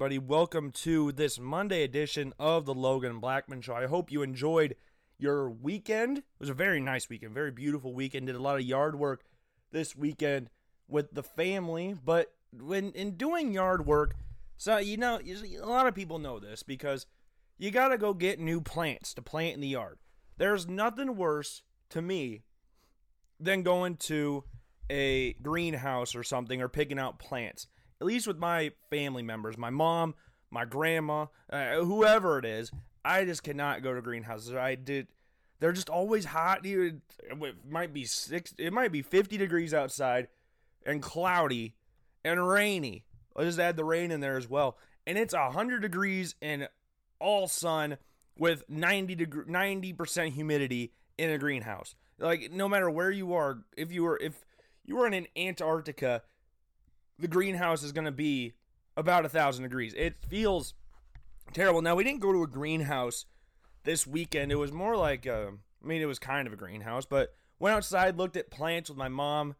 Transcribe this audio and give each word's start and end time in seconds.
everybody? 0.00 0.18
Welcome 0.18 0.72
to 0.72 1.12
this 1.12 1.38
Monday 1.38 1.82
edition 1.82 2.32
of 2.38 2.64
the 2.64 2.72
Logan 2.72 3.20
Blackman 3.20 3.60
Show. 3.60 3.74
I 3.74 3.84
hope 3.84 4.10
you 4.10 4.22
enjoyed 4.22 4.74
your 5.18 5.50
weekend. 5.50 6.16
It 6.16 6.24
was 6.38 6.48
a 6.48 6.54
very 6.54 6.80
nice 6.80 7.10
weekend, 7.10 7.34
very 7.34 7.50
beautiful 7.50 7.92
weekend. 7.92 8.26
Did 8.26 8.34
a 8.34 8.40
lot 8.40 8.56
of 8.56 8.62
yard 8.62 8.98
work 8.98 9.24
this 9.72 9.94
weekend 9.94 10.48
with 10.88 11.12
the 11.12 11.22
family, 11.22 11.94
but 12.02 12.32
when 12.50 12.92
in 12.92 13.18
doing 13.18 13.52
yard 13.52 13.84
work, 13.84 14.14
so 14.56 14.78
you 14.78 14.96
know, 14.96 15.20
a 15.20 15.68
lot 15.68 15.86
of 15.86 15.94
people 15.94 16.18
know 16.18 16.38
this 16.38 16.62
because 16.62 17.04
you 17.58 17.70
got 17.70 17.88
to 17.88 17.98
go 17.98 18.14
get 18.14 18.40
new 18.40 18.62
plants 18.62 19.12
to 19.12 19.20
plant 19.20 19.56
in 19.56 19.60
the 19.60 19.68
yard. 19.68 19.98
There's 20.38 20.66
nothing 20.66 21.14
worse 21.14 21.60
to 21.90 22.00
me 22.00 22.44
than 23.38 23.62
going 23.62 23.96
to 23.96 24.44
a 24.88 25.34
greenhouse 25.34 26.14
or 26.14 26.22
something 26.22 26.62
or 26.62 26.70
picking 26.70 26.98
out 26.98 27.18
plants. 27.18 27.66
At 28.00 28.06
least 28.06 28.26
with 28.26 28.38
my 28.38 28.72
family 28.88 29.22
members, 29.22 29.58
my 29.58 29.70
mom, 29.70 30.14
my 30.50 30.64
grandma, 30.64 31.26
uh, 31.50 31.76
whoever 31.76 32.38
it 32.38 32.44
is, 32.44 32.70
I 33.04 33.24
just 33.24 33.42
cannot 33.42 33.82
go 33.82 33.94
to 33.94 34.02
greenhouses. 34.02 34.54
I 34.54 34.74
did. 34.74 35.08
They're 35.58 35.72
just 35.72 35.90
always 35.90 36.24
hot. 36.24 36.64
It 36.64 37.00
might 37.68 37.92
be 37.92 38.04
six. 38.04 38.54
It 38.58 38.72
might 38.72 38.92
be 38.92 39.02
50 39.02 39.36
degrees 39.36 39.74
outside, 39.74 40.28
and 40.84 41.02
cloudy, 41.02 41.74
and 42.24 42.46
rainy. 42.46 43.04
I'll 43.36 43.44
just 43.44 43.58
add 43.58 43.76
the 43.76 43.84
rain 43.84 44.10
in 44.10 44.20
there 44.20 44.36
as 44.36 44.48
well. 44.48 44.76
And 45.06 45.16
it's 45.18 45.34
100 45.34 45.80
degrees 45.80 46.34
and 46.42 46.68
all 47.20 47.48
sun 47.48 47.98
with 48.38 48.64
90 48.68 49.14
degree, 49.14 49.44
90% 49.44 50.32
humidity 50.32 50.92
in 51.18 51.30
a 51.30 51.38
greenhouse. 51.38 51.94
Like 52.18 52.50
no 52.50 52.68
matter 52.68 52.90
where 52.90 53.10
you 53.10 53.34
are, 53.34 53.60
if 53.76 53.92
you 53.92 54.02
were 54.02 54.18
if 54.20 54.44
you 54.84 54.96
were 54.96 55.06
in 55.06 55.26
Antarctica, 55.36 56.22
the 57.20 57.28
greenhouse 57.28 57.82
is 57.82 57.92
going 57.92 58.04
to 58.04 58.12
be 58.12 58.54
about 58.96 59.24
a 59.24 59.28
thousand 59.28 59.62
degrees. 59.62 59.94
It 59.94 60.16
feels 60.28 60.74
terrible. 61.52 61.82
Now 61.82 61.94
we 61.94 62.04
didn't 62.04 62.20
go 62.20 62.32
to 62.32 62.42
a 62.42 62.46
greenhouse 62.46 63.26
this 63.84 64.06
weekend. 64.06 64.52
It 64.52 64.56
was 64.56 64.72
more 64.72 64.96
like 64.96 65.26
a, 65.26 65.34
uh, 65.34 65.50
I 65.82 65.86
mean, 65.86 66.02
it 66.02 66.06
was 66.06 66.18
kind 66.18 66.46
of 66.46 66.52
a 66.52 66.56
greenhouse, 66.56 67.06
but 67.06 67.34
went 67.58 67.76
outside, 67.76 68.16
looked 68.16 68.36
at 68.36 68.50
plants 68.50 68.90
with 68.90 68.98
my 68.98 69.08
mom, 69.08 69.54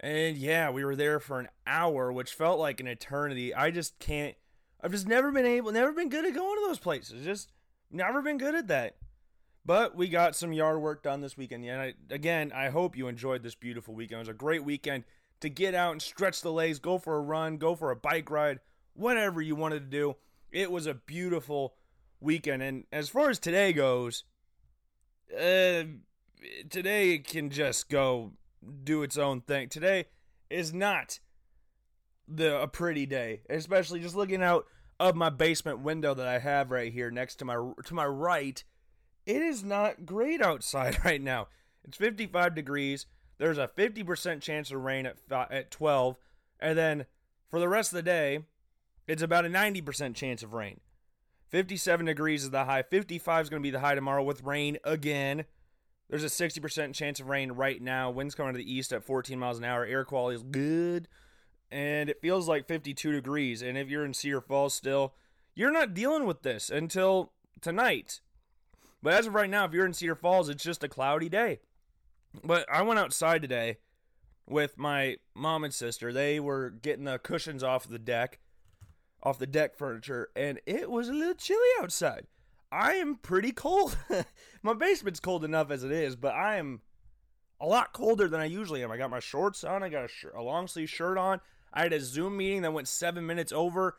and 0.00 0.36
yeah, 0.36 0.70
we 0.70 0.84
were 0.84 0.96
there 0.96 1.20
for 1.20 1.38
an 1.38 1.48
hour, 1.66 2.12
which 2.12 2.34
felt 2.34 2.58
like 2.58 2.80
an 2.80 2.86
eternity. 2.86 3.54
I 3.54 3.70
just 3.70 3.98
can't. 3.98 4.34
I've 4.82 4.90
just 4.90 5.06
never 5.06 5.30
been 5.30 5.46
able, 5.46 5.72
never 5.72 5.92
been 5.92 6.08
good 6.08 6.26
at 6.26 6.34
going 6.34 6.58
to 6.58 6.66
those 6.66 6.78
places. 6.78 7.24
Just 7.24 7.52
never 7.90 8.20
been 8.20 8.38
good 8.38 8.54
at 8.54 8.68
that. 8.68 8.96
But 9.64 9.96
we 9.96 10.08
got 10.08 10.36
some 10.36 10.52
yard 10.52 10.82
work 10.82 11.02
done 11.02 11.22
this 11.22 11.38
weekend. 11.38 11.64
Yeah, 11.64 11.80
I, 11.80 11.94
again, 12.10 12.52
I 12.54 12.68
hope 12.68 12.96
you 12.96 13.08
enjoyed 13.08 13.42
this 13.42 13.54
beautiful 13.54 13.94
weekend. 13.94 14.16
It 14.16 14.22
was 14.22 14.28
a 14.28 14.34
great 14.34 14.64
weekend 14.64 15.04
to 15.44 15.50
get 15.50 15.74
out 15.74 15.92
and 15.92 16.00
stretch 16.00 16.40
the 16.40 16.50
legs, 16.50 16.78
go 16.78 16.96
for 16.96 17.16
a 17.16 17.20
run, 17.20 17.58
go 17.58 17.74
for 17.74 17.90
a 17.90 17.96
bike 17.96 18.30
ride, 18.30 18.60
whatever 18.94 19.42
you 19.42 19.54
wanted 19.54 19.80
to 19.80 19.98
do. 19.98 20.16
It 20.50 20.72
was 20.72 20.86
a 20.86 20.94
beautiful 20.94 21.74
weekend. 22.18 22.62
And 22.62 22.84
as 22.90 23.10
far 23.10 23.28
as 23.28 23.38
today 23.38 23.74
goes, 23.74 24.24
uh, 25.30 25.84
today 26.70 27.18
can 27.18 27.50
just 27.50 27.90
go 27.90 28.32
do 28.84 29.02
its 29.02 29.18
own 29.18 29.42
thing. 29.42 29.68
Today 29.68 30.06
is 30.48 30.72
not 30.72 31.20
the 32.26 32.58
a 32.62 32.66
pretty 32.66 33.04
day, 33.04 33.42
especially 33.50 34.00
just 34.00 34.16
looking 34.16 34.42
out 34.42 34.64
of 34.98 35.14
my 35.14 35.28
basement 35.28 35.80
window 35.80 36.14
that 36.14 36.26
I 36.26 36.38
have 36.38 36.70
right 36.70 36.90
here 36.90 37.10
next 37.10 37.36
to 37.36 37.44
my 37.44 37.56
to 37.84 37.94
my 37.94 38.06
right. 38.06 38.64
It 39.26 39.42
is 39.42 39.62
not 39.62 40.06
great 40.06 40.40
outside 40.40 40.98
right 41.04 41.20
now. 41.20 41.48
It's 41.84 41.98
55 41.98 42.54
degrees. 42.54 43.04
There's 43.38 43.58
a 43.58 43.68
50% 43.68 44.40
chance 44.40 44.70
of 44.70 44.82
rain 44.82 45.06
at 45.06 45.16
at 45.30 45.70
12, 45.70 46.18
and 46.60 46.78
then 46.78 47.06
for 47.48 47.58
the 47.60 47.68
rest 47.68 47.92
of 47.92 47.96
the 47.96 48.02
day, 48.02 48.40
it's 49.06 49.22
about 49.22 49.44
a 49.44 49.48
90% 49.48 50.14
chance 50.14 50.42
of 50.42 50.54
rain. 50.54 50.80
57 51.48 52.06
degrees 52.06 52.44
is 52.44 52.50
the 52.50 52.64
high. 52.64 52.82
55 52.82 53.42
is 53.44 53.50
going 53.50 53.62
to 53.62 53.66
be 53.66 53.70
the 53.70 53.80
high 53.80 53.94
tomorrow 53.94 54.22
with 54.22 54.42
rain 54.42 54.78
again. 54.82 55.44
There's 56.08 56.24
a 56.24 56.26
60% 56.26 56.94
chance 56.94 57.20
of 57.20 57.28
rain 57.28 57.52
right 57.52 57.80
now. 57.80 58.10
Winds 58.10 58.34
coming 58.34 58.54
to 58.54 58.58
the 58.58 58.72
east 58.72 58.92
at 58.92 59.04
14 59.04 59.38
miles 59.38 59.58
an 59.58 59.64
hour. 59.64 59.84
Air 59.84 60.04
quality 60.04 60.36
is 60.36 60.42
good. 60.42 61.08
And 61.70 62.10
it 62.10 62.20
feels 62.20 62.48
like 62.48 62.66
52 62.66 63.12
degrees. 63.12 63.62
And 63.62 63.78
if 63.78 63.88
you're 63.88 64.04
in 64.04 64.14
Cedar 64.14 64.40
Falls 64.40 64.74
still, 64.74 65.14
you're 65.54 65.70
not 65.70 65.94
dealing 65.94 66.26
with 66.26 66.42
this 66.42 66.70
until 66.70 67.32
tonight. 67.60 68.20
But 69.02 69.14
as 69.14 69.26
of 69.26 69.34
right 69.34 69.48
now, 69.48 69.64
if 69.64 69.72
you're 69.72 69.86
in 69.86 69.94
Cedar 69.94 70.14
Falls, 70.14 70.48
it's 70.48 70.64
just 70.64 70.84
a 70.84 70.88
cloudy 70.88 71.28
day. 71.28 71.60
But 72.42 72.66
I 72.70 72.82
went 72.82 72.98
outside 72.98 73.42
today 73.42 73.78
with 74.46 74.78
my 74.78 75.16
mom 75.34 75.64
and 75.64 75.72
sister. 75.72 76.12
They 76.12 76.40
were 76.40 76.70
getting 76.70 77.04
the 77.04 77.18
cushions 77.18 77.62
off 77.62 77.88
the 77.88 77.98
deck, 77.98 78.40
off 79.22 79.38
the 79.38 79.46
deck 79.46 79.76
furniture, 79.76 80.28
and 80.34 80.60
it 80.66 80.90
was 80.90 81.08
a 81.08 81.12
little 81.12 81.34
chilly 81.34 81.60
outside. 81.80 82.26
I 82.72 82.94
am 82.94 83.16
pretty 83.16 83.52
cold. 83.52 83.96
my 84.62 84.74
basement's 84.74 85.20
cold 85.20 85.44
enough 85.44 85.70
as 85.70 85.84
it 85.84 85.92
is, 85.92 86.16
but 86.16 86.34
I 86.34 86.56
am 86.56 86.80
a 87.60 87.66
lot 87.66 87.92
colder 87.92 88.28
than 88.28 88.40
I 88.40 88.46
usually 88.46 88.82
am. 88.82 88.90
I 88.90 88.96
got 88.96 89.10
my 89.10 89.20
shorts 89.20 89.62
on, 89.62 89.82
I 89.82 89.88
got 89.88 90.04
a, 90.04 90.08
sh- 90.08 90.26
a 90.34 90.42
long 90.42 90.66
sleeve 90.66 90.90
shirt 90.90 91.16
on. 91.16 91.40
I 91.72 91.82
had 91.82 91.92
a 91.92 92.00
Zoom 92.00 92.36
meeting 92.36 92.62
that 92.62 92.72
went 92.72 92.88
seven 92.88 93.26
minutes 93.26 93.52
over, 93.52 93.96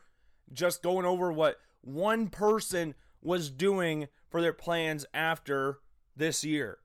just 0.52 0.82
going 0.82 1.06
over 1.06 1.32
what 1.32 1.56
one 1.80 2.28
person 2.28 2.94
was 3.22 3.50
doing 3.50 4.08
for 4.28 4.40
their 4.40 4.52
plans 4.52 5.06
after 5.14 5.78
this 6.14 6.44
year. 6.44 6.78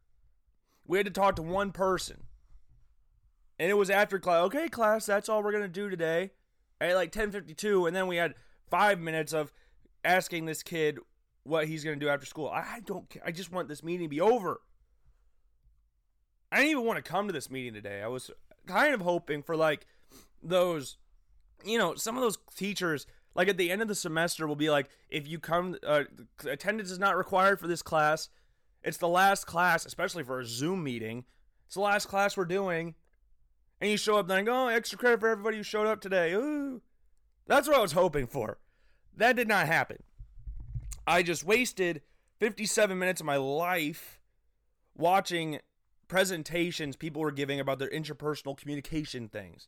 We 0.91 0.97
had 0.97 1.05
to 1.05 1.11
talk 1.13 1.37
to 1.37 1.41
one 1.41 1.71
person. 1.71 2.23
And 3.57 3.71
it 3.71 3.75
was 3.75 3.89
after 3.89 4.19
class. 4.19 4.43
Okay, 4.47 4.67
class, 4.67 5.05
that's 5.05 5.29
all 5.29 5.41
we're 5.41 5.53
going 5.53 5.63
to 5.63 5.69
do 5.69 5.89
today. 5.89 6.31
At 6.81 6.95
like 6.95 7.13
10:52 7.13 7.87
and 7.87 7.95
then 7.95 8.07
we 8.07 8.17
had 8.17 8.35
5 8.69 8.99
minutes 8.99 9.31
of 9.31 9.53
asking 10.03 10.47
this 10.47 10.63
kid 10.63 10.99
what 11.43 11.69
he's 11.69 11.85
going 11.85 11.97
to 11.97 12.05
do 12.05 12.09
after 12.09 12.25
school. 12.25 12.49
I 12.49 12.81
don't 12.85 13.09
care. 13.09 13.21
I 13.25 13.31
just 13.31 13.53
want 13.53 13.69
this 13.69 13.81
meeting 13.81 14.07
to 14.07 14.09
be 14.09 14.19
over. 14.19 14.59
I 16.51 16.57
didn't 16.57 16.71
even 16.71 16.83
want 16.83 16.97
to 16.97 17.09
come 17.09 17.25
to 17.27 17.33
this 17.33 17.49
meeting 17.49 17.73
today. 17.73 18.01
I 18.01 18.09
was 18.09 18.29
kind 18.67 18.93
of 18.93 18.99
hoping 18.99 19.43
for 19.43 19.55
like 19.55 19.87
those, 20.43 20.97
you 21.63 21.77
know, 21.77 21.95
some 21.95 22.17
of 22.17 22.21
those 22.21 22.37
teachers, 22.57 23.07
like 23.33 23.47
at 23.47 23.55
the 23.55 23.71
end 23.71 23.81
of 23.81 23.87
the 23.87 23.95
semester, 23.95 24.45
will 24.45 24.57
be 24.57 24.69
like, 24.69 24.89
if 25.07 25.25
you 25.25 25.39
come, 25.39 25.77
uh, 25.87 26.03
attendance 26.43 26.91
is 26.91 26.99
not 26.99 27.15
required 27.15 27.61
for 27.61 27.67
this 27.67 27.81
class. 27.81 28.27
It's 28.83 28.97
the 28.97 29.07
last 29.07 29.45
class, 29.45 29.85
especially 29.85 30.23
for 30.23 30.39
a 30.39 30.45
Zoom 30.45 30.83
meeting. 30.83 31.25
It's 31.65 31.75
the 31.75 31.81
last 31.81 32.07
class 32.07 32.35
we're 32.35 32.45
doing. 32.45 32.95
And 33.79 33.89
you 33.89 33.97
show 33.97 34.17
up 34.17 34.29
and 34.29 34.45
go, 34.45 34.65
oh, 34.65 34.67
extra 34.67 34.97
credit 34.97 35.19
for 35.19 35.29
everybody 35.29 35.57
who 35.57 35.63
showed 35.63 35.87
up 35.87 36.01
today. 36.01 36.33
Ooh. 36.33 36.81
That's 37.47 37.67
what 37.67 37.77
I 37.77 37.81
was 37.81 37.93
hoping 37.93 38.27
for. 38.27 38.59
That 39.15 39.35
did 39.35 39.47
not 39.47 39.67
happen. 39.67 40.03
I 41.05 41.23
just 41.23 41.43
wasted 41.43 42.01
57 42.39 42.97
minutes 42.97 43.21
of 43.21 43.25
my 43.25 43.37
life 43.37 44.19
watching 44.95 45.59
presentations 46.07 46.95
people 46.95 47.21
were 47.21 47.31
giving 47.31 47.59
about 47.59 47.79
their 47.79 47.89
interpersonal 47.89 48.57
communication 48.57 49.29
things. 49.29 49.67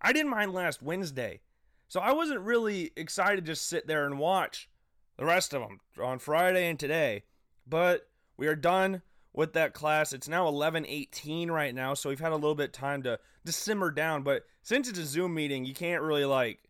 I 0.00 0.12
didn't 0.12 0.30
mind 0.30 0.52
last 0.52 0.82
Wednesday. 0.82 1.40
So 1.88 2.00
I 2.00 2.12
wasn't 2.12 2.40
really 2.40 2.90
excited 2.96 3.36
to 3.44 3.52
just 3.52 3.66
sit 3.66 3.86
there 3.86 4.04
and 4.04 4.18
watch 4.18 4.68
the 5.16 5.24
rest 5.24 5.54
of 5.54 5.62
them 5.62 5.80
on 6.02 6.18
Friday 6.18 6.68
and 6.68 6.78
today. 6.78 7.24
But 7.66 8.07
we 8.38 8.46
are 8.46 8.56
done 8.56 9.02
with 9.34 9.52
that 9.52 9.74
class. 9.74 10.14
It's 10.14 10.28
now 10.28 10.46
11:18 10.46 11.50
right 11.50 11.74
now, 11.74 11.92
so 11.92 12.08
we've 12.08 12.20
had 12.20 12.32
a 12.32 12.36
little 12.36 12.54
bit 12.54 12.72
time 12.72 13.02
to 13.02 13.20
to 13.44 13.52
simmer 13.52 13.90
down, 13.90 14.22
but 14.22 14.46
since 14.62 14.88
it's 14.88 14.98
a 14.98 15.04
Zoom 15.04 15.34
meeting, 15.34 15.66
you 15.66 15.74
can't 15.74 16.02
really 16.02 16.24
like 16.24 16.68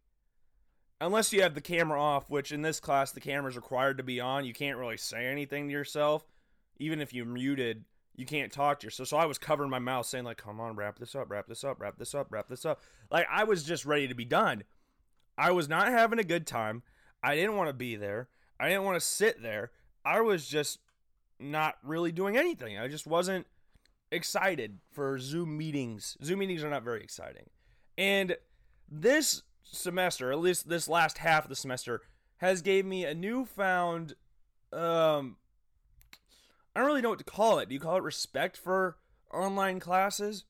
unless 1.00 1.32
you 1.32 1.42
have 1.42 1.54
the 1.54 1.60
camera 1.60 2.00
off, 2.00 2.28
which 2.28 2.52
in 2.52 2.62
this 2.62 2.80
class 2.80 3.12
the 3.12 3.20
camera 3.20 3.50
is 3.50 3.56
required 3.56 3.98
to 3.98 4.02
be 4.02 4.20
on, 4.20 4.44
you 4.44 4.52
can't 4.52 4.78
really 4.78 4.96
say 4.96 5.26
anything 5.26 5.68
to 5.68 5.72
yourself. 5.72 6.26
Even 6.78 7.00
if 7.00 7.12
you 7.12 7.24
muted, 7.24 7.84
you 8.14 8.26
can't 8.26 8.52
talk 8.52 8.80
to 8.80 8.86
yourself. 8.86 9.08
So 9.08 9.16
I 9.16 9.26
was 9.26 9.38
covering 9.38 9.70
my 9.70 9.78
mouth 9.78 10.06
saying 10.06 10.24
like, 10.24 10.38
"Come 10.38 10.60
on, 10.60 10.76
wrap 10.76 10.98
this 10.98 11.14
up, 11.14 11.30
wrap 11.30 11.46
this 11.46 11.64
up, 11.64 11.80
wrap 11.80 11.98
this 11.98 12.14
up, 12.14 12.28
wrap 12.30 12.48
this 12.48 12.64
up." 12.64 12.80
Like 13.10 13.26
I 13.30 13.44
was 13.44 13.64
just 13.64 13.84
ready 13.84 14.08
to 14.08 14.14
be 14.14 14.24
done. 14.24 14.64
I 15.36 15.52
was 15.52 15.68
not 15.68 15.88
having 15.88 16.18
a 16.18 16.24
good 16.24 16.46
time. 16.46 16.82
I 17.22 17.36
didn't 17.36 17.56
want 17.56 17.68
to 17.68 17.74
be 17.74 17.96
there. 17.96 18.28
I 18.58 18.68
didn't 18.68 18.84
want 18.84 18.96
to 18.96 19.06
sit 19.06 19.42
there. 19.42 19.70
I 20.04 20.20
was 20.20 20.48
just 20.48 20.80
not 21.38 21.76
really 21.82 22.12
doing 22.12 22.36
anything. 22.36 22.78
I 22.78 22.88
just 22.88 23.06
wasn't 23.06 23.46
excited 24.10 24.78
for 24.90 25.18
Zoom 25.18 25.56
meetings. 25.56 26.16
Zoom 26.22 26.40
meetings 26.40 26.64
are 26.64 26.70
not 26.70 26.82
very 26.82 27.02
exciting. 27.02 27.50
And 27.96 28.36
this 28.90 29.42
semester, 29.62 30.32
at 30.32 30.38
least 30.38 30.68
this 30.68 30.88
last 30.88 31.18
half 31.18 31.44
of 31.44 31.48
the 31.48 31.56
semester, 31.56 32.00
has 32.38 32.62
gave 32.62 32.86
me 32.86 33.04
a 33.04 33.14
newfound 33.14 34.14
um 34.72 35.36
I 36.74 36.80
don't 36.80 36.86
really 36.86 37.00
know 37.00 37.10
what 37.10 37.18
to 37.18 37.24
call 37.24 37.58
it. 37.58 37.68
Do 37.68 37.74
you 37.74 37.80
call 37.80 37.96
it 37.96 38.02
respect 38.02 38.56
for 38.56 38.98
online 39.32 39.80
classes? 39.80 40.44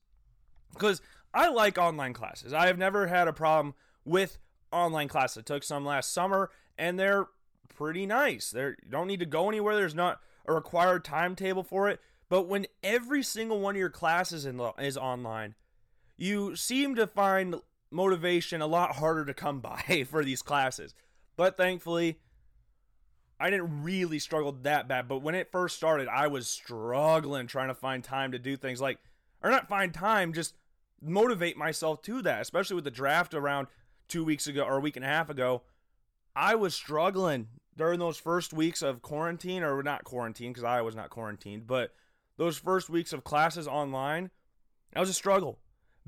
Because 0.71 1.01
I 1.33 1.49
like 1.49 1.77
online 1.77 2.13
classes. 2.13 2.53
I 2.53 2.67
have 2.67 2.77
never 2.77 3.07
had 3.07 3.27
a 3.27 3.33
problem 3.33 3.73
with 4.05 4.37
online 4.71 5.07
classes. 5.07 5.39
I 5.39 5.41
took 5.41 5.63
some 5.63 5.85
last 5.85 6.13
summer 6.13 6.51
and 6.77 6.99
they're 6.99 7.27
pretty 7.67 8.05
nice. 8.05 8.51
They're, 8.51 8.77
don't 8.87 9.07
need 9.07 9.21
to 9.21 9.25
go 9.25 9.49
anywhere. 9.49 9.75
There's 9.75 9.95
not 9.95 10.19
a 10.49 10.53
required 10.53 11.05
timetable 11.05 11.63
for 11.63 11.89
it. 11.89 11.99
But 12.27 12.47
when 12.47 12.67
every 12.83 13.23
single 13.23 13.59
one 13.59 13.75
of 13.75 13.79
your 13.79 13.89
classes 13.89 14.45
is 14.45 14.97
online, 14.97 15.55
you 16.17 16.55
seem 16.55 16.95
to 16.95 17.07
find 17.07 17.55
motivation 17.91 18.61
a 18.61 18.67
lot 18.67 18.95
harder 18.95 19.25
to 19.25 19.33
come 19.33 19.61
by 19.61 20.05
for 20.09 20.23
these 20.23 20.41
classes. 20.41 20.93
But 21.37 21.57
thankfully, 21.57 22.19
I 23.39 23.49
didn't 23.49 23.83
really 23.83 24.19
struggle 24.19 24.51
that 24.63 24.87
bad. 24.87 25.07
But 25.07 25.21
when 25.21 25.35
it 25.35 25.51
first 25.51 25.77
started, 25.77 26.07
I 26.07 26.27
was 26.27 26.47
struggling 26.47 27.47
trying 27.47 27.69
to 27.69 27.73
find 27.73 28.03
time 28.03 28.33
to 28.33 28.39
do 28.39 28.57
things 28.57 28.81
like, 28.81 28.99
or 29.41 29.49
not 29.49 29.69
find 29.69 29.93
time, 29.93 30.33
just 30.33 30.55
motivate 31.01 31.57
myself 31.57 32.01
to 32.03 32.21
that, 32.23 32.41
especially 32.41 32.75
with 32.75 32.83
the 32.83 32.91
draft 32.91 33.33
around 33.33 33.67
two 34.07 34.25
weeks 34.25 34.47
ago 34.47 34.63
or 34.63 34.77
a 34.77 34.81
week 34.81 34.97
and 34.97 35.05
a 35.05 35.07
half 35.07 35.29
ago. 35.29 35.61
I 36.35 36.55
was 36.55 36.75
struggling 36.75 37.47
during 37.79 37.97
those 37.97 38.17
first 38.17 38.53
weeks 38.53 38.81
of 38.81 39.01
quarantine, 39.01 39.63
or 39.63 39.81
not 39.81 40.03
quarantine, 40.03 40.51
because 40.51 40.65
I 40.65 40.81
was 40.81 40.95
not 40.95 41.09
quarantined, 41.09 41.65
but 41.65 41.93
those 42.37 42.57
first 42.57 42.89
weeks 42.89 43.13
of 43.13 43.23
classes 43.23 43.67
online. 43.67 44.29
That 44.93 44.99
was 44.99 45.09
a 45.09 45.13
struggle, 45.13 45.59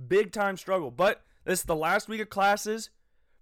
big 0.07 0.31
time 0.31 0.57
struggle. 0.57 0.91
But 0.91 1.23
this 1.45 1.59
is 1.59 1.65
the 1.65 1.75
last 1.75 2.09
week 2.09 2.21
of 2.21 2.29
classes. 2.29 2.89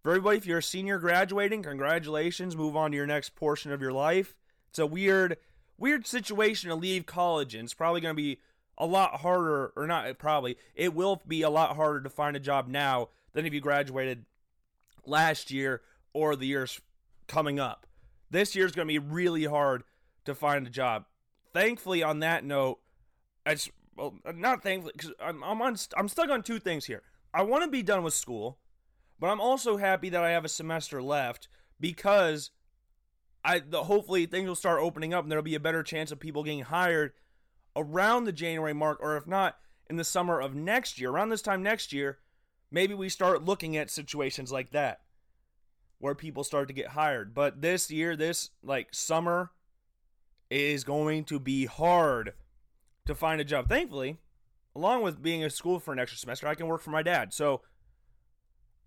For 0.03 0.11
everybody, 0.11 0.37
if 0.37 0.45
you're 0.45 0.59
a 0.59 0.63
senior 0.63 0.99
graduating, 0.99 1.63
congratulations. 1.63 2.55
Move 2.55 2.75
on 2.75 2.91
to 2.91 2.97
your 2.97 3.07
next 3.07 3.35
portion 3.35 3.71
of 3.71 3.81
your 3.81 3.91
life. 3.91 4.35
It's 4.69 4.79
a 4.79 4.85
weird, 4.85 5.37
weird 5.77 6.05
situation 6.05 6.69
to 6.69 6.75
leave 6.75 7.05
college 7.05 7.55
and 7.55 7.65
It's 7.65 7.73
probably 7.73 7.99
going 7.99 8.15
to 8.15 8.21
be 8.21 8.39
a 8.77 8.85
lot 8.85 9.21
harder, 9.21 9.73
or 9.75 9.87
not 9.87 10.17
probably, 10.19 10.57
it 10.75 10.93
will 10.93 11.21
be 11.27 11.41
a 11.41 11.49
lot 11.49 11.75
harder 11.75 12.01
to 12.01 12.09
find 12.09 12.35
a 12.35 12.39
job 12.39 12.67
now 12.67 13.09
than 13.33 13.45
if 13.45 13.53
you 13.53 13.59
graduated 13.59 14.25
last 15.05 15.51
year 15.51 15.81
or 16.13 16.35
the 16.35 16.47
years 16.47 16.79
coming 17.27 17.59
up. 17.59 17.85
This 18.31 18.55
year's 18.55 18.71
going 18.71 18.87
to 18.87 18.93
be 18.93 18.99
really 18.99 19.45
hard 19.45 19.83
to 20.25 20.35
find 20.35 20.65
a 20.65 20.69
job. 20.69 21.05
Thankfully, 21.53 22.03
on 22.03 22.19
that 22.19 22.43
note, 22.43 22.79
it's 23.45 23.69
well, 23.95 24.15
not 24.35 24.63
thankfully 24.63 24.93
because 24.95 25.13
I'm 25.19 25.43
I'm 25.43 25.61
on 25.61 25.75
I'm 25.97 26.07
stuck 26.07 26.29
on 26.29 26.43
two 26.43 26.59
things 26.59 26.85
here. 26.85 27.03
I 27.33 27.43
want 27.43 27.63
to 27.63 27.69
be 27.69 27.83
done 27.83 28.03
with 28.03 28.13
school, 28.13 28.59
but 29.19 29.27
I'm 29.27 29.41
also 29.41 29.77
happy 29.77 30.09
that 30.09 30.23
I 30.23 30.31
have 30.31 30.45
a 30.45 30.49
semester 30.49 31.01
left 31.01 31.47
because 31.79 32.51
I 33.43 33.59
the, 33.59 33.83
hopefully 33.83 34.25
things 34.25 34.47
will 34.47 34.55
start 34.55 34.81
opening 34.81 35.13
up 35.13 35.23
and 35.23 35.31
there'll 35.31 35.43
be 35.43 35.55
a 35.55 35.59
better 35.59 35.83
chance 35.83 36.11
of 36.11 36.19
people 36.19 36.43
getting 36.43 36.61
hired 36.61 37.13
around 37.75 38.25
the 38.25 38.31
January 38.31 38.73
mark, 38.73 38.99
or 39.01 39.17
if 39.17 39.27
not 39.27 39.57
in 39.89 39.95
the 39.95 40.03
summer 40.03 40.39
of 40.39 40.53
next 40.53 40.99
year, 40.99 41.09
around 41.09 41.29
this 41.29 41.41
time 41.41 41.63
next 41.63 41.91
year, 41.91 42.19
maybe 42.69 42.93
we 42.93 43.09
start 43.09 43.45
looking 43.45 43.75
at 43.75 43.89
situations 43.89 44.51
like 44.51 44.69
that 44.71 45.01
where 45.99 46.15
people 46.15 46.43
start 46.43 46.67
to 46.69 46.73
get 46.73 46.87
hired. 46.89 47.33
But 47.33 47.61
this 47.61 47.91
year, 47.91 48.15
this 48.15 48.49
like 48.63 48.89
summer 48.91 49.51
is 50.49 50.83
going 50.83 51.25
to 51.25 51.39
be 51.39 51.65
hard 51.65 52.33
to 53.05 53.13
find 53.13 53.39
a 53.39 53.45
job. 53.45 53.69
Thankfully, 53.69 54.17
along 54.75 55.03
with 55.03 55.21
being 55.21 55.41
in 55.41 55.49
school 55.49 55.79
for 55.79 55.93
an 55.93 55.99
extra 55.99 56.17
semester, 56.17 56.47
I 56.47 56.55
can 56.55 56.67
work 56.67 56.81
for 56.81 56.91
my 56.91 57.03
dad. 57.03 57.33
So 57.33 57.61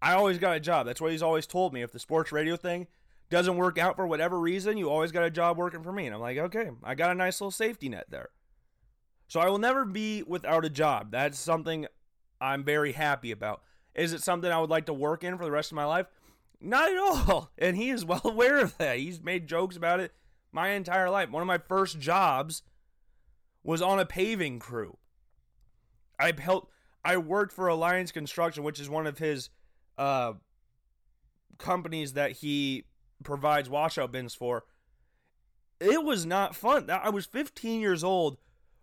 I 0.01 0.15
always 0.15 0.39
got 0.39 0.57
a 0.57 0.61
job. 0.61 0.87
That's 0.87 1.01
what 1.01 1.13
he's 1.13 1.23
always 1.23 1.47
told 1.47 1.73
me. 1.73 1.83
If 1.83 1.93
the 1.93 1.99
sports 1.99 2.33
radio 2.33 2.57
thing 2.57 2.89
doesn't 3.31 3.57
work 3.57 3.79
out 3.79 3.97
for 3.97 4.07
whatever 4.07 4.39
reason, 4.41 4.77
you 4.77 4.91
always 4.91 5.13
got 5.13 5.25
a 5.25 5.31
job 5.31 5.57
working 5.57 5.83
for 5.83 5.93
me. 5.93 6.07
And 6.07 6.15
I'm 6.15 6.21
like, 6.21 6.39
okay, 6.39 6.71
I 6.83 6.95
got 6.95 7.11
a 7.11 7.15
nice 7.15 7.41
little 7.41 7.51
safety 7.51 7.89
net 7.89 8.07
there. 8.11 8.31
So 9.29 9.41
I 9.41 9.49
will 9.49 9.59
never 9.59 9.85
be 9.85 10.23
without 10.23 10.65
a 10.65 10.71
job. 10.71 11.11
That's 11.11 11.39
something 11.39 11.87
I'm 12.41 12.65
very 12.65 12.93
happy 12.93 13.31
about. 13.31 13.63
Is 13.95 14.13
it 14.13 14.23
something 14.23 14.51
I 14.51 14.59
would 14.59 14.71
like 14.71 14.87
to 14.87 14.93
work 14.93 15.25
in 15.25 15.39
for 15.39 15.45
the 15.45 15.51
rest 15.51 15.71
of 15.71 15.77
my 15.77 15.85
life? 15.85 16.07
Not 16.63 16.91
at 16.91 16.99
all. 16.99 17.51
And 17.59 17.77
he 17.77 17.91
is 17.91 18.05
well 18.05 18.21
aware 18.25 18.59
of 18.59 18.79
that. 18.79 18.99
He's 18.99 19.21
made 19.21 19.47
jokes 19.47 19.77
about 19.77 20.01
it 20.01 20.13
my 20.53 20.71
entire 20.71 21.11
life. 21.11 21.31
One 21.31 21.43
of 21.43 21.47
my 21.47 21.59
first 21.59 21.99
jobs 21.99 22.63
was 23.65 23.83
on 23.83 23.99
a 23.99 24.07
paving 24.07 24.59
crew. 24.59 24.99
I 26.19 26.33
helped 26.39 26.73
I 27.05 27.17
worked 27.17 27.53
for 27.53 27.67
Alliance 27.67 28.13
Construction, 28.13 28.63
which 28.63 28.79
is 28.79 28.89
one 28.89 29.07
of 29.07 29.19
his 29.19 29.51
uh, 29.99 30.35
companies 31.59 32.13
that 32.13 32.33
he 32.33 32.85
provides 33.25 33.69
washout 33.69 34.13
bins 34.13 34.35
for. 34.35 34.65
It 35.81 36.05
was 36.05 36.25
not 36.25 36.55
fun. 36.55 36.89
I 36.91 37.11
was 37.11 37.27
15 37.27 37.81
years 37.81 38.05
old 38.05 38.39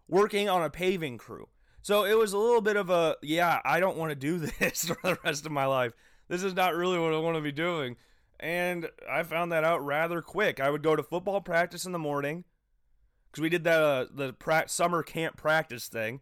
working 0.10 0.50
on 0.50 0.64
a 0.64 0.70
paving 0.70 1.18
crew. 1.18 1.48
So 1.82 2.04
it 2.04 2.18
was 2.18 2.34
a 2.34 2.38
little 2.38 2.62
bit 2.62 2.76
of 2.76 2.90
a, 2.90 3.16
yeah, 3.22 3.62
I 3.64 3.80
don't 3.80 3.98
want 3.98 4.10
to 4.12 4.16
do 4.16 4.38
this 4.60 4.86
for 4.86 4.98
the 5.02 5.18
rest 5.24 5.46
of 5.46 5.52
my 5.54 5.66
life. 5.66 5.94
This 6.30 6.44
is 6.44 6.54
not 6.54 6.76
really 6.76 6.98
what 7.00 7.14
I 7.14 7.18
want 7.18 7.36
to 7.36 7.42
be 7.42 7.52
doing. 7.52 7.98
And 8.40 8.88
I 9.10 9.24
found 9.24 9.52
that 9.52 9.66
out 9.66 9.84
rather 9.84 10.22
quick. 10.22 10.60
I 10.62 10.70
would 10.70 10.84
go 10.84 10.96
to 10.96 11.04
football 11.04 11.42
practice 11.42 11.86
in 11.86 11.92
the 11.92 12.00
morning 12.00 12.46
because 13.30 13.42
we 13.42 13.50
did 13.50 13.66
that 13.66 13.82
uh, 13.82 14.06
the 14.14 14.34
pra- 14.34 14.70
summer 14.70 15.04
camp 15.04 15.36
practice 15.36 15.88
thing, 15.88 16.22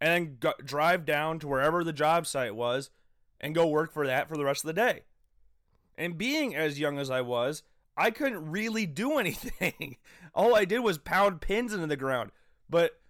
and 0.00 0.26
then 0.26 0.36
go- 0.38 0.62
drive 0.64 1.06
down 1.06 1.38
to 1.38 1.48
wherever 1.48 1.82
the 1.82 1.92
job 1.92 2.26
site 2.26 2.54
was 2.54 2.90
and 3.40 3.54
go 3.54 3.66
work 3.66 3.92
for 3.92 4.06
that 4.06 4.28
for 4.28 4.36
the 4.36 4.44
rest 4.44 4.64
of 4.64 4.66
the 4.66 4.74
day. 4.74 5.04
And 5.96 6.18
being 6.18 6.54
as 6.54 6.78
young 6.78 6.98
as 6.98 7.10
I 7.10 7.22
was, 7.22 7.62
I 7.96 8.10
couldn't 8.10 8.50
really 8.50 8.86
do 8.86 9.18
anything. 9.18 9.96
All 10.34 10.54
I 10.54 10.64
did 10.64 10.80
was 10.80 10.98
pound 10.98 11.40
pins 11.40 11.72
into 11.72 11.86
the 11.86 11.96
ground. 11.96 12.32
But 12.68 13.00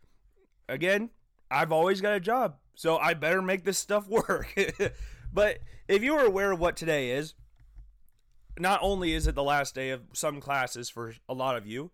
again, 0.68 1.10
I've 1.50 1.72
always 1.72 2.00
got 2.00 2.14
a 2.14 2.20
job, 2.20 2.56
so 2.74 2.96
I 2.96 3.14
better 3.14 3.42
make 3.42 3.64
this 3.64 3.78
stuff 3.78 4.06
work. 4.08 4.54
but 5.32 5.58
if 5.88 6.02
you 6.02 6.14
are 6.14 6.24
aware 6.24 6.52
of 6.52 6.60
what 6.60 6.76
today 6.76 7.10
is, 7.10 7.34
not 8.58 8.80
only 8.82 9.12
is 9.14 9.26
it 9.26 9.34
the 9.34 9.42
last 9.42 9.74
day 9.74 9.90
of 9.90 10.02
some 10.12 10.40
classes 10.40 10.90
for 10.90 11.14
a 11.28 11.34
lot 11.34 11.56
of 11.56 11.66
you, 11.66 11.90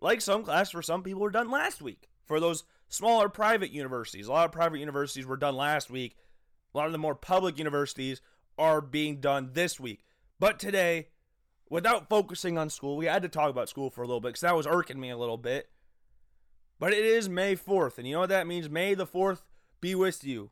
like 0.00 0.20
some 0.20 0.42
classes 0.42 0.72
for 0.72 0.82
some 0.82 1.02
people 1.02 1.22
were 1.22 1.30
done 1.30 1.50
last 1.50 1.80
week. 1.80 2.08
For 2.24 2.40
those 2.40 2.64
smaller 2.88 3.28
private 3.28 3.70
universities, 3.70 4.26
a 4.26 4.32
lot 4.32 4.46
of 4.46 4.52
private 4.52 4.80
universities 4.80 5.26
were 5.26 5.36
done 5.36 5.56
last 5.56 5.90
week. 5.90 6.16
A 6.74 6.78
lot 6.78 6.86
of 6.86 6.92
the 6.92 6.98
more 6.98 7.14
public 7.14 7.58
universities 7.58 8.20
are 8.58 8.80
being 8.80 9.20
done 9.20 9.50
this 9.52 9.78
week. 9.78 10.04
But 10.38 10.58
today, 10.58 11.08
without 11.70 12.08
focusing 12.08 12.58
on 12.58 12.70
school, 12.70 12.96
we 12.96 13.06
had 13.06 13.22
to 13.22 13.28
talk 13.28 13.50
about 13.50 13.68
school 13.68 13.90
for 13.90 14.02
a 14.02 14.06
little 14.06 14.20
bit 14.20 14.28
because 14.28 14.40
that 14.40 14.56
was 14.56 14.66
irking 14.66 15.00
me 15.00 15.10
a 15.10 15.16
little 15.16 15.38
bit. 15.38 15.70
But 16.78 16.92
it 16.92 17.04
is 17.04 17.28
May 17.28 17.56
4th, 17.56 17.96
and 17.96 18.06
you 18.06 18.14
know 18.14 18.20
what 18.20 18.28
that 18.28 18.46
means? 18.46 18.68
May 18.68 18.94
the 18.94 19.06
4th 19.06 19.42
be 19.80 19.94
with 19.94 20.24
you. 20.24 20.50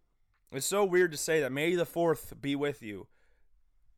It's 0.54 0.66
so 0.66 0.84
weird 0.84 1.12
to 1.12 1.18
say 1.18 1.40
that. 1.40 1.52
May 1.52 1.75
the 1.75 1.87
4th 1.87 2.40
be 2.40 2.54
with 2.54 2.82
you. 2.82 2.96
You 2.96 3.06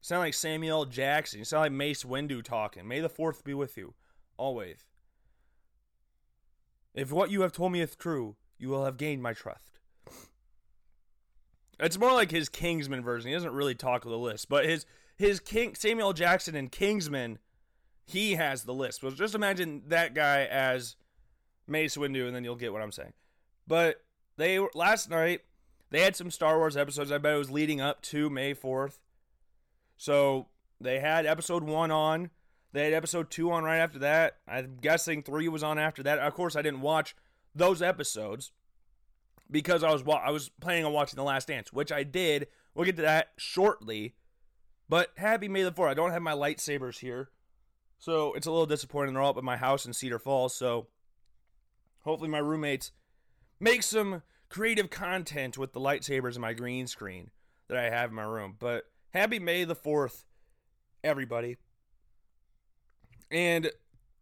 sound 0.01 0.21
like 0.21 0.35
Samuel 0.35 0.85
Jackson. 0.87 1.39
You 1.39 1.45
sound 1.45 1.63
like 1.63 1.73
Mace 1.73 2.05
Windu 2.05 2.43
talking. 2.43 2.87
May 2.87 3.01
the 3.01 3.11
4th 3.11 3.45
be 3.45 3.55
with 3.55 3.77
you. 3.77 3.95
Always. 4.37 4.85
If 6.95 7.13
what 7.13 7.31
you 7.31 7.43
have 7.43 7.53
told 7.53 7.73
me 7.73 7.81
is 7.81 7.95
true, 7.95 8.37
you 8.59 8.69
will 8.69 8.85
have 8.85 8.97
gained 8.97 9.23
my 9.23 9.35
trust. 9.35 9.81
It's 11.79 11.99
more 11.99 12.13
like 12.13 12.31
his 12.31 12.49
Kingsman 12.49 13.03
version. 13.03 13.29
He 13.29 13.35
doesn't 13.35 13.53
really 13.53 13.75
talk 13.75 14.05
of 14.05 14.11
the 14.11 14.19
list, 14.19 14.49
but 14.49 14.65
his 14.65 14.87
his 15.17 15.41
King 15.41 15.75
Samuel 15.75 16.15
Jackson 16.15 16.55
and 16.55 16.73
Kingsman, 16.73 17.39
he 18.07 18.35
has 18.37 18.65
the 18.65 18.73
list. 18.73 19.03
But 19.03 19.15
just 19.15 19.35
imagine 19.35 19.83
that 19.89 20.15
guy 20.15 20.45
as 20.45 20.97
Mace 21.67 21.97
Windu, 21.97 22.27
and 22.27 22.35
then 22.35 22.45
you'll 22.45 22.57
get 22.57 22.73
what 22.73 22.81
I'm 22.81 22.93
saying. 22.93 23.13
But 23.67 24.03
they 24.39 24.59
last 24.75 25.11
night 25.11 25.41
they 25.90 26.02
had 26.02 26.16
some 26.16 26.31
Star 26.31 26.59
Wars 26.59 26.76
episodes. 26.76 27.12
I 27.12 27.19
bet 27.19 27.35
it 27.35 27.38
was 27.38 27.50
leading 27.50 27.81
up 27.81 28.02
to 28.02 28.28
May 28.28 28.55
4th. 28.55 28.99
So 29.97 30.49
they 30.81 31.00
had 31.00 31.26
episode 31.26 31.64
one 31.64 31.90
on. 31.90 32.31
They 32.73 32.85
had 32.85 32.93
episode 32.93 33.31
two 33.31 33.50
on 33.52 33.64
right 33.64 33.78
after 33.78 33.99
that. 34.00 34.38
I'm 34.47 34.76
guessing 34.81 35.23
three 35.23 35.49
was 35.49 35.62
on 35.62 35.78
after 35.78 36.02
that. 36.02 36.19
Of 36.19 36.35
course, 36.35 36.57
I 36.57 36.62
didn't 36.62 36.83
watch 36.83 37.16
those 37.55 37.81
episodes 37.81 38.52
because 39.50 39.83
I 39.83 39.93
was 39.93 40.02
I 40.07 40.31
was 40.31 40.50
planning 40.61 40.85
on 40.85 40.93
watching 40.93 41.16
The 41.16 41.23
Last 41.23 41.49
Dance, 41.49 41.73
which 41.73 41.90
I 41.90 42.02
did. 42.02 42.49
We'll 42.75 42.85
get 42.85 42.97
to 42.97 43.02
that 43.02 43.31
shortly. 43.38 44.14
But 44.88 45.11
happy 45.16 45.49
May 45.49 45.62
the 45.62 45.73
4th. 45.73 45.88
I 45.88 45.95
don't 45.95 46.12
have 46.12 46.23
my 46.23 46.33
lightsabers 46.33 46.99
here. 46.99 47.31
So 47.99 48.35
it's 48.35 48.47
a 48.47 48.50
little 48.50 48.66
disappointing. 48.66 49.14
They're 49.14 49.23
all 49.23 49.31
up 49.31 49.38
at 49.38 49.45
my 49.45 49.57
house 49.57 49.87
in 49.87 49.93
Cedar 49.93 50.19
Falls. 50.19 50.55
So 50.55 50.88
hopefully 52.00 52.31
my 52.31 52.38
roommates 52.38 52.93
make 53.59 53.83
some 53.83 54.23
creative 54.49 54.91
content 54.91 55.59
with 55.59 55.73
the 55.73 55.81
lightsabers 55.81 56.33
and 56.33 56.41
my 56.41 56.53
green 56.53 56.87
screen 56.87 57.31
that 57.69 57.79
I 57.79 57.91
have 57.91 58.11
in 58.11 58.17
my 58.17 58.23
room. 58.23 58.57
But 58.59 58.85
happy 59.12 59.38
May 59.38 59.65
the 59.65 59.76
4th, 59.76 60.25
everybody. 61.03 61.57
And 63.31 63.71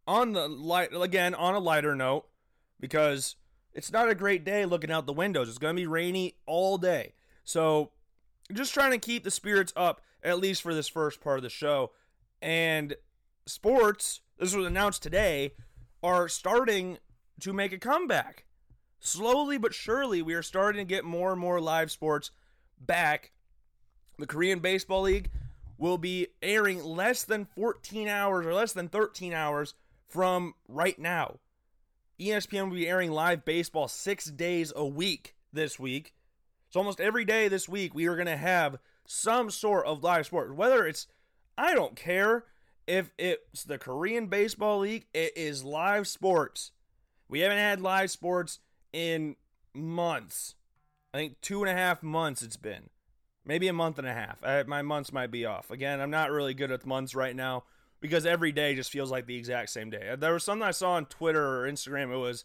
on 0.06 0.32
the 0.32 0.48
light 0.48 0.90
again, 0.94 1.34
on 1.34 1.54
a 1.54 1.58
lighter 1.58 1.94
note, 1.94 2.26
because 2.80 3.36
it's 3.72 3.92
not 3.92 4.08
a 4.08 4.14
great 4.14 4.44
day 4.44 4.64
looking 4.64 4.90
out 4.90 5.06
the 5.06 5.12
windows. 5.12 5.48
It's 5.48 5.58
going 5.58 5.74
to 5.74 5.80
be 5.80 5.86
rainy 5.86 6.36
all 6.46 6.78
day. 6.78 7.14
So, 7.44 7.90
just 8.52 8.74
trying 8.74 8.92
to 8.92 8.98
keep 8.98 9.24
the 9.24 9.30
spirits 9.30 9.72
up 9.76 10.00
at 10.22 10.38
least 10.38 10.62
for 10.62 10.74
this 10.74 10.88
first 10.88 11.20
part 11.20 11.38
of 11.38 11.42
the 11.42 11.50
show. 11.50 11.92
And 12.40 12.94
sports, 13.46 14.20
this 14.38 14.54
was 14.54 14.66
announced 14.66 15.02
today, 15.02 15.52
are 16.02 16.28
starting 16.28 16.98
to 17.40 17.52
make 17.52 17.72
a 17.72 17.78
comeback. 17.78 18.44
Slowly 19.04 19.58
but 19.58 19.74
surely, 19.74 20.22
we 20.22 20.32
are 20.32 20.42
starting 20.42 20.78
to 20.78 20.90
get 20.90 21.04
more 21.04 21.32
and 21.32 21.40
more 21.40 21.60
live 21.60 21.90
sports 21.90 22.30
back. 22.80 23.32
The 24.18 24.26
Korean 24.26 24.60
Baseball 24.60 25.02
League 25.02 25.30
will 25.76 25.98
be 25.98 26.28
airing 26.40 26.82
less 26.82 27.22
than 27.22 27.44
14 27.44 28.08
hours 28.08 28.46
or 28.46 28.54
less 28.54 28.72
than 28.72 28.88
13 28.88 29.34
hours 29.34 29.74
from 30.08 30.54
right 30.68 30.98
now. 30.98 31.36
ESPN 32.18 32.70
will 32.70 32.76
be 32.76 32.88
airing 32.88 33.10
live 33.10 33.44
baseball 33.44 33.88
six 33.88 34.24
days 34.24 34.72
a 34.74 34.86
week 34.86 35.34
this 35.52 35.78
week. 35.78 36.14
So 36.70 36.80
almost 36.80 36.98
every 36.98 37.26
day 37.26 37.48
this 37.48 37.68
week, 37.68 37.94
we 37.94 38.06
are 38.06 38.16
going 38.16 38.26
to 38.26 38.38
have 38.38 38.78
some 39.04 39.50
sort 39.50 39.84
of 39.84 40.02
live 40.02 40.24
sport. 40.24 40.56
Whether 40.56 40.86
it's, 40.86 41.08
I 41.58 41.74
don't 41.74 41.94
care 41.94 42.46
if 42.86 43.10
it's 43.18 43.64
the 43.64 43.76
Korean 43.76 44.28
Baseball 44.28 44.78
League, 44.78 45.04
it 45.12 45.36
is 45.36 45.62
live 45.62 46.08
sports. 46.08 46.72
We 47.28 47.40
haven't 47.40 47.58
had 47.58 47.82
live 47.82 48.10
sports 48.10 48.60
in 48.94 49.34
months. 49.74 50.54
I 51.12 51.18
think 51.18 51.40
two 51.42 51.62
and 51.62 51.70
a 51.70 51.74
half 51.74 52.02
months 52.02 52.42
it's 52.42 52.56
been. 52.56 52.88
Maybe 53.44 53.68
a 53.68 53.74
month 53.74 53.98
and 53.98 54.06
a 54.06 54.14
half. 54.14 54.42
I, 54.42 54.62
my 54.62 54.80
months 54.80 55.12
might 55.12 55.30
be 55.30 55.44
off. 55.44 55.70
Again, 55.70 56.00
I'm 56.00 56.10
not 56.10 56.30
really 56.30 56.54
good 56.54 56.70
at 56.70 56.86
months 56.86 57.14
right 57.14 57.36
now 57.36 57.64
because 58.00 58.24
every 58.24 58.52
day 58.52 58.74
just 58.74 58.90
feels 58.90 59.10
like 59.10 59.26
the 59.26 59.36
exact 59.36 59.70
same 59.70 59.90
day. 59.90 60.14
There 60.16 60.32
was 60.32 60.44
something 60.44 60.66
I 60.66 60.70
saw 60.70 60.92
on 60.92 61.06
Twitter 61.06 61.60
or 61.60 61.70
Instagram. 61.70 62.14
It 62.14 62.18
was 62.18 62.44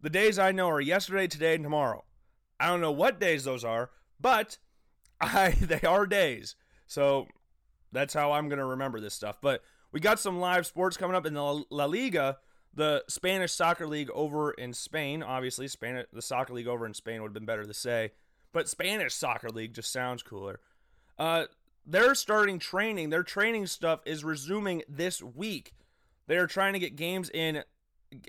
the 0.00 0.10
days 0.10 0.38
I 0.38 0.50
know 0.50 0.68
are 0.70 0.80
yesterday, 0.80 1.28
today, 1.28 1.54
and 1.54 1.62
tomorrow. 1.62 2.04
I 2.58 2.66
don't 2.66 2.80
know 2.80 2.90
what 2.90 3.20
days 3.20 3.44
those 3.44 3.62
are, 3.62 3.90
but 4.18 4.58
I 5.20 5.50
they 5.50 5.82
are 5.82 6.06
days. 6.06 6.56
So 6.86 7.28
that's 7.92 8.14
how 8.14 8.32
I'm 8.32 8.48
going 8.48 8.58
to 8.58 8.64
remember 8.64 9.00
this 9.00 9.14
stuff. 9.14 9.38
But 9.40 9.62
we 9.92 10.00
got 10.00 10.18
some 10.18 10.40
live 10.40 10.66
sports 10.66 10.96
coming 10.96 11.16
up 11.16 11.26
in 11.26 11.34
the 11.34 11.64
La 11.70 11.84
Liga, 11.84 12.38
the 12.74 13.04
Spanish 13.08 13.52
soccer 13.52 13.86
league 13.86 14.10
over 14.10 14.52
in 14.52 14.72
Spain. 14.72 15.22
Obviously, 15.22 15.68
Spain, 15.68 16.04
the 16.12 16.22
soccer 16.22 16.52
league 16.52 16.68
over 16.68 16.86
in 16.86 16.94
Spain 16.94 17.22
would 17.22 17.28
have 17.28 17.34
been 17.34 17.46
better 17.46 17.64
to 17.64 17.74
say, 17.74 18.12
but 18.52 18.68
Spanish 18.68 19.14
soccer 19.14 19.48
league 19.50 19.74
just 19.74 19.92
sounds 19.92 20.22
cooler. 20.22 20.60
Uh, 21.18 21.44
they're 21.86 22.14
starting 22.14 22.58
training. 22.58 23.10
Their 23.10 23.22
training 23.22 23.66
stuff 23.66 24.00
is 24.04 24.22
resuming 24.22 24.82
this 24.88 25.22
week. 25.22 25.72
They 26.26 26.36
are 26.36 26.46
trying 26.46 26.74
to 26.74 26.78
get 26.78 26.96
games 26.96 27.30
in 27.30 27.64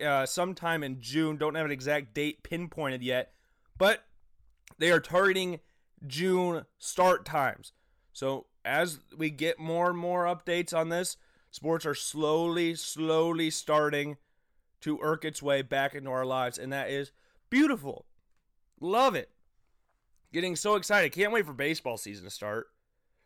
uh, 0.03 0.25
sometime 0.25 0.83
in 0.83 1.01
June. 1.01 1.37
Don't 1.37 1.55
have 1.55 1.65
an 1.65 1.71
exact 1.71 2.13
date 2.13 2.43
pinpointed 2.43 3.03
yet, 3.03 3.33
but 3.77 4.05
they 4.77 4.91
are 4.91 4.99
targeting 4.99 5.59
June 6.07 6.65
start 6.77 7.25
times. 7.25 7.73
So 8.13 8.47
as 8.63 8.99
we 9.17 9.29
get 9.29 9.59
more 9.59 9.89
and 9.89 9.97
more 9.97 10.25
updates 10.25 10.73
on 10.73 10.89
this, 10.89 11.17
sports 11.51 11.85
are 11.85 11.95
slowly, 11.95 12.75
slowly 12.75 13.49
starting 13.49 14.17
to 14.81 14.99
irk 15.01 15.25
its 15.25 15.41
way 15.41 15.61
back 15.61 15.95
into 15.95 16.09
our 16.09 16.25
lives, 16.25 16.57
and 16.57 16.71
that 16.71 16.89
is 16.89 17.11
beautiful. 17.49 18.05
Love 18.79 19.15
it. 19.15 19.29
Getting 20.31 20.55
so 20.55 20.75
excited. 20.75 21.11
Can't 21.11 21.33
wait 21.33 21.45
for 21.45 21.53
baseball 21.53 21.97
season 21.97 22.25
to 22.25 22.31
start. 22.31 22.67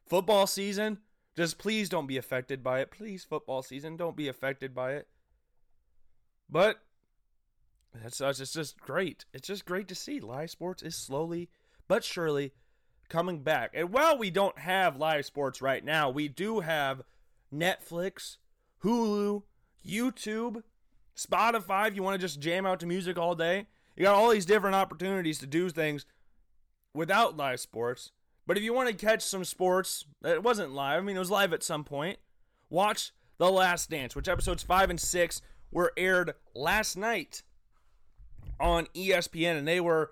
Football 0.07 0.47
season, 0.47 0.99
just 1.35 1.57
please 1.57 1.89
don't 1.89 2.07
be 2.07 2.17
affected 2.17 2.63
by 2.63 2.79
it. 2.79 2.91
Please, 2.91 3.23
football 3.23 3.61
season, 3.61 3.97
don't 3.97 4.15
be 4.15 4.27
affected 4.27 4.73
by 4.73 4.93
it. 4.93 5.07
But 6.49 6.77
that's 7.93 8.21
it's 8.21 8.53
just 8.53 8.79
great. 8.79 9.25
It's 9.33 9.47
just 9.47 9.65
great 9.65 9.87
to 9.87 9.95
see 9.95 10.19
live 10.19 10.49
sports 10.49 10.81
is 10.81 10.95
slowly 10.95 11.49
but 11.87 12.03
surely 12.03 12.53
coming 13.09 13.43
back. 13.43 13.71
And 13.73 13.91
while 13.91 14.17
we 14.17 14.31
don't 14.31 14.57
have 14.59 14.97
live 14.97 15.25
sports 15.25 15.61
right 15.61 15.83
now, 15.83 16.09
we 16.09 16.27
do 16.27 16.61
have 16.61 17.03
Netflix, 17.53 18.37
Hulu, 18.83 19.43
YouTube, 19.85 20.63
Spotify 21.15 21.87
if 21.87 21.95
you 21.95 22.03
want 22.03 22.19
to 22.19 22.25
just 22.25 22.39
jam 22.39 22.65
out 22.65 22.79
to 22.79 22.85
music 22.85 23.17
all 23.17 23.35
day. 23.35 23.67
You 23.95 24.03
got 24.03 24.15
all 24.15 24.29
these 24.29 24.45
different 24.45 24.75
opportunities 24.75 25.39
to 25.39 25.47
do 25.47 25.69
things 25.69 26.05
without 26.93 27.37
live 27.37 27.59
sports. 27.59 28.11
But 28.45 28.57
if 28.57 28.63
you 28.63 28.73
want 28.73 28.89
to 28.89 29.05
catch 29.05 29.21
some 29.21 29.45
sports 29.45 30.05
it 30.23 30.43
wasn't 30.43 30.73
live, 30.73 31.01
I 31.01 31.05
mean, 31.05 31.15
it 31.15 31.19
was 31.19 31.31
live 31.31 31.53
at 31.53 31.63
some 31.63 31.83
point, 31.83 32.17
watch 32.69 33.11
The 33.37 33.51
Last 33.51 33.89
Dance, 33.89 34.15
which 34.15 34.27
episodes 34.27 34.63
5 34.63 34.89
and 34.89 34.99
6 34.99 35.41
were 35.71 35.93
aired 35.97 36.33
last 36.55 36.97
night 36.97 37.43
on 38.59 38.87
ESPN, 38.95 39.57
and 39.57 39.67
they 39.67 39.79
were 39.79 40.11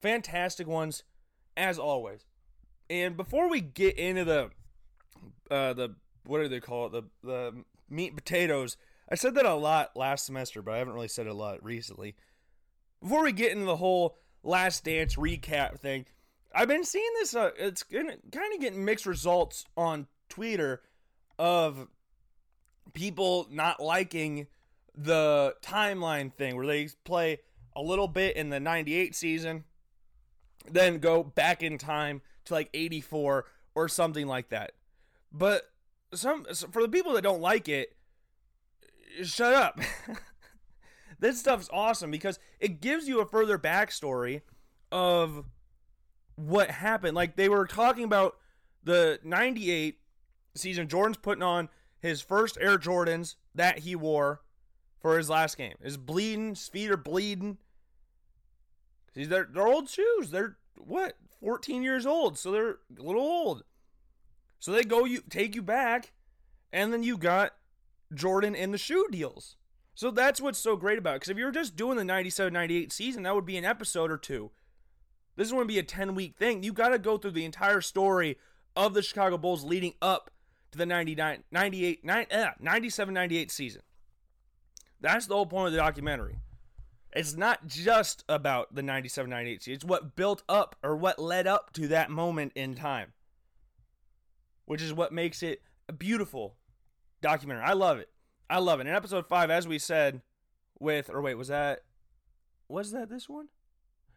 fantastic 0.00 0.66
ones 0.66 1.02
as 1.56 1.78
always. 1.78 2.24
And 2.90 3.16
before 3.16 3.48
we 3.48 3.60
get 3.60 3.98
into 3.98 4.24
the 4.24 4.50
uh, 5.50 5.72
the 5.72 5.94
what 6.24 6.40
do 6.40 6.48
they 6.48 6.60
call 6.60 6.86
it 6.86 6.92
the 6.92 7.02
the 7.22 7.64
meat 7.88 8.14
potatoes, 8.14 8.76
I 9.10 9.14
said 9.14 9.34
that 9.34 9.46
a 9.46 9.54
lot 9.54 9.96
last 9.96 10.26
semester, 10.26 10.62
but 10.62 10.74
I 10.74 10.78
haven't 10.78 10.94
really 10.94 11.08
said 11.08 11.26
it 11.26 11.30
a 11.30 11.34
lot 11.34 11.64
recently. 11.64 12.14
Before 13.00 13.22
we 13.22 13.32
get 13.32 13.52
into 13.52 13.64
the 13.64 13.76
whole 13.76 14.16
Last 14.42 14.84
Dance 14.84 15.16
recap 15.16 15.78
thing, 15.78 16.06
I've 16.54 16.68
been 16.68 16.84
seeing 16.84 17.10
this. 17.18 17.34
Uh, 17.34 17.50
it's 17.58 17.82
kind 17.82 18.10
of 18.10 18.60
getting 18.60 18.84
mixed 18.84 19.06
results 19.06 19.64
on 19.76 20.06
Twitter 20.28 20.82
of 21.38 21.88
people 22.92 23.46
not 23.50 23.80
liking 23.80 24.46
the 24.94 25.54
timeline 25.62 26.32
thing 26.32 26.56
where 26.56 26.66
they 26.66 26.88
play 27.04 27.38
a 27.76 27.82
little 27.82 28.08
bit 28.08 28.36
in 28.36 28.50
the 28.50 28.58
98 28.58 29.14
season 29.14 29.64
then 30.70 30.98
go 30.98 31.22
back 31.22 31.62
in 31.62 31.78
time 31.78 32.20
to 32.44 32.54
like 32.54 32.68
84 32.74 33.46
or 33.74 33.88
something 33.88 34.26
like 34.26 34.48
that. 34.50 34.72
But 35.32 35.70
some 36.14 36.44
for 36.44 36.82
the 36.82 36.88
people 36.88 37.12
that 37.14 37.22
don't 37.22 37.40
like 37.40 37.68
it, 37.68 37.96
shut 39.22 39.54
up. 39.54 39.80
this 41.18 41.38
stuff's 41.38 41.68
awesome 41.72 42.10
because 42.10 42.38
it 42.60 42.80
gives 42.80 43.08
you 43.08 43.20
a 43.20 43.26
further 43.26 43.58
backstory 43.58 44.42
of 44.90 45.44
what 46.36 46.70
happened. 46.70 47.14
Like 47.14 47.36
they 47.36 47.48
were 47.48 47.66
talking 47.66 48.04
about 48.04 48.36
the 48.84 49.18
98 49.22 49.98
season 50.54 50.88
Jordan's 50.88 51.16
putting 51.16 51.42
on 51.42 51.68
his 52.00 52.20
first 52.20 52.58
Air 52.60 52.78
Jordans 52.78 53.36
that 53.54 53.80
he 53.80 53.96
wore 53.96 54.42
for 55.00 55.16
his 55.16 55.28
last 55.28 55.56
game. 55.56 55.74
His 55.82 55.96
bleeding, 55.96 56.50
his 56.50 56.68
feet 56.68 56.90
are 56.90 56.96
bleeding. 56.96 57.58
They're, 59.14 59.48
they're 59.50 59.66
old 59.66 59.88
shoes. 59.88 60.30
They're 60.30 60.56
what 60.76 61.16
14 61.40 61.82
years 61.82 62.06
old, 62.06 62.38
so 62.38 62.52
they're 62.52 62.78
a 62.98 63.02
little 63.02 63.22
old. 63.22 63.64
So 64.60 64.72
they 64.72 64.82
go 64.82 65.04
you 65.04 65.22
take 65.28 65.54
you 65.54 65.62
back, 65.62 66.12
and 66.72 66.92
then 66.92 67.02
you 67.02 67.16
got 67.16 67.54
Jordan 68.14 68.54
in 68.54 68.72
the 68.72 68.78
shoe 68.78 69.06
deals. 69.10 69.56
So 69.94 70.10
that's 70.10 70.40
what's 70.40 70.58
so 70.58 70.76
great 70.76 70.98
about 70.98 71.16
it. 71.16 71.16
Because 71.16 71.30
if 71.30 71.38
you're 71.38 71.50
just 71.50 71.76
doing 71.76 71.96
the 71.96 72.04
97 72.04 72.52
98 72.52 72.92
season, 72.92 73.24
that 73.24 73.34
would 73.34 73.46
be 73.46 73.56
an 73.56 73.64
episode 73.64 74.10
or 74.10 74.16
two. 74.16 74.50
This 75.36 75.46
is 75.46 75.52
going 75.52 75.64
to 75.64 75.72
be 75.72 75.78
a 75.78 75.84
10 75.84 76.14
week 76.14 76.36
thing. 76.36 76.62
You 76.62 76.72
got 76.72 76.90
to 76.90 76.98
go 76.98 77.18
through 77.18 77.32
the 77.32 77.44
entire 77.44 77.80
story 77.80 78.38
of 78.76 78.94
the 78.94 79.02
Chicago 79.02 79.38
Bulls 79.38 79.64
leading 79.64 79.94
up 80.00 80.30
to 80.72 80.78
the 80.78 80.86
99, 80.86 81.44
98, 81.50 82.04
9, 82.04 82.26
eh, 82.30 82.50
97 82.60 83.14
98 83.14 83.50
season. 83.50 83.82
That's 85.00 85.26
the 85.26 85.34
whole 85.34 85.46
point 85.46 85.68
of 85.68 85.72
the 85.72 85.78
documentary. 85.78 86.38
It's 87.12 87.36
not 87.36 87.66
just 87.66 88.24
about 88.28 88.74
the 88.74 88.82
97 88.82 89.30
98 89.30 89.62
season, 89.62 89.74
it's 89.74 89.84
what 89.84 90.14
built 90.14 90.42
up 90.48 90.76
or 90.82 90.96
what 90.96 91.18
led 91.18 91.46
up 91.46 91.72
to 91.72 91.88
that 91.88 92.10
moment 92.10 92.52
in 92.54 92.74
time, 92.74 93.12
which 94.66 94.82
is 94.82 94.92
what 94.92 95.12
makes 95.12 95.42
it 95.42 95.62
beautiful 95.98 96.57
documentary. 97.20 97.64
I 97.64 97.72
love 97.72 97.98
it. 97.98 98.08
I 98.50 98.58
love 98.58 98.80
it. 98.80 98.86
In 98.86 98.94
episode 98.94 99.26
five, 99.26 99.50
as 99.50 99.68
we 99.68 99.78
said, 99.78 100.22
with, 100.78 101.10
or 101.10 101.20
wait, 101.20 101.34
was 101.34 101.48
that, 101.48 101.80
was 102.68 102.92
that 102.92 103.10
this 103.10 103.28
one? 103.28 103.48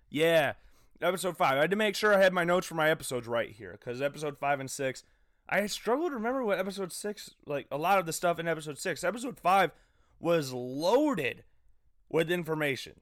Yeah, 0.10 0.53
episode 1.01 1.38
five. 1.38 1.58
I 1.58 1.62
had 1.62 1.72
to 1.72 1.77
make 1.77 1.96
sure 1.96 2.13
I 2.13 2.22
had 2.22 2.34
my 2.34 2.43
notes 2.43 2.67
for 2.67 2.75
my 2.75 2.89
episodes 2.89 3.27
right 3.27 3.51
here 3.51 3.77
because 3.79 4.01
episode 4.01 4.38
five 4.38 4.60
and 4.60 4.70
six, 4.70 5.03
I 5.50 5.65
struggled 5.67 6.12
to 6.12 6.15
remember 6.15 6.43
what 6.43 6.60
episode 6.60 6.93
six, 6.93 7.31
like 7.46 7.67
a 7.72 7.77
lot 7.77 8.00
of 8.00 8.05
the 8.05 8.13
stuff 8.13 8.39
in 8.39 8.48
episode 8.48 8.77
six. 8.77 9.03
Episode 9.03 9.39
five 9.39 9.72
was 10.20 10.53
loaded 10.53 11.43
with 12.10 12.31
information. 12.31 12.93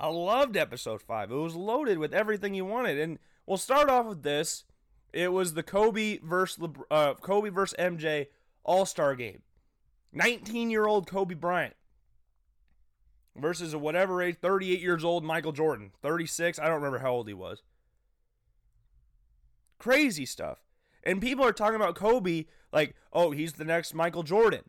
I 0.00 0.08
loved 0.08 0.56
episode 0.56 1.02
five. 1.02 1.30
It 1.30 1.34
was 1.34 1.56
loaded 1.56 1.98
with 1.98 2.14
everything 2.14 2.54
you 2.54 2.64
wanted, 2.64 2.98
and 2.98 3.18
we'll 3.46 3.56
start 3.56 3.90
off 3.90 4.06
with 4.06 4.22
this. 4.22 4.64
It 5.12 5.32
was 5.32 5.54
the 5.54 5.62
Kobe 5.62 6.18
versus 6.18 6.68
uh, 6.90 7.14
Kobe 7.14 7.48
versus 7.48 7.76
MJ 7.78 8.28
All 8.68 8.84
Star 8.84 9.14
Game. 9.14 9.40
19 10.12 10.70
year 10.70 10.86
old 10.86 11.06
Kobe 11.08 11.34
Bryant 11.34 11.74
versus 13.34 13.72
a 13.72 13.78
whatever 13.78 14.22
age, 14.22 14.36
38 14.40 14.80
years 14.80 15.04
old 15.04 15.24
Michael 15.24 15.52
Jordan. 15.52 15.92
36, 16.02 16.58
I 16.58 16.66
don't 16.66 16.74
remember 16.74 16.98
how 16.98 17.12
old 17.12 17.28
he 17.28 17.34
was. 17.34 17.62
Crazy 19.78 20.26
stuff. 20.26 20.58
And 21.02 21.22
people 21.22 21.44
are 21.46 21.52
talking 21.52 21.76
about 21.76 21.94
Kobe 21.94 22.44
like, 22.70 22.94
oh, 23.10 23.30
he's 23.30 23.54
the 23.54 23.64
next 23.64 23.94
Michael 23.94 24.22
Jordan. 24.22 24.64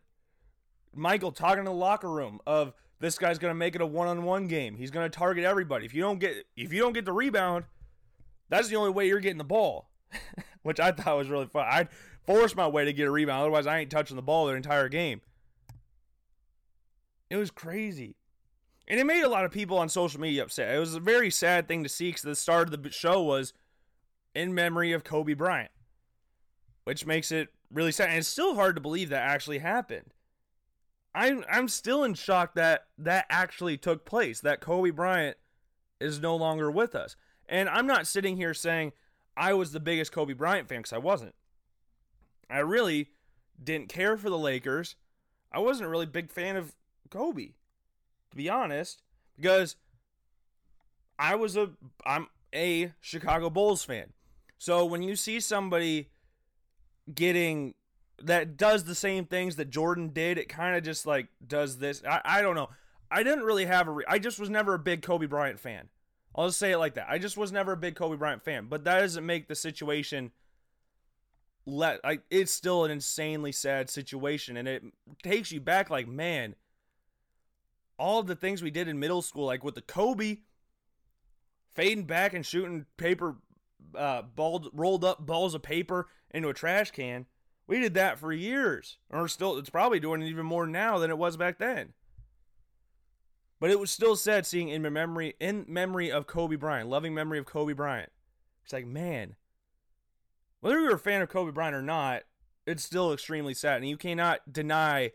Michael 0.94 1.32
talking 1.32 1.60
in 1.60 1.64
the 1.66 1.72
locker 1.72 2.10
room 2.10 2.40
of 2.46 2.72
this 3.00 3.18
guy's 3.18 3.38
going 3.38 3.50
to 3.50 3.58
make 3.58 3.74
it 3.74 3.82
a 3.82 3.86
one-on-one 3.86 4.46
game. 4.46 4.76
He's 4.76 4.90
going 4.90 5.08
to 5.08 5.16
target 5.16 5.44
everybody. 5.44 5.84
If 5.84 5.94
you 5.94 6.00
don't 6.00 6.18
get 6.18 6.46
if 6.56 6.72
you 6.72 6.80
don't 6.80 6.94
get 6.94 7.04
the 7.04 7.12
rebound, 7.12 7.64
that's 8.48 8.68
the 8.68 8.76
only 8.76 8.90
way 8.90 9.08
you're 9.08 9.20
getting 9.20 9.38
the 9.38 9.44
ball. 9.44 9.90
Which 10.62 10.80
I 10.80 10.92
thought 10.92 11.16
was 11.16 11.28
really 11.28 11.46
fun. 11.46 11.66
I'd 11.70 11.88
force 12.26 12.54
my 12.54 12.66
way 12.66 12.84
to 12.84 12.92
get 12.92 13.08
a 13.08 13.10
rebound, 13.10 13.40
otherwise 13.40 13.66
I 13.66 13.78
ain't 13.78 13.90
touching 13.90 14.16
the 14.16 14.22
ball 14.22 14.46
the 14.46 14.54
entire 14.54 14.88
game. 14.88 15.20
It 17.28 17.36
was 17.36 17.50
crazy. 17.50 18.16
And 18.88 18.98
it 18.98 19.06
made 19.06 19.22
a 19.22 19.28
lot 19.28 19.44
of 19.44 19.52
people 19.52 19.78
on 19.78 19.88
social 19.88 20.20
media 20.20 20.42
upset. 20.42 20.74
It 20.74 20.78
was 20.78 20.94
a 20.94 21.00
very 21.00 21.30
sad 21.30 21.68
thing 21.68 21.84
to 21.84 21.88
see 21.88 22.08
because 22.08 22.22
the 22.22 22.34
start 22.34 22.72
of 22.72 22.82
the 22.82 22.90
show 22.90 23.22
was 23.22 23.52
in 24.34 24.52
memory 24.52 24.92
of 24.92 25.04
Kobe 25.04 25.34
Bryant, 25.34 25.70
which 26.84 27.06
makes 27.06 27.30
it 27.30 27.48
really 27.72 27.92
sad. 27.92 28.08
And 28.08 28.18
it's 28.18 28.28
still 28.28 28.56
hard 28.56 28.74
to 28.74 28.82
believe 28.82 29.08
that 29.10 29.22
actually 29.22 29.58
happened. 29.58 30.12
I'm 31.14 31.44
I'm 31.50 31.68
still 31.68 32.04
in 32.04 32.14
shock 32.14 32.54
that 32.54 32.86
that 32.98 33.26
actually 33.30 33.76
took 33.76 34.04
place. 34.04 34.40
That 34.40 34.60
Kobe 34.60 34.90
Bryant 34.90 35.36
is 36.00 36.20
no 36.20 36.34
longer 36.36 36.70
with 36.70 36.94
us. 36.94 37.16
And 37.48 37.68
I'm 37.68 37.86
not 37.86 38.06
sitting 38.06 38.36
here 38.36 38.54
saying 38.54 38.92
I 39.36 39.54
was 39.54 39.72
the 39.72 39.80
biggest 39.80 40.12
Kobe 40.12 40.34
Bryant 40.34 40.68
fan 40.68 40.80
because 40.80 40.92
I 40.92 40.98
wasn't. 40.98 41.34
I 42.50 42.58
really 42.58 43.10
didn't 43.62 43.88
care 43.88 44.16
for 44.16 44.30
the 44.30 44.38
Lakers. 44.38 44.96
I 45.52 45.58
wasn't 45.58 45.86
a 45.86 45.90
really 45.90 46.06
big 46.06 46.30
fan 46.30 46.56
of 46.56 46.74
Kobe, 47.10 47.52
to 48.30 48.36
be 48.36 48.48
honest, 48.48 49.02
because 49.36 49.76
I 51.18 51.34
was 51.34 51.56
a 51.56 51.70
I'm 52.06 52.28
a 52.54 52.92
Chicago 53.00 53.50
Bulls 53.50 53.84
fan. 53.84 54.12
So 54.58 54.84
when 54.84 55.02
you 55.02 55.16
see 55.16 55.40
somebody 55.40 56.10
getting 57.12 57.74
that 58.22 58.56
does 58.56 58.84
the 58.84 58.94
same 58.94 59.24
things 59.24 59.56
that 59.56 59.70
Jordan 59.70 60.10
did, 60.10 60.38
it 60.38 60.48
kind 60.48 60.76
of 60.76 60.82
just 60.82 61.06
like 61.06 61.28
does 61.46 61.78
this. 61.78 62.02
I, 62.08 62.20
I 62.24 62.42
don't 62.42 62.54
know. 62.54 62.68
I 63.10 63.22
didn't 63.22 63.44
really 63.44 63.66
have 63.66 63.88
a. 63.88 63.90
Re- 63.90 64.04
I 64.08 64.18
just 64.18 64.38
was 64.38 64.50
never 64.50 64.74
a 64.74 64.78
big 64.78 65.02
Kobe 65.02 65.26
Bryant 65.26 65.58
fan. 65.58 65.88
I'll 66.34 66.46
just 66.46 66.58
say 66.58 66.72
it 66.72 66.78
like 66.78 66.94
that. 66.94 67.08
I 67.08 67.18
just 67.18 67.36
was 67.36 67.50
never 67.50 67.72
a 67.72 67.76
big 67.76 67.96
Kobe 67.96 68.16
Bryant 68.16 68.44
fan, 68.44 68.66
but 68.68 68.84
that 68.84 69.00
doesn't 69.00 69.26
make 69.26 69.48
the 69.48 69.54
situation 69.54 70.30
let 71.66 72.00
it's 72.30 72.52
still 72.52 72.84
an 72.84 72.90
insanely 72.90 73.52
sad 73.52 73.90
situation 73.90 74.56
and 74.56 74.66
it 74.66 74.82
takes 75.22 75.52
you 75.52 75.60
back 75.60 75.90
like 75.90 76.08
man 76.08 76.54
all 77.98 78.22
the 78.22 78.34
things 78.34 78.62
we 78.62 78.70
did 78.70 78.88
in 78.88 78.98
middle 78.98 79.22
school 79.22 79.46
like 79.46 79.62
with 79.62 79.74
the 79.74 79.82
Kobe 79.82 80.38
fading 81.74 82.04
back 82.04 82.32
and 82.32 82.44
shooting 82.44 82.86
paper 82.96 83.36
uh 83.94 84.22
balled 84.22 84.68
rolled 84.72 85.04
up 85.04 85.24
balls 85.24 85.54
of 85.54 85.62
paper 85.62 86.08
into 86.30 86.48
a 86.48 86.54
trash 86.54 86.90
can 86.90 87.26
we 87.66 87.78
did 87.78 87.94
that 87.94 88.18
for 88.18 88.32
years 88.32 88.98
or 89.10 89.28
still 89.28 89.58
it's 89.58 89.70
probably 89.70 90.00
doing 90.00 90.22
it 90.22 90.28
even 90.28 90.46
more 90.46 90.66
now 90.66 90.98
than 90.98 91.10
it 91.10 91.18
was 91.18 91.36
back 91.36 91.58
then 91.58 91.92
but 93.60 93.70
it 93.70 93.78
was 93.78 93.90
still 93.90 94.16
sad 94.16 94.46
seeing 94.46 94.70
in 94.70 94.82
memory 94.82 95.34
in 95.38 95.66
memory 95.68 96.10
of 96.10 96.26
Kobe 96.26 96.56
Bryant, 96.56 96.88
loving 96.88 97.12
memory 97.12 97.38
of 97.38 97.44
Kobe 97.44 97.74
Bryant. 97.74 98.10
It's 98.64 98.72
like, 98.72 98.86
man, 98.86 99.36
whether 100.60 100.80
you're 100.80 100.94
a 100.94 100.98
fan 100.98 101.22
of 101.22 101.28
Kobe 101.28 101.52
Bryant 101.52 101.74
or 101.76 101.82
not, 101.82 102.22
it's 102.66 102.84
still 102.84 103.12
extremely 103.12 103.54
sad. 103.54 103.78
And 103.78 103.88
you 103.88 103.96
cannot 103.96 104.52
deny 104.52 105.12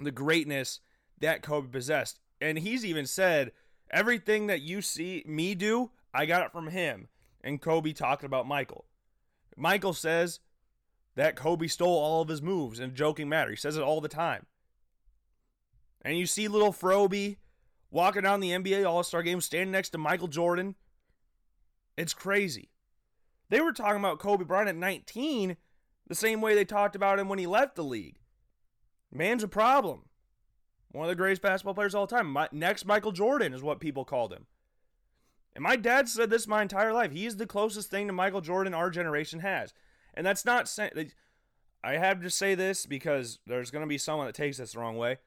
the 0.00 0.10
greatness 0.10 0.80
that 1.20 1.42
Kobe 1.42 1.68
possessed. 1.68 2.18
And 2.40 2.58
he's 2.58 2.84
even 2.84 3.06
said, 3.06 3.52
everything 3.90 4.46
that 4.46 4.60
you 4.62 4.82
see 4.82 5.24
me 5.26 5.54
do, 5.54 5.90
I 6.12 6.26
got 6.26 6.44
it 6.44 6.52
from 6.52 6.68
him. 6.68 7.08
And 7.42 7.60
Kobe 7.60 7.92
talking 7.92 8.26
about 8.26 8.46
Michael. 8.46 8.84
Michael 9.56 9.92
says 9.92 10.40
that 11.16 11.36
Kobe 11.36 11.66
stole 11.66 11.98
all 11.98 12.22
of 12.22 12.28
his 12.28 12.42
moves 12.42 12.78
in 12.78 12.90
a 12.90 12.92
joking 12.92 13.28
matter. 13.28 13.50
He 13.50 13.56
says 13.56 13.76
it 13.76 13.82
all 13.82 14.00
the 14.00 14.08
time. 14.08 14.46
And 16.02 16.16
you 16.16 16.26
see 16.26 16.46
little 16.48 16.72
Froby 16.72 17.38
walking 17.90 18.22
down 18.22 18.40
the 18.40 18.50
NBA 18.50 18.88
All 18.88 19.02
Star 19.02 19.22
game, 19.22 19.40
standing 19.40 19.72
next 19.72 19.90
to 19.90 19.98
Michael 19.98 20.28
Jordan. 20.28 20.76
It's 21.96 22.14
crazy. 22.14 22.70
They 23.50 23.60
were 23.60 23.72
talking 23.72 23.98
about 23.98 24.18
Kobe 24.18 24.44
Bryant 24.44 24.68
at 24.68 24.76
19 24.76 25.56
the 26.06 26.14
same 26.14 26.40
way 26.40 26.54
they 26.54 26.64
talked 26.64 26.96
about 26.96 27.18
him 27.18 27.28
when 27.28 27.38
he 27.38 27.46
left 27.46 27.76
the 27.76 27.84
league. 27.84 28.18
Man's 29.12 29.42
a 29.42 29.48
problem. 29.48 30.02
One 30.90 31.04
of 31.04 31.10
the 31.10 31.16
greatest 31.16 31.42
basketball 31.42 31.74
players 31.74 31.94
all 31.94 32.06
time. 32.06 32.30
My, 32.30 32.48
next 32.50 32.86
Michael 32.86 33.12
Jordan 33.12 33.52
is 33.52 33.62
what 33.62 33.80
people 33.80 34.04
called 34.04 34.32
him. 34.32 34.46
And 35.54 35.62
my 35.62 35.76
dad 35.76 36.08
said 36.08 36.30
this 36.30 36.46
my 36.46 36.62
entire 36.62 36.92
life. 36.92 37.12
He 37.12 37.26
is 37.26 37.36
the 37.36 37.46
closest 37.46 37.90
thing 37.90 38.06
to 38.06 38.12
Michael 38.12 38.40
Jordan 38.40 38.74
our 38.74 38.90
generation 38.90 39.40
has. 39.40 39.74
And 40.14 40.26
that's 40.26 40.44
not 40.44 40.68
saying. 40.68 41.12
I 41.82 41.92
have 41.92 42.22
to 42.22 42.30
say 42.30 42.54
this 42.54 42.86
because 42.86 43.38
there's 43.46 43.70
going 43.70 43.82
to 43.82 43.88
be 43.88 43.98
someone 43.98 44.26
that 44.26 44.34
takes 44.34 44.58
this 44.58 44.72
the 44.72 44.80
wrong 44.80 44.96
way. 44.96 45.18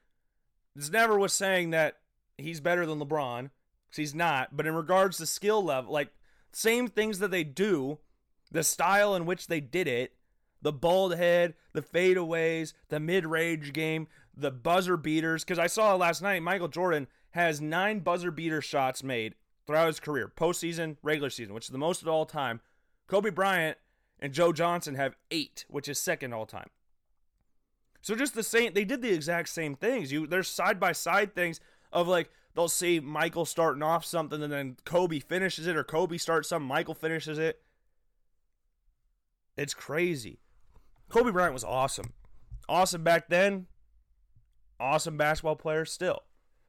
This 0.74 0.90
never 0.90 1.18
was 1.18 1.32
saying 1.32 1.70
that 1.70 1.98
he's 2.38 2.60
better 2.60 2.86
than 2.86 2.98
LeBron 2.98 3.50
because 3.88 3.96
he's 3.96 4.14
not. 4.14 4.56
But 4.56 4.66
in 4.66 4.74
regards 4.74 5.18
to 5.18 5.26
skill 5.26 5.62
level, 5.62 5.92
like 5.92 6.10
same 6.52 6.88
things 6.88 7.18
that 7.20 7.30
they 7.30 7.44
do, 7.44 7.98
the 8.52 8.62
style 8.62 9.16
in 9.16 9.26
which 9.26 9.48
they 9.48 9.60
did 9.60 9.88
it, 9.88 10.14
the 10.60 10.72
bald 10.72 11.16
head, 11.16 11.54
the 11.72 11.82
fadeaways, 11.82 12.72
the 12.88 13.00
mid 13.00 13.26
range 13.26 13.72
game, 13.72 14.06
the 14.36 14.50
buzzer 14.50 14.96
beaters. 14.96 15.42
Because 15.42 15.58
I 15.58 15.66
saw 15.66 15.96
last 15.96 16.22
night, 16.22 16.42
Michael 16.42 16.68
Jordan 16.68 17.08
has 17.30 17.60
nine 17.60 18.00
buzzer 18.00 18.30
beater 18.30 18.60
shots 18.60 19.02
made 19.02 19.34
throughout 19.66 19.88
his 19.88 20.00
career, 20.00 20.32
postseason, 20.34 20.96
regular 21.02 21.30
season, 21.30 21.54
which 21.54 21.64
is 21.64 21.70
the 21.70 21.78
most 21.78 22.02
of 22.02 22.08
all 22.08 22.26
time. 22.26 22.60
Kobe 23.06 23.30
Bryant 23.30 23.78
and 24.20 24.32
Joe 24.32 24.52
Johnson 24.52 24.94
have 24.94 25.16
eight, 25.30 25.64
which 25.68 25.88
is 25.88 25.98
second 25.98 26.32
all 26.32 26.46
time. 26.46 26.70
So 28.00 28.14
just 28.14 28.34
the 28.34 28.42
same, 28.42 28.74
they 28.74 28.84
did 28.84 29.00
the 29.00 29.12
exact 29.12 29.48
same 29.48 29.76
things. 29.76 30.12
You 30.12 30.26
there's 30.26 30.48
side 30.48 30.78
by 30.78 30.92
side 30.92 31.34
things 31.34 31.60
of 31.92 32.08
like 32.08 32.30
they'll 32.54 32.68
see 32.68 33.00
Michael 33.00 33.44
starting 33.44 33.82
off 33.82 34.04
something 34.04 34.42
and 34.42 34.52
then 34.52 34.76
Kobe 34.84 35.20
finishes 35.20 35.66
it, 35.66 35.76
or 35.76 35.84
Kobe 35.84 36.18
starts 36.18 36.48
something, 36.48 36.68
Michael 36.68 36.94
finishes 36.94 37.38
it. 37.38 37.62
It's 39.56 39.74
crazy. 39.74 40.40
Kobe 41.08 41.30
Bryant 41.30 41.52
was 41.52 41.64
awesome. 41.64 42.12
Awesome 42.68 43.04
back 43.04 43.28
then. 43.28 43.66
Awesome 44.80 45.16
basketball 45.16 45.56
player 45.56 45.84
still. 45.84 46.20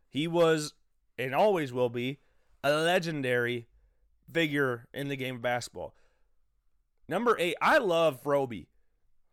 He 0.10 0.28
was 0.28 0.74
and 1.18 1.34
always 1.34 1.72
will 1.72 1.90
be 1.90 2.20
a 2.64 2.72
legendary 2.72 3.68
figure 4.32 4.88
in 4.94 5.08
the 5.08 5.16
game 5.16 5.36
of 5.36 5.42
basketball. 5.42 5.96
Number 7.08 7.36
eight, 7.40 7.56
I 7.62 7.78
love 7.78 8.22
Froby. 8.24 8.68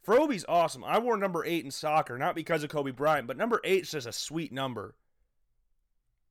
Froby's 0.07 0.45
awesome. 0.49 0.85
I 0.85 0.99
wore 0.99 1.17
number 1.17 1.45
eight 1.45 1.65
in 1.65 1.71
soccer, 1.71 2.19
not 2.19 2.35
because 2.35 2.63
of 2.63 2.71
Kobe 2.71 2.91
Bryant, 2.91 3.27
but 3.27 3.37
number 3.37 3.61
eight 3.65 3.83
is 3.83 3.91
just 3.91 4.07
a 4.07 4.13
sweet 4.13 4.53
number. 4.53 4.95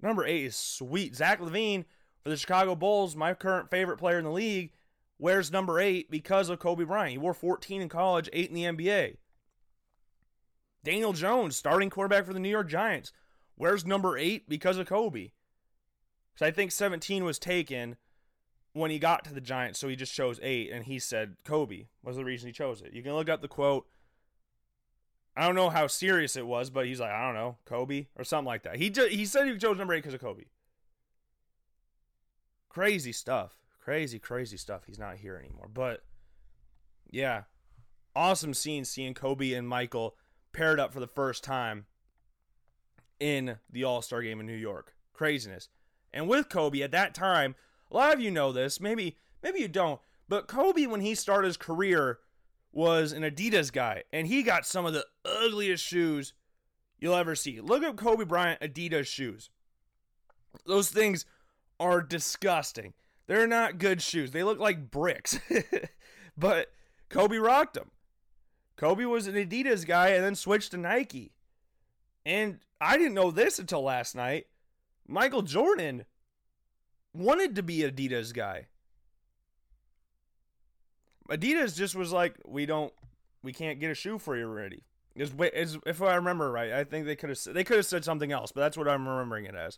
Number 0.01 0.25
eight 0.25 0.45
is 0.45 0.55
sweet. 0.55 1.15
Zach 1.15 1.39
LaVine 1.39 1.85
for 2.23 2.29
the 2.29 2.37
Chicago 2.37 2.75
Bulls, 2.75 3.15
my 3.15 3.33
current 3.33 3.69
favorite 3.69 3.97
player 3.97 4.17
in 4.17 4.25
the 4.25 4.31
league, 4.31 4.71
wears 5.19 5.51
number 5.51 5.79
eight 5.79 6.09
because 6.09 6.49
of 6.49 6.59
Kobe 6.59 6.85
Bryant. 6.85 7.11
He 7.11 7.17
wore 7.17 7.33
14 7.33 7.81
in 7.81 7.89
college, 7.89 8.29
eight 8.33 8.49
in 8.49 8.55
the 8.55 8.63
NBA. 8.63 9.17
Daniel 10.83 11.13
Jones, 11.13 11.55
starting 11.57 11.89
quarterback 11.89 12.25
for 12.25 12.33
the 12.33 12.39
New 12.39 12.49
York 12.49 12.69
Giants, 12.69 13.11
wears 13.57 13.85
number 13.85 14.17
eight 14.17 14.47
because 14.47 14.77
of 14.77 14.87
Kobe. 14.87 15.31
Because 16.33 16.47
I 16.47 16.51
think 16.51 16.71
17 16.71 17.25
was 17.25 17.37
taken 17.37 17.97
when 18.73 18.89
he 18.89 18.97
got 18.97 19.25
to 19.25 19.33
the 19.33 19.41
Giants, 19.41 19.77
so 19.77 19.89
he 19.89 19.95
just 19.95 20.13
chose 20.13 20.39
eight, 20.41 20.71
and 20.71 20.85
he 20.85 20.97
said 20.97 21.35
Kobe 21.43 21.87
was 22.01 22.15
the 22.15 22.23
reason 22.23 22.47
he 22.47 22.53
chose 22.53 22.81
it. 22.81 22.93
You 22.93 23.03
can 23.03 23.13
look 23.13 23.29
up 23.29 23.41
the 23.41 23.47
quote 23.47 23.87
I 25.35 25.45
don't 25.45 25.55
know 25.55 25.69
how 25.69 25.87
serious 25.87 26.35
it 26.35 26.45
was, 26.45 26.69
but 26.69 26.85
he's 26.85 26.99
like, 26.99 27.11
I 27.11 27.25
don't 27.25 27.35
know, 27.35 27.57
Kobe 27.65 28.07
or 28.17 28.23
something 28.23 28.47
like 28.47 28.63
that. 28.63 28.75
He 28.75 28.91
he 29.09 29.25
said 29.25 29.47
he 29.47 29.57
chose 29.57 29.77
number 29.77 29.93
eight 29.93 29.99
because 29.99 30.13
of 30.13 30.21
Kobe. 30.21 30.45
Crazy 32.67 33.11
stuff, 33.11 33.58
crazy 33.79 34.19
crazy 34.19 34.57
stuff. 34.57 34.83
He's 34.85 34.99
not 34.99 35.17
here 35.17 35.37
anymore, 35.37 35.69
but 35.73 36.03
yeah, 37.09 37.43
awesome 38.15 38.53
scene 38.53 38.85
seeing 38.85 39.13
Kobe 39.13 39.53
and 39.53 39.67
Michael 39.67 40.15
paired 40.53 40.79
up 40.79 40.93
for 40.93 40.99
the 40.99 41.07
first 41.07 41.43
time 41.43 41.85
in 43.19 43.57
the 43.69 43.83
All 43.83 44.01
Star 44.01 44.21
game 44.21 44.39
in 44.39 44.45
New 44.45 44.53
York. 44.53 44.93
Craziness, 45.13 45.69
and 46.13 46.27
with 46.27 46.49
Kobe 46.49 46.81
at 46.81 46.91
that 46.91 47.13
time, 47.13 47.55
a 47.91 47.95
lot 47.95 48.13
of 48.13 48.21
you 48.21 48.31
know 48.31 48.51
this, 48.51 48.79
maybe 48.79 49.17
maybe 49.43 49.59
you 49.59 49.67
don't, 49.67 49.99
but 50.27 50.47
Kobe 50.47 50.85
when 50.85 51.01
he 51.01 51.15
started 51.15 51.47
his 51.47 51.57
career 51.57 52.19
was 52.71 53.11
an 53.11 53.23
Adidas 53.23 53.71
guy, 53.71 54.03
and 54.13 54.27
he 54.27 54.43
got 54.43 54.65
some 54.65 54.85
of 54.85 54.93
the 54.93 55.05
ugliest 55.25 55.83
shoes 55.83 56.33
you'll 56.99 57.15
ever 57.15 57.35
see. 57.35 57.59
Look 57.59 57.83
at 57.83 57.97
Kobe 57.97 58.25
Bryant 58.25 58.61
Adidas 58.61 59.07
shoes. 59.07 59.49
Those 60.65 60.89
things 60.89 61.25
are 61.79 62.01
disgusting. 62.01 62.93
They're 63.29 63.45
not 63.45 63.77
good 63.77 64.01
shoes. 64.01 64.31
They 64.31 64.41
look 64.41 64.57
like 64.57 64.89
bricks. 64.89 65.39
but 66.37 66.71
Kobe 67.09 67.37
rocked 67.37 67.75
them. 67.75 67.91
Kobe 68.75 69.05
was 69.05 69.27
an 69.27 69.35
Adidas 69.35 69.85
guy 69.85 70.09
and 70.09 70.25
then 70.25 70.33
switched 70.33 70.71
to 70.71 70.77
Nike. 70.77 71.33
And 72.25 72.57
I 72.81 72.97
didn't 72.97 73.13
know 73.13 73.29
this 73.29 73.59
until 73.59 73.83
last 73.83 74.15
night. 74.15 74.47
Michael 75.07 75.43
Jordan 75.43 76.05
wanted 77.13 77.53
to 77.53 77.61
be 77.61 77.81
Adidas 77.81 78.33
guy. 78.33 78.65
Adidas 81.29 81.77
just 81.77 81.93
was 81.93 82.11
like, 82.11 82.33
we 82.47 82.65
don't, 82.65 82.91
we 83.43 83.53
can't 83.53 83.79
get 83.79 83.91
a 83.91 83.95
shoe 83.95 84.17
for 84.17 84.35
you 84.35 84.47
already. 84.47 84.85
Is 85.15 85.77
if 85.85 86.01
I 86.01 86.15
remember 86.15 86.51
right, 86.51 86.71
I 86.71 86.83
think 86.83 87.05
they 87.05 87.15
could 87.15 87.29
have 87.29 87.39
they 87.53 87.63
could 87.63 87.77
have 87.77 87.85
said 87.85 88.03
something 88.03 88.31
else, 88.31 88.51
but 88.51 88.61
that's 88.61 88.77
what 88.77 88.87
I'm 88.87 89.07
remembering 89.07 89.45
it 89.45 89.53
as. 89.53 89.77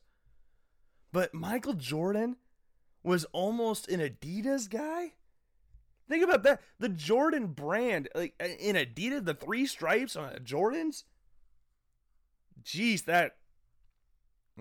But 1.12 1.34
Michael 1.34 1.74
Jordan 1.74 2.38
was 3.04 3.26
almost 3.26 3.88
an 3.90 4.00
Adidas 4.00 4.70
guy. 4.70 5.14
Think 6.08 6.24
about 6.24 6.44
that. 6.44 6.62
The 6.80 6.90
Jordan 6.90 7.48
brand, 7.48 8.10
like 8.14 8.34
uh, 8.42 8.48
in 8.60 8.76
Adidas, 8.76 9.26
the 9.26 9.34
three 9.34 9.66
stripes 9.66 10.16
on 10.16 10.34
Jordans. 10.44 11.04
Jeez, 12.64 13.06
that 13.06 13.38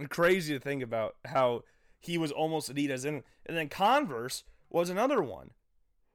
crazy 0.08 0.54
to 0.54 0.60
think 0.60 0.82
about 0.82 1.16
how 1.26 1.64
he 1.98 2.16
was 2.16 2.32
almost 2.32 2.72
Adidas, 2.72 3.04
and 3.04 3.22
and 3.46 3.56
then 3.56 3.68
Converse 3.68 4.44
was 4.70 4.88
another 4.88 5.20
one 5.20 5.50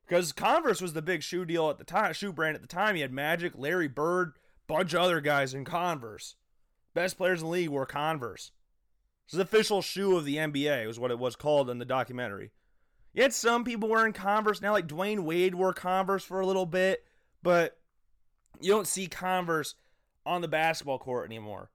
because 0.08 0.32
Converse 0.32 0.82
was 0.82 0.94
the 0.94 1.02
big 1.02 1.22
shoe 1.22 1.46
deal 1.46 1.70
at 1.70 1.78
the 1.78 1.84
time, 1.84 2.14
shoe 2.14 2.32
brand 2.32 2.56
at 2.56 2.62
the 2.62 2.68
time. 2.68 2.96
He 2.96 3.02
had 3.02 3.12
Magic, 3.12 3.54
Larry 3.58 3.88
Bird, 3.88 4.34
bunch 4.68 4.94
of 4.94 5.02
other 5.02 5.22
guys 5.22 5.54
in 5.54 5.66
Converse. 5.66 6.36
Best 6.94 7.18
players 7.18 7.42
in 7.42 7.48
the 7.48 7.52
league 7.52 7.70
wore 7.70 7.86
Converse. 7.86 8.52
It's 9.26 9.36
the 9.36 9.42
official 9.42 9.82
shoe 9.82 10.18
of 10.18 10.26
the 10.26 10.38
NBA, 10.38 10.86
was 10.88 11.00
what 11.00 11.12
it 11.12 11.20
was 11.20 11.36
called 11.36 11.70
in 11.70 11.80
the 11.80 11.86
documentary. 11.86 12.52
Yet 13.14 13.34
some 13.34 13.64
people 13.64 13.90
wearing 13.90 14.14
Converse 14.14 14.62
now, 14.62 14.74
like 14.74 14.88
Dwyane 14.88 15.22
Wade 15.22 15.56
wore 15.56 15.74
Converse 15.74 16.24
for 16.24 16.40
a 16.42 16.46
little 16.46 16.66
bit, 16.66 17.06
but 17.42 17.78
you 18.60 18.72
don't 18.72 18.88
see 18.88 19.08
Converse 19.08 19.76
on 20.26 20.42
the 20.42 20.48
basketball 20.48 21.00
court 21.00 21.26
anymore. 21.26 21.72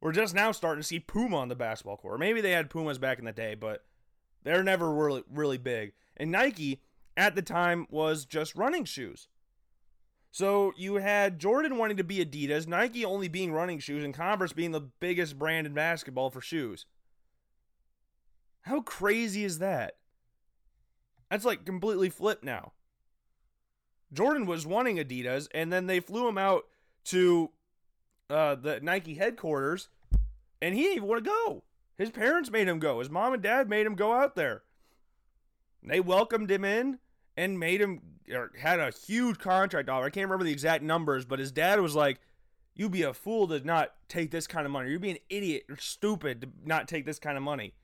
We're 0.00 0.12
just 0.12 0.34
now 0.34 0.52
starting 0.52 0.82
to 0.82 0.86
see 0.86 1.00
Puma 1.00 1.36
on 1.36 1.48
the 1.48 1.54
basketball 1.54 1.96
court. 1.96 2.20
Maybe 2.20 2.40
they 2.40 2.52
had 2.52 2.70
Pumas 2.70 2.98
back 2.98 3.18
in 3.18 3.24
the 3.24 3.32
day, 3.32 3.54
but 3.54 3.84
they're 4.42 4.62
never 4.62 4.92
really 4.92 5.24
really 5.30 5.58
big. 5.58 5.92
And 6.16 6.30
Nike 6.30 6.80
at 7.16 7.34
the 7.34 7.42
time 7.42 7.86
was 7.90 8.24
just 8.24 8.54
running 8.54 8.84
shoes. 8.84 9.28
So 10.36 10.74
you 10.76 10.96
had 10.96 11.38
Jordan 11.38 11.78
wanting 11.78 11.96
to 11.96 12.04
be 12.04 12.22
Adidas, 12.22 12.66
Nike 12.66 13.06
only 13.06 13.26
being 13.26 13.54
running 13.54 13.78
shoes, 13.78 14.04
and 14.04 14.12
Converse 14.12 14.52
being 14.52 14.72
the 14.72 14.82
biggest 15.00 15.38
brand 15.38 15.66
in 15.66 15.72
basketball 15.72 16.28
for 16.28 16.42
shoes. 16.42 16.84
How 18.60 18.82
crazy 18.82 19.44
is 19.44 19.60
that? 19.60 19.94
That's 21.30 21.46
like 21.46 21.64
completely 21.64 22.10
flipped 22.10 22.44
now. 22.44 22.72
Jordan 24.12 24.44
was 24.44 24.66
wanting 24.66 24.98
Adidas, 24.98 25.48
and 25.54 25.72
then 25.72 25.86
they 25.86 26.00
flew 26.00 26.28
him 26.28 26.36
out 26.36 26.64
to 27.04 27.52
uh, 28.28 28.56
the 28.56 28.80
Nike 28.82 29.14
headquarters, 29.14 29.88
and 30.60 30.74
he 30.74 30.82
didn't 30.82 30.96
even 30.98 31.08
want 31.08 31.24
to 31.24 31.30
go. 31.30 31.62
His 31.96 32.10
parents 32.10 32.50
made 32.50 32.68
him 32.68 32.78
go. 32.78 32.98
His 32.98 33.08
mom 33.08 33.32
and 33.32 33.42
dad 33.42 33.70
made 33.70 33.86
him 33.86 33.94
go 33.94 34.12
out 34.12 34.36
there. 34.36 34.64
They 35.82 36.00
welcomed 36.00 36.50
him 36.50 36.62
in 36.62 36.98
and 37.36 37.58
made 37.58 37.80
him 37.80 38.00
or 38.32 38.50
had 38.58 38.80
a 38.80 38.90
huge 38.90 39.38
contract 39.38 39.88
offer. 39.88 40.06
I 40.06 40.10
can't 40.10 40.26
remember 40.26 40.44
the 40.44 40.52
exact 40.52 40.82
numbers, 40.82 41.24
but 41.24 41.38
his 41.38 41.52
dad 41.52 41.80
was 41.80 41.94
like, 41.94 42.20
"You'd 42.74 42.92
be 42.92 43.02
a 43.02 43.14
fool 43.14 43.46
to 43.48 43.60
not 43.60 43.94
take 44.08 44.30
this 44.30 44.46
kind 44.46 44.66
of 44.66 44.72
money. 44.72 44.90
You'd 44.90 45.02
be 45.02 45.10
an 45.10 45.18
idiot 45.28 45.64
or 45.68 45.76
stupid 45.76 46.40
to 46.40 46.48
not 46.64 46.88
take 46.88 47.04
this 47.04 47.18
kind 47.18 47.36
of 47.36 47.42
money." 47.42 47.74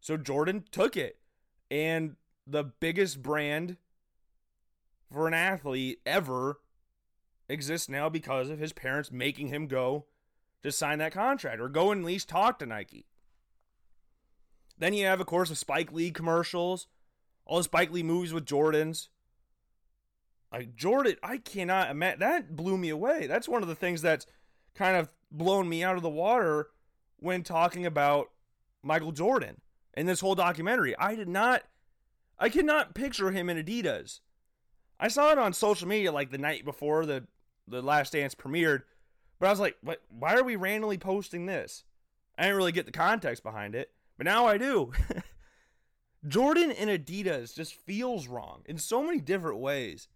So 0.00 0.16
Jordan 0.16 0.64
took 0.70 0.96
it, 0.96 1.18
and 1.70 2.16
the 2.46 2.64
biggest 2.64 3.22
brand 3.22 3.76
for 5.12 5.26
an 5.26 5.34
athlete 5.34 6.00
ever 6.04 6.60
exists 7.48 7.88
now 7.88 8.08
because 8.08 8.50
of 8.50 8.58
his 8.58 8.72
parents 8.72 9.12
making 9.12 9.48
him 9.48 9.66
go 9.66 10.06
to 10.62 10.72
sign 10.72 10.98
that 10.98 11.12
contract 11.12 11.60
or 11.60 11.68
go 11.68 11.92
and 11.92 12.00
at 12.00 12.06
least 12.06 12.28
talk 12.28 12.58
to 12.58 12.66
Nike. 12.66 13.06
Then 14.78 14.92
you 14.92 15.06
have, 15.06 15.20
of 15.20 15.26
course, 15.26 15.48
the 15.48 15.56
Spike 15.56 15.92
Lee 15.92 16.10
commercials, 16.10 16.86
all 17.46 17.58
the 17.58 17.64
Spike 17.64 17.92
Lee 17.92 18.02
movies 18.02 18.32
with 18.32 18.44
Jordans. 18.44 19.08
Like 20.52 20.76
Jordan, 20.76 21.16
I 21.22 21.38
cannot 21.38 21.90
imagine 21.90 22.20
that 22.20 22.56
blew 22.56 22.76
me 22.76 22.88
away. 22.88 23.26
That's 23.26 23.48
one 23.48 23.62
of 23.62 23.68
the 23.68 23.74
things 23.74 24.02
that's 24.02 24.26
kind 24.74 24.96
of 24.96 25.08
blown 25.30 25.68
me 25.68 25.82
out 25.82 25.96
of 25.96 26.02
the 26.02 26.08
water 26.08 26.68
when 27.18 27.42
talking 27.42 27.86
about 27.86 28.30
Michael 28.82 29.12
Jordan 29.12 29.60
in 29.96 30.06
this 30.06 30.20
whole 30.20 30.34
documentary. 30.34 30.96
I 30.98 31.14
did 31.14 31.28
not, 31.28 31.62
I 32.38 32.48
cannot 32.48 32.94
picture 32.94 33.30
him 33.30 33.48
in 33.48 33.62
Adidas. 33.62 34.20
I 34.98 35.08
saw 35.08 35.32
it 35.32 35.38
on 35.38 35.52
social 35.52 35.88
media 35.88 36.12
like 36.12 36.30
the 36.30 36.38
night 36.38 36.64
before 36.64 37.06
the 37.06 37.26
the 37.68 37.82
Last 37.82 38.12
Dance 38.12 38.34
premiered, 38.34 38.82
but 39.40 39.46
I 39.46 39.50
was 39.50 39.60
like, 39.60 39.76
what? 39.82 40.00
Why 40.08 40.36
are 40.36 40.44
we 40.44 40.56
randomly 40.56 40.98
posting 40.98 41.46
this? 41.46 41.84
I 42.38 42.42
didn't 42.42 42.56
really 42.56 42.72
get 42.72 42.86
the 42.86 42.92
context 42.92 43.42
behind 43.42 43.74
it, 43.74 43.90
but 44.16 44.24
now 44.24 44.46
I 44.46 44.56
do. 44.56 44.92
Jordan 46.26 46.70
and 46.72 46.90
Adidas 46.90 47.54
just 47.54 47.74
feels 47.74 48.28
wrong 48.28 48.62
in 48.66 48.78
so 48.78 49.02
many 49.02 49.20
different 49.20 49.58
ways. 49.58 50.08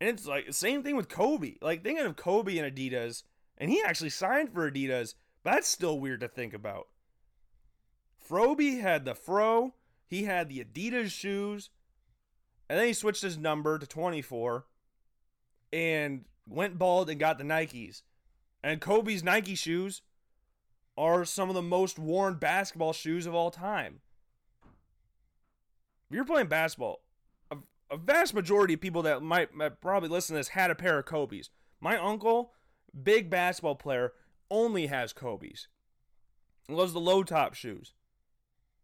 And 0.00 0.10
it's 0.10 0.26
like 0.26 0.46
the 0.46 0.52
same 0.52 0.82
thing 0.82 0.96
with 0.96 1.08
Kobe. 1.08 1.56
Like 1.60 1.82
thinking 1.82 2.06
of 2.06 2.16
Kobe 2.16 2.56
and 2.58 2.74
Adidas, 2.74 3.24
and 3.56 3.70
he 3.70 3.82
actually 3.82 4.10
signed 4.10 4.52
for 4.52 4.70
Adidas, 4.70 5.14
but 5.42 5.52
that's 5.52 5.68
still 5.68 5.98
weird 5.98 6.20
to 6.20 6.28
think 6.28 6.54
about. 6.54 6.88
Froby 8.28 8.80
had 8.80 9.04
the 9.04 9.14
fro, 9.14 9.74
he 10.06 10.24
had 10.24 10.48
the 10.48 10.64
Adidas 10.64 11.10
shoes, 11.10 11.70
and 12.68 12.78
then 12.78 12.86
he 12.86 12.92
switched 12.92 13.22
his 13.22 13.38
number 13.38 13.78
to 13.78 13.86
24 13.86 14.66
and 15.72 16.24
went 16.46 16.78
bald 16.78 17.10
and 17.10 17.18
got 17.18 17.38
the 17.38 17.44
Nikes. 17.44 18.02
And 18.62 18.80
Kobe's 18.80 19.22
Nike 19.22 19.54
shoes 19.54 20.02
are 20.96 21.24
some 21.24 21.48
of 21.48 21.54
the 21.54 21.62
most 21.62 21.98
worn 21.98 22.34
basketball 22.34 22.92
shoes 22.92 23.26
of 23.26 23.34
all 23.34 23.50
time. 23.50 24.00
If 26.08 26.16
you're 26.16 26.24
playing 26.24 26.48
basketball, 26.48 27.02
a, 27.50 27.56
a 27.90 27.96
vast 27.96 28.34
majority 28.34 28.74
of 28.74 28.80
people 28.80 29.02
that 29.02 29.22
might, 29.22 29.54
might 29.54 29.80
probably 29.80 30.08
listen 30.08 30.34
to 30.34 30.40
this 30.40 30.48
had 30.48 30.70
a 30.70 30.74
pair 30.74 30.98
of 30.98 31.06
Kobe's. 31.06 31.50
My 31.80 31.98
uncle, 31.98 32.52
big 33.02 33.28
basketball 33.28 33.74
player, 33.74 34.12
only 34.50 34.86
has 34.86 35.12
Kobe's. 35.12 35.68
loves 36.68 36.92
the 36.92 37.00
low 37.00 37.22
top 37.22 37.54
shoes. 37.54 37.92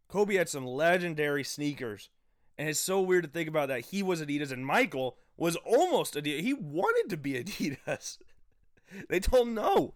Kobe 0.09 0.35
had 0.35 0.49
some 0.49 0.67
legendary 0.67 1.45
sneakers. 1.45 2.11
And 2.57 2.69
it's 2.69 2.79
so 2.79 3.01
weird 3.01 3.25
to 3.25 3.31
think 3.31 3.49
about 3.49 3.69
that 3.69 3.87
he 3.87 4.03
was 4.03 4.23
Adidas 4.23 4.53
and 4.53 4.65
Michael 4.65 5.17
was 5.37 5.57
almost 5.57 6.15
Adidas. 6.15 6.43
He 6.43 6.55
wanted 6.55 7.11
to 7.11 7.17
be 7.17 7.33
Adidas. 7.33 8.19
they 9.09 9.19
told 9.19 9.49
him 9.49 9.55
no. 9.55 9.95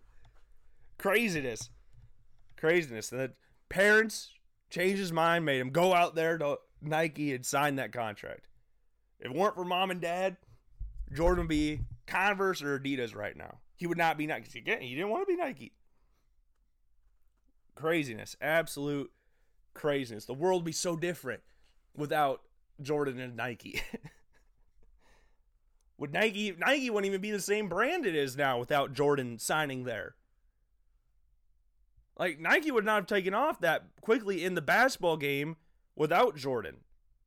Craziness. 0.98 1.70
Craziness. 2.56 3.12
And 3.12 3.20
the 3.20 3.32
parents 3.68 4.32
changed 4.70 4.98
his 4.98 5.12
mind, 5.12 5.44
made 5.44 5.60
him 5.60 5.70
go 5.70 5.94
out 5.94 6.14
there 6.14 6.36
to 6.38 6.58
Nike 6.80 7.32
had 7.32 7.46
signed 7.46 7.78
that 7.78 7.92
contract. 7.92 8.48
If 9.20 9.26
it 9.26 9.36
weren't 9.36 9.54
for 9.54 9.64
mom 9.64 9.90
and 9.90 10.00
dad, 10.00 10.36
Jordan 11.12 11.44
would 11.44 11.48
be 11.48 11.80
Converse 12.06 12.62
or 12.62 12.78
Adidas 12.78 13.14
right 13.14 13.36
now. 13.36 13.58
He 13.76 13.86
would 13.86 13.98
not 13.98 14.18
be 14.18 14.26
Nike. 14.26 14.58
Again, 14.58 14.80
he 14.80 14.94
didn't 14.94 15.10
want 15.10 15.26
to 15.26 15.32
be 15.32 15.40
Nike. 15.40 15.72
Craziness. 17.74 18.36
Absolute 18.40 19.10
craziness. 19.74 20.24
The 20.24 20.34
world 20.34 20.62
would 20.62 20.66
be 20.66 20.72
so 20.72 20.96
different 20.96 21.42
without 21.96 22.42
Jordan 22.80 23.18
and 23.20 23.36
Nike. 23.36 23.82
Would 25.98 26.12
Nike 26.12 26.54
Nike 26.56 26.90
wouldn't 26.90 27.06
even 27.06 27.20
be 27.20 27.32
the 27.32 27.40
same 27.40 27.68
brand 27.68 28.06
it 28.06 28.14
is 28.14 28.36
now 28.36 28.58
without 28.60 28.92
Jordan 28.92 29.38
signing 29.38 29.82
there. 29.82 30.14
Like 32.16 32.38
Nike 32.38 32.70
would 32.70 32.84
not 32.84 32.94
have 32.96 33.06
taken 33.06 33.34
off 33.34 33.60
that 33.60 33.84
quickly 34.00 34.44
in 34.44 34.54
the 34.54 34.62
basketball 34.62 35.16
game 35.16 35.56
without 35.98 36.36
Jordan. 36.36 36.76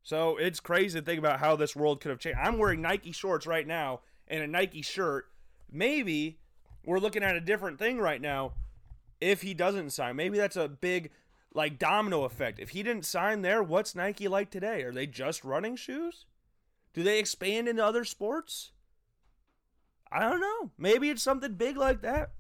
So 0.02 0.38
it's 0.38 0.60
crazy 0.60 1.00
to 1.00 1.06
think 1.06 1.20
about 1.20 1.40
how 1.40 1.56
this 1.56 1.76
world 1.76 2.02
could 2.02 2.10
have 2.10 2.20
changed. 2.20 2.40
I'm 2.42 2.58
wearing 2.58 2.82
Nike 2.82 3.12
shorts 3.12 3.46
right 3.46 3.68
now 3.68 4.00
and 4.28 4.42
a 4.42 4.48
Nike 4.48 4.82
shirt. 4.82 5.26
Maybe 5.72 6.40
we're 6.84 7.00
looking 7.00 7.24
at 7.24 7.36
a 7.36 7.42
different 7.42 7.78
thing 7.78 8.00
right 8.00 8.22
now 8.22 8.54
if 9.20 9.44
he 9.44 9.54
doesn't 9.54 9.92
sign. 9.92 10.16
Maybe 10.16 10.38
that's 10.38 10.56
a 10.56 10.68
big 10.68 11.12
like 11.54 11.78
domino 11.78 12.24
effect. 12.24 12.60
If 12.60 12.70
he 12.70 12.82
didn't 12.82 13.06
sign 13.06 13.42
there, 13.42 13.62
what's 13.62 13.94
Nike 13.94 14.28
like 14.28 14.50
today? 14.50 14.82
Are 14.84 14.92
they 14.94 15.06
just 15.06 15.44
running 15.44 15.76
shoes? 15.76 16.26
Do 16.94 17.04
they 17.04 17.20
expand 17.20 17.68
into 17.68 17.86
other 17.86 18.04
sports? 18.04 18.72
I 20.12 20.22
don't 20.22 20.42
know. 20.42 20.72
Maybe 20.78 21.10
it's 21.10 21.24
something 21.24 21.54
big 21.54 21.78
like 21.78 22.02
that. 22.02 22.32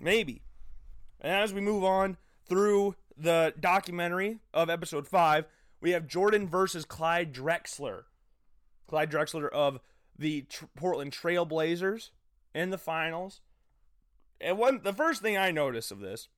Maybe. 0.00 0.42
And 1.20 1.32
as 1.32 1.52
we 1.52 1.60
move 1.60 1.84
on 1.84 2.16
through 2.48 2.96
the 3.16 3.54
documentary 3.58 4.38
of 4.52 4.68
episode 4.68 5.06
5, 5.06 5.46
we 5.80 5.92
have 5.92 6.06
Jordan 6.06 6.48
versus 6.48 6.84
Clyde 6.84 7.32
Drexler. 7.32 8.04
Clyde 8.88 9.10
Drexler 9.10 9.48
of 9.50 9.80
the 10.18 10.42
Tr- 10.42 10.66
Portland 10.76 11.12
Trailblazers 11.12 12.10
in 12.54 12.70
the 12.70 12.78
finals. 12.78 13.40
And 14.40 14.58
one 14.58 14.80
the 14.82 14.92
first 14.92 15.22
thing 15.22 15.36
I 15.36 15.50
noticed 15.50 15.90
of 15.90 16.00
this 16.00 16.28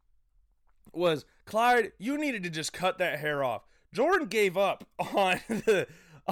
was 0.92 1.24
Clyde, 1.46 1.92
you 1.98 2.16
needed 2.16 2.42
to 2.44 2.50
just 2.50 2.72
cut 2.72 2.98
that 2.98 3.18
hair 3.20 3.42
off. 3.42 3.66
Jordan 3.92 4.28
gave 4.28 4.56
up 4.56 4.84
on 4.98 5.40
the 5.48 5.86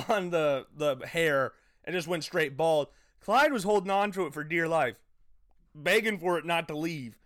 on 0.08 0.30
the 0.30 0.66
the 0.74 0.96
hair 1.06 1.52
and 1.84 1.94
just 1.94 2.08
went 2.08 2.24
straight 2.24 2.56
bald. 2.56 2.88
Clyde 3.20 3.52
was 3.52 3.64
holding 3.64 3.90
on 3.90 4.12
to 4.12 4.26
it 4.26 4.34
for 4.34 4.44
dear 4.44 4.68
life, 4.68 4.96
begging 5.74 6.18
for 6.18 6.38
it 6.38 6.46
not 6.46 6.68
to 6.68 6.76
leave. 6.76 7.16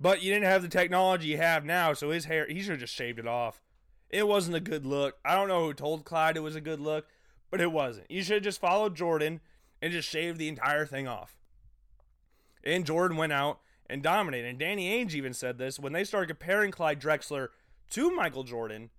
But 0.00 0.22
you 0.22 0.32
didn't 0.32 0.48
have 0.48 0.62
the 0.62 0.68
technology 0.68 1.28
you 1.28 1.36
have 1.36 1.64
now, 1.64 1.92
so 1.92 2.10
his 2.10 2.24
hair 2.24 2.46
he 2.48 2.60
should 2.60 2.72
have 2.72 2.80
just 2.80 2.94
shaved 2.94 3.18
it 3.18 3.26
off. 3.26 3.60
It 4.08 4.26
wasn't 4.26 4.56
a 4.56 4.60
good 4.60 4.86
look. 4.86 5.18
I 5.24 5.34
don't 5.34 5.48
know 5.48 5.66
who 5.66 5.74
told 5.74 6.04
Clyde 6.04 6.36
it 6.36 6.40
was 6.40 6.56
a 6.56 6.60
good 6.60 6.80
look, 6.80 7.06
but 7.50 7.60
it 7.60 7.70
wasn't. 7.70 8.10
You 8.10 8.22
should 8.22 8.34
have 8.34 8.42
just 8.42 8.60
followed 8.60 8.96
Jordan 8.96 9.40
and 9.82 9.92
just 9.92 10.08
shaved 10.08 10.38
the 10.38 10.48
entire 10.48 10.86
thing 10.86 11.06
off. 11.06 11.36
And 12.64 12.86
Jordan 12.86 13.16
went 13.16 13.32
out 13.32 13.60
and 13.88 14.02
dominated. 14.02 14.48
And 14.48 14.58
Danny 14.58 14.90
Ainge 14.90 15.14
even 15.14 15.34
said 15.34 15.58
this 15.58 15.78
when 15.78 15.92
they 15.92 16.04
started 16.04 16.26
comparing 16.28 16.70
Clyde 16.70 17.00
Drexler 17.00 17.48
to 17.90 18.10
Michael 18.10 18.44
Jordan. 18.44 18.90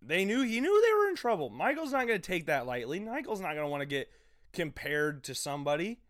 They 0.00 0.24
knew 0.24 0.42
he 0.42 0.60
knew 0.60 0.82
they 0.82 0.94
were 0.98 1.08
in 1.08 1.14
trouble. 1.14 1.50
Michael's 1.50 1.92
not 1.92 2.06
going 2.06 2.20
to 2.20 2.26
take 2.26 2.46
that 2.46 2.66
lightly. 2.66 2.98
Michael's 2.98 3.40
not 3.40 3.54
going 3.54 3.64
to 3.64 3.70
want 3.70 3.82
to 3.82 3.86
get 3.86 4.10
compared 4.52 5.22
to 5.24 5.34
somebody. 5.34 6.00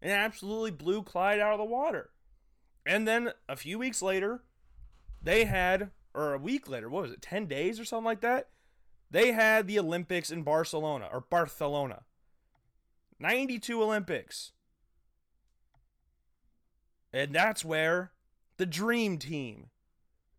And 0.00 0.10
absolutely 0.10 0.72
blew 0.72 1.02
Clyde 1.02 1.38
out 1.38 1.52
of 1.52 1.58
the 1.58 1.64
water. 1.64 2.10
And 2.84 3.06
then 3.06 3.32
a 3.48 3.56
few 3.56 3.78
weeks 3.78 4.02
later, 4.02 4.42
they 5.22 5.44
had, 5.44 5.90
or 6.14 6.34
a 6.34 6.38
week 6.38 6.68
later, 6.68 6.88
what 6.90 7.02
was 7.02 7.12
it, 7.12 7.22
10 7.22 7.46
days 7.46 7.78
or 7.78 7.84
something 7.84 8.04
like 8.04 8.20
that? 8.22 8.48
They 9.10 9.32
had 9.32 9.66
the 9.66 9.78
Olympics 9.78 10.30
in 10.30 10.42
Barcelona, 10.42 11.08
or 11.12 11.20
Barcelona. 11.20 12.02
92 13.20 13.82
Olympics. 13.82 14.52
And 17.12 17.34
that's 17.34 17.64
where 17.64 18.12
the 18.56 18.66
dream 18.66 19.18
team 19.18 19.66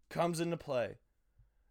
comes 0.10 0.39
into 0.39 0.58
play. 0.58 0.97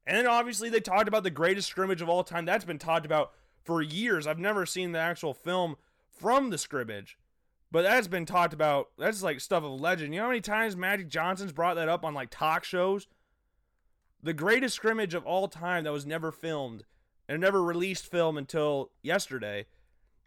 And 0.07 0.17
then 0.17 0.27
obviously 0.27 0.69
they 0.69 0.81
talked 0.81 1.09
about 1.09 1.23
the 1.23 1.31
greatest 1.31 1.69
scrimmage 1.69 2.03
of 2.03 2.09
all 2.09 2.25
time. 2.25 2.45
That's 2.45 2.65
been 2.65 2.79
talked 2.79 3.07
about 3.07 3.33
for 3.63 3.83
years. 3.83 4.27
I've 4.27 4.39
never 4.39 4.67
seen 4.67 4.93
the 4.93 4.99
actual 4.99 5.35
film 5.35 5.77
from 6.09 6.51
the 6.51 6.59
scrimmage, 6.59 7.19
but 7.73 7.83
that's 7.83 8.07
been 8.07 8.27
talked 8.27 8.53
about. 8.53 8.91
That's 8.99 9.23
like 9.23 9.41
stuff 9.41 9.65
of 9.65 9.81
legend. 9.81 10.13
You 10.13 10.21
know 10.21 10.27
how 10.27 10.31
many 10.31 10.43
times 10.43 10.77
Magic 10.77 11.09
Johnson's 11.09 11.53
brought 11.53 11.75
that 11.75 11.89
up 11.89 12.05
on 12.05 12.13
like 12.13 12.29
talk 12.31 12.65
shows? 12.65 13.09
The 14.23 14.35
greatest 14.35 14.77
scrimmage 14.77 15.15
of 15.15 15.25
all 15.25 15.49
time 15.49 15.85
that 15.85 15.93
was 15.93 16.07
never 16.07 16.31
filmed 16.31 16.85
and 17.29 17.41
never 17.41 17.63
released 17.63 18.11
film 18.11 18.37
until 18.37 18.91
yesterday. 19.03 19.67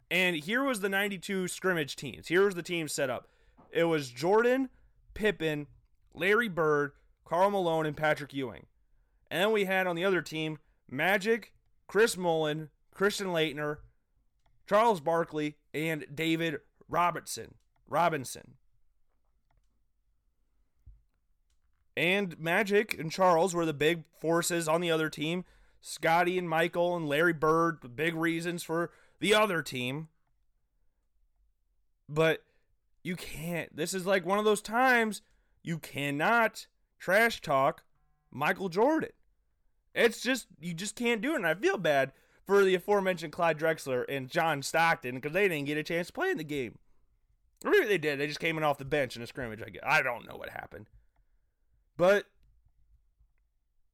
And 0.10 0.36
here 0.36 0.64
was 0.64 0.82
the 0.82 0.90
92 0.90 1.48
scrimmage 1.48 1.96
teams. 1.96 2.28
Here 2.28 2.44
was 2.44 2.56
the 2.56 2.64
team 2.64 2.88
set 2.88 3.12
up. 3.12 3.28
It 3.72 3.84
was 3.84 4.10
Jordan, 4.10 4.70
Pippen, 5.14 5.68
Larry 6.16 6.50
Bird, 6.50 6.94
Karl 7.26 7.52
Malone, 7.52 7.86
and 7.86 7.96
Patrick 7.96 8.34
Ewing. 8.34 8.66
And 9.30 9.42
then 9.42 9.52
we 9.52 9.66
had 9.66 9.86
on 9.86 9.96
the 9.96 10.06
other 10.06 10.22
team 10.22 10.58
Magic, 10.90 11.54
Chris 11.88 12.18
Mullin, 12.18 12.70
Christian 12.94 13.28
Laettner, 13.28 13.78
Charles 14.68 15.00
Barkley, 15.00 15.58
and 15.74 16.06
David 16.14 16.58
Robertson. 16.90 17.56
Robinson. 17.88 18.56
And 21.98 22.38
Magic 22.40 22.98
and 23.00 23.12
Charles 23.12 23.54
were 23.54 23.66
the 23.66 23.74
big 23.74 24.04
forces 24.20 24.68
on 24.68 24.82
the 24.82 24.92
other 24.92 25.10
team. 25.10 25.46
Scotty 25.82 26.38
and 26.38 26.50
Michael 26.50 26.96
and 26.96 27.08
Larry 27.08 27.34
Bird, 27.34 27.96
big 27.96 28.16
reasons 28.16 28.64
for 28.64 28.92
the 29.20 29.34
other 29.34 29.62
team. 29.62 30.10
But 32.10 32.44
you 33.04 33.16
can't. 33.16 33.76
This 33.76 33.94
is 33.94 34.06
like 34.06 34.26
one 34.26 34.40
of 34.40 34.46
those 34.46 34.62
times 34.62 35.22
you 35.64 35.80
cannot 35.80 36.68
trash 37.00 37.40
talk 37.42 37.84
Michael 38.32 38.70
Jordan. 38.70 39.12
It's 39.94 40.22
just, 40.22 40.48
you 40.60 40.74
just 40.74 40.96
can't 40.96 41.22
do 41.22 41.34
it. 41.34 41.38
And 41.38 41.48
I 41.48 41.56
feel 41.56 41.78
bad 41.78 42.12
for 42.46 42.64
the 42.64 42.76
aforementioned 42.76 43.34
Clyde 43.34 43.58
Drexler 43.58 44.06
and 44.08 44.30
John 44.30 44.62
Stockton 44.62 45.16
because 45.16 45.34
they 45.34 45.48
didn't 45.48 45.66
get 45.66 45.78
a 45.78 45.84
chance 45.84 46.08
to 46.08 46.14
play 46.14 46.30
in 46.30 46.38
the 46.38 46.44
game. 46.44 46.78
Or 47.64 47.72
maybe 47.72 47.88
they 47.88 47.98
did. 47.98 48.20
They 48.20 48.28
just 48.28 48.40
came 48.40 48.58
in 48.58 48.64
off 48.64 48.78
the 48.78 48.86
bench 48.86 49.16
in 49.16 49.22
a 49.22 49.28
scrimmage. 49.28 49.62
I 49.66 49.70
guess. 49.70 49.84
I 49.86 50.02
don't 50.02 50.28
know 50.28 50.38
what 50.38 50.50
happened. 50.50 50.88
But 51.98 52.26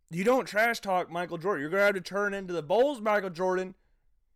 you 0.10 0.24
don't 0.24 0.46
trash 0.46 0.82
talk 0.82 1.10
Michael 1.10 1.38
Jordan. 1.38 1.62
You're 1.62 1.70
going 1.70 1.82
to 1.82 1.86
have 1.86 1.96
to 1.96 2.02
turn 2.02 2.34
into 2.34 2.54
the 2.54 2.64
Bulls 2.64 3.00
Michael 3.00 3.30
Jordan 3.30 3.76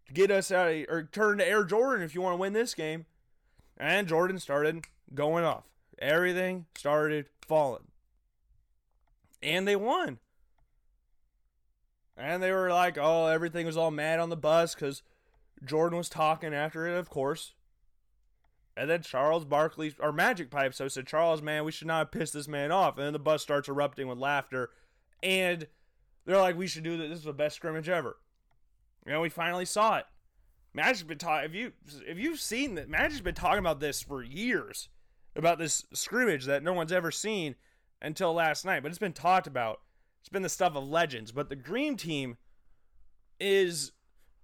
to 0.08 0.14
get 0.14 0.32
us 0.32 0.52
out 0.52 0.72
of, 0.72 0.86
or 0.88 1.04
turn 1.12 1.40
to 1.40 1.48
Air 1.48 1.66
Jordan 1.66 2.04
if 2.06 2.16
you 2.16 2.22
want 2.22 2.34
to 2.34 2.40
win 2.40 2.54
this 2.54 2.74
game. 2.74 3.06
And 3.78 4.08
Jordan 4.08 4.40
started 4.40 4.86
going 5.14 5.44
off. 5.44 5.66
Everything 6.00 6.66
started 6.78 7.26
falling. 7.46 7.88
And 9.44 9.68
they 9.68 9.76
won. 9.76 10.20
And 12.18 12.42
they 12.42 12.52
were 12.52 12.70
like, 12.70 12.98
oh, 13.00 13.28
everything 13.28 13.66
was 13.66 13.78
all 13.78 13.92
mad 13.92 14.20
on 14.20 14.30
the 14.30 14.38
bus 14.38 14.74
because 14.74 15.04
Jordan 15.64 15.98
was 15.98 16.10
talking 16.10 16.54
after 16.54 16.88
it, 16.88 16.98
of 16.98 17.10
course. 17.10 17.54
And 18.78 18.90
then 18.90 19.02
Charles 19.02 19.46
Barkley, 19.46 19.94
or 20.00 20.12
Magic 20.12 20.50
Pipe, 20.50 20.74
so 20.74 20.88
said, 20.88 21.08
Charles, 21.08 21.42
man, 21.42 21.64
we 21.64 21.72
should 21.72 21.88
not 21.88 22.00
have 22.00 22.12
pissed 22.12 22.34
this 22.34 22.48
man 22.48 22.72
off. 22.72 22.98
And 22.98 23.06
then 23.06 23.14
the 23.14 23.20
bus 23.20 23.42
starts 23.42 23.70
erupting 23.70 24.08
with 24.08 24.18
laughter. 24.18 24.70
And 25.24 25.68
they're 26.26 26.42
like, 26.42 26.58
we 26.58 26.68
should 26.68 26.84
do 26.84 26.98
this. 26.98 27.10
This 27.10 27.20
is 27.20 27.26
the 27.26 27.34
best 27.34 27.56
scrimmage 27.56 27.90
ever. 27.90 28.18
Know, 29.06 29.22
we 29.22 29.30
finally 29.30 29.66
saw 29.66 29.98
it. 29.98 30.06
Magic's 30.74 31.04
been 31.04 31.18
talking. 31.18 31.50
If 31.50 31.56
you 31.56 31.72
if 32.08 32.18
you've 32.18 32.40
seen 32.40 32.76
that, 32.76 32.90
Magic's 32.90 33.22
been 33.22 33.36
talking 33.36 33.60
about 33.60 33.80
this 33.80 34.02
for 34.02 34.24
years 34.24 34.90
about 35.36 35.60
this 35.60 35.86
scrimmage 35.94 36.46
that 36.46 36.64
no 36.64 36.74
one's 36.74 36.92
ever 36.92 37.12
seen 37.12 37.56
until 38.02 38.34
last 38.34 38.66
night. 38.66 38.82
But 38.82 38.90
it's 38.90 39.00
been 39.00 39.14
talked 39.14 39.48
about. 39.48 39.82
It's 40.26 40.32
been 40.32 40.42
the 40.42 40.50
stuff 40.50 40.76
of 40.76 40.84
legends. 40.84 41.32
But 41.32 41.50
the 41.50 41.56
Dream 41.56 41.98
Team 41.98 42.38
is 43.40 43.92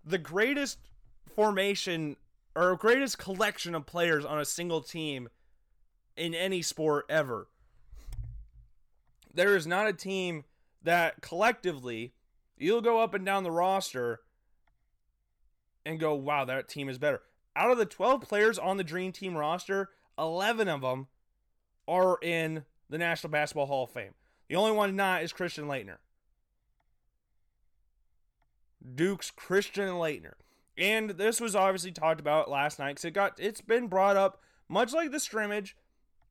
the 0.06 0.20
greatest 0.20 0.78
formation 1.36 2.18
or 2.56 2.76
greatest 2.76 3.18
collection 3.18 3.74
of 3.74 3.88
players 3.88 4.24
on 4.24 4.38
a 4.38 4.46
single 4.46 4.82
team 4.82 5.28
in 6.16 6.36
any 6.36 6.62
sport 6.62 7.06
ever. 7.10 7.48
There 9.34 9.56
is 9.56 9.66
not 9.66 9.88
a 9.88 9.94
team 9.94 10.44
that 10.84 11.20
collectively 11.20 12.14
you'll 12.60 12.82
go 12.82 13.00
up 13.00 13.16
and 13.16 13.26
down 13.26 13.42
the 13.42 13.50
roster 13.50 14.20
and 15.84 16.00
go, 16.00 16.14
wow, 16.14 16.46
that 16.46 16.70
team 16.70 16.90
is 16.90 17.00
better. 17.00 17.24
Out 17.56 17.72
of 17.72 17.80
the 17.80 17.88
12 17.88 18.22
players 18.22 18.60
on 18.60 18.78
the 18.78 18.84
Dream 18.84 19.12
Team 19.12 19.36
roster, 19.36 19.90
11 20.20 20.68
of 20.68 20.82
them 20.82 21.08
are 21.88 22.20
in 22.22 22.66
the 22.88 23.00
National 23.00 23.32
Basketball 23.32 23.66
Hall 23.66 23.86
of 23.86 23.90
Fame. 23.90 24.14
The 24.52 24.58
only 24.58 24.74
one 24.74 24.98
not 24.98 25.24
is 25.24 25.32
Christian 25.32 25.64
Laettner. 25.64 25.96
Duke's 28.96 29.32
Christian 29.32 29.88
Laettner. 29.92 30.34
And 30.78 31.12
this 31.12 31.40
was 31.40 31.56
obviously 31.56 31.94
talked 31.94 32.20
about 32.20 32.50
last 32.50 32.78
night 32.78 32.90
because 32.90 33.06
it 33.06 33.14
got 33.14 33.40
it's 33.40 33.62
been 33.62 33.88
brought 33.88 34.18
up 34.18 34.42
much 34.68 34.92
like 34.92 35.12
the 35.12 35.22
scrimmage. 35.22 35.78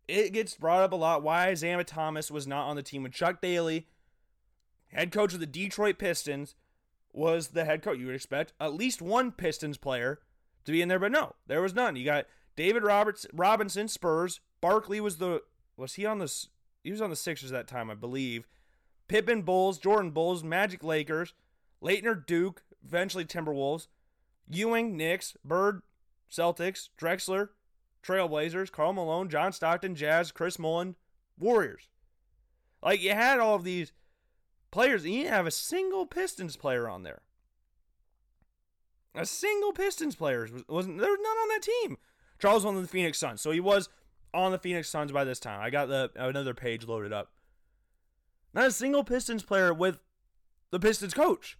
It 0.06 0.34
gets 0.34 0.54
brought 0.54 0.82
up 0.82 0.92
a 0.92 0.96
lot 0.96 1.22
why 1.22 1.50
Isiah 1.50 1.82
Thomas 1.82 2.30
was 2.30 2.46
not 2.46 2.68
on 2.68 2.76
the 2.76 2.82
team 2.82 3.04
with 3.04 3.12
Chuck 3.12 3.40
Daly, 3.40 3.86
head 4.88 5.12
coach 5.12 5.32
of 5.32 5.40
the 5.40 5.46
Detroit 5.46 5.96
Pistons, 5.96 6.56
was 7.14 7.48
the 7.48 7.64
head 7.64 7.80
coach. 7.80 7.98
You 7.98 8.04
would 8.04 8.14
expect 8.14 8.52
at 8.60 8.74
least 8.74 9.00
one 9.00 9.32
Pistons 9.32 9.78
player 9.78 10.20
to 10.66 10.72
be 10.72 10.82
in 10.82 10.88
there, 10.88 10.98
but 10.98 11.10
no, 11.10 11.36
there 11.46 11.62
was 11.62 11.74
none. 11.74 11.96
You 11.96 12.04
got 12.04 12.26
David 12.54 12.82
Roberts 12.82 13.24
Robinson, 13.32 13.88
Spurs. 13.88 14.40
Barkley 14.60 15.00
was 15.00 15.16
the 15.16 15.40
was 15.78 15.94
he 15.94 16.04
on 16.04 16.18
the 16.18 16.28
he 16.82 16.90
was 16.90 17.00
on 17.00 17.10
the 17.10 17.16
Sixers 17.16 17.50
that 17.50 17.66
time, 17.66 17.90
I 17.90 17.94
believe. 17.94 18.46
Pippen 19.08 19.42
Bulls, 19.42 19.78
Jordan 19.78 20.10
Bulls, 20.10 20.44
Magic 20.44 20.84
Lakers, 20.84 21.34
Laettner 21.82 22.24
Duke, 22.24 22.62
eventually 22.84 23.24
Timberwolves, 23.24 23.88
Ewing 24.48 24.96
Knicks, 24.96 25.36
Bird 25.44 25.82
Celtics, 26.30 26.88
Drexler 26.98 27.48
Trailblazers, 28.02 28.72
Karl 28.72 28.92
Malone, 28.92 29.28
John 29.28 29.52
Stockton 29.52 29.94
Jazz, 29.94 30.32
Chris 30.32 30.58
Mullin 30.58 30.96
Warriors. 31.38 31.88
Like 32.82 33.02
you 33.02 33.10
had 33.10 33.38
all 33.38 33.54
of 33.54 33.64
these 33.64 33.92
players, 34.70 35.04
and 35.04 35.12
you 35.12 35.22
didn't 35.22 35.34
have 35.34 35.46
a 35.46 35.50
single 35.50 36.06
Pistons 36.06 36.56
player 36.56 36.88
on 36.88 37.02
there. 37.02 37.22
A 39.14 39.26
single 39.26 39.72
Pistons 39.72 40.14
player 40.14 40.42
was, 40.42 40.64
wasn't 40.68 40.98
there 40.98 41.10
was 41.10 41.18
none 41.20 41.36
on 41.36 41.48
that 41.48 41.62
team. 41.62 41.98
Charles 42.38 42.64
was 42.64 42.74
on 42.74 42.80
the 42.80 42.88
Phoenix 42.88 43.18
Suns, 43.18 43.40
so 43.40 43.50
he 43.50 43.60
was 43.60 43.88
on 44.32 44.52
the 44.52 44.58
Phoenix 44.58 44.88
Suns 44.88 45.12
by 45.12 45.24
this 45.24 45.40
time. 45.40 45.60
I 45.60 45.70
got 45.70 45.88
the 45.88 46.10
another 46.16 46.54
page 46.54 46.86
loaded 46.86 47.12
up. 47.12 47.32
Not 48.52 48.66
a 48.66 48.72
single 48.72 49.04
Pistons 49.04 49.42
player 49.42 49.72
with 49.72 50.00
the 50.70 50.80
Pistons 50.80 51.14
coach 51.14 51.58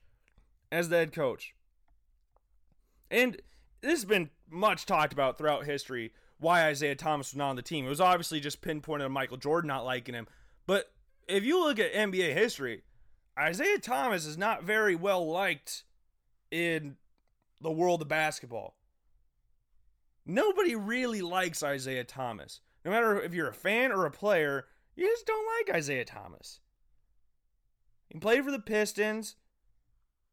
as 0.72 0.88
the 0.88 0.96
head 0.96 1.12
coach. 1.12 1.54
And 3.10 3.40
this 3.80 3.92
has 3.92 4.04
been 4.04 4.30
much 4.48 4.86
talked 4.86 5.12
about 5.12 5.38
throughout 5.38 5.64
history 5.64 6.12
why 6.38 6.70
Isiah 6.70 6.94
Thomas 6.94 7.32
was 7.32 7.36
not 7.36 7.50
on 7.50 7.56
the 7.56 7.62
team. 7.62 7.84
It 7.84 7.90
was 7.90 8.00
obviously 8.00 8.40
just 8.40 8.62
pinpointed 8.62 9.04
on 9.04 9.12
Michael 9.12 9.36
Jordan 9.36 9.68
not 9.68 9.84
liking 9.84 10.14
him. 10.14 10.26
But 10.66 10.90
if 11.28 11.44
you 11.44 11.62
look 11.62 11.78
at 11.78 11.92
NBA 11.92 12.34
history, 12.34 12.82
Isiah 13.38 13.78
Thomas 13.78 14.26
is 14.26 14.38
not 14.38 14.64
very 14.64 14.94
well 14.94 15.26
liked 15.28 15.84
in 16.50 16.96
the 17.60 17.70
world 17.70 18.02
of 18.02 18.08
basketball. 18.08 18.74
Nobody 20.30 20.76
really 20.76 21.22
likes 21.22 21.60
Isiah 21.60 22.04
Thomas. 22.04 22.60
No 22.84 22.92
matter 22.92 23.20
if 23.20 23.34
you're 23.34 23.48
a 23.48 23.52
fan 23.52 23.90
or 23.90 24.06
a 24.06 24.12
player, 24.12 24.66
you 24.94 25.04
just 25.04 25.26
don't 25.26 25.46
like 25.68 25.76
Isiah 25.76 26.04
Thomas. 26.04 26.60
He 28.08 28.18
played 28.20 28.44
for 28.44 28.52
the 28.52 28.60
Pistons. 28.60 29.34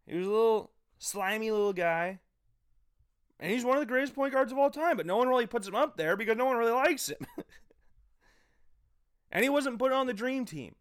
He 0.06 0.16
was 0.16 0.28
a 0.28 0.30
little 0.30 0.72
slimy 1.00 1.50
little 1.50 1.74
guy. 1.74 2.20
And 3.40 3.52
he's 3.52 3.66
one 3.66 3.76
of 3.76 3.82
the 3.82 3.88
greatest 3.88 4.14
point 4.14 4.34
guards 4.34 4.52
of 4.52 4.60
all 4.60 4.70
time, 4.70 4.98
but 4.98 5.08
no 5.08 5.18
one 5.18 5.30
really 5.30 5.48
puts 5.48 5.68
him 5.68 5.76
up 5.76 5.98
there 5.98 6.16
because 6.16 6.38
no 6.38 6.46
one 6.46 6.58
really 6.58 6.72
likes 6.72 7.10
him. 7.10 7.26
and 9.32 9.44
he 9.44 9.50
wasn't 9.50 9.80
put 9.80 9.92
on 9.92 10.06
the 10.06 10.14
dream 10.14 10.46
team. 10.46 10.76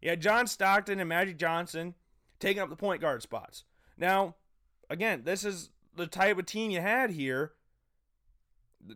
You 0.00 0.10
had 0.10 0.22
John 0.22 0.46
Stockton 0.46 0.98
and 0.98 1.10
Magic 1.10 1.36
Johnson 1.36 1.94
taking 2.40 2.62
up 2.62 2.70
the 2.70 2.76
point 2.76 3.02
guard 3.02 3.22
spots. 3.22 3.64
Now, 3.98 4.36
again, 4.88 5.22
this 5.24 5.44
is 5.44 5.68
the 5.94 6.06
type 6.06 6.38
of 6.38 6.46
team 6.46 6.70
you 6.70 6.80
had 6.80 7.10
here. 7.10 7.52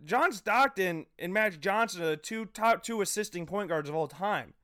John 0.05 0.33
Stockton 0.33 1.07
and 1.19 1.33
Magic 1.33 1.61
Johnson 1.61 2.03
are 2.03 2.07
the 2.07 2.17
two 2.17 2.47
top 2.47 2.83
two 2.83 3.01
assisting 3.01 3.47
point 3.47 3.69
guards 3.69 3.89
of 3.89 3.95
all 3.95 4.09
time. 4.09 4.55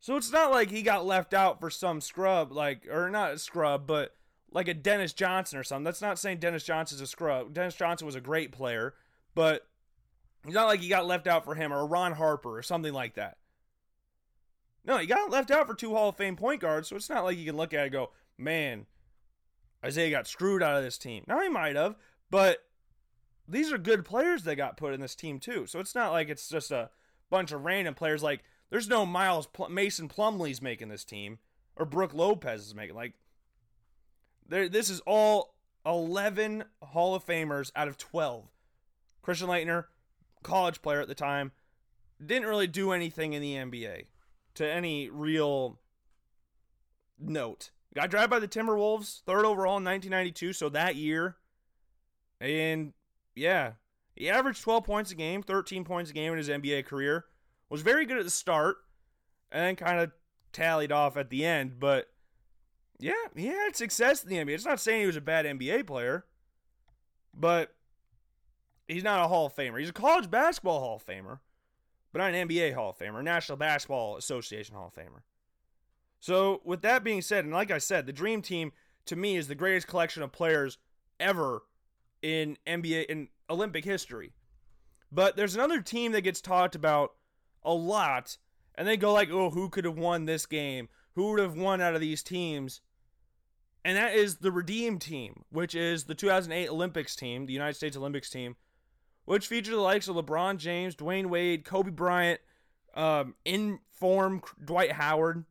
So 0.00 0.16
it's 0.16 0.30
not 0.30 0.50
like 0.50 0.70
he 0.70 0.82
got 0.82 1.06
left 1.06 1.34
out 1.34 1.58
for 1.58 1.70
some 1.70 2.00
scrub, 2.00 2.52
like, 2.52 2.86
or 2.88 3.10
not 3.10 3.32
a 3.32 3.38
scrub, 3.38 3.86
but 3.86 4.14
like 4.50 4.68
a 4.68 4.74
Dennis 4.74 5.12
Johnson 5.12 5.58
or 5.58 5.64
something. 5.64 5.84
That's 5.84 6.02
not 6.02 6.18
saying 6.18 6.38
Dennis 6.38 6.64
Johnson's 6.64 7.00
a 7.00 7.06
scrub. 7.06 7.52
Dennis 7.52 7.74
Johnson 7.74 8.06
was 8.06 8.14
a 8.14 8.20
great 8.20 8.52
player, 8.52 8.94
but 9.34 9.66
it's 10.44 10.54
not 10.54 10.66
like 10.66 10.80
he 10.80 10.88
got 10.88 11.06
left 11.06 11.26
out 11.26 11.44
for 11.44 11.54
him 11.54 11.72
or 11.72 11.86
Ron 11.86 12.12
Harper 12.12 12.56
or 12.56 12.62
something 12.62 12.92
like 12.92 13.14
that. 13.14 13.38
No, 14.84 14.98
he 14.98 15.06
got 15.06 15.30
left 15.30 15.50
out 15.50 15.66
for 15.66 15.74
two 15.74 15.94
Hall 15.94 16.10
of 16.10 16.16
Fame 16.16 16.36
point 16.36 16.60
guards, 16.60 16.88
so 16.88 16.96
it's 16.96 17.10
not 17.10 17.24
like 17.24 17.36
you 17.36 17.44
can 17.44 17.56
look 17.56 17.74
at 17.74 17.80
it 17.80 17.84
and 17.84 17.92
go, 17.92 18.10
man, 18.38 18.86
Isiah 19.84 20.10
got 20.10 20.26
screwed 20.26 20.62
out 20.62 20.76
of 20.76 20.84
this 20.84 20.96
team. 20.96 21.24
Now 21.26 21.40
he 21.40 21.48
might 21.48 21.76
have, 21.76 21.96
but 22.30 22.64
these 23.48 23.72
are 23.72 23.78
good 23.78 24.04
players 24.04 24.44
that 24.44 24.56
got 24.56 24.76
put 24.76 24.92
in 24.92 25.00
this 25.00 25.14
team 25.14 25.40
too. 25.40 25.66
So 25.66 25.80
it's 25.80 25.94
not 25.94 26.12
like 26.12 26.28
it's 26.28 26.48
just 26.48 26.70
a 26.70 26.90
bunch 27.30 27.50
of 27.50 27.64
random 27.64 27.94
players. 27.94 28.22
Like 28.22 28.44
there's 28.70 28.88
no 28.88 29.06
Miles 29.06 29.46
Pl- 29.46 29.70
Mason 29.70 30.08
Plumlee's 30.08 30.60
making 30.60 30.88
this 30.88 31.04
team, 31.04 31.38
or 31.76 31.86
Brook 31.86 32.12
Lopez 32.12 32.66
is 32.66 32.74
making. 32.74 32.94
Like, 32.94 33.14
there. 34.46 34.68
this 34.68 34.90
is 34.90 35.00
all 35.00 35.54
11 35.86 36.64
Hall 36.82 37.14
of 37.14 37.24
Famers 37.24 37.72
out 37.74 37.88
of 37.88 37.96
12. 37.96 38.46
Christian 39.22 39.48
Laettner, 39.48 39.84
college 40.42 40.82
player 40.82 41.00
at 41.00 41.08
the 41.08 41.14
time, 41.14 41.52
didn't 42.24 42.48
really 42.48 42.66
do 42.66 42.92
anything 42.92 43.32
in 43.32 43.42
the 43.42 43.54
NBA 43.54 44.06
to 44.54 44.68
any 44.70 45.08
real 45.08 45.78
note. 47.18 47.70
Got 47.94 48.10
drafted 48.10 48.30
by 48.30 48.38
the 48.38 48.48
Timberwolves, 48.48 49.22
third 49.22 49.44
overall 49.44 49.78
in 49.78 49.84
1992, 49.84 50.52
so 50.52 50.68
that 50.68 50.96
year. 50.96 51.36
And 52.40 52.92
yeah, 53.38 53.72
he 54.14 54.28
averaged 54.28 54.62
12 54.62 54.84
points 54.84 55.10
a 55.10 55.14
game, 55.14 55.42
13 55.42 55.84
points 55.84 56.10
a 56.10 56.14
game 56.14 56.32
in 56.32 56.38
his 56.38 56.48
NBA 56.48 56.84
career. 56.86 57.26
Was 57.70 57.82
very 57.82 58.06
good 58.06 58.18
at 58.18 58.24
the 58.24 58.30
start, 58.30 58.76
and 59.52 59.62
then 59.62 59.76
kind 59.76 60.00
of 60.00 60.10
tallied 60.52 60.90
off 60.90 61.16
at 61.16 61.30
the 61.30 61.44
end. 61.44 61.78
But 61.78 62.08
yeah, 62.98 63.12
he 63.36 63.46
had 63.46 63.76
success 63.76 64.24
in 64.24 64.30
the 64.30 64.36
NBA. 64.36 64.54
It's 64.54 64.64
not 64.64 64.80
saying 64.80 65.00
he 65.00 65.06
was 65.06 65.16
a 65.16 65.20
bad 65.20 65.44
NBA 65.46 65.86
player, 65.86 66.24
but 67.34 67.74
he's 68.88 69.04
not 69.04 69.24
a 69.24 69.28
Hall 69.28 69.46
of 69.46 69.54
Famer. 69.54 69.78
He's 69.78 69.90
a 69.90 69.92
college 69.92 70.30
basketball 70.30 70.80
Hall 70.80 70.96
of 70.96 71.06
Famer, 71.06 71.40
but 72.12 72.18
not 72.18 72.34
an 72.34 72.48
NBA 72.48 72.74
Hall 72.74 72.90
of 72.90 72.98
Famer, 72.98 73.22
National 73.22 73.58
Basketball 73.58 74.16
Association 74.16 74.74
Hall 74.74 74.92
of 74.94 74.94
Famer. 74.94 75.22
So, 76.20 76.60
with 76.64 76.82
that 76.82 77.04
being 77.04 77.22
said, 77.22 77.44
and 77.44 77.54
like 77.54 77.70
I 77.70 77.78
said, 77.78 78.06
the 78.06 78.12
Dream 78.12 78.42
Team 78.42 78.72
to 79.06 79.14
me 79.14 79.36
is 79.36 79.46
the 79.46 79.54
greatest 79.54 79.86
collection 79.86 80.22
of 80.22 80.32
players 80.32 80.78
ever 81.20 81.62
in 82.22 82.56
NBA 82.66 83.06
in 83.06 83.28
Olympic 83.48 83.84
history. 83.84 84.32
But 85.10 85.36
there's 85.36 85.54
another 85.54 85.80
team 85.80 86.12
that 86.12 86.22
gets 86.22 86.40
talked 86.40 86.74
about 86.74 87.14
a 87.62 87.72
lot, 87.72 88.36
and 88.74 88.86
they 88.86 88.96
go 88.96 89.12
like, 89.12 89.30
"Oh, 89.30 89.50
who 89.50 89.68
could 89.68 89.84
have 89.84 89.98
won 89.98 90.24
this 90.24 90.46
game? 90.46 90.88
Who 91.14 91.30
would 91.30 91.40
have 91.40 91.56
won 91.56 91.80
out 91.80 91.94
of 91.94 92.00
these 92.00 92.22
teams?" 92.22 92.80
And 93.84 93.96
that 93.96 94.14
is 94.14 94.38
the 94.38 94.52
Redeem 94.52 94.98
team, 94.98 95.44
which 95.50 95.74
is 95.74 96.04
the 96.04 96.14
2008 96.14 96.68
Olympics 96.68 97.16
team, 97.16 97.46
the 97.46 97.52
United 97.52 97.74
States 97.74 97.96
Olympics 97.96 98.28
team, 98.28 98.56
which 99.24 99.46
featured 99.46 99.74
the 99.74 99.80
likes 99.80 100.08
of 100.08 100.16
LeBron 100.16 100.58
James, 100.58 100.96
Dwyane 100.96 101.26
Wade, 101.26 101.64
Kobe 101.64 101.90
Bryant, 101.90 102.40
um, 102.94 103.34
in 103.44 103.78
form 103.92 104.42
Dwight 104.62 104.92
Howard. 104.92 105.44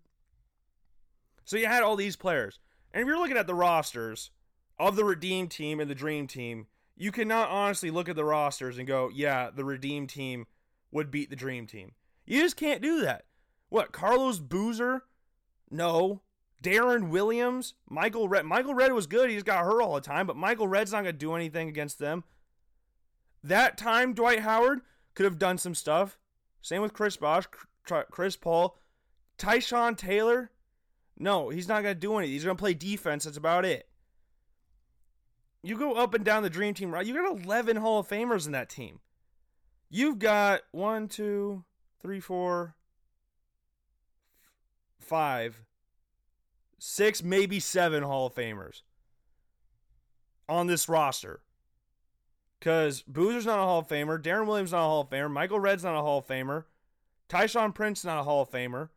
So 1.45 1.57
you 1.57 1.65
had 1.67 1.83
all 1.83 1.95
these 1.95 2.15
players. 2.15 2.59
And 2.93 3.01
if 3.01 3.07
you're 3.07 3.17
looking 3.17 3.37
at 3.37 3.47
the 3.47 3.55
rosters 3.55 4.31
of 4.79 4.95
the 4.95 5.05
Redeem 5.05 5.47
team 5.47 5.79
and 5.79 5.89
the 5.89 5.95
Dream 5.95 6.27
team, 6.27 6.67
you 6.95 7.11
cannot 7.11 7.49
honestly 7.49 7.91
look 7.91 8.09
at 8.09 8.15
the 8.15 8.25
rosters 8.25 8.77
and 8.77 8.87
go, 8.87 9.09
yeah, 9.13 9.49
the 9.53 9.65
Redeem 9.65 10.07
team 10.07 10.47
would 10.91 11.11
beat 11.11 11.29
the 11.29 11.35
Dream 11.35 11.67
team. 11.67 11.91
You 12.25 12.41
just 12.41 12.57
can't 12.57 12.81
do 12.81 13.01
that. 13.01 13.25
What, 13.69 13.91
Carlos 13.91 14.39
Boozer? 14.39 15.03
No. 15.69 16.21
Deron 16.63 17.09
Williams? 17.09 17.75
Michael 17.89 18.27
Redd. 18.27 18.45
Michael 18.45 18.73
Redd 18.73 18.93
was 18.93 19.07
good. 19.07 19.29
He 19.29 19.35
just 19.35 19.45
got 19.45 19.63
hurt 19.63 19.81
all 19.81 19.95
the 19.95 20.01
time, 20.01 20.25
but 20.25 20.35
Michael 20.35 20.67
Redd's 20.67 20.91
not 20.91 21.03
going 21.03 21.13
to 21.13 21.19
do 21.19 21.35
anything 21.35 21.69
against 21.69 21.99
them. 21.99 22.23
That 23.43 23.77
time, 23.77 24.13
Dwight 24.13 24.39
Howard 24.39 24.81
could 25.13 25.25
have 25.25 25.39
done 25.39 25.57
some 25.57 25.75
stuff. 25.75 26.17
Same 26.61 26.81
with 26.81 26.93
Chris 26.93 27.15
Bosh, 27.17 27.45
Chris 27.83 28.35
Paul. 28.35 28.77
Tyshawn 29.37 29.95
Taylor, 29.95 30.51
no, 31.17 31.49
he's 31.49 31.67
not 31.67 31.83
going 31.83 31.95
to 31.95 31.99
do 31.99 32.17
anything. 32.17 32.33
He's 32.33 32.43
going 32.43 32.57
to 32.57 32.61
play 32.61 32.73
defense. 32.73 33.25
That's 33.25 33.37
about 33.37 33.65
it. 33.65 33.86
You 35.63 35.77
go 35.77 35.93
up 35.93 36.13
and 36.13 36.23
down 36.23 36.43
the 36.43 36.49
dream 36.49 36.73
team, 36.73 36.91
right? 36.91 37.05
You 37.05 37.13
got 37.13 37.43
11 37.43 37.77
Hall 37.77 37.99
of 37.99 38.07
Famers 38.07 38.45
in 38.45 38.51
that 38.53 38.69
team. 38.69 38.99
You've 39.89 40.19
got 40.19 40.61
one, 40.71 41.07
two, 41.07 41.63
three, 42.01 42.19
four, 42.19 42.75
five, 44.99 45.63
six, 46.79 47.23
maybe 47.23 47.59
seven 47.59 48.03
Hall 48.03 48.27
of 48.27 48.35
Famers 48.35 48.81
on 50.47 50.67
this 50.67 50.89
roster. 50.89 51.41
Because 52.59 53.03
Boozer's 53.03 53.45
not 53.45 53.59
a 53.59 53.63
Hall 53.63 53.79
of 53.79 53.87
Famer, 53.87 54.21
Deron 54.21 54.47
Williams 54.47 54.71
not 54.71 54.79
a 54.79 54.89
Hall 54.89 55.01
of 55.01 55.09
Famer, 55.09 55.31
Michael 55.31 55.59
Redd's 55.59 55.83
not 55.83 55.97
a 55.97 56.01
Hall 56.01 56.19
of 56.19 56.27
Famer, 56.27 56.65
Tayshaun 57.29 57.73
Prince 57.73 58.03
not 58.03 58.19
a 58.19 58.23
Hall 58.23 58.41
of 58.41 58.49
Famer. 58.49 58.89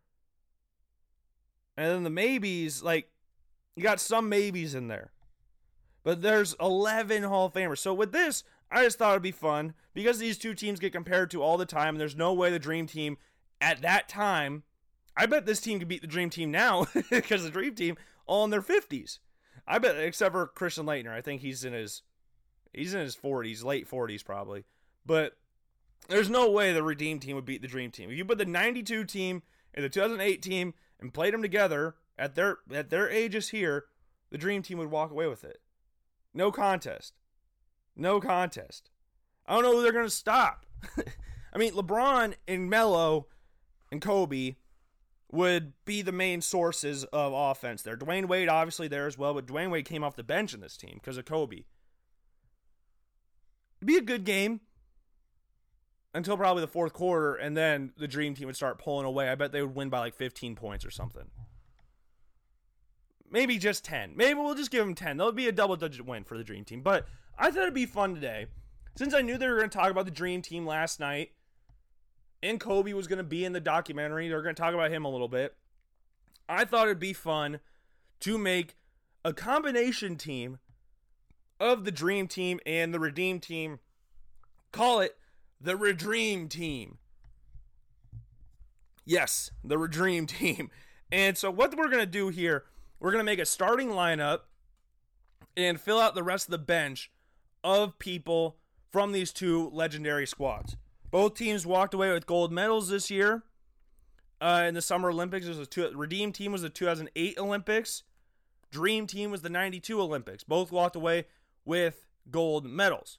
And 1.77 1.87
then 1.87 2.03
the 2.03 2.11
maybes, 2.11 2.83
like, 2.83 3.11
you 3.77 3.83
got 3.83 4.01
some 4.01 4.29
maybes 4.29 4.75
in 4.75 4.89
there. 4.89 5.13
But 6.03 6.23
there's 6.23 6.55
11 6.61 7.25
Hall 7.25 7.47
of 7.47 7.53
Famers. 7.53 7.79
So 7.79 7.93
with 7.93 8.13
this, 8.13 8.45
I 8.71 8.85
just 8.85 8.99
thought 8.99 9.13
it'd 9.13 9.23
be 9.23 9.33
fun 9.33 9.75
because 9.93 10.19
these 10.19 10.39
two 10.39 10.55
teams 10.55 10.81
get 10.81 10.93
compared 10.93 11.31
to 11.33 11.43
all 11.43 11.57
the 11.57 11.67
time. 11.67 11.95
And 11.95 12.01
there's 12.01 12.17
no 12.17 12.33
way 12.33 12.51
the 12.51 12.59
Dream 12.59 12.87
Team 12.87 13.19
at 13.61 13.83
that 13.83 14.09
time, 14.09 14.63
I 15.17 15.27
bet 15.27 15.45
this 15.45 15.61
team 15.61 15.79
could 15.79 15.89
beat 15.89 16.01
the 16.01 16.07
Dream 16.07 16.31
Team 16.31 16.51
now 16.51 16.87
because 17.11 17.43
the 17.43 17.51
Dream 17.51 17.75
Team 17.75 17.97
all 18.27 18.45
in 18.45 18.51
their 18.51 18.63
50s. 18.63 19.19
I 19.67 19.79
bet, 19.79 19.97
except 19.97 20.33
for 20.33 20.47
Christian 20.47 20.87
Laettner. 20.87 21.13
I 21.13 21.21
think 21.21 21.43
he's 21.43 21.65
in 21.65 21.73
his 21.73 22.03
he's 22.73 22.95
in 22.95 23.01
his 23.01 23.17
40s, 23.17 23.65
late 23.65 23.89
40s 23.89 24.25
probably. 24.25 24.65
But 25.05 25.37
there's 26.09 26.31
no 26.31 26.51
way 26.51 26.73
the 26.73 26.83
Redeem 26.83 27.19
team 27.19 27.37
would 27.37 27.45
beat 27.45 27.63
the 27.63 27.69
Dream 27.69 27.91
Team. 27.91 28.11
If 28.11 28.17
you 28.17 28.25
put 28.25 28.39
the 28.39 28.47
92 28.47 29.05
team 29.05 29.43
and 29.75 29.85
the 29.85 29.89
2008 29.89 30.43
team 30.43 30.75
and 31.01 31.13
played 31.13 31.35
them 31.35 31.43
together 31.43 31.97
at 32.19 32.35
their 32.35 32.59
at 32.73 32.91
their 32.91 33.09
ages 33.09 33.51
here, 33.51 33.87
the 34.31 34.39
dream 34.39 34.63
team 34.63 34.79
would 34.79 34.91
walk 34.91 35.11
away 35.11 35.27
with 35.27 35.45
it. 35.45 35.61
No 36.33 36.51
contest. 36.53 37.15
No 37.97 38.21
contest. 38.21 38.91
I 39.47 39.55
don't 39.55 39.63
know 39.63 39.73
who 39.73 39.83
they're 39.83 39.93
going 39.93 40.05
to 40.07 40.11
stop. 40.11 40.67
I 41.53 41.59
mean, 41.59 41.73
LeBron 41.73 42.35
and 42.47 42.71
Melo 42.71 43.27
and 43.91 44.01
Kobe 44.01 44.57
would 45.33 45.73
be 45.85 46.03
the 46.03 46.13
main 46.13 46.41
sources 46.41 47.05
of 47.05 47.33
offense 47.33 47.83
there. 47.83 47.97
Dwyane 47.97 48.27
Wade 48.27 48.49
obviously 48.49 48.89
there 48.89 49.07
as 49.07 49.19
well, 49.19 49.35
but 49.35 49.47
Dwyane 49.47 49.71
Wade 49.71 49.85
came 49.85 50.03
off 50.03 50.17
the 50.17 50.25
bench 50.25 50.55
in 50.55 50.61
this 50.61 50.77
team 50.77 50.95
because 50.95 51.17
of 51.17 51.25
Kobe. 51.25 51.65
It'd 53.79 53.87
be 53.87 53.97
a 53.97 54.03
good 54.03 54.25
game 54.25 54.61
until 56.13 56.37
probably 56.37 56.61
the 56.61 56.69
fourth 56.69 56.93
quarter, 56.93 57.35
and 57.35 57.57
then 57.57 57.93
the 57.97 58.09
Dream 58.09 58.35
Team 58.35 58.47
would 58.47 58.57
start 58.57 58.79
pulling 58.79 59.07
away. 59.07 59.29
I 59.29 59.37
bet 59.37 59.53
they 59.53 59.63
would 59.63 59.75
win 59.75 59.89
by 59.89 60.01
like 60.01 60.15
15 60.15 60.57
points 60.57 60.85
or 60.85 60.91
something. 60.91 61.31
Maybe 63.31 63.59
just 63.59 63.85
10. 63.85 64.15
Maybe 64.17 64.35
we'll 64.35 64.55
just 64.55 64.71
give 64.71 64.85
them 64.85 64.95
10. 64.95 65.17
That'll 65.17 65.33
be 65.33 65.49
a 65.49 65.53
double 65.53 65.77
digit 65.77 66.05
win 66.05 66.25
for 66.25 66.37
the 66.37 66.45
Dream 66.45 66.65
Team. 66.65 66.83
But 66.83 67.07
I 67.39 67.51
thought 67.51 67.63
it'd 67.63 67.75
be 67.75 67.87
fun 67.87 68.15
today. 68.15 68.47
Since 68.97 69.15
I 69.15 69.23
knew 69.23 69.39
they 69.39 69.49
were 69.49 69.57
going 69.57 69.71
to 69.71 69.79
talk 69.79 69.91
about 69.91 70.05
the 70.05 70.11
Dream 70.11 70.43
Team 70.43 70.67
last 70.67 70.99
night, 70.99 71.31
and 72.43 72.59
Kobe 72.59 72.93
was 72.93 73.07
going 73.07 73.19
to 73.19 73.25
be 73.25 73.45
in 73.45 73.53
the 73.53 73.61
documentary, 73.61 74.29
they're 74.29 74.43
going 74.43 74.55
to 74.55 74.61
talk 74.61 74.75
about 74.75 74.91
him 74.91 75.05
a 75.05 75.11
little 75.11 75.29
bit. 75.29 75.55
I 76.49 76.65
thought 76.65 76.87
it'd 76.87 76.99
be 76.99 77.13
fun 77.13 77.61
to 78.21 78.37
make 78.37 78.75
a 79.25 79.33
combination 79.33 80.17
team 80.17 80.59
of 81.61 81.85
the 81.85 81.93
Dream 81.93 82.27
Team 82.27 82.59
and 82.67 82.93
the 82.93 82.99
Redeem 82.99 83.39
Team. 83.39 83.79
Call 84.73 85.01
it 85.01 85.17
the 85.61 85.75
Redream 85.75 86.49
team. 86.49 86.99
Yes, 89.05 89.51
the 89.63 89.77
Redream 89.77 90.27
team. 90.39 90.71
And 91.13 91.37
so, 91.37 91.51
what 91.51 91.77
we're 91.77 91.89
going 91.89 91.99
to 91.99 92.07
do 92.07 92.29
here, 92.29 92.65
we're 93.01 93.11
going 93.11 93.21
to 93.21 93.25
make 93.25 93.39
a 93.39 93.47
starting 93.47 93.89
lineup 93.89 94.41
and 95.57 95.81
fill 95.81 95.99
out 95.99 96.15
the 96.15 96.23
rest 96.23 96.47
of 96.47 96.53
the 96.53 96.59
bench 96.59 97.11
of 97.65 97.99
people 97.99 98.57
from 98.91 99.13
these 99.13 99.33
two 99.33 99.71
legendary 99.73 100.27
squads. 100.27 100.77
Both 101.11 101.35
teams 101.35 101.67
walked 101.67 101.95
away 101.95 102.13
with 102.13 102.27
gold 102.27 102.53
medals 102.53 102.89
this 102.89 103.11
year. 103.11 103.43
Uh, 104.41 104.65
in 104.67 104.75
the 104.75 104.83
Summer 104.83 105.11
Olympics, 105.11 105.47
was 105.47 105.59
a 105.59 105.67
two, 105.67 105.91
Redeem 105.95 106.33
team 106.33 106.53
was 106.53 106.63
the 106.63 106.71
2008 106.71 107.39
Olympics. 107.39 108.05
Dream 108.71 109.07
team 109.07 109.31
was 109.31 109.43
the 109.43 109.51
92 109.51 110.01
Olympics. 110.01 110.45
Both 110.45 110.71
walked 110.71 110.97
away 110.97 111.27
with 111.65 112.07
gold 112.31 112.65
medals. 112.65 113.19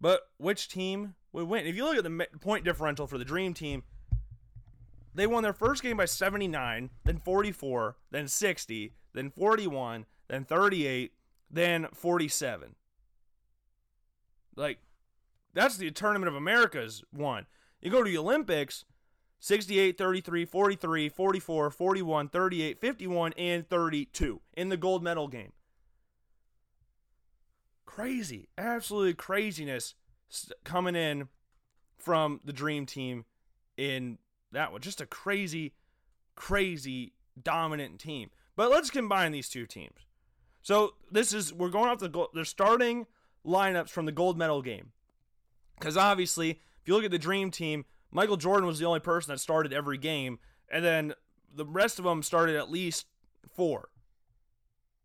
But 0.00 0.22
which 0.36 0.68
team 0.68 1.14
would 1.32 1.48
win? 1.48 1.66
If 1.66 1.76
you 1.76 1.84
look 1.84 1.96
at 1.96 2.04
the 2.04 2.26
point 2.40 2.64
differential 2.64 3.06
for 3.06 3.16
the 3.16 3.24
Dream 3.24 3.54
Team, 3.54 3.84
they 5.14 5.26
won 5.26 5.42
their 5.42 5.52
first 5.52 5.82
game 5.82 5.96
by 5.96 6.04
79, 6.04 6.90
then 7.04 7.18
44, 7.18 7.96
then 8.10 8.28
60, 8.28 8.94
then 9.12 9.30
41, 9.30 10.06
then 10.28 10.44
38, 10.44 11.12
then 11.50 11.86
47. 11.92 12.74
Like, 14.56 14.78
that's 15.52 15.76
the 15.76 15.90
Tournament 15.90 16.28
of 16.28 16.34
America's 16.34 17.04
one. 17.12 17.46
You 17.80 17.90
go 17.90 18.02
to 18.02 18.10
the 18.10 18.18
Olympics, 18.18 18.84
68, 19.40 19.98
33, 19.98 20.44
43, 20.44 21.08
44, 21.08 21.70
41, 21.70 22.28
38, 22.28 22.80
51, 22.80 23.32
and 23.36 23.68
32 23.68 24.40
in 24.56 24.68
the 24.68 24.76
gold 24.76 25.02
medal 25.02 25.28
game 25.28 25.52
crazy, 27.94 28.48
absolutely 28.58 29.14
craziness 29.14 29.94
coming 30.64 30.96
in 30.96 31.28
from 31.96 32.40
the 32.44 32.52
Dream 32.52 32.86
Team 32.86 33.24
in 33.76 34.18
that 34.54 34.72
one. 34.72 34.80
Just 34.80 35.00
a 35.00 35.06
crazy, 35.06 35.74
crazy 36.36 37.12
dominant 37.40 38.00
team. 38.00 38.30
But 38.56 38.70
let's 38.70 38.90
combine 38.90 39.32
these 39.32 39.48
two 39.48 39.66
teams. 39.66 40.06
So 40.62 40.94
this 41.10 41.32
is 41.32 41.52
we're 41.52 41.68
going 41.68 41.90
off 41.90 41.98
the 41.98 42.08
gold. 42.08 42.28
They're 42.34 42.44
starting 42.44 43.06
lineups 43.44 43.90
from 43.90 44.06
the 44.06 44.12
gold 44.12 44.38
medal 44.38 44.62
game 44.62 44.92
because 45.78 45.96
obviously, 45.96 46.50
if 46.50 46.86
you 46.86 46.94
look 46.94 47.04
at 47.04 47.10
the 47.10 47.18
Dream 47.18 47.50
Team, 47.50 47.84
Michael 48.10 48.36
Jordan 48.36 48.66
was 48.66 48.78
the 48.78 48.86
only 48.86 49.00
person 49.00 49.32
that 49.32 49.38
started 49.38 49.72
every 49.72 49.98
game, 49.98 50.38
and 50.70 50.84
then 50.84 51.14
the 51.54 51.66
rest 51.66 51.98
of 51.98 52.04
them 52.04 52.22
started 52.22 52.56
at 52.56 52.70
least 52.70 53.06
four, 53.54 53.88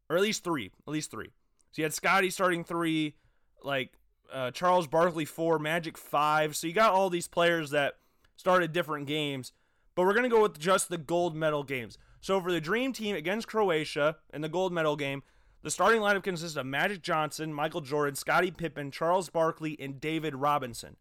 or 0.10 0.16
at 0.16 0.22
least 0.22 0.44
three, 0.44 0.72
at 0.88 0.92
least 0.92 1.12
three. 1.12 1.32
So 1.72 1.82
you 1.82 1.84
had 1.84 1.94
Scottie 1.94 2.30
starting 2.30 2.64
three, 2.64 3.16
like 3.64 3.92
uh, 4.32 4.52
Charles 4.52 4.88
Barkley 4.88 5.26
four, 5.26 5.60
Magic 5.60 5.98
five. 5.98 6.56
So 6.56 6.68
you 6.68 6.74
got 6.74 6.94
all 6.94 7.10
these 7.10 7.28
players 7.28 7.72
that 7.72 7.96
started 8.40 8.72
different 8.72 9.06
games, 9.06 9.52
but 9.96 10.06
we're 10.06 10.14
gonna 10.14 10.30
go 10.30 10.42
with 10.42 10.58
just 10.58 10.88
the 10.88 10.98
gold 10.98 11.36
medal 11.36 11.62
games. 11.62 11.98
So 12.22 12.40
for 12.40 12.54
the 12.54 12.62
Dream 12.62 12.94
Team 12.94 13.14
against 13.14 13.50
Croatia 13.50 14.16
in 14.34 14.40
the 14.40 14.48
gold 14.48 14.72
medal 14.72 14.96
game, 14.96 15.24
the 15.62 15.70
starting 15.70 16.00
lineup 16.00 16.24
consists 16.24 16.56
of 16.56 16.66
Magic 16.66 17.02
Johnson, 17.02 17.54
Michael 17.54 17.82
Jordan, 17.82 18.16
Scottie 18.16 18.52
Pippen, 18.52 18.92
Charles 18.92 19.30
Barkley, 19.30 19.76
and 19.78 20.00
David 20.00 20.36
Robinson. 20.36 20.96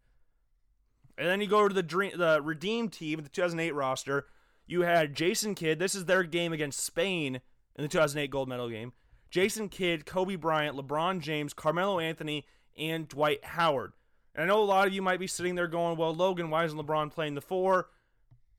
And 1.17 1.29
then 1.29 1.39
you 1.39 1.47
go 1.47 1.65
to 1.65 1.73
the 1.73 1.81
Dream, 1.81 2.11
the 2.17 2.41
Redeem 2.41 2.89
Team, 2.89 3.21
the 3.21 3.29
2008 3.29 3.73
roster. 3.73 4.25
You 4.67 4.81
had 4.81 5.15
Jason 5.15 5.55
Kidd. 5.55 5.79
This 5.79 5.95
is 5.95 6.05
their 6.05 6.23
game 6.23 6.51
against 6.51 6.83
Spain 6.83 7.35
in 7.35 7.81
the 7.81 7.87
2008 7.87 8.29
gold 8.29 8.49
medal 8.49 8.69
game. 8.69 8.91
Jason 9.29 9.69
Kidd, 9.69 10.05
Kobe 10.05 10.35
Bryant, 10.35 10.75
LeBron 10.75 11.21
James, 11.21 11.53
Carmelo 11.53 11.99
Anthony, 11.99 12.45
and 12.77 13.07
Dwight 13.07 13.45
Howard. 13.45 13.93
And 14.39 14.49
I 14.49 14.55
know 14.55 14.63
a 14.63 14.63
lot 14.63 14.87
of 14.87 14.93
you 14.93 15.01
might 15.01 15.19
be 15.19 15.27
sitting 15.27 15.55
there 15.55 15.67
going, 15.67 15.97
well, 15.97 16.15
Logan, 16.15 16.49
why 16.49 16.63
isn't 16.63 16.79
LeBron 16.79 17.11
playing 17.11 17.35
the 17.35 17.41
four? 17.41 17.89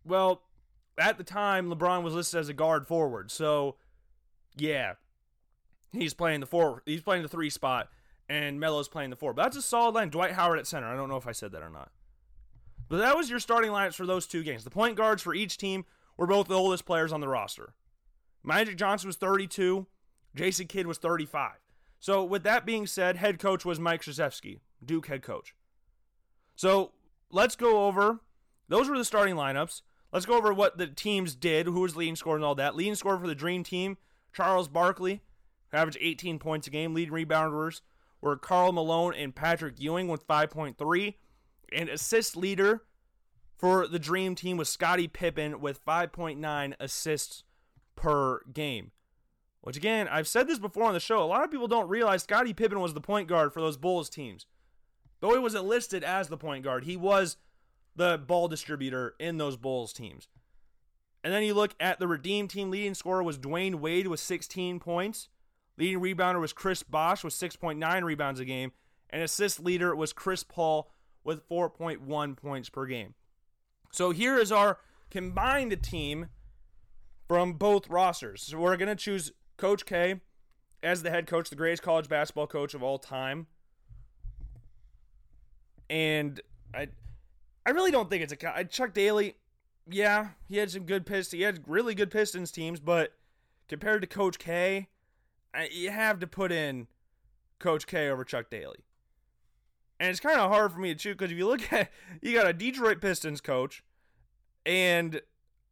Well, 0.04 0.42
at 0.98 1.16
the 1.16 1.24
time, 1.24 1.70
LeBron 1.70 2.02
was 2.02 2.12
listed 2.12 2.38
as 2.38 2.50
a 2.50 2.52
guard 2.52 2.86
forward. 2.86 3.30
So, 3.30 3.76
yeah, 4.58 4.96
he's 5.90 6.12
playing 6.12 6.40
the 6.40 6.46
four. 6.46 6.82
He's 6.84 7.00
playing 7.00 7.22
the 7.22 7.30
three 7.30 7.48
spot, 7.48 7.88
and 8.28 8.60
Melo's 8.60 8.88
playing 8.88 9.08
the 9.08 9.16
four. 9.16 9.32
But 9.32 9.44
that's 9.44 9.56
a 9.56 9.62
solid 9.62 9.94
line. 9.94 10.10
Dwight 10.10 10.32
Howard 10.32 10.58
at 10.58 10.66
center. 10.66 10.86
I 10.86 10.94
don't 10.94 11.08
know 11.08 11.16
if 11.16 11.26
I 11.26 11.32
said 11.32 11.50
that 11.52 11.62
or 11.62 11.70
not. 11.70 11.90
But 12.90 12.98
that 12.98 13.16
was 13.16 13.30
your 13.30 13.40
starting 13.40 13.70
lineups 13.70 13.94
for 13.94 14.04
those 14.04 14.26
two 14.26 14.42
games. 14.42 14.64
The 14.64 14.70
point 14.70 14.96
guards 14.96 15.22
for 15.22 15.32
each 15.32 15.56
team 15.56 15.86
were 16.18 16.26
both 16.26 16.48
the 16.48 16.58
oldest 16.58 16.84
players 16.84 17.10
on 17.10 17.22
the 17.22 17.28
roster. 17.28 17.72
Magic 18.44 18.76
Johnson 18.76 19.08
was 19.08 19.16
32. 19.16 19.86
Jason 20.36 20.66
Kidd 20.66 20.86
was 20.86 20.98
35. 20.98 21.52
So, 22.00 22.22
with 22.22 22.42
that 22.42 22.66
being 22.66 22.86
said, 22.86 23.16
head 23.16 23.38
coach 23.38 23.64
was 23.64 23.80
Mike 23.80 24.02
Krzyzewski, 24.02 24.58
Duke 24.84 25.06
head 25.06 25.22
coach. 25.22 25.54
So, 26.60 26.92
let's 27.30 27.56
go 27.56 27.86
over. 27.86 28.20
Those 28.68 28.90
were 28.90 28.98
the 28.98 29.04
starting 29.06 29.34
lineups. 29.34 29.80
Let's 30.12 30.26
go 30.26 30.36
over 30.36 30.52
what 30.52 30.76
the 30.76 30.88
teams 30.88 31.34
did, 31.34 31.64
who 31.64 31.80
was 31.80 31.96
leading 31.96 32.16
scorer 32.16 32.36
and 32.36 32.44
all 32.44 32.54
that. 32.56 32.76
Leading 32.76 32.96
scorer 32.96 33.18
for 33.18 33.26
the 33.26 33.34
Dream 33.34 33.64
Team, 33.64 33.96
Charles 34.34 34.68
Barkley, 34.68 35.22
averaged 35.72 35.96
18 35.98 36.38
points 36.38 36.66
a 36.66 36.70
game. 36.70 36.92
Leading 36.92 37.14
rebounders 37.14 37.80
were 38.20 38.36
Karl 38.36 38.72
Malone 38.72 39.14
and 39.14 39.34
Patrick 39.34 39.80
Ewing 39.80 40.06
with 40.06 40.28
5.3. 40.28 41.14
And 41.72 41.88
assist 41.88 42.36
leader 42.36 42.82
for 43.56 43.88
the 43.88 43.98
Dream 43.98 44.34
Team 44.34 44.58
was 44.58 44.68
Scottie 44.68 45.08
Pippen 45.08 45.62
with 45.62 45.82
5.9 45.82 46.74
assists 46.78 47.42
per 47.96 48.42
game. 48.52 48.90
Which 49.62 49.78
again, 49.78 50.08
I've 50.08 50.28
said 50.28 50.46
this 50.46 50.58
before 50.58 50.84
on 50.84 50.92
the 50.92 51.00
show. 51.00 51.22
A 51.22 51.24
lot 51.24 51.42
of 51.42 51.50
people 51.50 51.68
don't 51.68 51.88
realize 51.88 52.24
Scottie 52.24 52.52
Pippen 52.52 52.80
was 52.80 52.92
the 52.92 53.00
point 53.00 53.28
guard 53.28 53.54
for 53.54 53.62
those 53.62 53.78
Bulls 53.78 54.10
teams. 54.10 54.44
Though 55.20 55.32
he 55.32 55.38
wasn't 55.38 55.66
listed 55.66 56.02
as 56.02 56.28
the 56.28 56.36
point 56.36 56.64
guard, 56.64 56.84
he 56.84 56.96
was 56.96 57.36
the 57.96 58.18
ball 58.18 58.48
distributor 58.48 59.14
in 59.18 59.38
those 59.38 59.56
Bulls 59.56 59.92
teams. 59.92 60.28
And 61.22 61.32
then 61.32 61.42
you 61.42 61.54
look 61.54 61.74
at 61.78 61.98
the 61.98 62.08
Redeem 62.08 62.48
team 62.48 62.70
leading 62.70 62.94
scorer 62.94 63.22
was 63.22 63.38
Dwyane 63.38 63.76
Wade 63.76 64.06
with 64.06 64.20
16 64.20 64.80
points. 64.80 65.28
Leading 65.76 66.00
rebounder 66.00 66.40
was 66.40 66.52
Chris 66.52 66.82
Bosh 66.82 67.22
with 67.22 67.34
6.9 67.34 68.02
rebounds 68.02 68.40
a 68.40 68.44
game. 68.44 68.72
And 69.10 69.22
assist 69.22 69.60
leader 69.60 69.94
was 69.94 70.12
Chris 70.12 70.42
Paul 70.42 70.90
with 71.24 71.46
4.1 71.48 72.36
points 72.36 72.68
per 72.70 72.86
game. 72.86 73.14
So 73.92 74.12
here 74.12 74.38
is 74.38 74.50
our 74.52 74.78
combined 75.10 75.82
team 75.82 76.28
from 77.28 77.54
both 77.54 77.88
rosters. 77.88 78.42
So 78.42 78.58
we're 78.58 78.76
going 78.76 78.88
to 78.88 78.96
choose 78.96 79.32
Coach 79.56 79.84
K 79.84 80.20
as 80.82 81.02
the 81.02 81.10
head 81.10 81.26
coach, 81.26 81.50
the 81.50 81.56
greatest 81.56 81.82
college 81.82 82.08
basketball 82.08 82.46
coach 82.46 82.72
of 82.72 82.82
all 82.82 82.98
time. 82.98 83.46
And 85.90 86.40
I 86.72 86.88
I 87.66 87.70
really 87.70 87.90
don't 87.90 88.08
think 88.08 88.22
it's 88.22 88.32
a 88.32 88.64
Chuck 88.64 88.94
Daly. 88.94 89.34
Yeah, 89.86 90.30
he 90.48 90.56
had 90.56 90.70
some 90.70 90.84
good 90.84 91.04
Pistons. 91.04 91.38
He 91.38 91.42
had 91.42 91.64
really 91.66 91.94
good 91.94 92.10
Pistons 92.10 92.50
teams, 92.50 92.80
but 92.80 93.12
compared 93.68 94.00
to 94.00 94.06
Coach 94.06 94.38
K, 94.38 94.88
you 95.70 95.90
have 95.90 96.18
to 96.20 96.26
put 96.26 96.52
in 96.52 96.86
Coach 97.58 97.86
K 97.86 98.08
over 98.08 98.24
Chuck 98.24 98.48
Daly. 98.50 98.84
And 99.98 100.08
it's 100.08 100.20
kind 100.20 100.40
of 100.40 100.50
hard 100.50 100.72
for 100.72 100.78
me 100.78 100.94
to 100.94 100.98
choose 100.98 101.16
because 101.16 101.32
if 101.32 101.36
you 101.36 101.46
look 101.46 101.70
at, 101.72 101.90
you 102.22 102.32
got 102.32 102.46
a 102.46 102.52
Detroit 102.54 103.00
Pistons 103.00 103.40
coach 103.40 103.82
and 104.64 105.20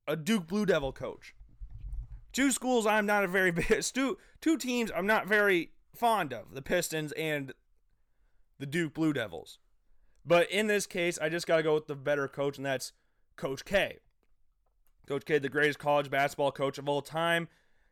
a 0.07 0.17
Duke 0.17 0.47
Blue 0.47 0.67
Devil 0.67 0.93
coach 0.93 1.35
two 2.33 2.53
schools 2.53 2.87
I'm 2.87 3.07
not 3.07 3.25
a 3.25 3.29
very 3.29 3.51
big 3.53 3.83
two 3.83 4.19
two 4.41 4.57
teams 4.57 4.91
I'm 4.95 5.07
not 5.07 5.27
very 5.27 5.73
fond 5.95 6.33
of 6.33 6.55
the 6.55 6.63
Pistons 6.63 7.13
and 7.13 7.53
the 8.59 8.67
Duke 8.67 8.95
Blue 8.95 9.13
Devils. 9.13 9.59
But 10.25 10.51
in 10.51 10.67
this 10.67 10.87
case, 10.87 11.19
I 11.19 11.29
just 11.29 11.47
got 11.47 11.57
to 11.59 11.63
go 11.63 11.75
with 11.75 11.87
the 11.87 11.95
better 11.95 12.29
coach, 12.29 12.57
and 12.57 12.67
that's 12.67 12.93
Coach 13.37 13.65
K. 13.65 13.99
Coach 15.07 15.25
K, 15.25 15.39
the 15.39 15.49
greatest 15.49 15.79
college 15.79 16.11
basketball 16.11 16.53
coach 16.53 16.77
of 16.79 16.89
all 16.89 17.01
time. 17.01 17.49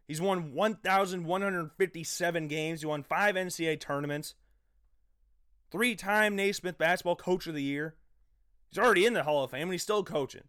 He's 0.07 0.20
won 0.20 0.53
1,157 0.53 2.49
games. 2.49 2.81
He 2.81 2.87
won 2.87 3.03
five 3.03 3.35
NCAA 3.35 3.81
tournaments. 3.81 4.35
Three 5.70 5.97
time 5.97 6.37
Naismith 6.37 6.79
Basketball 6.79 7.16
Coach 7.16 7.47
of 7.47 7.55
the 7.55 7.62
Year. 7.62 7.97
He's 8.68 8.79
already 8.79 9.07
in 9.07 9.14
the 9.14 9.24
Hall 9.24 9.45
of 9.45 9.51
Fame, 9.51 9.62
and 9.62 9.72
he's 9.72 9.83
still 9.83 10.05
coaching. 10.05 10.45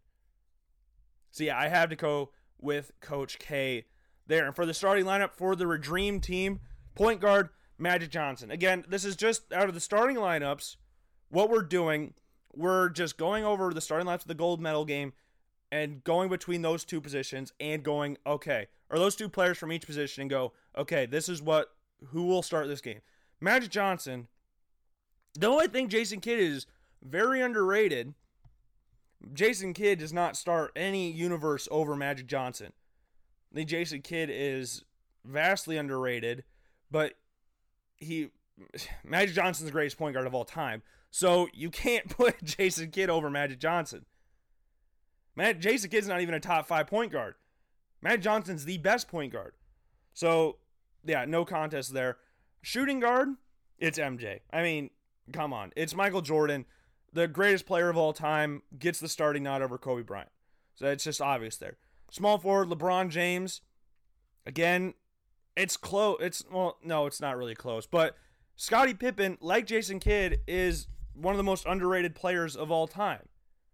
So, 1.32 1.44
yeah, 1.44 1.58
I 1.58 1.70
have 1.70 1.90
to 1.90 1.96
go 1.96 2.32
with 2.60 2.92
Coach 3.00 3.40
K 3.40 3.86
there. 4.28 4.46
And 4.46 4.56
for 4.56 4.66
the 4.66 4.74
starting 4.74 5.06
lineup 5.06 5.34
for 5.34 5.56
the 5.56 5.78
Dream 5.78 6.20
team, 6.20 6.60
point 6.96 7.22
guard 7.22 7.50
Magic 7.78 8.10
Johnson. 8.10 8.52
Again, 8.52 8.86
this 8.88 9.06
is 9.06 9.16
just 9.16 9.52
out 9.54 9.70
of 9.70 9.74
the 9.74 9.80
starting 9.80 10.18
lineups. 10.18 10.76
What 11.30 11.50
we're 11.50 11.64
doing, 11.64 12.14
we're 12.56 12.90
just 12.90 13.18
going 13.18 13.44
over 13.44 13.74
the 13.74 13.82
starting 13.82 14.08
lineups 14.08 14.22
of 14.22 14.28
the 14.28 14.36
gold 14.36 14.62
medal 14.62 14.86
game 14.86 15.14
and 15.72 16.04
going 16.04 16.30
between 16.30 16.62
those 16.62 16.86
two 16.86 17.02
positions 17.02 17.52
and 17.60 17.84
going, 17.84 18.18
okay, 18.26 18.68
or 18.90 18.98
those 18.98 19.16
two 19.16 19.30
players 19.30 19.58
from 19.58 19.72
each 19.72 19.86
position 19.86 20.22
and 20.22 20.30
go, 20.30 20.54
okay, 20.78 21.06
this 21.06 21.28
is 21.28 21.42
what 21.42 21.70
who 22.08 22.24
will 22.24 22.42
start 22.42 22.68
this 22.68 22.82
game. 22.82 23.02
Magic 23.42 23.70
Johnson. 23.70 24.28
Though 25.38 25.60
I 25.60 25.68
think 25.68 25.92
Jason 25.92 26.20
Kidd 26.20 26.40
is 26.40 26.66
very 27.04 27.42
underrated 27.42 28.14
Jason 29.34 29.74
Kidd 29.74 30.00
does 30.00 30.14
not 30.14 30.38
start 30.38 30.72
any 30.76 31.12
universe 31.12 31.68
over 31.72 31.96
Magic 31.96 32.28
Johnson. 32.28 32.74
I 33.52 33.56
think 33.56 33.70
Jason 33.70 34.02
Kidd 34.02 34.30
is 34.32 34.84
vastly 35.26 35.78
underrated, 35.78 36.44
but 36.92 37.14
he 37.96 38.30
Magic 39.04 39.36
Johnson's 39.36 39.66
the 39.66 39.72
greatest 39.72 39.98
point 39.98 40.14
guard 40.14 40.28
of 40.28 40.36
all 40.36 40.46
time. 40.46 40.82
So 41.12 41.48
you 41.54 41.70
can't 41.70 42.10
put 42.18 42.44
Jason 42.44 42.92
Kidd 42.92 43.10
over 43.10 43.30
Magic 43.30 43.60
Johnson. 43.60 44.06
Matt 45.36 45.60
Jason 45.60 45.90
Kidd's 45.90 46.08
not 46.08 46.22
even 46.22 46.34
a 46.34 46.40
top 46.40 46.68
five 46.68 46.88
point 46.88 47.12
guard. 47.12 47.36
Magic 48.02 48.22
Johnson's 48.22 48.66
the 48.66 48.78
best 48.78 49.08
point 49.08 49.34
guard. 49.34 49.54
So 50.14 50.58
yeah, 51.06 51.26
no 51.26 51.46
contest 51.46 51.94
there. 51.94 52.18
Shooting 52.62 53.00
guard, 53.00 53.30
it's 53.78 54.00
MJ. 54.00 54.40
I 54.52 54.64
mean, 54.64 54.90
come 55.32 55.54
on. 55.54 55.72
It's 55.76 55.96
Michael 55.96 56.22
Jordan 56.22 56.66
the 57.14 57.28
greatest 57.28 57.66
player 57.66 57.90
of 57.90 57.98
all 57.98 58.14
time 58.14 58.62
gets 58.78 59.00
the 59.00 59.10
starting 59.10 59.44
nod 59.44 59.62
over 59.62 59.78
Kobe 59.78 60.04
Bryant. 60.04 60.30
So 60.76 60.88
it's 60.88 61.04
just 61.04 61.22
obvious 61.22 61.58
there. 61.58 61.78
Small 62.12 62.38
forward 62.38 62.70
LeBron 62.70 63.10
James. 63.10 63.62
Again, 64.46 64.94
it's 65.56 65.76
close. 65.76 66.18
It's 66.22 66.44
well, 66.52 66.78
no, 66.84 67.06
it's 67.08 67.20
not 67.20 67.38
really 67.38 67.56
close. 67.56 67.88
But 67.88 68.16
Scottie 68.56 68.94
Pippen, 68.94 69.38
like 69.42 69.66
Jason 69.66 70.00
Kidd, 70.00 70.40
is 70.48 70.88
one 71.20 71.34
of 71.34 71.38
the 71.38 71.44
most 71.44 71.66
underrated 71.66 72.16
players 72.16 72.56
of 72.56 72.72
all 72.72 72.88
time. 72.88 73.28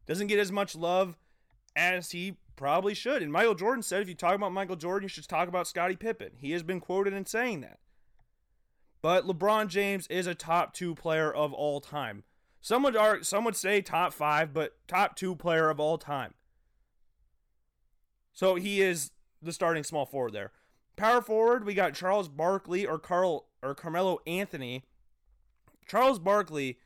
Doesn't 0.05 0.27
get 0.27 0.39
as 0.39 0.51
much 0.51 0.75
love 0.75 1.17
as 1.75 2.11
he 2.11 2.37
probably 2.55 2.93
should. 2.93 3.21
And 3.21 3.31
Michael 3.31 3.55
Jordan 3.55 3.83
said, 3.83 4.01
if 4.01 4.09
you 4.09 4.15
talk 4.15 4.35
about 4.35 4.51
Michael 4.51 4.75
Jordan, 4.75 5.05
you 5.05 5.09
should 5.09 5.27
talk 5.27 5.47
about 5.47 5.67
Scottie 5.67 5.95
Pippen. 5.95 6.31
He 6.37 6.51
has 6.51 6.63
been 6.63 6.79
quoted 6.79 7.13
in 7.13 7.25
saying 7.25 7.61
that. 7.61 7.79
But 9.01 9.25
LeBron 9.25 9.67
James 9.67 10.07
is 10.07 10.27
a 10.27 10.35
top 10.35 10.73
two 10.73 10.95
player 10.95 11.31
of 11.31 11.51
all 11.53 11.81
time. 11.81 12.23
Some 12.61 12.83
would, 12.83 12.95
argue, 12.95 13.23
some 13.23 13.43
would 13.43 13.57
say 13.57 13.81
top 13.81 14.13
five, 14.13 14.53
but 14.53 14.77
top 14.87 15.17
two 15.17 15.35
player 15.35 15.69
of 15.69 15.79
all 15.79 15.97
time. 15.97 16.33
So 18.31 18.55
he 18.55 18.81
is 18.81 19.11
the 19.41 19.51
starting 19.51 19.83
small 19.83 20.05
forward 20.05 20.31
there. 20.31 20.51
Power 20.95 21.21
forward, 21.21 21.65
we 21.65 21.73
got 21.73 21.93
Charles 21.93 22.29
Barkley 22.29 22.85
or 22.85 22.99
Carl 22.99 23.47
or 23.61 23.75
Carmelo 23.75 24.19
Anthony. 24.25 24.85
Charles 25.85 26.19
Barkley 26.19 26.77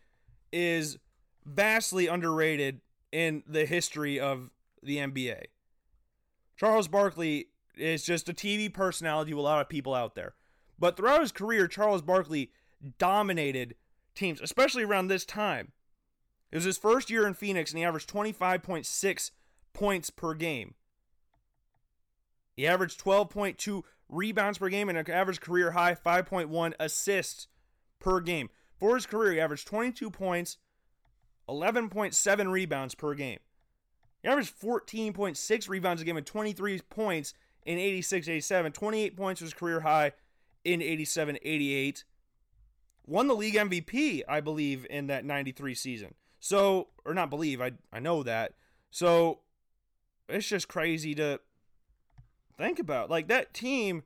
is 0.51 0.97
vastly 1.45 2.07
underrated 2.07 2.81
in 3.11 3.43
the 3.47 3.65
history 3.65 4.19
of 4.19 4.49
the 4.83 4.97
NBA. 4.97 5.43
Charles 6.55 6.87
Barkley 6.87 7.47
is 7.75 8.03
just 8.03 8.29
a 8.29 8.33
TV 8.33 8.73
personality 8.73 9.31
to 9.31 9.39
a 9.39 9.41
lot 9.41 9.61
of 9.61 9.69
people 9.69 9.93
out 9.93 10.15
there. 10.15 10.33
But 10.79 10.97
throughout 10.97 11.21
his 11.21 11.31
career, 11.31 11.67
Charles 11.67 12.01
Barkley 12.01 12.51
dominated 12.97 13.75
teams, 14.15 14.41
especially 14.41 14.83
around 14.83 15.07
this 15.07 15.25
time. 15.25 15.71
It 16.51 16.55
was 16.55 16.65
his 16.65 16.77
first 16.77 17.09
year 17.09 17.27
in 17.27 17.33
Phoenix, 17.33 17.71
and 17.71 17.79
he 17.79 17.85
averaged 17.85 18.09
25.6 18.09 19.31
points 19.73 20.09
per 20.09 20.33
game. 20.33 20.75
He 22.55 22.65
averaged 22.65 23.03
12.2 23.03 23.83
rebounds 24.09 24.57
per 24.57 24.69
game 24.69 24.89
and 24.89 24.97
an 24.97 25.11
average 25.11 25.41
career 25.41 25.71
high 25.71 25.93
5.1 25.93 26.73
assists 26.79 27.47
per 27.99 28.19
game. 28.19 28.49
For 28.79 28.95
his 28.95 29.05
career, 29.05 29.33
he 29.33 29.39
averaged 29.39 29.67
22 29.67 30.09
points, 30.11 30.57
11.7 31.49 32.51
rebounds 32.51 32.95
per 32.95 33.13
game. 33.13 33.39
He 34.21 34.29
averaged 34.29 34.59
14.6 34.59 35.69
rebounds 35.69 36.01
a 36.01 36.05
game 36.05 36.17
and 36.17 36.25
23 36.25 36.79
points 36.89 37.33
in 37.65 37.77
86 37.77 38.27
87. 38.27 38.71
28 38.71 39.17
points 39.17 39.41
was 39.41 39.53
career 39.53 39.81
high 39.81 40.13
in 40.63 40.81
87 40.81 41.37
88. 41.41 42.03
Won 43.05 43.27
the 43.27 43.35
league 43.35 43.55
MVP, 43.55 44.23
I 44.27 44.41
believe, 44.41 44.85
in 44.89 45.07
that 45.07 45.23
93 45.23 45.73
season. 45.75 46.13
So, 46.39 46.89
or 47.05 47.13
not 47.13 47.29
believe, 47.29 47.61
I, 47.61 47.71
I 47.91 47.99
know 47.99 48.21
that. 48.23 48.53
So, 48.91 49.39
it's 50.27 50.47
just 50.47 50.67
crazy 50.67 51.15
to 51.15 51.39
think 52.57 52.79
about. 52.79 53.09
Like, 53.09 53.29
that 53.29 53.53
team, 53.53 54.03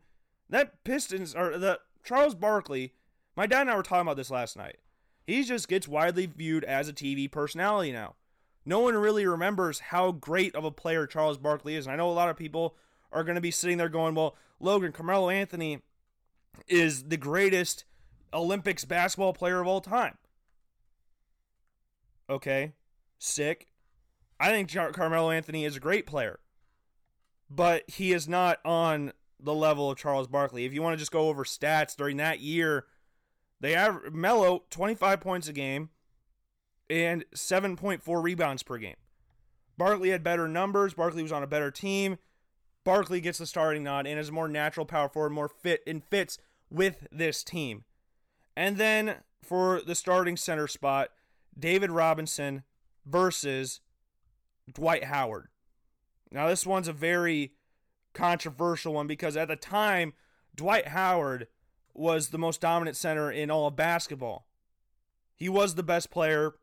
that 0.49 0.84
Pistons, 0.84 1.34
or 1.34 1.57
the 1.57 1.80
Charles 2.03 2.36
Barkley, 2.36 2.93
my 3.36 3.46
dad 3.46 3.62
and 3.62 3.70
I 3.70 3.76
were 3.76 3.84
talking 3.84 4.02
about 4.02 4.18
this 4.18 4.32
last 4.32 4.58
night. 4.58 4.78
He 5.26 5.44
just 5.44 5.68
gets 5.68 5.88
widely 5.88 6.26
viewed 6.26 6.64
as 6.64 6.90
a 6.90 6.94
TV 6.94 7.32
personality 7.32 7.92
now. 7.92 8.16
No 8.66 8.80
one 8.80 8.96
really 8.96 9.26
remembers 9.26 9.80
how 9.80 10.12
great 10.12 10.56
of 10.56 10.64
a 10.64 10.72
player 10.72 11.08
Charles 11.08 11.38
Barkley 11.38 11.76
is. 11.76 11.86
And 11.86 11.94
I 11.94 11.96
know 11.96 12.10
a 12.10 12.14
lot 12.14 12.30
of 12.30 12.38
people 12.38 12.76
are 13.12 13.24
going 13.24 13.36
to 13.36 13.42
be 13.42 13.52
sitting 13.52 13.78
there 13.78 13.90
going, 13.90 14.16
well, 14.16 14.36
Logan, 14.60 14.92
Carmelo 14.92 15.30
Anthony 15.30 15.82
is 16.68 17.04
the 17.04 17.18
greatest 17.18 17.86
Olympics 18.34 18.86
basketball 18.86 19.34
player 19.34 19.60
of 19.60 19.68
all 19.68 19.82
time. 19.82 20.18
Okay, 22.30 22.74
sick. 23.18 23.68
I 24.40 24.50
think 24.50 24.72
Car- 24.72 24.92
Carmelo 24.92 25.32
Anthony 25.32 25.66
is 25.66 25.76
a 25.76 25.82
great 25.82 26.06
player, 26.06 26.40
but 27.50 27.84
he 27.90 28.14
is 28.14 28.28
not 28.28 28.60
on 28.64 29.12
the 29.40 29.54
level 29.54 29.92
of 29.92 29.98
Charles 29.98 30.28
Barkley. 30.28 30.66
If 30.66 30.74
you 30.74 30.82
want 30.82 30.94
to 30.94 31.00
just 31.00 31.12
go 31.12 31.30
over 31.30 31.44
stats 31.44 31.96
during 31.96 32.18
that 32.18 32.40
year, 32.40 32.86
they 33.62 33.72
have 33.74 34.14
Melo 34.14 34.64
25 34.70 35.22
points 35.22 35.47
a 35.47 35.53
game 35.53 35.89
and 36.89 37.24
7.4 37.34 38.24
rebounds 38.24 38.64
per 38.64 38.78
game. 38.78 38.95
Barkley 39.78 40.09
had 40.09 40.24
better 40.24 40.47
numbers. 40.47 40.95
Barkley 40.95 41.24
was 41.24 41.32
on 41.32 41.43
a 41.43 41.47
better 41.47 41.72
team. 41.72 42.18
Barkley 42.84 43.22
gets 43.22 43.38
the 43.38 43.45
starting 43.45 43.84
nod 43.84 44.07
and 44.07 44.20
is 44.20 44.30
a 44.30 44.34
more 44.34 44.47
natural 44.47 44.86
power 44.86 45.07
forward, 45.07 45.32
more 45.32 45.47
fit 45.47 45.82
and 45.88 46.03
fits 46.03 46.39
with 46.70 47.07
this 47.12 47.43
team. 47.43 47.86
And 48.57 48.78
then 48.78 49.18
for 49.41 49.82
the 49.86 49.95
starting 49.95 50.36
center 50.36 50.68
spot, 50.68 51.09
David 51.57 51.91
Robinson 51.91 52.64
versus 53.05 53.80
Dwight 54.72 55.05
Howard. 55.05 55.47
Now, 56.32 56.47
this 56.47 56.66
one's 56.66 56.88
a 56.88 56.93
very 56.93 57.53
controversial 58.14 58.93
one 58.93 59.07
because 59.07 59.38
at 59.38 59.47
the 59.47 59.55
time, 59.55 60.14
Dwight 60.55 60.89
Howard 60.89 61.47
was 61.94 62.30
the 62.30 62.38
most 62.38 62.62
dominant 62.62 62.98
center 62.98 63.32
in 63.32 63.52
all 63.52 63.68
of 63.68 63.76
basketball. 63.76 64.48
He 65.36 65.50
was 65.50 65.76
the 65.76 65.84
best 65.84 66.12
player 66.12 66.54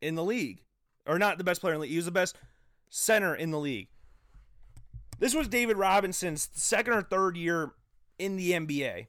in 0.00 0.14
the 0.14 0.24
league. 0.24 0.62
Or 1.06 1.18
not 1.18 1.38
the 1.38 1.44
best 1.44 1.60
player 1.60 1.74
in 1.74 1.80
the 1.80 1.82
league, 1.82 1.92
he 1.92 1.96
was 1.96 2.04
the 2.04 2.10
best 2.10 2.36
center 2.90 3.34
in 3.34 3.50
the 3.50 3.58
league. 3.58 3.88
This 5.18 5.34
was 5.34 5.48
David 5.48 5.76
Robinson's 5.76 6.48
second 6.52 6.92
or 6.92 7.02
third 7.02 7.36
year 7.36 7.72
in 8.18 8.36
the 8.36 8.52
NBA. 8.52 9.06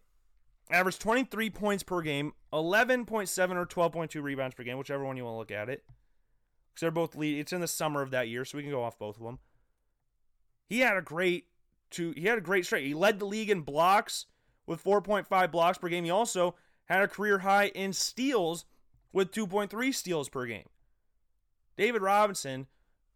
Averaged 0.72 1.02
23 1.02 1.50
points 1.50 1.84
per 1.84 2.02
game, 2.02 2.34
11.7 2.54 3.56
or 3.56 3.66
12.2 3.66 4.22
rebounds 4.22 4.56
per 4.56 4.64
game, 4.64 4.78
whichever 4.78 5.04
one 5.04 5.18
you 5.18 5.26
want 5.26 5.34
to 5.34 5.40
look 5.40 5.52
at 5.52 5.70
it. 5.70 5.84
Because 5.88 6.82
they're 6.82 6.92
both 6.92 7.16
lead. 7.16 7.40
It's 7.40 7.54
in 7.54 7.62
the 7.62 7.68
summer 7.68 8.02
of 8.02 8.12
that 8.12 8.28
year, 8.28 8.46
so 8.46 8.58
we 8.58 8.64
can 8.64 8.72
go 8.72 8.84
off 8.84 8.98
both 8.98 9.18
of 9.18 9.24
them. 9.24 9.40
He 10.68 10.80
had 10.80 10.96
a 10.96 11.02
great 11.02 11.46
two. 11.90 12.14
He 12.16 12.26
had 12.26 12.38
a 12.38 12.42
great 12.42 12.66
straight. 12.66 12.86
He 12.86 12.94
led 12.94 13.20
the 13.20 13.26
league 13.26 13.50
in 13.50 13.62
blocks 13.62 14.28
with 14.70 14.84
4.5 14.84 15.52
blocks 15.52 15.80
per 15.80 15.90
game. 15.90 16.04
He 16.06 16.12
also 16.12 16.54
had 16.86 17.02
a 17.02 17.08
career 17.08 17.40
high 17.40 17.70
in 17.70 17.92
steals 17.92 18.66
with 19.12 19.32
2.3 19.32 19.94
steals 19.94 20.30
per 20.30 20.46
game. 20.46 20.70
David 21.76 22.04
Robinson, 22.04 22.68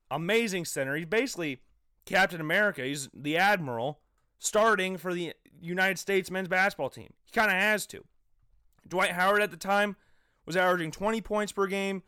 amazing 0.09 0.65
center. 0.65 0.95
He's 0.95 1.05
basically 1.05 1.61
Captain 2.05 2.41
America. 2.41 2.83
He's 2.83 3.07
the 3.13 3.37
admiral 3.37 3.99
starting 4.39 4.97
for 4.97 5.13
the 5.13 5.33
United 5.61 5.99
States 5.99 6.31
men's 6.31 6.47
basketball 6.47 6.89
team. 6.89 7.13
He 7.23 7.31
kind 7.31 7.51
of 7.51 7.57
has 7.57 7.85
to. 7.87 8.03
Dwight 8.87 9.11
Howard 9.11 9.43
at 9.43 9.51
the 9.51 9.57
time 9.57 9.95
was 10.47 10.57
averaging 10.57 10.89
20 10.89 11.21
points 11.21 11.51
per 11.51 11.67
game, 11.67 12.01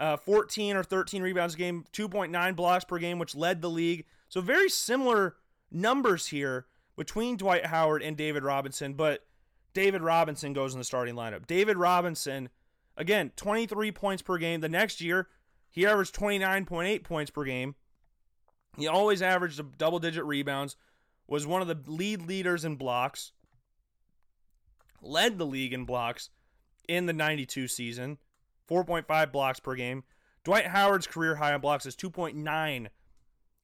uh, 0.00 0.16
14 0.16 0.76
or 0.76 0.82
13 0.82 1.22
rebounds 1.22 1.54
a 1.54 1.58
game, 1.58 1.84
2.9 1.92 2.56
blocks 2.56 2.84
per 2.84 2.98
game, 2.98 3.20
which 3.20 3.36
led 3.36 3.62
the 3.62 3.70
league. 3.70 4.04
So 4.28 4.40
very 4.40 4.68
similar 4.68 5.36
numbers 5.70 6.26
here 6.26 6.66
between 7.00 7.38
Dwight 7.38 7.64
Howard 7.64 8.02
and 8.02 8.14
David 8.14 8.42
Robinson, 8.44 8.92
but 8.92 9.24
David 9.72 10.02
Robinson 10.02 10.52
goes 10.52 10.74
in 10.74 10.78
the 10.78 10.84
starting 10.84 11.14
lineup. 11.14 11.46
David 11.46 11.78
Robinson, 11.78 12.50
again, 12.94 13.32
23 13.36 13.90
points 13.90 14.20
per 14.20 14.36
game. 14.36 14.60
The 14.60 14.68
next 14.68 15.00
year, 15.00 15.28
he 15.70 15.86
averaged 15.86 16.14
29.8 16.14 17.02
points 17.02 17.30
per 17.30 17.44
game. 17.44 17.74
He 18.76 18.86
always 18.86 19.22
averaged 19.22 19.78
double 19.78 19.98
digit 19.98 20.26
rebounds, 20.26 20.76
was 21.26 21.46
one 21.46 21.62
of 21.62 21.68
the 21.68 21.90
lead 21.90 22.20
leaders 22.20 22.66
in 22.66 22.76
blocks, 22.76 23.32
led 25.00 25.38
the 25.38 25.46
league 25.46 25.72
in 25.72 25.86
blocks 25.86 26.28
in 26.86 27.06
the 27.06 27.14
92 27.14 27.66
season, 27.66 28.18
4.5 28.70 29.32
blocks 29.32 29.58
per 29.58 29.74
game. 29.74 30.04
Dwight 30.44 30.66
Howard's 30.66 31.06
career 31.06 31.36
high 31.36 31.54
on 31.54 31.62
blocks 31.62 31.86
is 31.86 31.96
2.9 31.96 32.88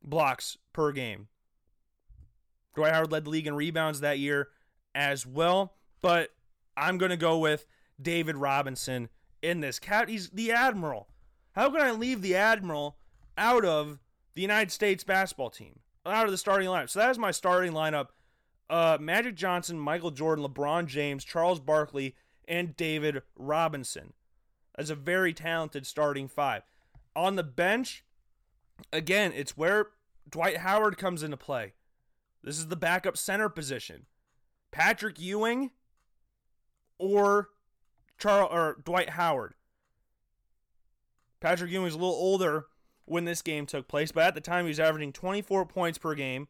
blocks 0.02 0.56
per 0.72 0.90
game. 0.90 1.28
Dwight 2.76 2.92
Howard 2.92 3.10
led 3.10 3.24
the 3.24 3.30
league 3.30 3.46
in 3.46 3.56
rebounds 3.56 4.00
that 4.00 4.18
year 4.18 4.50
as 4.94 5.26
well, 5.26 5.74
but 6.02 6.30
I'm 6.76 6.98
going 6.98 7.10
to 7.10 7.16
go 7.16 7.38
with 7.38 7.66
David 8.00 8.36
Robinson 8.36 9.08
in 9.42 9.60
this. 9.60 9.80
He's 10.06 10.28
the 10.30 10.52
Admiral. 10.52 11.08
How 11.52 11.70
can 11.70 11.80
I 11.80 11.90
leave 11.90 12.20
the 12.20 12.36
Admiral 12.36 12.98
out 13.38 13.64
of 13.64 13.98
the 14.34 14.42
United 14.42 14.70
States 14.70 15.04
basketball 15.04 15.48
team, 15.48 15.80
out 16.04 16.26
of 16.26 16.30
the 16.30 16.38
starting 16.38 16.68
lineup? 16.68 16.90
So 16.90 16.98
that 16.98 17.10
is 17.10 17.18
my 17.18 17.30
starting 17.30 17.72
lineup. 17.72 18.08
Uh, 18.68 18.98
Magic 19.00 19.36
Johnson, 19.36 19.78
Michael 19.78 20.10
Jordan, 20.10 20.44
LeBron 20.44 20.86
James, 20.86 21.24
Charles 21.24 21.60
Barkley, 21.60 22.14
and 22.46 22.76
David 22.76 23.22
Robinson. 23.36 24.12
As 24.76 24.90
a 24.90 24.94
very 24.94 25.32
talented 25.32 25.86
starting 25.86 26.28
five. 26.28 26.62
On 27.14 27.36
the 27.36 27.42
bench, 27.42 28.04
again, 28.92 29.32
it's 29.34 29.56
where 29.56 29.86
Dwight 30.28 30.58
Howard 30.58 30.98
comes 30.98 31.22
into 31.22 31.38
play. 31.38 31.72
This 32.46 32.58
is 32.58 32.68
the 32.68 32.76
backup 32.76 33.16
center 33.16 33.48
position. 33.48 34.06
Patrick 34.70 35.18
Ewing 35.18 35.72
or 36.96 37.48
Charles 38.18 38.50
or 38.52 38.80
Dwight 38.84 39.10
Howard. 39.10 39.54
Patrick 41.40 41.72
Ewing 41.72 41.82
was 41.84 41.94
a 41.94 41.98
little 41.98 42.14
older 42.14 42.66
when 43.04 43.24
this 43.24 43.42
game 43.42 43.66
took 43.66 43.88
place, 43.88 44.12
but 44.12 44.22
at 44.22 44.34
the 44.36 44.40
time 44.40 44.64
he 44.64 44.68
was 44.68 44.78
averaging 44.78 45.12
24 45.12 45.66
points 45.66 45.98
per 45.98 46.14
game, 46.14 46.46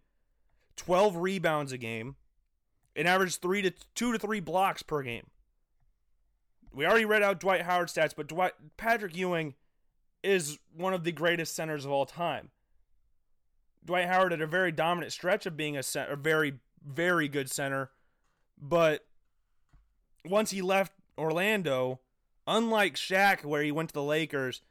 12 0.77 1.17
rebounds 1.17 1.73
a 1.73 1.79
game, 1.79 2.17
and 2.95 3.09
averaged 3.09 3.41
three 3.41 3.63
to 3.63 3.73
two 3.95 4.13
to 4.13 4.19
three 4.19 4.41
blocks 4.41 4.83
per 4.83 5.01
game. 5.03 5.29
We 6.75 6.85
already 6.85 7.07
read 7.07 7.23
out 7.23 7.41
Dwight 7.41 7.63
Howard 7.63 7.89
stats, 7.89 8.15
but 8.15 8.27
Dwight 8.27 8.53
Patrick 8.77 9.17
Ewing 9.17 9.55
is 10.23 10.59
one 10.75 10.93
of 10.93 11.05
the 11.05 11.13
greatest 11.13 11.57
centers 11.57 11.87
of 11.87 11.91
all 11.91 12.05
time. 12.05 12.51
Dwight 13.87 14.07
Howard 14.07 14.33
had 14.33 14.43
a 14.43 14.47
very 14.47 14.73
dominant 14.73 15.13
stretch 15.13 15.47
of 15.47 15.57
being 15.57 15.77
a, 15.77 15.83
a 15.95 16.17
very 16.17 16.55
very 16.85 17.29
good 17.29 17.51
center, 17.51 17.91
but 18.61 19.07
once 20.25 20.51
he 20.51 20.63
left 20.63 20.93
Orlando, 21.17 22.01
unlike 22.47 22.95
Shaq 22.95 23.45
where 23.45 23.63
he 23.63 23.73
went 23.73 23.91
to 23.91 23.95
the 23.95 24.03
Lakers, 24.03 24.63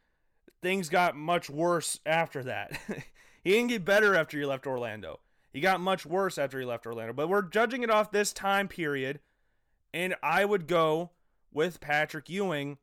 things 0.61 0.89
got 0.89 1.16
much 1.16 1.49
worse 1.49 1.99
after 2.05 2.43
that. 2.43 2.80
he 3.43 3.51
didn't 3.51 3.70
get 3.70 3.86
better 3.86 4.16
after 4.16 4.38
he 4.38 4.45
left 4.45 4.68
Orlando. 4.68 5.20
He 5.51 5.61
got 5.61 5.80
much 5.80 6.05
worse 6.05 6.38
after 6.38 6.59
he 6.59 6.66
left 6.66 6.86
Orlando. 6.86 7.13
But 7.13 7.30
we're 7.30 7.41
judging 7.41 7.84
it 7.84 7.89
off 7.89 8.11
this 8.11 8.34
time 8.34 8.68
period, 8.68 9.20
and 9.93 10.16
I 10.22 10.43
would 10.43 10.68
go 10.68 11.11
with 11.51 11.80
Patrick 11.80 12.30
Ewing 12.30 12.78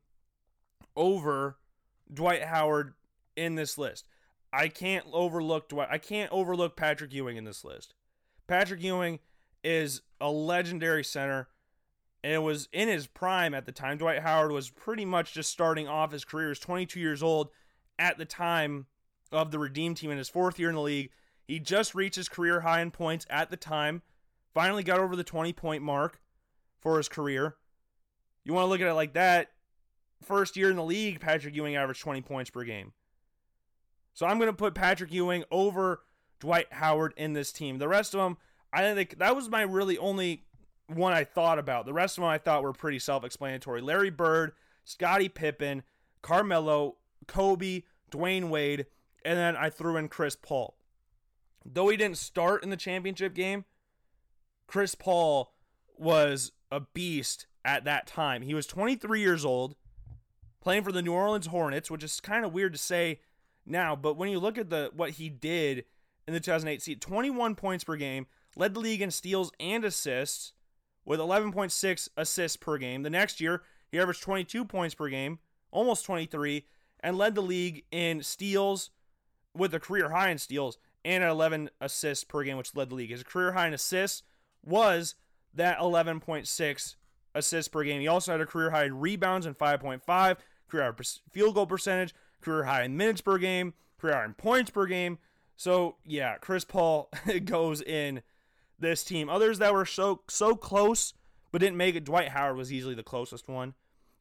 over 0.95 1.57
Dwight 2.11 2.43
Howard 2.43 2.95
in 3.35 3.55
this 3.55 3.77
list. 3.77 4.07
I 4.53 4.67
can't 4.67 5.05
overlook 5.11 5.67
Dwight. 5.69 5.87
I 5.91 5.97
can't 5.97 6.31
overlook 6.31 6.77
Patrick 6.77 7.11
Ewing 7.11 7.37
in 7.37 7.43
this 7.43 7.65
list. 7.65 7.95
Patrick 8.45 8.83
Ewing 8.83 9.19
is 9.63 10.01
a 10.21 10.29
legendary 10.29 11.03
center 11.03 11.47
and 12.23 12.33
it 12.33 12.43
was 12.43 12.69
in 12.71 12.87
his 12.87 13.07
prime 13.07 13.55
at 13.55 13.65
the 13.65 13.71
time. 13.71 13.97
Dwight 13.97 14.21
Howard 14.21 14.51
was 14.51 14.69
pretty 14.69 15.05
much 15.05 15.33
just 15.33 15.49
starting 15.49 15.87
off 15.87 16.11
his 16.11 16.23
career. 16.23 16.47
He 16.47 16.49
was 16.49 16.59
22 16.59 16.99
years 16.99 17.23
old 17.23 17.49
at 17.97 18.19
the 18.19 18.25
time 18.25 18.85
of 19.31 19.49
the 19.49 19.59
Redeem 19.59 19.95
team 19.95 20.11
in 20.11 20.19
his 20.19 20.29
fourth 20.29 20.59
year 20.59 20.69
in 20.69 20.75
the 20.75 20.81
league. 20.81 21.09
He 21.47 21.59
just 21.59 21.95
reached 21.95 22.15
his 22.15 22.29
career 22.29 22.61
high 22.61 22.81
in 22.81 22.91
points 22.91 23.25
at 23.29 23.49
the 23.49 23.57
time. 23.57 24.03
Finally 24.53 24.83
got 24.83 24.99
over 24.99 25.15
the 25.15 25.23
20 25.23 25.51
point 25.53 25.81
mark 25.81 26.21
for 26.79 26.97
his 26.97 27.09
career. 27.09 27.55
You 28.45 28.53
want 28.53 28.65
to 28.65 28.69
look 28.69 28.81
at 28.81 28.87
it 28.87 28.93
like 28.93 29.13
that. 29.13 29.49
First 30.21 30.55
year 30.55 30.69
in 30.69 30.75
the 30.75 30.83
league, 30.83 31.19
Patrick 31.19 31.55
Ewing 31.55 31.75
averaged 31.75 32.01
20 32.01 32.21
points 32.21 32.49
per 32.51 32.63
game. 32.63 32.93
So 34.13 34.25
I'm 34.25 34.37
going 34.37 34.49
to 34.49 34.55
put 34.55 34.75
Patrick 34.75 35.11
Ewing 35.11 35.43
over 35.51 36.03
Dwight 36.39 36.71
Howard 36.71 37.13
in 37.17 37.33
this 37.33 37.51
team. 37.51 37.77
The 37.77 37.87
rest 37.87 38.13
of 38.13 38.19
them, 38.19 38.37
I 38.71 38.93
think 38.93 39.17
that 39.19 39.35
was 39.35 39.49
my 39.49 39.61
really 39.61 39.97
only 39.97 40.45
one 40.87 41.13
I 41.13 41.23
thought 41.23 41.59
about. 41.59 41.85
The 41.85 41.93
rest 41.93 42.17
of 42.17 42.21
them 42.21 42.29
I 42.29 42.37
thought 42.37 42.63
were 42.63 42.73
pretty 42.73 42.99
self-explanatory. 42.99 43.81
Larry 43.81 44.09
Bird, 44.09 44.51
Scottie 44.83 45.29
Pippen, 45.29 45.83
Carmelo, 46.21 46.97
Kobe, 47.27 47.83
Dwyane 48.11 48.49
Wade, 48.49 48.85
and 49.25 49.37
then 49.37 49.55
I 49.55 49.69
threw 49.69 49.97
in 49.97 50.09
Chris 50.09 50.35
Paul. 50.35 50.77
Though 51.65 51.89
he 51.89 51.97
didn't 51.97 52.17
start 52.17 52.63
in 52.63 52.69
the 52.69 52.77
championship 52.77 53.33
game, 53.33 53.65
Chris 54.67 54.95
Paul 54.95 55.53
was 55.97 56.51
a 56.71 56.81
beast 56.81 57.47
at 57.63 57.85
that 57.85 58.05
time. 58.05 58.41
He 58.41 58.53
was 58.53 58.67
23 58.67 59.21
years 59.21 59.45
old, 59.45 59.75
playing 60.61 60.83
for 60.83 60.91
the 60.91 61.01
New 61.01 61.13
Orleans 61.13 61.47
Hornets, 61.47 61.89
which 61.89 62.03
is 62.03 62.19
kind 62.19 62.43
of 62.43 62.53
weird 62.53 62.73
to 62.73 62.79
say 62.79 63.21
now, 63.65 63.95
but 63.95 64.17
when 64.17 64.29
you 64.29 64.39
look 64.39 64.57
at 64.57 64.69
the 64.69 64.91
what 64.95 65.11
he 65.11 65.29
did 65.29 65.85
in 66.27 66.33
the 66.33 66.39
2008 66.39 66.81
season, 66.81 66.99
21 66.99 67.55
points 67.55 67.83
per 67.83 67.95
game, 67.95 68.27
led 68.55 68.73
the 68.73 68.79
league 68.79 69.01
in 69.01 69.11
steals 69.11 69.51
and 69.59 69.83
assists 69.85 70.53
with 71.05 71.19
11.6 71.19 72.09
assists 72.17 72.57
per 72.57 72.77
game. 72.77 73.03
The 73.03 73.09
next 73.09 73.41
year, 73.41 73.63
he 73.91 73.99
averaged 73.99 74.21
22 74.23 74.65
points 74.65 74.95
per 74.95 75.09
game, 75.09 75.39
almost 75.71 76.05
23, 76.05 76.65
and 77.01 77.17
led 77.17 77.35
the 77.35 77.41
league 77.41 77.83
in 77.91 78.23
steals 78.23 78.89
with 79.55 79.73
a 79.73 79.79
career 79.79 80.09
high 80.09 80.29
in 80.29 80.37
steals 80.37 80.77
and 81.05 81.23
at 81.23 81.29
11 81.29 81.69
assists 81.81 82.23
per 82.23 82.43
game, 82.43 82.57
which 82.57 82.75
led 82.75 82.89
the 82.89 82.95
league. 82.95 83.11
His 83.11 83.23
career 83.23 83.51
high 83.51 83.67
in 83.67 83.73
assists 83.73 84.23
was 84.65 85.15
that 85.53 85.77
11.6 85.79 86.95
assists 87.35 87.67
per 87.67 87.83
game. 87.83 88.01
He 88.01 88.07
also 88.07 88.31
had 88.31 88.41
a 88.41 88.45
career 88.45 88.71
high 88.71 88.85
in 88.85 88.99
rebounds 88.99 89.45
and 89.45 89.57
5.5, 89.57 90.37
career 90.69 90.83
high 90.83 91.03
field 91.31 91.55
goal 91.55 91.65
percentage, 91.65 92.15
career 92.43 92.63
high 92.63 92.83
in 92.83 92.97
minutes 92.97 93.21
per 93.21 93.37
game, 93.37 93.73
career 93.99 94.15
high 94.15 94.25
in 94.25 94.33
points 94.33 94.71
per 94.71 94.85
game. 94.85 95.17
So 95.55 95.97
yeah, 96.05 96.37
Chris 96.37 96.65
Paul 96.65 97.09
goes 97.45 97.81
in 97.81 98.21
this 98.79 99.03
team. 99.03 99.29
Others 99.29 99.59
that 99.59 99.73
were 99.73 99.85
so 99.85 100.21
so 100.29 100.55
close 100.55 101.13
but 101.53 101.61
didn't 101.61 101.77
make 101.77 101.95
it. 101.95 102.03
Dwight 102.03 102.29
Howard 102.29 102.57
was 102.57 102.73
easily 102.73 102.95
the 102.95 103.03
closest 103.03 103.47
one. 103.47 103.75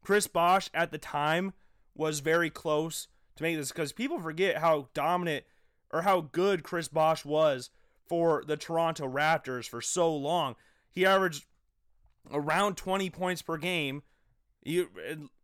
Chris 0.05 0.27
Bosh 0.27 0.69
at 0.75 0.93
the 0.93 0.99
time 0.99 1.55
was 1.95 2.21
very 2.21 2.51
close 2.51 3.09
to 3.37 3.43
make 3.43 3.57
this 3.57 3.73
because 3.73 3.93
people 3.93 4.21
forget 4.21 4.59
how 4.59 4.89
dominant 4.95 5.45
or 5.91 6.03
how 6.03 6.21
good 6.21 6.63
Chris 6.63 6.89
Bosh 6.89 7.25
was 7.25 7.71
for 8.07 8.45
the 8.47 8.57
Toronto 8.57 9.09
Raptors 9.09 9.67
for 9.67 9.81
so 9.81 10.15
long. 10.15 10.57
He 10.91 11.07
averaged 11.07 11.47
around 12.31 12.77
20 12.77 13.09
points 13.11 13.41
per 13.41 13.57
game. 13.57 14.03
You 14.63 14.91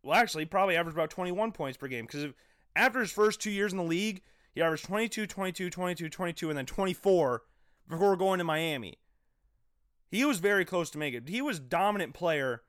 well, 0.03 0.17
actually, 0.17 0.45
probably 0.45 0.75
averaged 0.75 0.95
about 0.95 1.09
21 1.09 1.51
points 1.51 1.77
per 1.77 1.87
game 1.87 2.05
because 2.05 2.27
after 2.75 2.99
his 2.99 3.11
first 3.11 3.41
two 3.41 3.51
years 3.51 3.71
in 3.71 3.77
the 3.77 3.83
league, 3.83 4.21
he 4.53 4.61
averaged 4.61 4.85
22, 4.85 5.27
22, 5.27 5.69
22, 5.69 6.09
22, 6.09 6.49
and 6.49 6.57
then 6.57 6.65
24 6.65 7.43
before 7.87 8.17
going 8.17 8.39
to 8.39 8.43
Miami. 8.43 8.97
He 10.09 10.25
was 10.25 10.39
very 10.39 10.65
close 10.65 10.89
to 10.91 10.97
making 10.97 11.23
it. 11.23 11.29
He 11.29 11.41
was 11.41 11.59
dominant 11.59 12.13
player 12.13 12.63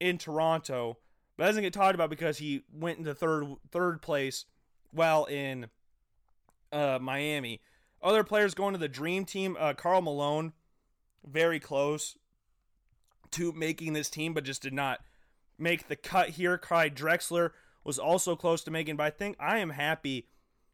in 0.00 0.18
Toronto, 0.18 0.98
but 1.36 1.46
doesn't 1.46 1.62
get 1.62 1.72
talked 1.72 1.94
about 1.94 2.10
because 2.10 2.38
he 2.38 2.62
went 2.72 2.98
into 2.98 3.14
third 3.14 3.44
third 3.70 4.00
place 4.00 4.46
while 4.90 5.24
in 5.26 5.66
uh, 6.72 6.98
Miami. 7.00 7.60
Other 8.02 8.24
players 8.24 8.54
going 8.54 8.72
to 8.72 8.78
the 8.78 8.88
dream 8.88 9.24
team, 9.24 9.56
uh, 9.58 9.74
Karl 9.74 10.00
Malone, 10.00 10.52
very 11.24 11.60
close 11.60 12.16
to 13.32 13.52
making 13.52 13.92
this 13.92 14.08
team, 14.08 14.32
but 14.32 14.44
just 14.44 14.62
did 14.62 14.72
not 14.72 15.00
make 15.58 15.88
the 15.88 15.96
cut 15.96 16.30
here. 16.30 16.56
Clyde 16.56 16.94
Drexler 16.94 17.50
was 17.86 17.98
also 18.00 18.34
close 18.34 18.64
to 18.64 18.70
making, 18.70 18.96
but 18.96 19.04
I 19.04 19.10
think 19.10 19.36
I 19.38 19.58
am 19.58 19.70
happy 19.70 20.26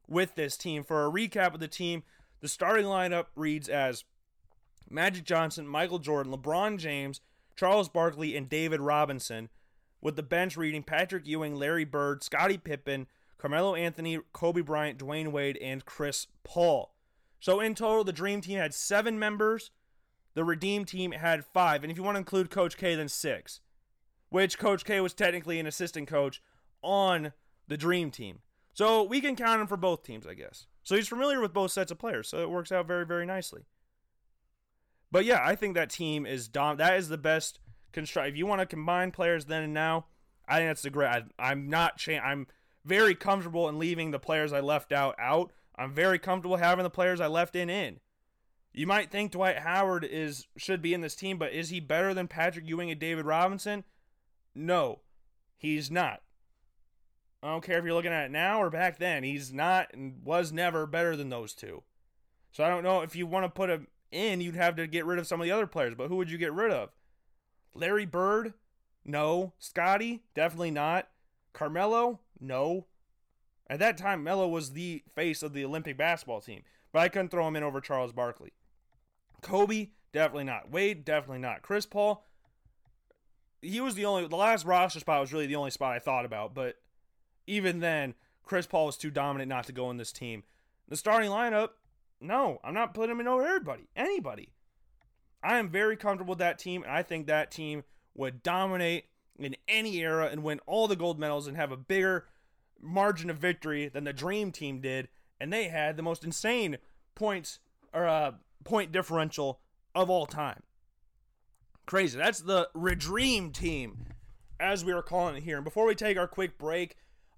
with 0.08 0.34
this 0.34 0.56
team. 0.56 0.82
For 0.82 1.06
a 1.06 1.10
recap 1.10 1.52
of 1.52 1.60
the 1.60 1.68
team, 1.68 2.04
the 2.40 2.48
starting 2.48 2.86
lineup 2.86 3.26
reads 3.36 3.68
as 3.68 4.04
Magic 4.88 5.24
Johnson, 5.24 5.68
Michael 5.68 5.98
Jordan, 5.98 6.32
LeBron 6.32 6.78
James, 6.78 7.20
Charles 7.54 7.90
Barkley, 7.90 8.34
and 8.34 8.48
David 8.48 8.80
Robinson, 8.80 9.50
with 10.00 10.16
the 10.16 10.22
bench 10.22 10.56
reading 10.56 10.82
Patrick 10.82 11.26
Ewing, 11.26 11.54
Larry 11.54 11.84
Bird, 11.84 12.24
Scottie 12.24 12.56
Pippen, 12.56 13.06
Carmelo 13.36 13.74
Anthony, 13.74 14.18
Kobe 14.32 14.62
Bryant, 14.62 14.98
Dwyane 14.98 15.32
Wade, 15.32 15.58
and 15.58 15.84
Chris 15.84 16.28
Paul. 16.44 16.94
So 17.40 17.60
in 17.60 17.74
total, 17.74 18.04
the 18.04 18.12
Dream 18.12 18.40
Team 18.40 18.56
had 18.56 18.72
seven 18.72 19.18
members. 19.18 19.70
The 20.34 20.44
Redeem 20.44 20.86
Team 20.86 21.12
had 21.12 21.44
five. 21.44 21.84
And 21.84 21.90
if 21.90 21.98
you 21.98 22.04
want 22.04 22.14
to 22.14 22.20
include 22.20 22.50
Coach 22.50 22.78
K, 22.78 22.94
then 22.94 23.08
six. 23.08 23.60
Which 24.30 24.58
Coach 24.58 24.84
K 24.86 25.00
was 25.00 25.12
technically 25.12 25.60
an 25.60 25.66
assistant 25.66 26.08
coach 26.08 26.40
on 26.82 27.32
the 27.68 27.76
Dream 27.76 28.10
Team. 28.10 28.40
So 28.74 29.02
we 29.02 29.20
can 29.20 29.36
count 29.36 29.60
him 29.60 29.66
for 29.66 29.76
both 29.76 30.02
teams, 30.02 30.26
I 30.26 30.34
guess. 30.34 30.66
So 30.82 30.96
he's 30.96 31.08
familiar 31.08 31.40
with 31.40 31.52
both 31.52 31.70
sets 31.70 31.90
of 31.92 31.98
players. 31.98 32.28
So 32.28 32.38
it 32.38 32.50
works 32.50 32.72
out 32.72 32.86
very, 32.86 33.06
very 33.06 33.26
nicely. 33.26 33.66
But 35.10 35.24
yeah, 35.24 35.40
I 35.44 35.54
think 35.54 35.74
that 35.74 35.90
team 35.90 36.26
is 36.26 36.48
dom. 36.48 36.78
That 36.78 36.96
is 36.96 37.08
the 37.08 37.18
best 37.18 37.60
construct. 37.92 38.30
If 38.30 38.36
you 38.36 38.46
want 38.46 38.60
to 38.60 38.66
combine 38.66 39.10
players 39.10 39.44
then 39.44 39.62
and 39.62 39.74
now, 39.74 40.06
I 40.48 40.56
think 40.56 40.70
that's 40.70 40.82
the 40.82 40.90
great. 40.90 41.24
I, 41.38 41.52
am 41.52 41.68
not. 41.68 41.98
Cha- 41.98 42.18
I'm 42.18 42.46
very 42.84 43.14
comfortable 43.14 43.68
in 43.68 43.78
leaving 43.78 44.10
the 44.10 44.18
players 44.18 44.52
I 44.52 44.60
left 44.60 44.90
out 44.90 45.14
out. 45.18 45.52
I'm 45.76 45.92
very 45.92 46.18
comfortable 46.18 46.56
having 46.56 46.82
the 46.82 46.90
players 46.90 47.20
I 47.20 47.26
left 47.26 47.54
in 47.54 47.70
in. 47.70 48.00
You 48.72 48.86
might 48.86 49.10
think 49.10 49.32
Dwight 49.32 49.58
Howard 49.58 50.04
is 50.04 50.46
should 50.56 50.80
be 50.80 50.94
in 50.94 51.02
this 51.02 51.14
team, 51.14 51.38
but 51.38 51.52
is 51.52 51.68
he 51.68 51.78
better 51.78 52.14
than 52.14 52.26
Patrick 52.26 52.66
Ewing 52.66 52.90
and 52.90 52.98
David 52.98 53.26
Robinson? 53.26 53.84
No, 54.54 55.00
he's 55.58 55.90
not. 55.90 56.22
I 57.42 57.48
don't 57.48 57.64
care 57.64 57.78
if 57.78 57.84
you're 57.84 57.94
looking 57.94 58.12
at 58.12 58.26
it 58.26 58.30
now 58.30 58.62
or 58.62 58.70
back 58.70 58.98
then. 58.98 59.24
He's 59.24 59.52
not 59.52 59.92
and 59.92 60.24
was 60.24 60.52
never 60.52 60.86
better 60.86 61.16
than 61.16 61.28
those 61.28 61.54
two. 61.54 61.82
So 62.52 62.62
I 62.62 62.68
don't 62.68 62.84
know 62.84 63.00
if 63.00 63.16
you 63.16 63.26
want 63.26 63.44
to 63.44 63.48
put 63.48 63.70
him 63.70 63.88
in, 64.12 64.40
you'd 64.40 64.54
have 64.54 64.76
to 64.76 64.86
get 64.86 65.06
rid 65.06 65.18
of 65.18 65.26
some 65.26 65.40
of 65.40 65.44
the 65.44 65.50
other 65.50 65.66
players. 65.66 65.94
But 65.96 66.08
who 66.08 66.16
would 66.16 66.30
you 66.30 66.38
get 66.38 66.52
rid 66.52 66.70
of? 66.70 66.90
Larry 67.74 68.06
Bird? 68.06 68.54
No. 69.04 69.54
Scottie? 69.58 70.22
Definitely 70.34 70.70
not. 70.70 71.08
Carmelo? 71.52 72.20
No. 72.38 72.86
At 73.68 73.78
that 73.78 73.96
time, 73.96 74.22
Melo 74.22 74.46
was 74.46 74.72
the 74.72 75.02
face 75.14 75.42
of 75.42 75.54
the 75.54 75.64
Olympic 75.64 75.96
basketball 75.96 76.40
team, 76.40 76.62
but 76.92 77.00
I 77.00 77.08
couldn't 77.08 77.30
throw 77.30 77.48
him 77.48 77.56
in 77.56 77.62
over 77.62 77.80
Charles 77.80 78.12
Barkley. 78.12 78.52
Kobe? 79.40 79.88
Definitely 80.12 80.44
not. 80.44 80.70
Wade? 80.70 81.04
Definitely 81.04 81.38
not. 81.38 81.62
Chris 81.62 81.86
Paul? 81.86 82.26
He 83.62 83.80
was 83.80 83.94
the 83.94 84.04
only, 84.04 84.28
the 84.28 84.36
last 84.36 84.66
roster 84.66 85.00
spot 85.00 85.20
was 85.20 85.32
really 85.32 85.46
the 85.46 85.56
only 85.56 85.70
spot 85.70 85.94
I 85.94 86.00
thought 86.00 86.24
about, 86.24 86.54
but 86.54 86.76
even 87.46 87.80
then, 87.80 88.14
Chris 88.44 88.66
Paul 88.66 88.86
was 88.86 88.96
too 88.96 89.10
dominant 89.10 89.48
not 89.48 89.66
to 89.66 89.72
go 89.72 89.90
in 89.90 89.96
this 89.96 90.12
team. 90.12 90.44
The 90.88 90.96
starting 90.96 91.30
lineup, 91.30 91.70
no, 92.20 92.60
I'm 92.62 92.74
not 92.74 92.94
putting 92.94 93.12
him 93.12 93.20
in 93.20 93.28
over 93.28 93.46
everybody, 93.46 93.88
anybody. 93.96 94.52
I 95.42 95.58
am 95.58 95.70
very 95.70 95.96
comfortable 95.96 96.32
with 96.32 96.38
that 96.38 96.58
team, 96.58 96.82
and 96.82 96.92
I 96.92 97.02
think 97.02 97.26
that 97.26 97.50
team 97.50 97.84
would 98.14 98.42
dominate 98.42 99.06
in 99.38 99.56
any 99.66 99.96
era 99.98 100.28
and 100.30 100.42
win 100.42 100.60
all 100.66 100.86
the 100.86 100.96
gold 100.96 101.18
medals 101.18 101.46
and 101.46 101.56
have 101.56 101.72
a 101.72 101.76
bigger 101.76 102.26
margin 102.80 103.30
of 103.30 103.38
victory 103.38 103.88
than 103.88 104.04
the 104.04 104.12
Dream 104.12 104.52
Team 104.52 104.80
did, 104.80 105.08
and 105.40 105.52
they 105.52 105.68
had 105.68 105.96
the 105.96 106.02
most 106.02 106.24
insane 106.24 106.78
points 107.14 107.58
or 107.92 108.06
uh, 108.06 108.32
point 108.64 108.92
differential 108.92 109.60
of 109.94 110.10
all 110.10 110.26
time. 110.26 110.62
Crazy. 111.86 112.16
That's 112.16 112.40
the 112.40 112.68
Redream 112.74 113.52
Team, 113.52 114.06
as 114.60 114.84
we 114.84 114.92
are 114.92 115.02
calling 115.02 115.36
it 115.36 115.42
here. 115.42 115.56
And 115.56 115.64
before 115.64 115.86
we 115.86 115.94
take 115.94 116.16
our 116.16 116.28
quick 116.28 116.58
break, 116.58 116.96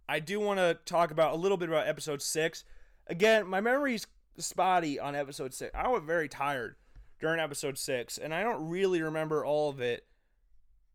I 0.09 0.21
do 0.21 0.41
want 0.41 0.59
to 0.59 0.79
talk 0.85 1.11
about 1.11 1.33
a 1.33 1.37
little 1.37 1.57
bit 1.57 1.69
about 1.69 1.87
episode 1.87 2.23
six. 2.23 2.65
Again, 3.07 3.47
my 3.47 3.61
memory's 3.61 4.07
spotty 4.39 4.99
on 4.99 5.15
episode 5.15 5.55
six. 5.55 5.71
I 5.75 5.89
was 5.89 6.03
very 6.05 6.29
tired 6.29 6.77
during 7.21 7.41
episode 7.41 7.79
six, 7.79 8.19
and 8.19 8.35
I 8.35 8.43
don't 8.43 8.69
really 8.69 9.01
remember 9.01 9.45
all 9.45 9.71
of 9.71 9.81
it 9.81 10.07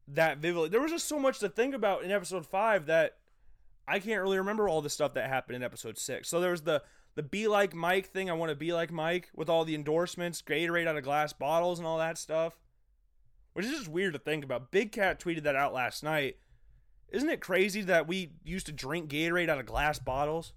that 0.07 0.39
vividly. 0.39 0.69
There 0.69 0.81
was 0.81 0.91
just 0.91 1.07
so 1.07 1.19
much 1.19 1.39
to 1.39 1.49
think 1.49 1.73
about 1.73 2.03
in 2.03 2.11
episode 2.11 2.45
five 2.45 2.85
that 2.87 3.17
I 3.87 3.99
can't 3.99 4.21
really 4.21 4.37
remember 4.37 4.69
all 4.69 4.81
the 4.81 4.89
stuff 4.89 5.13
that 5.15 5.29
happened 5.29 5.55
in 5.55 5.63
episode 5.63 5.97
six. 5.97 6.29
So 6.29 6.39
there 6.39 6.51
was 6.51 6.61
the 6.61 6.83
the 7.15 7.23
be 7.23 7.47
like 7.47 7.73
Mike 7.73 8.07
thing. 8.07 8.29
I 8.29 8.33
want 8.33 8.49
to 8.49 8.55
be 8.55 8.71
like 8.71 8.91
Mike 8.91 9.29
with 9.35 9.49
all 9.49 9.65
the 9.65 9.75
endorsements, 9.75 10.41
Gatorade 10.41 10.87
out 10.87 10.97
of 10.97 11.03
glass 11.03 11.33
bottles, 11.33 11.79
and 11.79 11.87
all 11.87 11.97
that 11.97 12.17
stuff. 12.17 12.59
Which 13.53 13.65
is 13.65 13.71
just 13.71 13.87
weird 13.89 14.13
to 14.13 14.19
think 14.19 14.43
about. 14.43 14.71
Big 14.71 14.91
Cat 14.91 15.19
tweeted 15.19 15.43
that 15.43 15.55
out 15.55 15.73
last 15.73 16.03
night. 16.03 16.37
Isn't 17.11 17.29
it 17.29 17.41
crazy 17.41 17.81
that 17.83 18.07
we 18.07 18.31
used 18.43 18.67
to 18.67 18.71
drink 18.71 19.09
Gatorade 19.09 19.49
out 19.49 19.59
of 19.59 19.65
glass 19.65 19.99
bottles? 19.99 20.53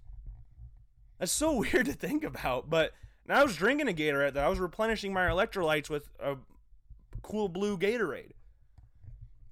That's 1.19 1.31
so 1.31 1.53
weird 1.57 1.85
to 1.85 1.93
think 1.93 2.23
about. 2.23 2.69
But 2.69 2.93
now 3.27 3.41
I 3.41 3.43
was 3.43 3.55
drinking 3.55 3.87
a 3.87 3.93
Gatorade 3.93 4.33
that 4.33 4.43
I 4.43 4.49
was 4.49 4.59
replenishing 4.59 5.13
my 5.13 5.27
electrolytes 5.27 5.89
with 5.89 6.09
a 6.19 6.37
cool 7.21 7.49
blue 7.49 7.77
Gatorade. 7.77 8.31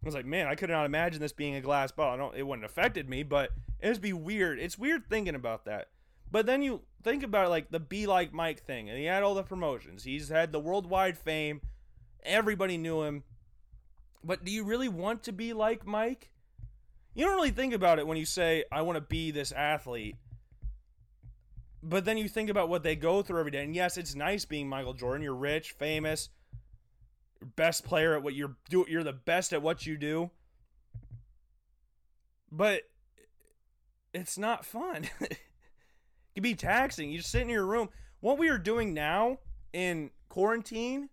I 0.03 0.05
was 0.05 0.15
like, 0.15 0.25
man, 0.25 0.47
I 0.47 0.55
could 0.55 0.69
not 0.69 0.85
imagine 0.85 1.21
this 1.21 1.31
being 1.31 1.55
a 1.55 1.61
glass 1.61 1.91
bottle. 1.91 2.31
It 2.35 2.41
wouldn't 2.43 2.63
have 2.63 2.71
affected 2.71 3.07
me, 3.07 3.21
but 3.21 3.51
it 3.79 3.87
would 3.87 4.01
be 4.01 4.13
weird. 4.13 4.59
It's 4.59 4.77
weird 4.77 5.07
thinking 5.07 5.35
about 5.35 5.65
that. 5.65 5.89
But 6.31 6.45
then 6.45 6.63
you 6.63 6.81
think 7.03 7.23
about 7.23 7.49
like 7.49 7.69
the 7.69 7.79
be 7.79 8.07
like 8.07 8.33
Mike 8.33 8.63
thing, 8.63 8.89
and 8.89 8.97
he 8.97 9.05
had 9.05 9.21
all 9.21 9.35
the 9.35 9.43
promotions. 9.43 10.03
He's 10.03 10.29
had 10.29 10.51
the 10.51 10.59
worldwide 10.59 11.17
fame. 11.17 11.61
Everybody 12.23 12.77
knew 12.77 13.03
him. 13.03 13.23
But 14.23 14.43
do 14.43 14.51
you 14.51 14.63
really 14.63 14.89
want 14.89 15.23
to 15.23 15.31
be 15.31 15.53
like 15.53 15.85
Mike? 15.85 16.29
You 17.13 17.25
don't 17.25 17.35
really 17.35 17.51
think 17.51 17.73
about 17.73 17.99
it 17.99 18.07
when 18.07 18.17
you 18.17 18.25
say, 18.25 18.63
I 18.71 18.81
want 18.83 18.95
to 18.95 19.01
be 19.01 19.31
this 19.31 19.51
athlete. 19.51 20.15
But 21.83 22.05
then 22.05 22.17
you 22.17 22.29
think 22.29 22.49
about 22.49 22.69
what 22.69 22.83
they 22.83 22.95
go 22.95 23.21
through 23.21 23.39
every 23.39 23.51
day. 23.51 23.63
And 23.63 23.75
yes, 23.75 23.97
it's 23.97 24.15
nice 24.15 24.45
being 24.45 24.69
Michael 24.69 24.93
Jordan. 24.93 25.23
You're 25.23 25.35
rich, 25.35 25.71
famous, 25.71 26.29
best 27.55 27.83
player 27.83 28.15
at 28.15 28.23
what 28.23 28.35
you're 28.35 28.55
do 28.69 28.85
you're 28.87 29.03
the 29.03 29.13
best 29.13 29.51
at 29.51 29.61
what 29.61 29.85
you 29.85 29.97
do. 29.97 30.29
But 32.51 32.83
it's 34.13 34.37
not 34.37 34.65
fun. 34.65 35.09
it 35.21 35.39
can 36.35 36.43
be 36.43 36.55
taxing. 36.55 37.09
You 37.09 37.17
just 37.17 37.31
sit 37.31 37.41
in 37.41 37.49
your 37.49 37.65
room. 37.65 37.89
What 38.19 38.37
we 38.37 38.49
are 38.49 38.57
doing 38.57 38.93
now 38.93 39.39
in 39.73 40.11
quarantine, 40.29 41.09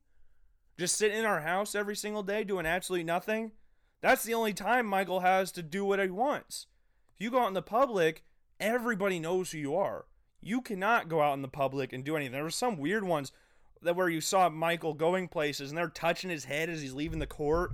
just 0.79 0.97
sitting 0.97 1.19
in 1.19 1.25
our 1.25 1.41
house 1.41 1.75
every 1.75 1.97
single 1.97 2.23
day 2.23 2.45
doing 2.45 2.67
absolutely 2.67 3.05
nothing. 3.05 3.53
That's 4.01 4.23
the 4.23 4.35
only 4.35 4.53
time 4.53 4.87
Michael 4.87 5.21
has 5.21 5.51
to 5.53 5.63
do 5.63 5.85
what 5.85 5.99
he 5.99 6.09
wants. 6.09 6.67
If 7.15 7.25
you 7.25 7.31
go 7.31 7.41
out 7.43 7.49
in 7.49 7.55
the 7.55 7.63
public, 7.63 8.25
everybody 8.61 9.19
knows 9.19 9.51
who 9.51 9.59
you 9.59 9.75
are. 9.75 10.07
You 10.41 10.61
cannot 10.61 11.09
go 11.09 11.21
out 11.21 11.35
in 11.35 11.43
the 11.43 11.49
public 11.49 11.93
and 11.93 12.05
do 12.05 12.17
anything. 12.17 12.33
There 12.33 12.45
were 12.45 12.51
some 12.51 12.79
weird 12.79 13.05
ones 13.05 13.33
that 13.83 13.97
where 13.97 14.09
you 14.09 14.21
saw 14.21 14.49
Michael 14.49 14.95
going 14.95 15.29
places 15.29 15.71
and 15.71 15.79
they're 15.79 15.89
touching 15.89 16.31
his 16.31 16.45
head 16.45 16.69
as 16.69 16.81
he's 16.81 16.95
leaving 16.95 17.19
the 17.19 17.27
court. 17.27 17.73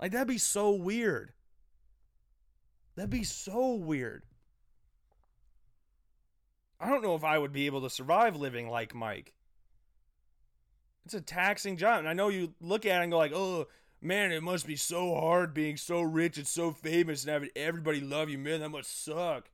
Like 0.00 0.12
that'd 0.12 0.26
be 0.26 0.38
so 0.38 0.70
weird. 0.70 1.32
That'd 2.96 3.10
be 3.10 3.24
so 3.24 3.74
weird. 3.74 4.24
I 6.80 6.88
don't 6.88 7.02
know 7.02 7.14
if 7.14 7.24
I 7.24 7.36
would 7.36 7.52
be 7.52 7.66
able 7.66 7.82
to 7.82 7.90
survive 7.90 8.36
living 8.36 8.68
like 8.68 8.94
Mike. 8.94 9.34
It's 11.04 11.14
a 11.14 11.20
taxing 11.20 11.76
job. 11.76 11.98
And 11.98 12.08
I 12.08 12.14
know 12.14 12.28
you 12.28 12.54
look 12.60 12.86
at 12.86 13.00
it 13.00 13.02
and 13.02 13.12
go 13.12 13.18
like, 13.18 13.32
"Oh, 13.34 13.68
man, 14.00 14.32
it 14.32 14.42
must 14.42 14.66
be 14.66 14.76
so 14.76 15.14
hard 15.14 15.54
being 15.54 15.76
so 15.76 16.00
rich 16.00 16.38
and 16.38 16.46
so 16.46 16.72
famous 16.72 17.24
and 17.24 17.32
having 17.32 17.50
everybody 17.54 18.00
love 18.00 18.28
you, 18.28 18.38
man. 18.38 18.60
That 18.60 18.70
must 18.70 19.04
suck." 19.04 19.50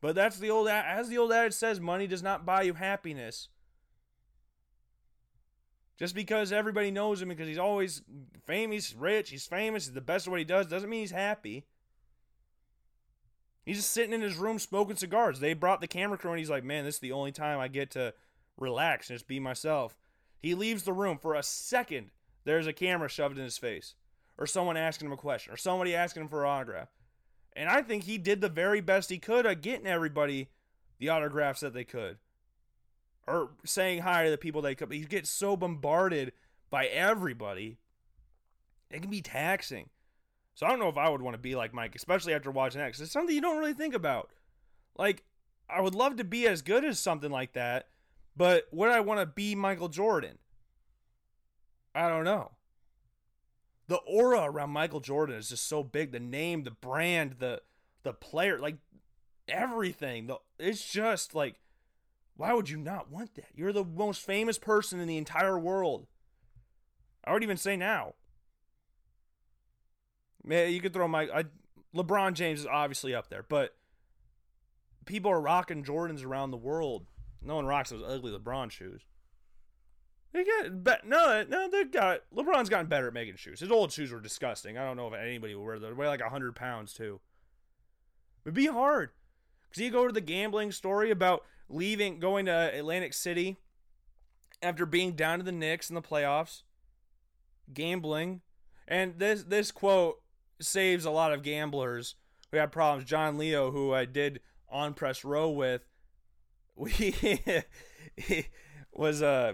But 0.00 0.14
that's 0.14 0.38
the 0.38 0.50
old 0.50 0.68
as 0.68 1.08
the 1.08 1.16
old 1.16 1.32
adage 1.32 1.54
says, 1.54 1.80
money 1.80 2.06
does 2.06 2.22
not 2.22 2.44
buy 2.44 2.60
you 2.62 2.74
happiness. 2.74 3.48
Just 5.98 6.14
because 6.14 6.52
everybody 6.52 6.90
knows 6.90 7.22
him 7.22 7.30
because 7.30 7.48
he's 7.48 7.56
always 7.56 8.02
famous, 8.44 8.94
rich, 8.94 9.30
he's 9.30 9.46
famous, 9.46 9.86
he's 9.86 9.94
the 9.94 10.00
best 10.00 10.26
at 10.26 10.30
what 10.30 10.40
he 10.40 10.44
does, 10.44 10.66
doesn't 10.66 10.90
mean 10.90 11.00
he's 11.00 11.10
happy. 11.10 11.64
He's 13.64 13.76
just 13.76 13.92
sitting 13.92 14.12
in 14.12 14.20
his 14.20 14.36
room 14.36 14.58
smoking 14.58 14.96
cigars. 14.96 15.40
They 15.40 15.54
brought 15.54 15.80
the 15.80 15.86
camera 15.86 16.18
crew 16.18 16.32
and 16.32 16.38
he's 16.38 16.50
like, 16.50 16.64
man, 16.64 16.84
this 16.84 16.96
is 16.96 17.00
the 17.00 17.12
only 17.12 17.32
time 17.32 17.58
I 17.58 17.68
get 17.68 17.92
to 17.92 18.12
relax 18.58 19.08
and 19.08 19.18
just 19.18 19.26
be 19.26 19.40
myself. 19.40 19.96
He 20.38 20.54
leaves 20.54 20.82
the 20.82 20.92
room 20.92 21.16
for 21.16 21.34
a 21.34 21.42
second. 21.42 22.10
There's 22.44 22.66
a 22.66 22.72
camera 22.72 23.08
shoved 23.08 23.38
in 23.38 23.44
his 23.44 23.58
face, 23.58 23.94
or 24.38 24.46
someone 24.46 24.76
asking 24.76 25.06
him 25.06 25.12
a 25.12 25.16
question, 25.16 25.52
or 25.52 25.56
somebody 25.56 25.94
asking 25.94 26.22
him 26.22 26.28
for 26.28 26.44
an 26.44 26.50
autograph. 26.50 26.88
And 27.54 27.68
I 27.68 27.82
think 27.82 28.04
he 28.04 28.18
did 28.18 28.40
the 28.40 28.48
very 28.48 28.80
best 28.80 29.10
he 29.10 29.18
could 29.18 29.46
at 29.46 29.62
getting 29.62 29.86
everybody 29.86 30.48
the 30.98 31.08
autographs 31.08 31.60
that 31.60 31.72
they 31.72 31.84
could 31.84 32.18
or 33.26 33.50
saying 33.64 34.02
hi 34.02 34.24
to 34.24 34.30
the 34.30 34.38
people 34.38 34.62
that 34.62 34.76
come. 34.76 34.90
He 34.90 35.00
gets 35.00 35.30
so 35.30 35.56
bombarded 35.56 36.32
by 36.70 36.86
everybody. 36.86 37.78
It 38.90 39.00
can 39.00 39.10
be 39.10 39.22
taxing. 39.22 39.88
So 40.54 40.66
I 40.66 40.70
don't 40.70 40.78
know 40.78 40.88
if 40.88 40.98
I 40.98 41.08
would 41.08 41.22
want 41.22 41.34
to 41.34 41.42
be 41.42 41.54
like 41.56 41.74
Mike, 41.74 41.94
especially 41.96 42.34
after 42.34 42.50
watching 42.50 42.80
that, 42.80 42.86
because 42.86 43.00
it's 43.00 43.12
something 43.12 43.34
you 43.34 43.40
don't 43.40 43.58
really 43.58 43.72
think 43.72 43.94
about. 43.94 44.30
Like, 44.96 45.24
I 45.68 45.80
would 45.80 45.94
love 45.94 46.16
to 46.16 46.24
be 46.24 46.46
as 46.46 46.62
good 46.62 46.84
as 46.84 47.00
something 47.00 47.30
like 47.30 47.54
that, 47.54 47.88
but 48.36 48.66
would 48.70 48.90
I 48.90 49.00
want 49.00 49.20
to 49.20 49.26
be 49.26 49.54
Michael 49.54 49.88
Jordan? 49.88 50.38
I 51.94 52.08
don't 52.08 52.24
know. 52.24 52.52
The 53.86 53.96
aura 53.96 54.42
around 54.42 54.70
Michael 54.70 55.00
Jordan 55.00 55.36
is 55.36 55.50
just 55.50 55.68
so 55.68 55.82
big. 55.82 56.12
The 56.12 56.20
name, 56.20 56.64
the 56.64 56.70
brand, 56.70 57.36
the 57.38 57.60
the 58.02 58.12
player, 58.12 58.58
like 58.58 58.76
everything. 59.46 60.26
The, 60.26 60.38
it's 60.58 60.90
just 60.90 61.34
like 61.34 61.56
why 62.36 62.52
would 62.52 62.68
you 62.68 62.76
not 62.76 63.10
want 63.10 63.34
that? 63.36 63.48
You're 63.54 63.72
the 63.72 63.84
most 63.84 64.22
famous 64.22 64.58
person 64.58 64.98
in 64.98 65.06
the 65.06 65.16
entire 65.16 65.58
world. 65.58 66.06
I 67.24 67.32
would 67.32 67.42
even 67.42 67.56
say 67.56 67.76
now. 67.76 68.14
Man, 70.42 70.72
you 70.72 70.80
could 70.80 70.92
throw 70.92 71.08
my 71.08 71.28
I, 71.32 71.44
LeBron 71.94 72.34
James 72.34 72.60
is 72.60 72.66
obviously 72.66 73.14
up 73.14 73.30
there, 73.30 73.44
but 73.48 73.76
people 75.06 75.30
are 75.30 75.40
rocking 75.40 75.84
Jordans 75.84 76.24
around 76.24 76.50
the 76.50 76.56
world. 76.56 77.06
No 77.40 77.56
one 77.56 77.66
rocks 77.66 77.90
those 77.90 78.02
ugly 78.06 78.32
LeBron 78.32 78.70
shoes. 78.70 79.02
They 80.34 80.42
got 80.44 80.82
bet 80.82 81.06
no 81.06 81.44
no 81.48 81.70
they 81.70 81.84
got 81.84 82.22
LeBron's 82.34 82.68
gotten 82.68 82.88
better 82.88 83.06
at 83.06 83.14
making 83.14 83.36
shoes. 83.36 83.60
His 83.60 83.70
old 83.70 83.92
shoes 83.92 84.10
were 84.10 84.20
disgusting. 84.20 84.76
I 84.76 84.84
don't 84.84 84.96
know 84.96 85.06
if 85.06 85.14
anybody 85.14 85.54
would 85.54 85.64
wear 85.64 85.78
them. 85.78 85.90
They 85.90 85.94
weigh 85.94 86.08
like 86.08 86.20
hundred 86.20 86.56
pounds 86.56 86.92
too. 86.92 87.20
It'd 88.44 88.52
be 88.52 88.66
hard. 88.66 89.10
Cause 89.72 89.80
you 89.80 89.92
go 89.92 90.08
to 90.08 90.12
the 90.12 90.20
gambling 90.20 90.72
story 90.72 91.12
about 91.12 91.44
leaving, 91.68 92.18
going 92.18 92.46
to 92.46 92.76
Atlantic 92.76 93.14
City 93.14 93.58
after 94.60 94.84
being 94.84 95.12
down 95.12 95.38
to 95.38 95.44
the 95.44 95.52
Knicks 95.52 95.88
in 95.88 95.94
the 95.94 96.02
playoffs, 96.02 96.62
gambling, 97.72 98.40
and 98.88 99.18
this 99.18 99.44
this 99.44 99.70
quote 99.70 100.20
saves 100.60 101.04
a 101.04 101.12
lot 101.12 101.32
of 101.32 101.44
gamblers 101.44 102.16
who 102.50 102.56
had 102.56 102.72
problems. 102.72 103.08
John 103.08 103.38
Leo, 103.38 103.70
who 103.70 103.94
I 103.94 104.04
did 104.04 104.40
on 104.68 104.94
press 104.94 105.24
row 105.24 105.48
with, 105.48 105.82
we 106.74 107.14
was 108.92 109.22
a. 109.22 109.26
Uh, 109.26 109.52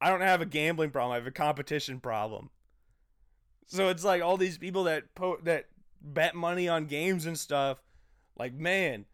I 0.00 0.10
don't 0.10 0.20
have 0.20 0.40
a 0.40 0.46
gambling 0.46 0.90
problem. 0.90 1.12
I 1.12 1.16
have 1.16 1.26
a 1.26 1.32
competition 1.32 2.00
problem. 2.00 2.50
So 3.66 3.88
it's 3.88 4.04
like 4.04 4.22
all 4.22 4.36
these 4.36 4.58
people 4.58 4.84
that 4.84 5.14
po- 5.14 5.40
that 5.44 5.66
bet 6.00 6.34
money 6.34 6.68
on 6.68 6.86
games 6.86 7.26
and 7.26 7.38
stuff. 7.38 7.78
Like 8.38 8.54
man, 8.54 9.04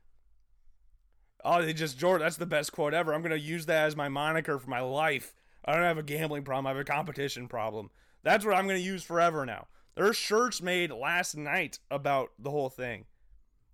oh, 1.44 1.62
they 1.62 1.72
just 1.72 1.98
Jordan. 1.98 2.24
That's 2.24 2.36
the 2.36 2.46
best 2.46 2.72
quote 2.72 2.94
ever. 2.94 3.12
I'm 3.12 3.22
gonna 3.22 3.36
use 3.36 3.66
that 3.66 3.86
as 3.86 3.96
my 3.96 4.08
moniker 4.08 4.58
for 4.58 4.70
my 4.70 4.80
life. 4.80 5.34
I 5.64 5.74
don't 5.74 5.82
have 5.82 5.98
a 5.98 6.02
gambling 6.02 6.44
problem. 6.44 6.66
I 6.66 6.70
have 6.70 6.78
a 6.78 6.84
competition 6.84 7.48
problem. 7.48 7.90
That's 8.22 8.44
what 8.44 8.56
I'm 8.56 8.66
gonna 8.66 8.78
use 8.78 9.02
forever 9.02 9.44
now. 9.44 9.66
There's 9.96 10.16
shirts 10.16 10.62
made 10.62 10.90
last 10.90 11.36
night 11.36 11.78
about 11.90 12.32
the 12.38 12.50
whole 12.50 12.68
thing. 12.68 13.06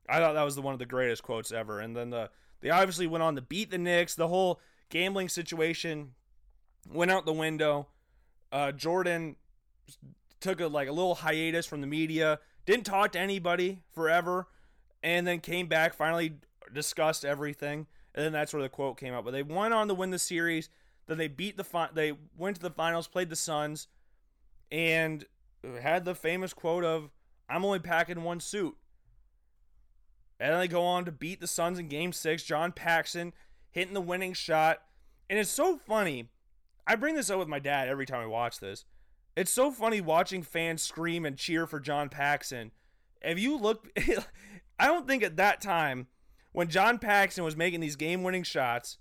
I 0.08 0.18
thought 0.18 0.34
that 0.34 0.42
was 0.42 0.54
the 0.56 0.62
one 0.62 0.72
of 0.72 0.78
the 0.78 0.86
greatest 0.86 1.22
quotes 1.22 1.52
ever. 1.52 1.80
And 1.80 1.96
then 1.96 2.10
the 2.10 2.30
they 2.60 2.70
obviously 2.70 3.06
went 3.06 3.22
on 3.22 3.34
to 3.36 3.42
beat 3.42 3.70
the 3.70 3.78
Knicks. 3.78 4.14
The 4.14 4.28
whole 4.28 4.60
gambling 4.88 5.28
situation 5.28 6.12
went 6.90 7.10
out 7.10 7.26
the 7.26 7.32
window. 7.32 7.88
Uh, 8.50 8.72
Jordan 8.72 9.36
took 10.40 10.60
a 10.60 10.66
like 10.66 10.88
a 10.88 10.92
little 10.92 11.14
hiatus 11.14 11.66
from 11.66 11.80
the 11.80 11.86
media, 11.86 12.38
didn't 12.66 12.84
talk 12.84 13.12
to 13.12 13.18
anybody 13.18 13.82
forever, 13.94 14.48
and 15.02 15.26
then 15.26 15.40
came 15.40 15.66
back. 15.66 15.94
Finally 15.94 16.34
discussed 16.72 17.24
everything, 17.24 17.86
and 18.14 18.24
then 18.24 18.32
that's 18.32 18.52
where 18.52 18.62
the 18.62 18.68
quote 18.68 18.98
came 18.98 19.14
out. 19.14 19.24
But 19.24 19.32
they 19.32 19.42
went 19.42 19.74
on 19.74 19.88
to 19.88 19.94
win 19.94 20.10
the 20.10 20.18
series. 20.18 20.68
Then 21.06 21.18
they 21.18 21.28
beat 21.28 21.56
the 21.56 21.64
fi- 21.64 21.90
they 21.92 22.12
went 22.36 22.56
to 22.56 22.62
the 22.62 22.70
finals, 22.70 23.08
played 23.08 23.30
the 23.30 23.36
Suns, 23.36 23.88
and 24.70 25.24
had 25.80 26.04
the 26.04 26.14
famous 26.14 26.52
quote 26.52 26.84
of 26.84 27.10
"I'm 27.48 27.64
only 27.64 27.78
packing 27.78 28.22
one 28.22 28.40
suit." 28.40 28.76
And 30.38 30.52
then 30.52 30.58
they 30.58 30.68
go 30.68 30.82
on 30.82 31.04
to 31.04 31.12
beat 31.12 31.40
the 31.40 31.46
Suns 31.46 31.78
in 31.78 31.88
Game 31.88 32.12
Six. 32.12 32.42
John 32.42 32.72
Paxson 32.72 33.32
hitting 33.70 33.94
the 33.94 34.00
winning 34.00 34.32
shot, 34.32 34.82
and 35.30 35.38
it's 35.38 35.50
so 35.50 35.78
funny. 35.78 36.28
I 36.86 36.96
bring 36.96 37.14
this 37.14 37.30
up 37.30 37.38
with 37.38 37.48
my 37.48 37.58
dad 37.58 37.88
every 37.88 38.06
time 38.06 38.20
I 38.20 38.26
watch 38.26 38.58
this. 38.58 38.84
It's 39.36 39.50
so 39.50 39.70
funny 39.70 40.00
watching 40.00 40.42
fans 40.42 40.82
scream 40.82 41.24
and 41.24 41.36
cheer 41.36 41.66
for 41.66 41.80
John 41.80 42.08
Paxson. 42.08 42.72
If 43.22 43.38
you 43.38 43.56
look, 43.56 43.88
I 44.78 44.86
don't 44.86 45.06
think 45.06 45.22
at 45.22 45.36
that 45.36 45.60
time 45.60 46.08
when 46.52 46.68
John 46.68 46.98
Paxson 46.98 47.44
was 47.44 47.56
making 47.56 47.80
these 47.80 47.96
game 47.96 48.22
winning 48.22 48.42
shots, 48.42 48.98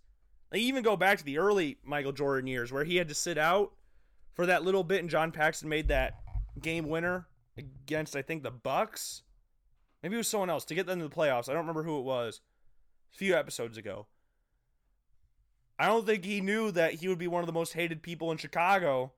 they 0.52 0.60
even 0.60 0.84
go 0.84 0.96
back 0.96 1.18
to 1.18 1.24
the 1.24 1.38
early 1.38 1.78
Michael 1.84 2.12
Jordan 2.12 2.48
years 2.48 2.72
where 2.72 2.84
he 2.84 2.98
had 2.98 3.08
to 3.10 3.16
sit 3.16 3.38
out 3.38 3.74
for 4.34 4.46
that 4.46 4.64
little 4.64 4.84
bit 4.84 5.00
and 5.00 5.10
John 5.10 5.32
Paxson 5.32 5.68
made 5.68 5.88
that 5.90 6.14
game 6.62 6.88
winner 6.88 7.28
against 7.58 8.16
I 8.16 8.22
think 8.22 8.44
the 8.44 8.52
Bucks. 8.52 9.24
Maybe 10.02 10.16
it 10.16 10.20
was 10.20 10.28
someone 10.28 10.50
else 10.50 10.66
to 10.66 10.76
get 10.76 10.88
them 10.88 11.00
to 11.00 11.08
the 11.08 11.16
playoffs. 11.16 11.50
I 11.50 11.54
don't 11.54 11.62
remember 11.62 11.84
who 11.84 12.00
it 12.00 12.04
was. 12.04 12.42
A 13.14 13.18
few 13.18 13.36
episodes 13.36 13.78
ago. 13.78 14.08
I 15.82 15.88
don't 15.88 16.06
think 16.06 16.24
he 16.24 16.42
knew 16.42 16.70
that 16.74 16.94
he 16.94 17.08
would 17.08 17.18
be 17.18 17.28
one 17.28 17.42
of 17.42 17.48
the 17.48 17.54
most 17.54 17.74
hated 17.74 18.04
people 18.04 18.32
in 18.32 18.38
Chicago 18.38 19.14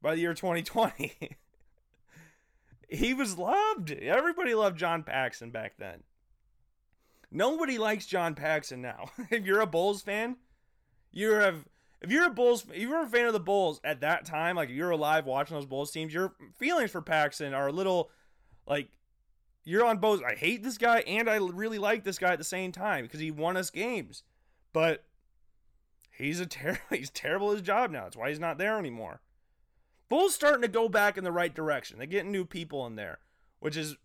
by 0.00 0.14
the 0.14 0.20
year 0.20 0.32
2020. 0.32 1.12
he 2.88 3.12
was 3.12 3.36
loved. 3.36 3.90
Everybody 3.90 4.54
loved 4.54 4.78
John 4.78 5.02
Paxson 5.02 5.50
back 5.50 5.72
then. 5.76 6.04
Nobody 7.32 7.78
likes 7.78 8.06
John 8.06 8.36
Paxson 8.36 8.80
now. 8.80 9.06
if 9.32 9.44
you're 9.44 9.60
a 9.60 9.66
Bulls 9.66 10.02
fan, 10.02 10.36
you 11.10 11.32
have 11.32 11.66
if 12.00 12.12
you're 12.12 12.26
a 12.26 12.30
Bulls 12.30 12.64
if 12.72 12.82
you're 12.82 13.02
a 13.02 13.08
fan 13.08 13.26
of 13.26 13.32
the 13.32 13.40
Bulls 13.40 13.80
at 13.82 14.02
that 14.02 14.24
time, 14.24 14.54
like 14.54 14.68
you're 14.68 14.90
alive 14.90 15.26
watching 15.26 15.56
those 15.56 15.66
Bulls 15.66 15.90
teams, 15.90 16.14
your 16.14 16.34
feelings 16.56 16.92
for 16.92 17.02
Paxson 17.02 17.54
are 17.54 17.66
a 17.66 17.72
little 17.72 18.10
like 18.68 18.88
you're 19.64 19.84
on 19.84 19.98
both. 19.98 20.22
I 20.22 20.36
hate 20.36 20.62
this 20.62 20.78
guy 20.78 21.00
and 21.08 21.28
I 21.28 21.38
really 21.38 21.78
like 21.78 22.04
this 22.04 22.20
guy 22.20 22.34
at 22.34 22.38
the 22.38 22.44
same 22.44 22.70
time 22.70 23.02
because 23.02 23.18
he 23.18 23.32
won 23.32 23.56
us 23.56 23.70
games. 23.70 24.22
But 24.72 25.04
he's 26.16 26.40
a 26.40 26.46
terrible 26.46 26.80
he's 26.90 27.10
terrible 27.10 27.50
at 27.50 27.58
his 27.58 27.62
job 27.62 27.90
now. 27.90 28.04
That's 28.04 28.16
why 28.16 28.28
he's 28.28 28.40
not 28.40 28.58
there 28.58 28.78
anymore. 28.78 29.20
Bulls 30.08 30.34
starting 30.34 30.62
to 30.62 30.68
go 30.68 30.88
back 30.88 31.16
in 31.16 31.24
the 31.24 31.32
right 31.32 31.54
direction. 31.54 31.98
They're 31.98 32.06
getting 32.06 32.32
new 32.32 32.44
people 32.44 32.86
in 32.86 32.96
there, 32.96 33.18
which 33.60 33.76
is 33.76 33.96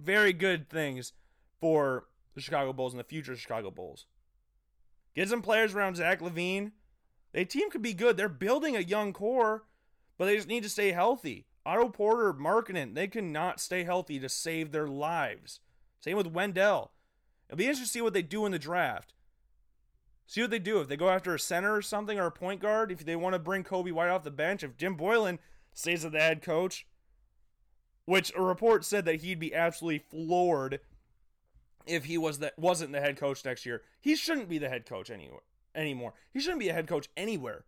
very 0.00 0.32
good 0.32 0.70
things 0.70 1.12
for 1.60 2.06
the 2.34 2.40
Chicago 2.40 2.72
Bulls 2.72 2.92
and 2.92 3.00
the 3.00 3.04
future 3.04 3.36
Chicago 3.36 3.70
Bulls. 3.70 4.06
Get 5.14 5.28
some 5.28 5.42
players 5.42 5.74
around 5.74 5.96
Zach 5.96 6.20
LaVine. 6.20 6.72
Their 7.32 7.44
team 7.44 7.70
could 7.70 7.82
be 7.82 7.92
good. 7.92 8.16
They're 8.16 8.28
building 8.28 8.76
a 8.76 8.80
young 8.80 9.12
core, 9.12 9.64
but 10.16 10.26
they 10.26 10.36
just 10.36 10.48
need 10.48 10.62
to 10.62 10.68
stay 10.68 10.92
healthy. 10.92 11.46
Otto 11.66 11.88
Porter, 11.88 12.32
Markkanen, 12.32 12.94
they 12.94 13.08
cannot 13.08 13.60
stay 13.60 13.84
healthy 13.84 14.18
to 14.20 14.28
save 14.28 14.70
their 14.70 14.86
lives. 14.88 15.60
Same 16.00 16.16
with 16.16 16.28
Wendell. 16.28 16.92
It'll 17.48 17.58
be 17.58 17.64
interesting 17.64 17.86
to 17.86 17.90
see 17.90 18.00
what 18.00 18.14
they 18.14 18.22
do 18.22 18.46
in 18.46 18.52
the 18.52 18.58
draft. 18.58 19.12
See 20.28 20.42
what 20.42 20.50
they 20.50 20.58
do. 20.58 20.80
If 20.80 20.88
they 20.88 20.96
go 20.98 21.08
after 21.08 21.34
a 21.34 21.40
center 21.40 21.74
or 21.74 21.80
something 21.80 22.20
or 22.20 22.26
a 22.26 22.30
point 22.30 22.60
guard, 22.60 22.92
if 22.92 23.02
they 23.02 23.16
want 23.16 23.32
to 23.32 23.38
bring 23.38 23.64
Coby 23.64 23.90
White 23.90 24.10
off 24.10 24.24
the 24.24 24.30
bench, 24.30 24.62
if 24.62 24.76
Jim 24.76 24.94
Boylen 24.94 25.38
stays 25.72 26.04
as 26.04 26.12
the 26.12 26.20
head 26.20 26.42
coach, 26.42 26.86
which 28.04 28.30
a 28.36 28.42
report 28.42 28.84
said 28.84 29.06
that 29.06 29.22
he'd 29.22 29.40
be 29.40 29.54
absolutely 29.54 30.04
floored 30.10 30.80
if 31.86 32.04
he 32.04 32.18
was 32.18 32.40
that 32.40 32.58
wasn't 32.58 32.92
the 32.92 33.00
head 33.00 33.16
coach 33.16 33.42
next 33.42 33.64
year. 33.64 33.80
He 34.02 34.14
shouldn't 34.14 34.50
be 34.50 34.58
the 34.58 34.68
head 34.68 34.84
coach 34.84 35.10
anywhere 35.10 35.40
anymore. 35.74 36.12
He 36.30 36.40
shouldn't 36.40 36.60
be 36.60 36.68
a 36.68 36.74
head 36.74 36.86
coach 36.86 37.08
anywhere. 37.16 37.64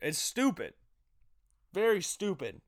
It's 0.00 0.18
stupid. 0.18 0.74
Very 1.72 2.02
stupid. 2.02 2.60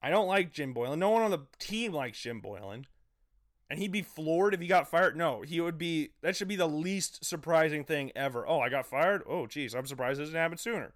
I 0.00 0.08
don't 0.08 0.28
like 0.28 0.52
Jim 0.52 0.72
Boylen. 0.72 0.98
No 0.98 1.10
one 1.10 1.22
on 1.22 1.32
the 1.32 1.46
team 1.58 1.92
likes 1.92 2.20
Jim 2.20 2.40
Boylen. 2.40 2.84
And 3.70 3.78
he'd 3.78 3.92
be 3.92 4.02
floored 4.02 4.52
if 4.52 4.60
he 4.60 4.66
got 4.66 4.90
fired. 4.90 5.16
No, 5.16 5.42
he 5.42 5.60
would 5.60 5.78
be. 5.78 6.10
That 6.22 6.34
should 6.34 6.48
be 6.48 6.56
the 6.56 6.68
least 6.68 7.24
surprising 7.24 7.84
thing 7.84 8.10
ever. 8.16 8.46
Oh, 8.46 8.58
I 8.58 8.68
got 8.68 8.84
fired? 8.84 9.22
Oh, 9.28 9.46
geez, 9.46 9.74
I'm 9.74 9.86
surprised 9.86 10.18
this 10.18 10.28
didn't 10.28 10.42
happen 10.42 10.58
sooner. 10.58 10.92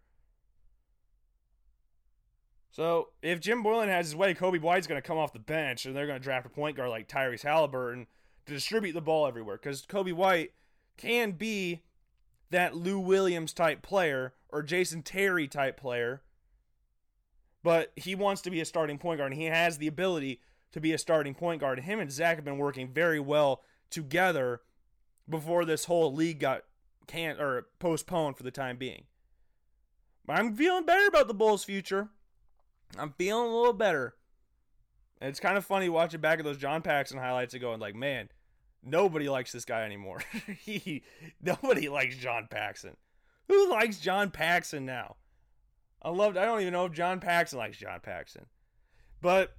So 2.72 3.10
if 3.22 3.38
Jim 3.38 3.62
Boylen 3.62 3.86
has 3.86 4.06
his 4.06 4.16
way, 4.16 4.34
Coby 4.34 4.60
White's 4.60 4.88
going 4.88 5.00
to 5.00 5.06
come 5.06 5.16
off 5.16 5.32
the 5.32 5.38
bench 5.38 5.86
and 5.86 5.94
they're 5.94 6.08
going 6.08 6.18
to 6.18 6.22
draft 6.22 6.46
a 6.46 6.48
point 6.48 6.76
guard 6.76 6.90
like 6.90 7.06
Tyrese 7.06 7.44
Halliburton 7.44 8.08
to 8.46 8.52
distribute 8.52 8.94
the 8.94 9.00
ball 9.00 9.28
everywhere. 9.28 9.56
Because 9.56 9.82
Kobe 9.82 10.10
White 10.10 10.50
can 10.96 11.30
be 11.30 11.82
that 12.50 12.74
Lou 12.74 12.98
Williams 12.98 13.52
type 13.52 13.82
player 13.82 14.34
or 14.48 14.64
Jason 14.64 15.02
Terry 15.02 15.46
type 15.46 15.76
player. 15.76 16.22
But 17.62 17.92
he 17.94 18.16
wants 18.16 18.42
to 18.42 18.50
be 18.50 18.60
a 18.60 18.64
starting 18.64 18.98
point 18.98 19.18
guard 19.18 19.30
and 19.30 19.40
he 19.40 19.46
has 19.46 19.78
the 19.78 19.86
ability 19.86 20.40
to 20.74 20.80
be 20.80 20.92
a 20.92 20.98
starting 20.98 21.34
point 21.34 21.60
guard. 21.60 21.78
Him 21.78 22.00
and 22.00 22.10
Zach 22.10 22.34
have 22.34 22.44
been 22.44 22.58
working 22.58 22.88
very 22.92 23.20
well 23.20 23.62
together 23.90 24.60
before 25.30 25.64
this 25.64 25.84
whole 25.84 26.12
league 26.12 26.40
got 26.40 26.62
can't 27.06 27.40
or 27.40 27.68
postponed 27.78 28.36
for 28.36 28.42
the 28.42 28.50
time 28.50 28.76
being. 28.76 29.04
But 30.26 30.36
I'm 30.36 30.56
feeling 30.56 30.84
better 30.84 31.06
about 31.06 31.28
the 31.28 31.34
Bulls' 31.34 31.62
future. 31.62 32.08
I'm 32.98 33.14
feeling 33.16 33.52
a 33.52 33.54
little 33.54 33.72
better. 33.72 34.16
And 35.20 35.30
it's 35.30 35.38
kind 35.38 35.56
of 35.56 35.64
funny 35.64 35.88
watching 35.88 36.20
back 36.20 36.40
at 36.40 36.44
those 36.44 36.58
John 36.58 36.82
Paxson 36.82 37.18
highlights 37.18 37.54
and 37.54 37.60
going 37.60 37.78
like, 37.78 37.94
man, 37.94 38.30
nobody 38.82 39.28
likes 39.28 39.52
this 39.52 39.64
guy 39.64 39.84
anymore. 39.84 40.22
he 40.58 41.04
nobody 41.40 41.88
likes 41.88 42.16
John 42.16 42.48
Paxson. 42.50 42.96
Who 43.46 43.70
likes 43.70 44.00
John 44.00 44.32
Paxson 44.32 44.84
now? 44.84 45.16
I 46.02 46.10
loved 46.10 46.36
I 46.36 46.44
don't 46.44 46.62
even 46.62 46.72
know 46.72 46.86
if 46.86 46.92
John 46.92 47.20
Paxson 47.20 47.60
likes 47.60 47.78
John 47.78 48.00
Paxson. 48.00 48.46
But 49.20 49.54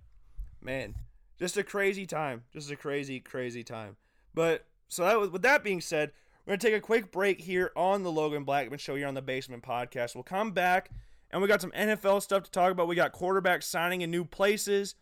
man, 0.61 0.95
just 1.39 1.57
a 1.57 1.63
crazy 1.63 2.05
time. 2.05 2.43
Just 2.53 2.71
a 2.71 2.75
crazy, 2.75 3.19
crazy 3.19 3.63
time. 3.63 3.97
But 4.33 4.65
so 4.87 5.03
that 5.03 5.19
was 5.19 5.29
with 5.29 5.41
that 5.41 5.63
being 5.63 5.81
said, 5.81 6.11
we're 6.45 6.51
gonna 6.51 6.59
take 6.59 6.73
a 6.73 6.81
quick 6.81 7.11
break 7.11 7.41
here 7.41 7.71
on 7.75 8.03
the 8.03 8.11
Logan 8.11 8.43
Blackman 8.43 8.79
Show 8.79 8.95
here 8.95 9.07
on 9.07 9.13
the 9.13 9.21
Basement 9.21 9.63
Podcast. 9.63 10.15
We'll 10.15 10.23
come 10.23 10.51
back 10.51 10.91
and 11.31 11.41
we 11.41 11.47
got 11.47 11.61
some 11.61 11.71
NFL 11.71 12.21
stuff 12.21 12.43
to 12.43 12.51
talk 12.51 12.71
about. 12.71 12.87
We 12.87 12.95
got 12.95 13.13
quarterbacks 13.13 13.63
signing 13.63 14.01
in 14.01 14.11
new 14.11 14.25
places. 14.25 14.95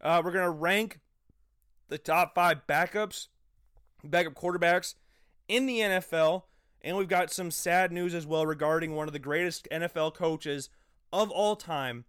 Uh, 0.00 0.22
we're 0.24 0.32
gonna 0.32 0.50
rank 0.50 1.00
the 1.88 1.98
top 1.98 2.34
five 2.34 2.66
backups, 2.68 3.28
backup 4.04 4.34
quarterbacks 4.34 4.94
in 5.48 5.66
the 5.66 5.80
NFL, 5.80 6.44
and 6.82 6.96
we've 6.96 7.08
got 7.08 7.30
some 7.32 7.50
sad 7.50 7.92
news 7.92 8.14
as 8.14 8.26
well 8.26 8.46
regarding 8.46 8.94
one 8.94 9.08
of 9.08 9.12
the 9.12 9.18
greatest 9.18 9.68
NFL 9.70 10.14
coaches 10.14 10.70
of 11.12 11.30
all 11.30 11.56
time. 11.56 12.04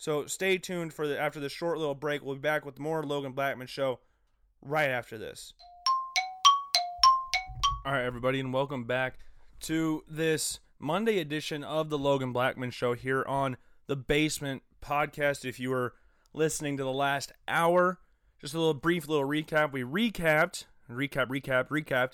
So 0.00 0.26
stay 0.26 0.58
tuned 0.58 0.94
for 0.94 1.08
the 1.08 1.18
after 1.18 1.40
this 1.40 1.50
short 1.50 1.78
little 1.78 1.96
break. 1.96 2.22
We'll 2.22 2.36
be 2.36 2.40
back 2.40 2.64
with 2.64 2.78
more 2.78 3.02
Logan 3.02 3.32
Blackman 3.32 3.66
show 3.66 3.98
right 4.62 4.90
after 4.90 5.18
this. 5.18 5.52
All 7.84 7.92
right, 7.92 8.04
everybody, 8.04 8.38
and 8.38 8.52
welcome 8.52 8.84
back 8.84 9.18
to 9.62 10.04
this 10.08 10.60
Monday 10.78 11.18
edition 11.18 11.64
of 11.64 11.90
the 11.90 11.98
Logan 11.98 12.32
Blackman 12.32 12.70
Show 12.70 12.94
here 12.94 13.24
on 13.26 13.56
the 13.88 13.96
Basement 13.96 14.62
Podcast. 14.80 15.44
If 15.44 15.58
you 15.58 15.70
were 15.70 15.94
listening 16.32 16.76
to 16.76 16.84
the 16.84 16.92
last 16.92 17.32
hour, 17.48 17.98
just 18.40 18.54
a 18.54 18.58
little 18.58 18.74
brief 18.74 19.08
little 19.08 19.26
recap. 19.26 19.72
We 19.72 19.82
recapped, 19.82 20.66
recap, 20.88 21.26
recap, 21.26 21.70
recapped 21.70 22.12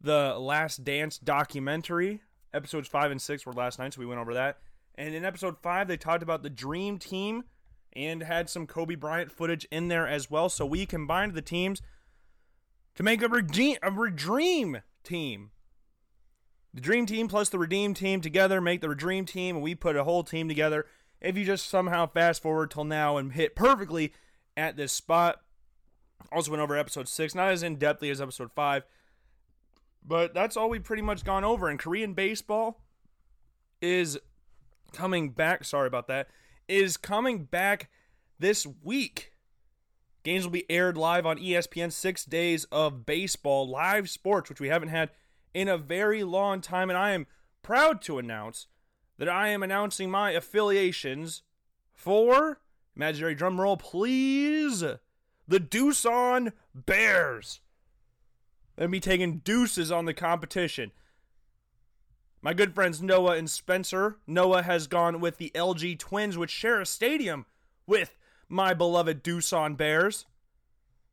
the 0.00 0.36
Last 0.36 0.82
Dance 0.82 1.16
documentary. 1.16 2.22
Episodes 2.52 2.88
five 2.88 3.12
and 3.12 3.22
six 3.22 3.46
were 3.46 3.52
last 3.52 3.78
night, 3.78 3.94
so 3.94 4.00
we 4.00 4.06
went 4.06 4.20
over 4.20 4.34
that. 4.34 4.58
And 4.94 5.14
in 5.14 5.24
episode 5.24 5.56
five, 5.62 5.88
they 5.88 5.96
talked 5.96 6.22
about 6.22 6.42
the 6.42 6.50
Dream 6.50 6.98
Team 6.98 7.44
and 7.92 8.22
had 8.22 8.48
some 8.48 8.66
Kobe 8.66 8.94
Bryant 8.94 9.32
footage 9.32 9.66
in 9.70 9.88
there 9.88 10.06
as 10.06 10.30
well. 10.30 10.48
So 10.48 10.66
we 10.66 10.86
combined 10.86 11.34
the 11.34 11.42
teams 11.42 11.82
to 12.94 13.02
make 13.02 13.22
a 13.22 13.28
redeem 13.28 13.78
a 13.82 14.10
dream 14.10 14.82
team. 15.02 15.50
The 16.72 16.80
Dream 16.80 17.06
Team 17.06 17.26
plus 17.26 17.48
the 17.48 17.58
Redeem 17.58 17.94
Team 17.94 18.20
together 18.20 18.60
make 18.60 18.80
the 18.80 18.94
Dream 18.94 19.24
Team, 19.26 19.56
and 19.56 19.62
we 19.62 19.74
put 19.74 19.96
a 19.96 20.04
whole 20.04 20.22
team 20.22 20.46
together. 20.46 20.86
If 21.20 21.36
you 21.36 21.44
just 21.44 21.68
somehow 21.68 22.06
fast 22.06 22.42
forward 22.42 22.70
till 22.70 22.84
now 22.84 23.16
and 23.16 23.32
hit 23.32 23.56
perfectly 23.56 24.12
at 24.56 24.76
this 24.76 24.92
spot, 24.92 25.40
also 26.30 26.50
went 26.52 26.62
over 26.62 26.76
episode 26.76 27.08
six, 27.08 27.34
not 27.34 27.48
as 27.48 27.62
in 27.62 27.76
depthly 27.76 28.10
as 28.10 28.20
episode 28.20 28.52
five, 28.52 28.84
but 30.06 30.32
that's 30.32 30.56
all 30.56 30.70
we've 30.70 30.84
pretty 30.84 31.02
much 31.02 31.24
gone 31.24 31.42
over. 31.44 31.68
And 31.68 31.78
Korean 31.78 32.14
baseball 32.14 32.80
is 33.82 34.18
coming 34.92 35.30
back. 35.30 35.64
Sorry 35.64 35.86
about 35.86 36.08
that. 36.08 36.28
Is 36.68 36.96
coming 36.96 37.44
back 37.44 37.90
this 38.38 38.66
week. 38.82 39.32
Games 40.22 40.44
will 40.44 40.52
be 40.52 40.70
aired 40.70 40.96
live 40.96 41.24
on 41.24 41.38
ESPN. 41.38 41.92
Six 41.92 42.24
days 42.24 42.64
of 42.64 43.06
baseball, 43.06 43.68
live 43.68 44.10
sports, 44.10 44.48
which 44.48 44.60
we 44.60 44.68
haven't 44.68 44.90
had 44.90 45.10
in 45.54 45.68
a 45.68 45.78
very 45.78 46.22
long 46.22 46.60
time. 46.60 46.90
And 46.90 46.98
I 46.98 47.10
am 47.10 47.26
proud 47.62 48.02
to 48.02 48.18
announce 48.18 48.66
that 49.18 49.28
I 49.28 49.48
am 49.48 49.62
announcing 49.62 50.10
my 50.10 50.30
affiliations 50.32 51.42
for, 51.92 52.60
imaginary 52.96 53.34
drum 53.34 53.60
roll, 53.60 53.76
please, 53.76 54.80
the 54.80 55.60
Doosan 55.60 56.52
Bears. 56.74 57.60
They'll 58.76 58.88
be 58.88 59.00
taking 59.00 59.38
deuces 59.38 59.92
on 59.92 60.06
the 60.06 60.14
competition. 60.14 60.92
My 62.42 62.54
good 62.54 62.74
friends 62.74 63.02
Noah 63.02 63.36
and 63.36 63.50
Spencer. 63.50 64.16
Noah 64.26 64.62
has 64.62 64.86
gone 64.86 65.20
with 65.20 65.36
the 65.36 65.52
LG 65.54 65.98
Twins, 65.98 66.38
which 66.38 66.50
share 66.50 66.80
a 66.80 66.86
stadium 66.86 67.44
with 67.86 68.16
my 68.48 68.72
beloved 68.72 69.22
Doosan 69.22 69.76
Bears. 69.76 70.24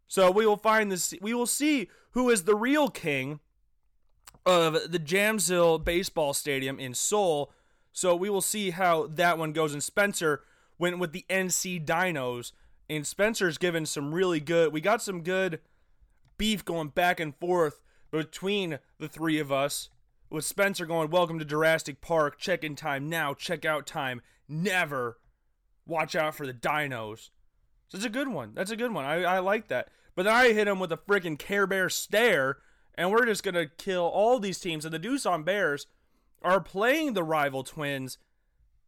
So 0.08 0.32
we 0.32 0.46
will 0.46 0.58
find 0.58 0.90
this. 0.90 1.14
We 1.22 1.34
will 1.34 1.46
see 1.46 1.90
who 2.12 2.30
is 2.30 2.44
the 2.44 2.56
real 2.56 2.88
king 2.90 3.42
of 4.46 4.92
the 4.92 5.00
Jamsil 5.00 5.84
Baseball 5.84 6.34
Stadium 6.34 6.80
in 6.80 6.94
Seoul. 6.94 7.52
So 7.92 8.16
we 8.16 8.30
will 8.30 8.42
see 8.42 8.70
how 8.70 9.08
that 9.08 9.38
one 9.38 9.52
goes. 9.52 9.74
And 9.74 9.84
Spencer 9.84 10.44
went 10.80 10.98
with 10.98 11.12
the 11.12 11.26
NC 11.30 11.86
Dinos, 11.86 12.54
and 12.90 13.06
Spencer's 13.06 13.58
given 13.58 13.86
some 13.86 14.14
really 14.14 14.40
good. 14.40 14.72
We 14.72 14.80
got 14.80 15.02
some 15.02 15.24
good 15.24 15.60
beef 16.38 16.64
going 16.64 16.90
back 16.90 17.20
and 17.20 17.36
forth 17.36 17.82
between 18.12 18.80
the 18.98 19.10
three 19.10 19.40
of 19.40 19.52
us 19.52 19.90
with 20.30 20.46
Spencer 20.46 20.86
going, 20.86 21.10
Welcome 21.10 21.40
to 21.40 21.46
Jurassic 21.46 22.02
Park, 22.02 22.38
check 22.38 22.64
in 22.64 22.76
time 22.76 23.10
now, 23.10 23.34
check 23.34 23.66
out 23.66 23.88
time 23.88 24.22
never. 24.48 25.18
Watch 25.86 26.16
out 26.16 26.36
for 26.36 26.46
the 26.46 26.54
dinos. 26.54 27.30
So 27.88 27.98
it's 27.98 28.06
a 28.06 28.10
good 28.10 28.28
one. 28.28 28.52
That's 28.54 28.72
a 28.72 28.76
good 28.76 28.94
one. 28.94 29.06
I, 29.06 29.24
I 29.24 29.40
like 29.40 29.70
that. 29.70 29.90
But 30.16 30.24
then 30.24 30.34
I 30.34 30.52
hit 30.52 30.68
him 30.68 30.80
with 30.80 30.92
a 30.92 30.98
freaking 30.98 31.40
Care 31.40 31.68
Bear 31.68 31.90
stare, 31.90 32.58
and 32.96 33.12
we're 33.12 33.26
just 33.26 33.44
going 33.44 33.56
to 33.56 33.68
kill 33.68 34.04
all 34.04 34.40
these 34.40 34.60
teams. 34.60 34.84
And 34.84 34.94
the 34.94 35.00
Doosan 35.00 35.46
Bears 35.46 35.88
are 36.42 36.60
playing 36.60 37.14
the 37.14 37.24
rival 37.24 37.64
twins 37.64 38.18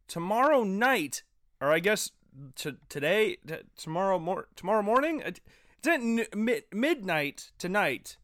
tomorrow 0.08 0.64
night, 0.64 1.22
or 1.60 1.72
I 1.72 1.78
guess 1.78 2.10
t- 2.56 2.76
today, 2.88 3.38
t- 3.46 3.54
tomorrow, 3.78 4.18
mor- 4.18 4.48
tomorrow 4.56 4.82
morning. 4.82 5.22
It's 5.24 5.40
at 5.86 6.00
n- 6.00 6.26
mid- 6.34 6.64
midnight 6.72 7.52
tonight. 7.56 8.18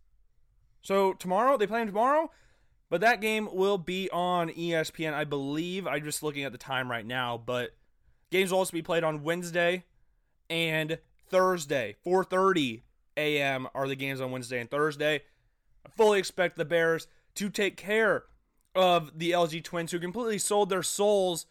So 0.83 1.15
tomorrow, 1.15 1.57
they 1.57 1.67
play 1.67 1.85
tomorrow? 1.87 2.31
But 2.89 3.01
that 3.01 3.21
game 3.21 3.49
will 3.53 3.79
be 3.79 4.09
on 4.11 4.49
ESPN, 4.51 5.13
I 5.13 5.25
believe. 5.25 5.87
I'm 5.87 6.05
just 6.05 6.23
looking 6.23 6.45
at 6.45 6.53
the 6.53 6.59
time 6.59 6.91
right 6.91 7.05
now, 7.07 7.37
but 7.37 7.71
games 8.31 8.53
will 8.53 8.59
also 8.59 8.73
be 8.73 8.83
played 8.83 9.03
on 9.03 9.25
Wednesday 9.25 9.85
and 10.49 10.99
Thursday. 11.29 11.97
4:30 12.07 12.83
a.m. 13.17 13.69
are 13.75 13.89
the 13.89 13.97
games 13.97 14.21
on 14.21 14.31
Wednesday 14.31 14.61
and 14.61 14.71
Thursday. 14.71 15.23
I 15.85 15.89
fully 15.97 16.19
expect 16.19 16.57
the 16.57 16.65
Bears 16.65 17.09
to 17.35 17.51
take 17.51 17.77
care 17.77 18.25
of 18.75 19.19
the 19.19 19.33
LG 19.33 19.65
Twins 19.65 19.91
who 19.91 19.99
completely 19.99 20.39
sold 20.39 20.69
their 20.69 20.83
souls. 20.83 21.47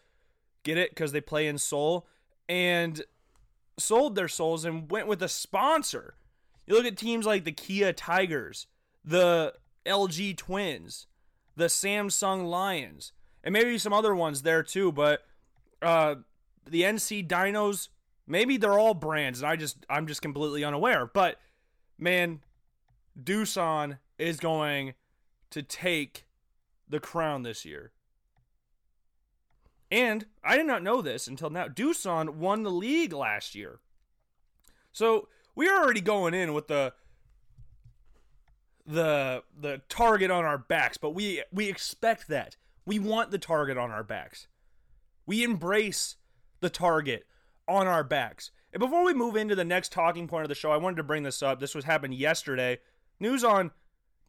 Get 0.62 0.78
it? 0.78 0.90
Because 0.90 1.12
they 1.12 1.20
play 1.20 1.46
in 1.46 1.58
Seoul 1.58 2.06
and 2.48 3.02
sold 3.78 4.14
their 4.14 4.28
souls 4.28 4.64
and 4.64 4.90
went 4.90 5.06
with 5.06 5.22
a 5.22 5.28
sponsor. 5.28 6.14
You 6.66 6.74
look 6.74 6.86
at 6.86 6.96
teams 6.96 7.26
like 7.26 7.44
the 7.44 7.52
Kia 7.52 7.92
Tigers, 7.92 8.66
the 9.04 9.54
LG 9.84 10.36
Twins, 10.36 11.06
the 11.56 11.66
Samsung 11.66 12.48
Lions, 12.48 13.12
and 13.42 13.52
maybe 13.52 13.78
some 13.78 13.92
other 13.92 14.14
ones 14.14 14.42
there 14.42 14.62
too. 14.62 14.92
But 14.92 15.24
Uh, 15.82 16.16
the 16.68 16.82
NC 16.82 17.26
Dinos, 17.28 17.88
maybe 18.26 18.56
they're 18.56 18.78
all 18.78 18.94
brands, 18.94 19.40
and 19.40 19.48
I 19.48 19.56
just 19.56 19.84
I'm 19.88 20.06
just 20.06 20.22
completely 20.22 20.64
unaware. 20.64 21.06
But 21.06 21.38
man, 21.98 22.40
Doosan 23.20 23.98
is 24.18 24.38
going 24.38 24.94
to 25.50 25.62
take 25.62 26.26
the 26.88 26.98
crown 26.98 27.42
this 27.42 27.64
year. 27.64 27.92
And 29.90 30.26
I 30.42 30.56
did 30.56 30.66
not 30.66 30.82
know 30.82 31.00
this 31.00 31.28
until 31.28 31.50
now. 31.50 31.68
Doosan 31.68 32.36
won 32.36 32.62
the 32.64 32.70
league 32.70 33.12
last 33.12 33.54
year. 33.54 33.78
So 34.92 35.28
we 35.54 35.68
are 35.68 35.84
already 35.84 36.00
going 36.00 36.34
in 36.34 36.54
with 36.54 36.66
the 36.66 36.94
the 38.86 39.42
the 39.58 39.82
target 39.88 40.30
on 40.30 40.44
our 40.44 40.58
backs, 40.58 40.96
but 40.96 41.10
we 41.10 41.42
we 41.52 41.68
expect 41.68 42.28
that. 42.28 42.56
We 42.84 42.98
want 42.98 43.30
the 43.30 43.38
target 43.38 43.76
on 43.76 43.90
our 43.90 44.04
backs. 44.04 44.46
We 45.26 45.42
embrace 45.42 46.16
the 46.60 46.70
target 46.70 47.26
on 47.66 47.86
our 47.88 48.04
backs. 48.04 48.52
And 48.72 48.80
before 48.80 49.04
we 49.04 49.14
move 49.14 49.36
into 49.36 49.56
the 49.56 49.64
next 49.64 49.90
talking 49.90 50.28
point 50.28 50.44
of 50.44 50.48
the 50.48 50.54
show, 50.54 50.70
I 50.70 50.76
wanted 50.76 50.96
to 50.96 51.02
bring 51.02 51.24
this 51.24 51.42
up. 51.42 51.58
This 51.58 51.74
was 51.74 51.84
happened 51.84 52.14
yesterday. 52.14 52.78
News 53.18 53.42
on 53.42 53.72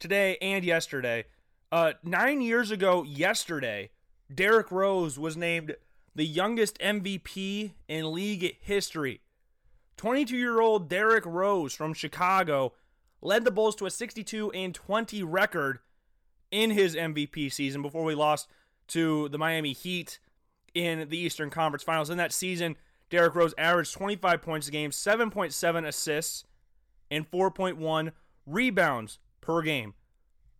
today 0.00 0.38
and 0.40 0.64
yesterday. 0.64 1.26
Uh, 1.70 1.92
nine 2.02 2.40
years 2.40 2.70
ago, 2.70 3.02
yesterday, 3.02 3.90
Derrick 4.34 4.72
Rose 4.72 5.18
was 5.18 5.36
named 5.36 5.76
the 6.14 6.24
youngest 6.24 6.78
MVP 6.78 7.72
in 7.86 8.12
league 8.12 8.56
history. 8.60 9.20
22 9.98 10.36
year 10.36 10.60
old 10.60 10.88
Derrick 10.88 11.26
Rose 11.26 11.74
from 11.74 11.92
Chicago 11.92 12.72
led 13.20 13.44
the 13.44 13.50
Bulls 13.50 13.74
to 13.76 13.86
a 13.86 13.90
62 13.90 14.50
and 14.52 14.74
20 14.74 15.22
record 15.22 15.80
in 16.50 16.70
his 16.70 16.94
MVP 16.94 17.52
season 17.52 17.82
before 17.82 18.04
we 18.04 18.14
lost 18.14 18.48
to 18.88 19.28
the 19.28 19.38
Miami 19.38 19.72
Heat 19.72 20.18
in 20.74 21.08
the 21.08 21.18
Eastern 21.18 21.50
Conference 21.50 21.82
Finals. 21.82 22.10
In 22.10 22.18
that 22.18 22.32
season, 22.32 22.76
Derrick 23.10 23.34
Rose 23.34 23.54
averaged 23.58 23.92
25 23.94 24.42
points 24.42 24.68
a 24.68 24.70
game, 24.70 24.90
7.7 24.90 25.86
assists, 25.86 26.44
and 27.10 27.30
4.1 27.30 28.12
rebounds 28.46 29.18
per 29.40 29.62
game. 29.62 29.94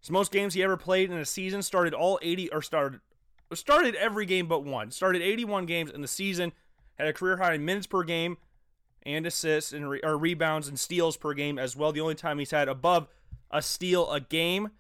It's 0.00 0.10
most 0.10 0.32
games 0.32 0.54
he 0.54 0.62
ever 0.62 0.76
played 0.76 1.10
in 1.10 1.18
a 1.18 1.24
season. 1.24 1.62
Started 1.62 1.94
all 1.94 2.18
80 2.22 2.52
or 2.52 2.62
started 2.62 3.00
started 3.54 3.94
every 3.94 4.26
game 4.26 4.46
but 4.46 4.64
one. 4.64 4.90
Started 4.90 5.22
81 5.22 5.66
games 5.66 5.90
in 5.90 6.02
the 6.02 6.08
season. 6.08 6.52
Had 6.98 7.08
a 7.08 7.12
career 7.12 7.38
high 7.38 7.54
in 7.54 7.64
minutes 7.64 7.86
per 7.86 8.02
game 8.02 8.36
and 9.04 9.26
assists 9.26 9.72
and 9.72 9.88
re- 9.88 10.00
or 10.02 10.16
rebounds 10.16 10.68
and 10.68 10.78
steals 10.78 11.16
per 11.16 11.34
game 11.34 11.58
as 11.58 11.76
well. 11.76 11.92
The 11.92 12.00
only 12.00 12.14
time 12.14 12.38
he's 12.38 12.50
had 12.50 12.68
above 12.68 13.08
a 13.50 13.62
steal 13.62 14.10
a 14.10 14.20
game. 14.20 14.70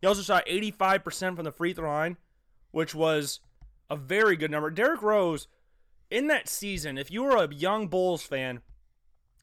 He 0.00 0.06
also 0.06 0.22
shot 0.22 0.46
85% 0.46 1.36
from 1.36 1.44
the 1.44 1.52
free 1.52 1.72
throw 1.72 1.90
line, 1.90 2.16
which 2.70 2.94
was 2.94 3.40
a 3.88 3.96
very 3.96 4.36
good 4.36 4.50
number. 4.50 4.70
Derrick 4.70 5.02
Rose 5.02 5.46
in 6.10 6.26
that 6.28 6.48
season, 6.48 6.98
if 6.98 7.10
you 7.10 7.22
were 7.22 7.36
a 7.36 7.54
young 7.54 7.88
Bulls 7.88 8.22
fan, 8.22 8.60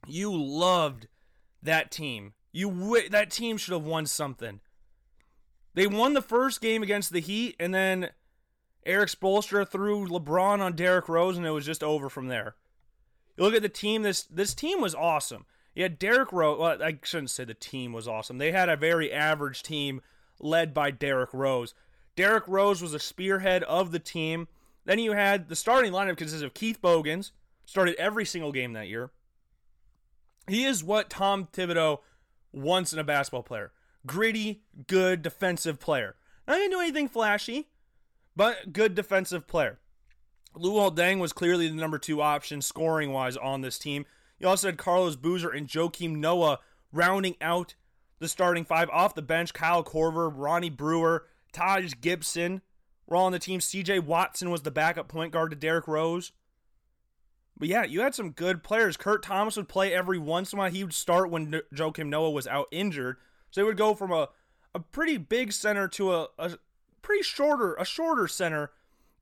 you 0.05 0.35
loved 0.35 1.07
that 1.61 1.91
team. 1.91 2.33
You 2.51 2.69
w- 2.69 3.09
that 3.09 3.31
team 3.31 3.57
should 3.57 3.73
have 3.73 3.83
won 3.83 4.05
something. 4.05 4.59
They 5.73 5.87
won 5.87 6.13
the 6.13 6.21
first 6.21 6.59
game 6.59 6.81
against 6.81 7.11
the 7.11 7.19
Heat, 7.19 7.55
and 7.59 7.73
then 7.73 8.09
Erik 8.85 9.09
Spoelstra 9.09 9.67
threw 9.67 10.07
LeBron 10.07 10.59
on 10.59 10.73
Derrick 10.73 11.07
Rose, 11.07 11.37
and 11.37 11.45
it 11.45 11.51
was 11.51 11.65
just 11.65 11.83
over 11.83 12.09
from 12.09 12.27
there. 12.27 12.55
You 13.37 13.43
look 13.43 13.53
at 13.53 13.61
the 13.61 13.69
team. 13.69 14.01
This 14.01 14.23
this 14.23 14.53
team 14.53 14.81
was 14.81 14.95
awesome. 14.95 15.45
Yeah, 15.75 15.89
Derrick 15.89 16.33
Rose. 16.33 16.59
Well, 16.59 16.81
I 16.81 16.97
shouldn't 17.03 17.29
say 17.29 17.45
the 17.45 17.53
team 17.53 17.93
was 17.93 18.07
awesome. 18.07 18.39
They 18.39 18.51
had 18.51 18.67
a 18.67 18.75
very 18.75 19.13
average 19.13 19.61
team 19.61 20.01
led 20.39 20.73
by 20.73 20.91
Derrick 20.91 21.33
Rose. 21.33 21.73
Derrick 22.15 22.47
Rose 22.47 22.81
was 22.81 22.95
a 22.95 22.99
spearhead 22.99 23.63
of 23.63 23.91
the 23.91 23.99
team. 23.99 24.47
Then 24.85 24.99
you 24.99 25.13
had 25.13 25.49
the 25.49 25.55
starting 25.55 25.91
lineup 25.91 26.17
consisted 26.17 26.45
of 26.45 26.53
Keith 26.53 26.81
Bogans, 26.81 27.31
started 27.65 27.95
every 27.99 28.25
single 28.25 28.51
game 28.51 28.73
that 28.73 28.87
year. 28.87 29.11
He 30.47 30.63
is 30.63 30.83
what 30.83 31.09
Tom 31.09 31.47
Thibodeau 31.51 31.99
wants 32.53 32.93
in 32.93 32.99
a 32.99 33.03
basketball 33.03 33.43
player 33.43 33.71
gritty, 34.05 34.63
good 34.87 35.21
defensive 35.21 35.79
player. 35.79 36.15
Not 36.47 36.55
going 36.55 36.69
to 36.69 36.75
do 36.75 36.81
anything 36.81 37.09
flashy, 37.09 37.67
but 38.35 38.71
good 38.71 38.95
defensive 38.95 39.47
player. 39.47 39.79
Luol 40.59 40.95
Deng 40.95 41.19
was 41.19 41.33
clearly 41.33 41.67
the 41.67 41.75
number 41.75 41.97
two 41.97 42.21
option 42.21 42.61
scoring 42.61 43.11
wise 43.11 43.37
on 43.37 43.61
this 43.61 43.77
team. 43.77 44.05
You 44.39 44.47
also 44.47 44.67
had 44.67 44.77
Carlos 44.77 45.15
Boozer 45.15 45.49
and 45.49 45.67
Joakim 45.67 46.17
Noah 46.17 46.59
rounding 46.91 47.35
out 47.41 47.75
the 48.19 48.27
starting 48.27 48.65
five 48.65 48.89
off 48.89 49.15
the 49.15 49.21
bench. 49.21 49.53
Kyle 49.53 49.83
Korver, 49.83 50.31
Ronnie 50.33 50.69
Brewer, 50.69 51.25
Taj 51.51 51.93
Gibson 52.01 52.61
were 53.05 53.17
all 53.17 53.25
on 53.25 53.31
the 53.31 53.39
team. 53.39 53.59
CJ 53.59 54.03
Watson 54.03 54.51
was 54.51 54.61
the 54.61 54.71
backup 54.71 55.07
point 55.07 55.31
guard 55.31 55.51
to 55.51 55.55
Derrick 55.55 55.87
Rose. 55.87 56.31
But 57.59 57.69
yeah, 57.69 57.83
you 57.83 58.01
had 58.01 58.13
some 58.13 58.31
good 58.31 58.63
players. 58.63 58.97
Kurt 58.97 59.23
Thomas 59.23 59.57
would 59.57 59.67
play 59.67 59.93
every 59.93 60.19
once 60.19 60.53
in 60.53 60.57
a 60.57 60.61
while. 60.61 60.71
He 60.71 60.83
would 60.83 60.93
start 60.93 61.31
when 61.31 61.61
Joakim 61.73 62.07
Noah 62.07 62.29
was 62.29 62.45
out 62.45 62.67
injured. 62.71 63.17
So 63.49 63.61
they 63.61 63.65
would 63.65 63.77
go 63.77 63.95
from 63.95 64.11
a, 64.11 64.29
a 64.75 64.79
pretty 64.79 65.17
big 65.17 65.51
center 65.51 65.87
to 65.89 66.13
a, 66.13 66.27
a 66.37 66.57
pretty 67.01 67.23
shorter, 67.23 67.73
a 67.75 67.85
shorter 67.85 68.27
center 68.27 68.71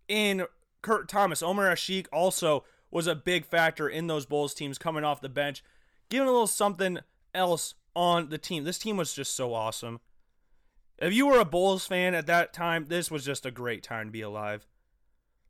in 0.08 0.46
Kurt 0.86 1.10
Thomas. 1.10 1.42
Omer 1.42 1.74
Asik 1.74 2.06
also 2.14 2.64
was 2.92 3.08
a 3.08 3.16
big 3.16 3.44
factor 3.44 3.90
in 3.90 4.06
those 4.06 4.28
Bulls 4.28 4.54
teams 4.54 4.78
coming 4.78 5.04
off 5.04 5.20
the 5.20 5.28
bench, 5.28 5.64
giving 6.10 6.28
a 6.28 6.32
little 6.32 6.46
something 6.46 7.00
else 7.34 7.74
on 7.96 8.30
the 8.30 8.38
team. 8.38 8.64
This 8.64 8.78
team 8.78 8.96
was 8.96 9.12
just 9.12 9.34
so 9.34 9.56
awesome. 9.56 10.00
If 11.00 11.12
you 11.12 11.26
were 11.26 11.40
a 11.40 11.46
Bulls 11.46 11.88
fan 11.88 12.14
at 12.14 12.28
that 12.28 12.54
time, 12.54 12.86
this 12.88 13.10
was 13.10 13.26
just 13.26 13.48
a 13.48 13.52
great 13.52 13.82
time 13.82 14.08
to 14.08 14.12
be 14.12 14.22
alive. 14.22 14.68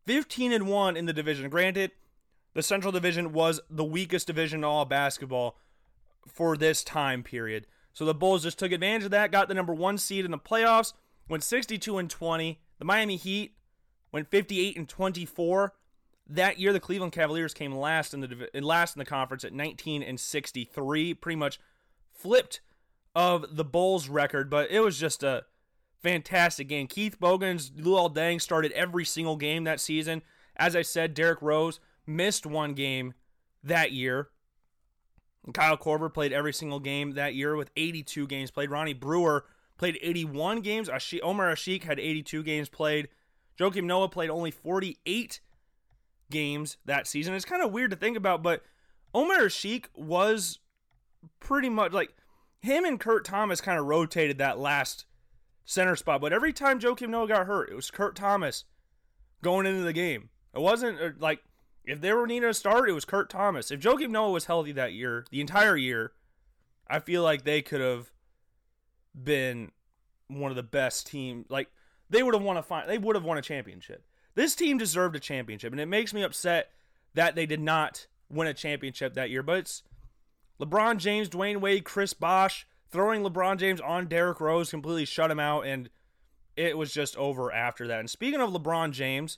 15 0.05 0.53
and 0.53 0.69
1 0.69 0.95
in 0.95 1.05
the 1.05 1.11
division. 1.11 1.49
Granted, 1.49 1.91
the 2.53 2.63
Central 2.63 2.93
Division 2.93 3.33
was 3.33 3.59
the 3.69 3.83
weakest 3.83 4.27
division 4.27 4.61
in 4.61 4.63
all 4.63 4.85
basketball 4.85 5.57
for 6.25 6.55
this 6.55 6.81
time 6.81 7.23
period. 7.23 7.67
So 7.91 8.05
the 8.05 8.15
Bulls 8.15 8.43
just 8.43 8.57
took 8.57 8.71
advantage 8.71 9.03
of 9.03 9.11
that, 9.11 9.33
got 9.33 9.49
the 9.49 9.53
number 9.53 9.73
1 9.73 9.97
seed 9.97 10.23
in 10.23 10.31
the 10.31 10.37
playoffs, 10.37 10.93
went 11.27 11.43
62 11.43 11.97
and 11.97 12.09
20. 12.09 12.61
The 12.79 12.85
Miami 12.85 13.17
Heat 13.17 13.55
went 14.15 14.31
58 14.31 14.77
and 14.77 14.87
24. 14.87 15.73
That 16.27 16.57
year, 16.57 16.71
the 16.71 16.79
Cleveland 16.79 17.11
Cavaliers 17.11 17.53
came 17.53 17.75
last 17.75 18.13
in 18.13 18.21
the 18.21 18.49
last 18.61 18.95
in 18.95 18.99
the 18.99 19.05
conference 19.05 19.43
at 19.43 19.51
19 19.53 20.01
and 20.01 20.17
63, 20.17 21.13
pretty 21.13 21.35
much 21.35 21.59
flipped 22.13 22.61
of 23.13 23.57
the 23.57 23.65
Bulls' 23.65 24.07
record. 24.07 24.49
But 24.49 24.71
it 24.71 24.79
was 24.79 24.97
just 24.97 25.21
a 25.21 25.43
fantastic 26.01 26.69
game. 26.69 26.87
Keith 26.87 27.19
Bogans, 27.19 27.69
Luol 27.71 28.15
Deng 28.15 28.41
started 28.41 28.71
every 28.71 29.03
single 29.03 29.35
game 29.35 29.65
that 29.65 29.81
season. 29.81 30.21
As 30.55 30.77
I 30.77 30.81
said, 30.81 31.13
Derrick 31.13 31.41
Rose 31.41 31.81
missed 32.07 32.45
one 32.45 32.73
game 32.73 33.15
that 33.63 33.91
year. 33.91 34.29
Kyle 35.53 35.77
Korver 35.77 36.11
played 36.11 36.31
every 36.31 36.53
single 36.53 36.79
game 36.79 37.11
that 37.11 37.35
year 37.35 37.55
with 37.57 37.69
82 37.75 38.27
games 38.27 38.49
played. 38.49 38.71
Ronnie 38.71 38.93
Brewer 38.93 39.45
played 39.77 39.99
81 40.01 40.61
games. 40.61 40.89
Omer 40.89 41.53
Asik 41.53 41.83
had 41.83 41.99
82 41.99 42.43
games 42.43 42.69
played. 42.69 43.09
Joakim 43.59 43.83
Noah 43.83 44.09
played 44.09 44.29
only 44.29 44.51
48 44.51 45.39
games 46.29 46.77
that 46.85 47.07
season. 47.07 47.33
It's 47.33 47.45
kind 47.45 47.63
of 47.63 47.71
weird 47.71 47.91
to 47.91 47.97
think 47.97 48.17
about, 48.17 48.43
but 48.43 48.63
Omer 49.13 49.45
Asik 49.45 49.85
was 49.95 50.59
pretty 51.39 51.69
much 51.69 51.91
like 51.91 52.13
him 52.61 52.83
and 52.85 52.99
Kurt 52.99 53.23
Thomas 53.25 53.61
kind 53.61 53.79
of 53.79 53.85
rotated 53.85 54.37
that 54.39 54.59
last 54.59 55.05
center 55.63 55.95
spot. 55.95 56.21
But 56.21 56.33
every 56.33 56.53
time 56.53 56.79
Joakim 56.79 57.09
Noah 57.09 57.27
got 57.27 57.47
hurt, 57.47 57.69
it 57.69 57.75
was 57.75 57.91
Kurt 57.91 58.15
Thomas 58.15 58.65
going 59.41 59.65
into 59.65 59.83
the 59.83 59.93
game. 59.93 60.29
It 60.53 60.61
wasn't 60.61 60.99
uh, 60.99 61.09
like 61.19 61.39
if 61.85 62.01
they 62.01 62.13
were 62.13 62.27
needing 62.27 62.49
a 62.49 62.53
start, 62.53 62.89
it 62.89 62.93
was 62.93 63.05
Kurt 63.05 63.29
Thomas. 63.29 63.71
If 63.71 63.79
Joakim 63.79 64.09
Noah 64.09 64.31
was 64.31 64.45
healthy 64.45 64.71
that 64.73 64.93
year, 64.93 65.25
the 65.31 65.41
entire 65.41 65.77
year, 65.77 66.13
I 66.87 66.99
feel 66.99 67.23
like 67.23 67.43
they 67.43 67.61
could 67.61 67.81
have 67.81 68.11
been 69.13 69.71
one 70.27 70.51
of 70.51 70.55
the 70.55 70.63
best 70.63 71.07
team. 71.07 71.45
Like 71.49 71.69
they 72.09 72.23
would 72.23 72.33
have 72.33 72.43
won 72.43 72.57
a 72.57 72.63
fine. 72.63 72.87
They 72.87 72.97
would 72.97 73.15
have 73.15 73.25
won 73.25 73.37
a 73.37 73.41
championship. 73.41 74.03
This 74.35 74.55
team 74.55 74.77
deserved 74.77 75.15
a 75.15 75.19
championship, 75.19 75.71
and 75.71 75.79
it 75.79 75.87
makes 75.87 76.13
me 76.13 76.21
upset 76.21 76.71
that 77.13 77.35
they 77.35 77.45
did 77.45 77.61
not 77.61 78.07
win 78.29 78.47
a 78.47 78.53
championship 78.53 79.13
that 79.13 79.29
year. 79.29 79.43
But 79.43 79.59
it's 79.59 79.83
LeBron 80.59 80.97
James, 80.97 81.29
Dwyane 81.29 81.61
Wade, 81.61 81.85
Chris 81.85 82.13
Bosh 82.13 82.67
throwing 82.89 83.23
LeBron 83.23 83.57
James 83.57 83.81
on 83.81 84.07
Derrick 84.07 84.39
Rose 84.39 84.69
completely 84.69 85.05
shut 85.05 85.31
him 85.31 85.39
out, 85.39 85.65
and 85.65 85.89
it 86.55 86.77
was 86.77 86.93
just 86.93 87.17
over 87.17 87.51
after 87.51 87.87
that. 87.87 87.99
And 87.99 88.09
speaking 88.09 88.41
of 88.41 88.51
LeBron 88.51 88.91
James, 88.91 89.37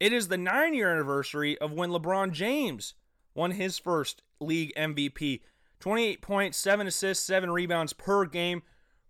it 0.00 0.12
is 0.12 0.28
the 0.28 0.36
nine 0.36 0.74
year 0.74 0.92
anniversary 0.92 1.56
of 1.58 1.72
when 1.72 1.90
LeBron 1.90 2.32
James 2.32 2.94
won 3.34 3.52
his 3.52 3.78
first 3.78 4.22
league 4.40 4.72
MVP. 4.76 5.40
28 5.80 6.20
points, 6.20 6.58
7 6.58 6.86
assists, 6.86 7.24
7 7.24 7.50
rebounds 7.50 7.92
per 7.92 8.24
game 8.24 8.62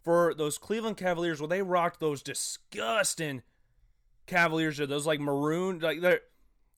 for 0.03 0.35
those 0.35 0.59
Cleveland 0.59 0.97
Cavaliers. 0.97 1.41
Well, 1.41 1.49
they 1.49 1.63
rocked 1.63 2.01
those 2.01 2.23
disgusting 2.23 3.43
Cavaliers, 4.27 4.79
or 4.81 4.87
those 4.87 5.07
like 5.07 5.21
maroon, 5.21 5.79
like 5.81 6.01
the 6.01 6.21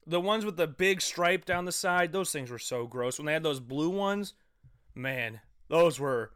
the 0.06 0.20
ones 0.20 0.44
with 0.44 0.56
the 0.56 0.66
big 0.66 1.00
stripe 1.00 1.44
down 1.44 1.64
the 1.64 1.72
side. 1.72 2.12
Those 2.12 2.30
things 2.30 2.50
were 2.50 2.58
so 2.58 2.86
gross. 2.86 3.18
When 3.18 3.26
they 3.26 3.32
had 3.32 3.42
those 3.42 3.60
blue 3.60 3.90
ones, 3.90 4.34
man, 4.94 5.40
those 5.68 5.98
were, 5.98 6.32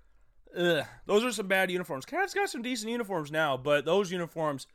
ugh, 0.57 0.85
those 1.07 1.25
are 1.25 1.33
some 1.33 1.49
bad 1.49 1.71
uniforms. 1.71 2.07
Cavs 2.07 2.35
got 2.35 2.49
some 2.49 2.63
decent 2.63 2.91
uniforms 2.91 3.31
now, 3.31 3.57
but 3.57 3.85
those 3.85 4.11
uniforms 4.11 4.67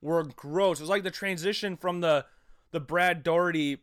were 0.00 0.24
gross. 0.24 0.80
It 0.80 0.84
was 0.84 0.90
like 0.90 1.02
the 1.02 1.10
transition 1.10 1.76
from 1.76 2.00
the 2.00 2.26
the 2.72 2.80
Brad 2.80 3.22
Daugherty, 3.22 3.78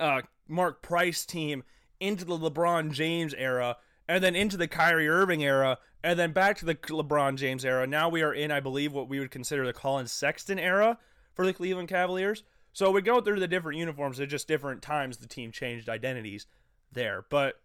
uh, 0.00 0.22
Mark 0.48 0.82
Price 0.82 1.24
team 1.24 1.62
into 2.00 2.24
the 2.24 2.36
LeBron 2.36 2.90
James 2.90 3.32
era, 3.34 3.76
and 4.08 4.22
then 4.24 4.34
into 4.34 4.56
the 4.56 4.66
Kyrie 4.66 5.08
Irving 5.08 5.44
era, 5.44 5.78
and 6.04 6.18
then 6.18 6.32
back 6.32 6.56
to 6.58 6.64
the 6.64 6.74
LeBron 6.74 7.36
James 7.36 7.64
era. 7.64 7.86
Now 7.86 8.08
we 8.08 8.22
are 8.22 8.34
in, 8.34 8.50
I 8.50 8.60
believe, 8.60 8.92
what 8.92 9.08
we 9.08 9.18
would 9.18 9.30
consider 9.30 9.64
the 9.64 9.72
Collin 9.72 10.06
Sexton 10.06 10.58
era 10.58 10.98
for 11.34 11.46
the 11.46 11.52
Cleveland 11.52 11.88
Cavaliers. 11.88 12.42
So 12.72 12.90
we 12.90 13.02
go 13.02 13.20
through 13.20 13.40
the 13.40 13.48
different 13.48 13.78
uniforms 13.78 14.18
at 14.18 14.28
just 14.28 14.48
different 14.48 14.82
times 14.82 15.18
the 15.18 15.26
team 15.26 15.52
changed 15.52 15.88
identities 15.88 16.46
there. 16.90 17.24
But 17.28 17.60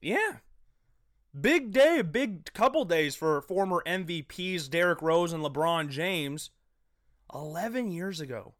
yeah, 0.00 0.36
big 1.38 1.72
day, 1.72 2.02
big 2.02 2.52
couple 2.52 2.84
days 2.84 3.14
for 3.14 3.40
former 3.40 3.82
MVPs 3.86 4.68
Derrick 4.68 5.00
Rose 5.02 5.32
and 5.32 5.42
LeBron 5.42 5.88
James. 5.88 6.50
11 7.34 7.90
years 7.90 8.20
ago, 8.20 8.52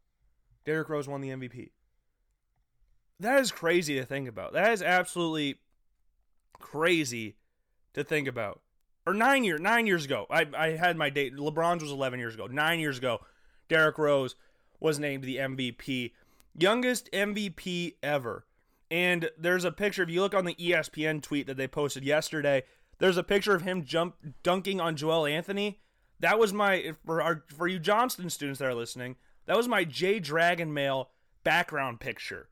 Derrick 0.65 0.89
Rose 0.89 1.07
won 1.07 1.21
the 1.21 1.29
MVP. 1.29 1.69
That 3.19 3.39
is 3.39 3.51
crazy 3.51 3.95
to 3.95 4.05
think 4.05 4.27
about. 4.27 4.53
That 4.53 4.71
is 4.73 4.81
absolutely 4.81 5.59
crazy 6.59 7.35
to 7.93 8.03
think 8.03 8.27
about. 8.27 8.62
Or 9.05 9.13
nine 9.13 9.43
years, 9.43 9.59
nine 9.59 9.85
years 9.85 10.05
ago, 10.05 10.25
I, 10.29 10.47
I 10.57 10.67
had 10.71 10.95
my 10.95 11.09
date. 11.09 11.35
LeBron's 11.35 11.83
was 11.83 11.91
11 11.91 12.19
years 12.19 12.35
ago. 12.35 12.47
Nine 12.47 12.79
years 12.79 12.97
ago, 12.97 13.19
Derrick 13.67 13.97
Rose 13.97 14.35
was 14.79 14.99
named 14.99 15.23
the 15.23 15.37
MVP, 15.37 16.11
youngest 16.57 17.11
MVP 17.11 17.95
ever. 18.01 18.45
And 18.89 19.29
there's 19.37 19.65
a 19.65 19.71
picture. 19.71 20.03
If 20.03 20.09
you 20.09 20.21
look 20.21 20.35
on 20.35 20.45
the 20.45 20.55
ESPN 20.55 21.21
tweet 21.21 21.47
that 21.47 21.57
they 21.57 21.67
posted 21.67 22.03
yesterday, 22.03 22.63
there's 22.99 23.17
a 23.17 23.23
picture 23.23 23.55
of 23.55 23.63
him 23.63 23.83
jump 23.83 24.15
dunking 24.43 24.79
on 24.79 24.95
Joel 24.95 25.25
Anthony. 25.25 25.81
That 26.19 26.39
was 26.39 26.53
my 26.53 26.93
for 27.05 27.21
our 27.21 27.43
for 27.47 27.67
you 27.67 27.79
Johnston 27.79 28.29
students 28.29 28.59
that 28.59 28.67
are 28.67 28.75
listening. 28.75 29.15
That 29.45 29.57
was 29.57 29.67
my 29.67 29.83
J 29.83 30.19
Dragon 30.19 30.73
Mail 30.73 31.09
background 31.43 31.99
picture. 31.99 32.47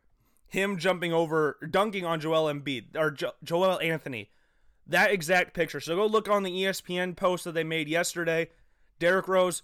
Him 0.48 0.78
jumping 0.78 1.14
over, 1.14 1.58
dunking 1.70 2.06
on 2.06 2.20
Joel 2.20 2.52
Embiid 2.54 2.98
or 2.98 3.12
jo- 3.12 3.32
Joel 3.44 3.80
Anthony. 3.80 4.30
That 4.92 5.12
exact 5.12 5.54
picture. 5.54 5.80
So 5.80 5.96
go 5.96 6.06
look 6.06 6.30
on 6.30 6.44
the 6.44 6.52
ESPN 6.52 7.16
post 7.16 7.46
that 7.46 7.54
they 7.54 7.64
made 7.64 7.88
yesterday. 7.88 8.50
Derrick 9.00 9.28
Rose 9.28 9.64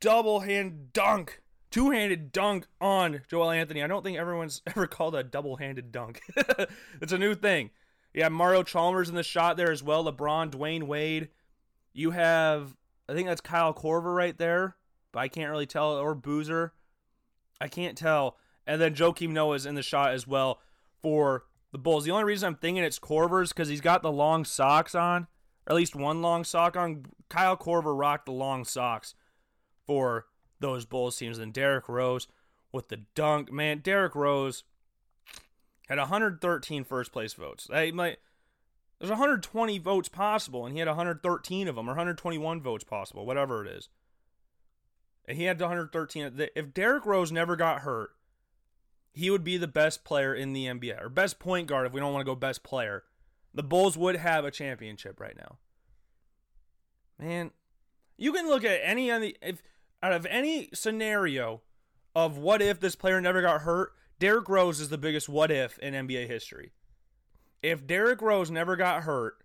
double 0.00 0.40
hand 0.40 0.92
dunk, 0.92 1.42
two 1.70 1.90
handed 1.90 2.32
dunk 2.32 2.66
on 2.80 3.22
Joel 3.28 3.50
Anthony. 3.50 3.82
I 3.82 3.86
don't 3.86 4.02
think 4.02 4.18
everyone's 4.18 4.62
ever 4.66 4.88
called 4.88 5.14
a 5.14 5.22
double 5.22 5.56
handed 5.56 5.92
dunk. 5.92 6.22
it's 7.00 7.12
a 7.12 7.18
new 7.18 7.34
thing. 7.36 7.70
Yeah, 8.12 8.28
Mario 8.28 8.64
Chalmers 8.64 9.08
in 9.08 9.14
the 9.14 9.22
shot 9.22 9.56
there 9.56 9.70
as 9.70 9.82
well. 9.82 10.04
LeBron, 10.04 10.50
Dwyane 10.50 10.84
Wade. 10.84 11.28
You 11.92 12.10
have, 12.10 12.74
I 13.08 13.14
think 13.14 13.28
that's 13.28 13.40
Kyle 13.40 13.74
Korver 13.74 14.14
right 14.14 14.36
there, 14.36 14.74
but 15.12 15.20
I 15.20 15.28
can't 15.28 15.50
really 15.50 15.66
tell. 15.66 15.92
Or 15.92 16.14
Boozer. 16.14 16.72
I 17.60 17.68
can't 17.68 17.96
tell. 17.96 18.38
And 18.66 18.80
then 18.80 18.94
Joakim 18.94 19.30
Noah's 19.30 19.66
in 19.66 19.76
the 19.76 19.82
shot 19.82 20.12
as 20.12 20.26
well 20.26 20.60
for 21.00 21.44
the 21.72 21.78
Bulls. 21.78 22.04
The 22.04 22.10
only 22.10 22.24
reason 22.24 22.46
I'm 22.46 22.56
thinking 22.56 22.82
it's 22.82 22.98
Korver's 22.98 23.52
because 23.52 23.68
he's 23.68 23.80
got 23.80 24.02
the 24.02 24.12
long 24.12 24.44
socks 24.44 24.94
on, 24.94 25.26
or 25.66 25.72
at 25.72 25.76
least 25.76 25.94
one 25.94 26.22
long 26.22 26.44
sock 26.44 26.76
on. 26.76 27.06
Kyle 27.28 27.56
Korver 27.56 27.98
rocked 27.98 28.26
the 28.26 28.32
long 28.32 28.64
socks 28.64 29.14
for 29.86 30.26
those 30.60 30.84
Bulls 30.86 31.16
teams. 31.16 31.38
And 31.38 31.52
Derrick 31.52 31.88
Rose 31.88 32.28
with 32.72 32.88
the 32.88 33.02
dunk. 33.14 33.52
Man, 33.52 33.78
Derrick 33.78 34.14
Rose 34.14 34.64
had 35.88 35.98
113 35.98 36.84
first 36.84 37.12
place 37.12 37.34
votes. 37.34 37.68
Hey, 37.70 37.90
there's 37.90 39.10
120 39.10 39.78
votes 39.78 40.08
possible, 40.08 40.64
and 40.64 40.72
he 40.72 40.78
had 40.78 40.88
113 40.88 41.68
of 41.68 41.76
them, 41.76 41.86
or 41.86 41.92
121 41.92 42.60
votes 42.62 42.82
possible, 42.82 43.26
whatever 43.26 43.64
it 43.64 43.70
is. 43.70 43.88
And 45.26 45.36
he 45.36 45.44
had 45.44 45.60
113. 45.60 46.48
If 46.54 46.72
Derrick 46.72 47.04
Rose 47.04 47.30
never 47.30 47.56
got 47.56 47.80
hurt, 47.80 48.15
he 49.16 49.30
would 49.30 49.42
be 49.42 49.56
the 49.56 49.66
best 49.66 50.04
player 50.04 50.34
in 50.34 50.52
the 50.52 50.66
NBA, 50.66 51.02
or 51.02 51.08
best 51.08 51.38
point 51.38 51.66
guard 51.66 51.86
if 51.86 51.94
we 51.94 52.00
don't 52.00 52.12
want 52.12 52.20
to 52.20 52.30
go 52.30 52.34
best 52.34 52.62
player. 52.62 53.04
The 53.54 53.62
Bulls 53.62 53.96
would 53.96 54.16
have 54.16 54.44
a 54.44 54.50
championship 54.50 55.18
right 55.18 55.34
now. 55.34 55.56
Man, 57.18 57.52
you 58.18 58.30
can 58.30 58.46
look 58.46 58.62
at 58.62 58.78
any 58.84 59.08
of 59.08 59.22
the 59.22 59.34
if 59.40 59.62
out 60.02 60.12
of 60.12 60.26
any 60.26 60.68
scenario 60.74 61.62
of 62.14 62.36
what 62.36 62.60
if 62.60 62.78
this 62.78 62.94
player 62.94 63.18
never 63.18 63.40
got 63.40 63.62
hurt, 63.62 63.92
Derrick 64.18 64.50
Rose 64.50 64.80
is 64.80 64.90
the 64.90 64.98
biggest 64.98 65.30
what 65.30 65.50
if 65.50 65.78
in 65.78 65.94
NBA 65.94 66.26
history. 66.26 66.72
If 67.62 67.86
Derrick 67.86 68.20
Rose 68.20 68.50
never 68.50 68.76
got 68.76 69.04
hurt, 69.04 69.38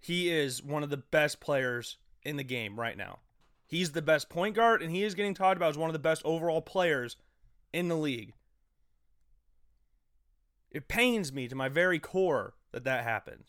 he 0.00 0.30
is 0.30 0.62
one 0.62 0.82
of 0.82 0.88
the 0.88 0.96
best 0.96 1.38
players 1.38 1.98
in 2.22 2.38
the 2.38 2.44
game 2.44 2.80
right 2.80 2.96
now. 2.96 3.18
He's 3.66 3.92
the 3.92 4.00
best 4.00 4.30
point 4.30 4.56
guard, 4.56 4.80
and 4.80 4.90
he 4.90 5.02
is 5.02 5.14
getting 5.14 5.34
talked 5.34 5.58
about 5.58 5.70
as 5.70 5.78
one 5.78 5.90
of 5.90 5.94
the 5.94 5.98
best 5.98 6.22
overall 6.24 6.62
players 6.62 7.16
in 7.74 7.88
the 7.88 7.96
league. 7.96 8.32
It 10.72 10.88
pains 10.88 11.32
me 11.32 11.48
to 11.48 11.54
my 11.54 11.68
very 11.68 11.98
core 11.98 12.54
that 12.72 12.84
that 12.84 13.04
happened. 13.04 13.44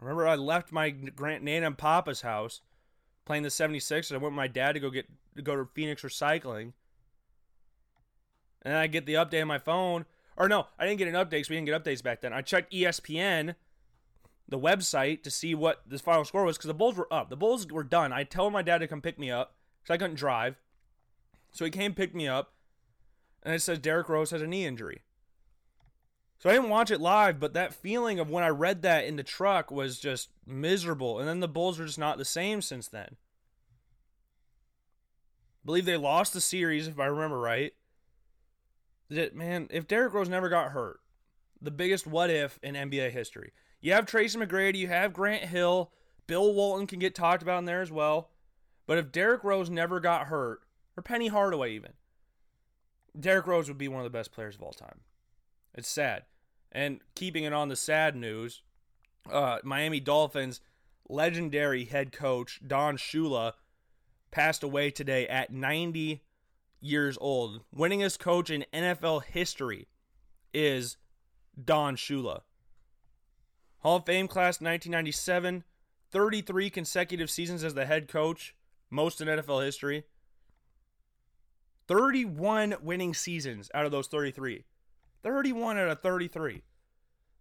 Remember, 0.00 0.26
I 0.26 0.34
left 0.34 0.72
my 0.72 0.90
Grant 0.90 1.44
Nana 1.44 1.68
and 1.68 1.78
Papa's 1.78 2.22
house 2.22 2.62
playing 3.24 3.44
the 3.44 3.48
76ers. 3.48 4.10
I 4.10 4.14
went 4.14 4.24
with 4.24 4.32
my 4.34 4.48
dad 4.48 4.72
to 4.72 4.80
go 4.80 4.90
get 4.90 5.06
to 5.36 5.42
go 5.42 5.54
to 5.54 5.68
Phoenix 5.72 6.02
Recycling. 6.02 6.72
And 8.62 8.74
I 8.74 8.88
get 8.88 9.06
the 9.06 9.14
update 9.14 9.42
on 9.42 9.48
my 9.48 9.58
phone. 9.58 10.04
Or 10.36 10.48
no, 10.48 10.66
I 10.78 10.86
didn't 10.86 10.98
get 10.98 11.08
an 11.08 11.14
update 11.14 11.30
because 11.30 11.50
we 11.50 11.56
didn't 11.56 11.66
get 11.66 11.84
updates 11.84 12.02
back 12.02 12.22
then. 12.22 12.32
I 12.32 12.42
checked 12.42 12.72
ESPN, 12.72 13.54
the 14.48 14.58
website, 14.58 15.22
to 15.22 15.30
see 15.30 15.54
what 15.54 15.82
the 15.86 15.98
final 15.98 16.24
score 16.24 16.44
was 16.44 16.56
because 16.56 16.68
the 16.68 16.74
Bulls 16.74 16.96
were 16.96 17.12
up. 17.12 17.30
The 17.30 17.36
Bulls 17.36 17.66
were 17.68 17.84
done. 17.84 18.12
I 18.12 18.24
told 18.24 18.52
my 18.52 18.62
dad 18.62 18.78
to 18.78 18.88
come 18.88 19.00
pick 19.00 19.18
me 19.18 19.30
up 19.30 19.54
because 19.82 19.94
I 19.94 19.98
couldn't 19.98 20.16
drive. 20.16 20.56
So 21.52 21.64
he 21.64 21.70
came 21.70 21.94
pick 21.94 22.14
me 22.14 22.26
up. 22.26 22.54
And 23.42 23.54
it 23.54 23.62
says 23.62 23.78
Derrick 23.78 24.08
Rose 24.08 24.32
has 24.32 24.42
a 24.42 24.46
knee 24.46 24.66
injury. 24.66 25.02
So 26.40 26.48
I 26.48 26.54
didn't 26.54 26.70
watch 26.70 26.90
it 26.90 27.02
live, 27.02 27.38
but 27.38 27.52
that 27.52 27.74
feeling 27.74 28.18
of 28.18 28.30
when 28.30 28.42
I 28.42 28.48
read 28.48 28.80
that 28.80 29.04
in 29.04 29.16
the 29.16 29.22
truck 29.22 29.70
was 29.70 29.98
just 29.98 30.30
miserable. 30.46 31.18
And 31.18 31.28
then 31.28 31.40
the 31.40 31.48
Bulls 31.48 31.78
are 31.78 31.84
just 31.84 31.98
not 31.98 32.16
the 32.16 32.24
same 32.24 32.62
since 32.62 32.88
then. 32.88 33.16
I 35.52 35.66
believe 35.66 35.84
they 35.84 35.98
lost 35.98 36.32
the 36.32 36.40
series, 36.40 36.88
if 36.88 36.98
I 36.98 37.04
remember 37.06 37.38
right. 37.38 37.74
That 39.10 39.36
man, 39.36 39.68
if 39.70 39.86
Derrick 39.86 40.14
Rose 40.14 40.30
never 40.30 40.48
got 40.48 40.70
hurt, 40.70 41.00
the 41.60 41.70
biggest 41.70 42.06
what 42.06 42.30
if 42.30 42.58
in 42.62 42.74
NBA 42.74 43.10
history. 43.10 43.52
You 43.82 43.92
have 43.92 44.06
Tracy 44.06 44.38
McGrady, 44.38 44.76
you 44.76 44.88
have 44.88 45.12
Grant 45.12 45.44
Hill, 45.44 45.92
Bill 46.26 46.54
Walton 46.54 46.86
can 46.86 47.00
get 47.00 47.14
talked 47.14 47.42
about 47.42 47.58
in 47.58 47.64
there 47.66 47.82
as 47.82 47.92
well. 47.92 48.30
But 48.86 48.96
if 48.96 49.12
Derrick 49.12 49.44
Rose 49.44 49.68
never 49.68 50.00
got 50.00 50.28
hurt, 50.28 50.60
or 50.96 51.02
Penny 51.02 51.28
Hardaway 51.28 51.74
even, 51.74 51.92
Derrick 53.18 53.46
Rose 53.46 53.68
would 53.68 53.76
be 53.76 53.88
one 53.88 54.00
of 54.00 54.10
the 54.10 54.18
best 54.18 54.32
players 54.32 54.54
of 54.54 54.62
all 54.62 54.72
time. 54.72 55.00
It's 55.74 55.88
sad. 55.88 56.22
And 56.72 57.00
keeping 57.14 57.44
it 57.44 57.52
on 57.52 57.68
the 57.68 57.76
sad 57.76 58.14
news, 58.14 58.62
uh, 59.30 59.58
Miami 59.64 60.00
Dolphins 60.00 60.60
legendary 61.08 61.84
head 61.84 62.12
coach 62.12 62.60
Don 62.66 62.96
Shula 62.96 63.54
passed 64.30 64.62
away 64.62 64.90
today 64.90 65.26
at 65.26 65.52
90 65.52 66.22
years 66.80 67.18
old. 67.20 67.60
Winningest 67.76 68.18
coach 68.18 68.50
in 68.50 68.64
NFL 68.72 69.24
history 69.24 69.88
is 70.54 70.96
Don 71.62 71.96
Shula. 71.96 72.42
Hall 73.78 73.96
of 73.96 74.06
Fame 74.06 74.28
class 74.28 74.60
1997, 74.60 75.64
33 76.10 76.70
consecutive 76.70 77.30
seasons 77.30 77.64
as 77.64 77.74
the 77.74 77.86
head 77.86 78.08
coach, 78.08 78.54
most 78.90 79.20
in 79.20 79.28
NFL 79.28 79.64
history. 79.64 80.04
31 81.88 82.76
winning 82.82 83.14
seasons 83.14 83.70
out 83.74 83.84
of 83.84 83.90
those 83.90 84.06
33. 84.06 84.64
31 85.22 85.78
out 85.78 85.88
of 85.88 86.00
33. 86.00 86.62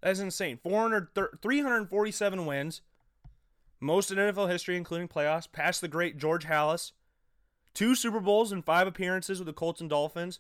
That's 0.02 0.20
insane. 0.20 0.60
400, 0.62 1.10
347 1.42 2.46
wins, 2.46 2.82
most 3.80 4.12
in 4.12 4.18
NFL 4.18 4.50
history, 4.50 4.78
including 4.78 5.08
playoffs, 5.08 5.52
past 5.52 5.82
the 5.82 5.88
great 5.88 6.18
George 6.18 6.46
Halas, 6.46 6.92
two 7.74 7.96
Super 7.96 8.20
Bowls 8.20 8.52
and 8.52 8.64
five 8.64 8.88
appearances 8.88 9.40
with 9.40 9.46
the 9.46 9.54
Colts 9.54 9.82
and 9.82 9.90
Dolphins, 9.90 10.40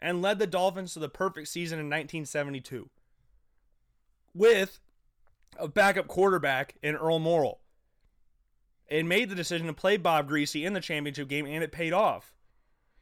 and 0.00 0.22
led 0.22 0.38
the 0.38 0.46
Dolphins 0.46 0.94
to 0.94 0.98
the 0.98 1.08
perfect 1.08 1.48
season 1.48 1.78
in 1.78 1.86
1972 1.86 2.88
with 4.34 4.80
a 5.58 5.68
backup 5.68 6.06
quarterback 6.06 6.76
in 6.82 6.96
Earl 6.96 7.20
Morrall. 7.20 7.58
And 8.88 9.08
made 9.08 9.28
the 9.28 9.36
decision 9.36 9.68
to 9.68 9.72
play 9.72 9.96
Bob 9.96 10.28
Griese 10.28 10.64
in 10.64 10.72
the 10.72 10.80
championship 10.80 11.28
game, 11.28 11.46
and 11.46 11.62
it 11.62 11.70
paid 11.70 11.92
off. 11.92 12.34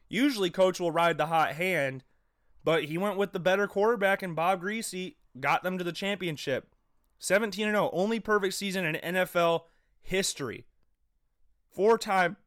Usually, 0.07 0.51
coach 0.51 0.79
will 0.79 0.91
ride 0.91 1.17
the 1.17 1.25
hot 1.27 1.53
hand, 1.53 2.03
but 2.63 2.85
he 2.85 2.97
went 2.97 3.17
with 3.17 3.31
the 3.31 3.39
better 3.39 3.67
quarterback, 3.67 4.21
and 4.21 4.35
Bob 4.35 4.61
Griese 4.61 5.15
got 5.39 5.63
them 5.63 5.77
to 5.77 5.83
the 5.83 5.91
championship. 5.91 6.73
17 7.19 7.69
0, 7.69 7.89
only 7.93 8.19
perfect 8.19 8.53
season 8.53 8.85
in 8.85 9.15
NFL 9.15 9.63
history. 10.01 10.65
Four 11.69 11.97
time 11.97 12.37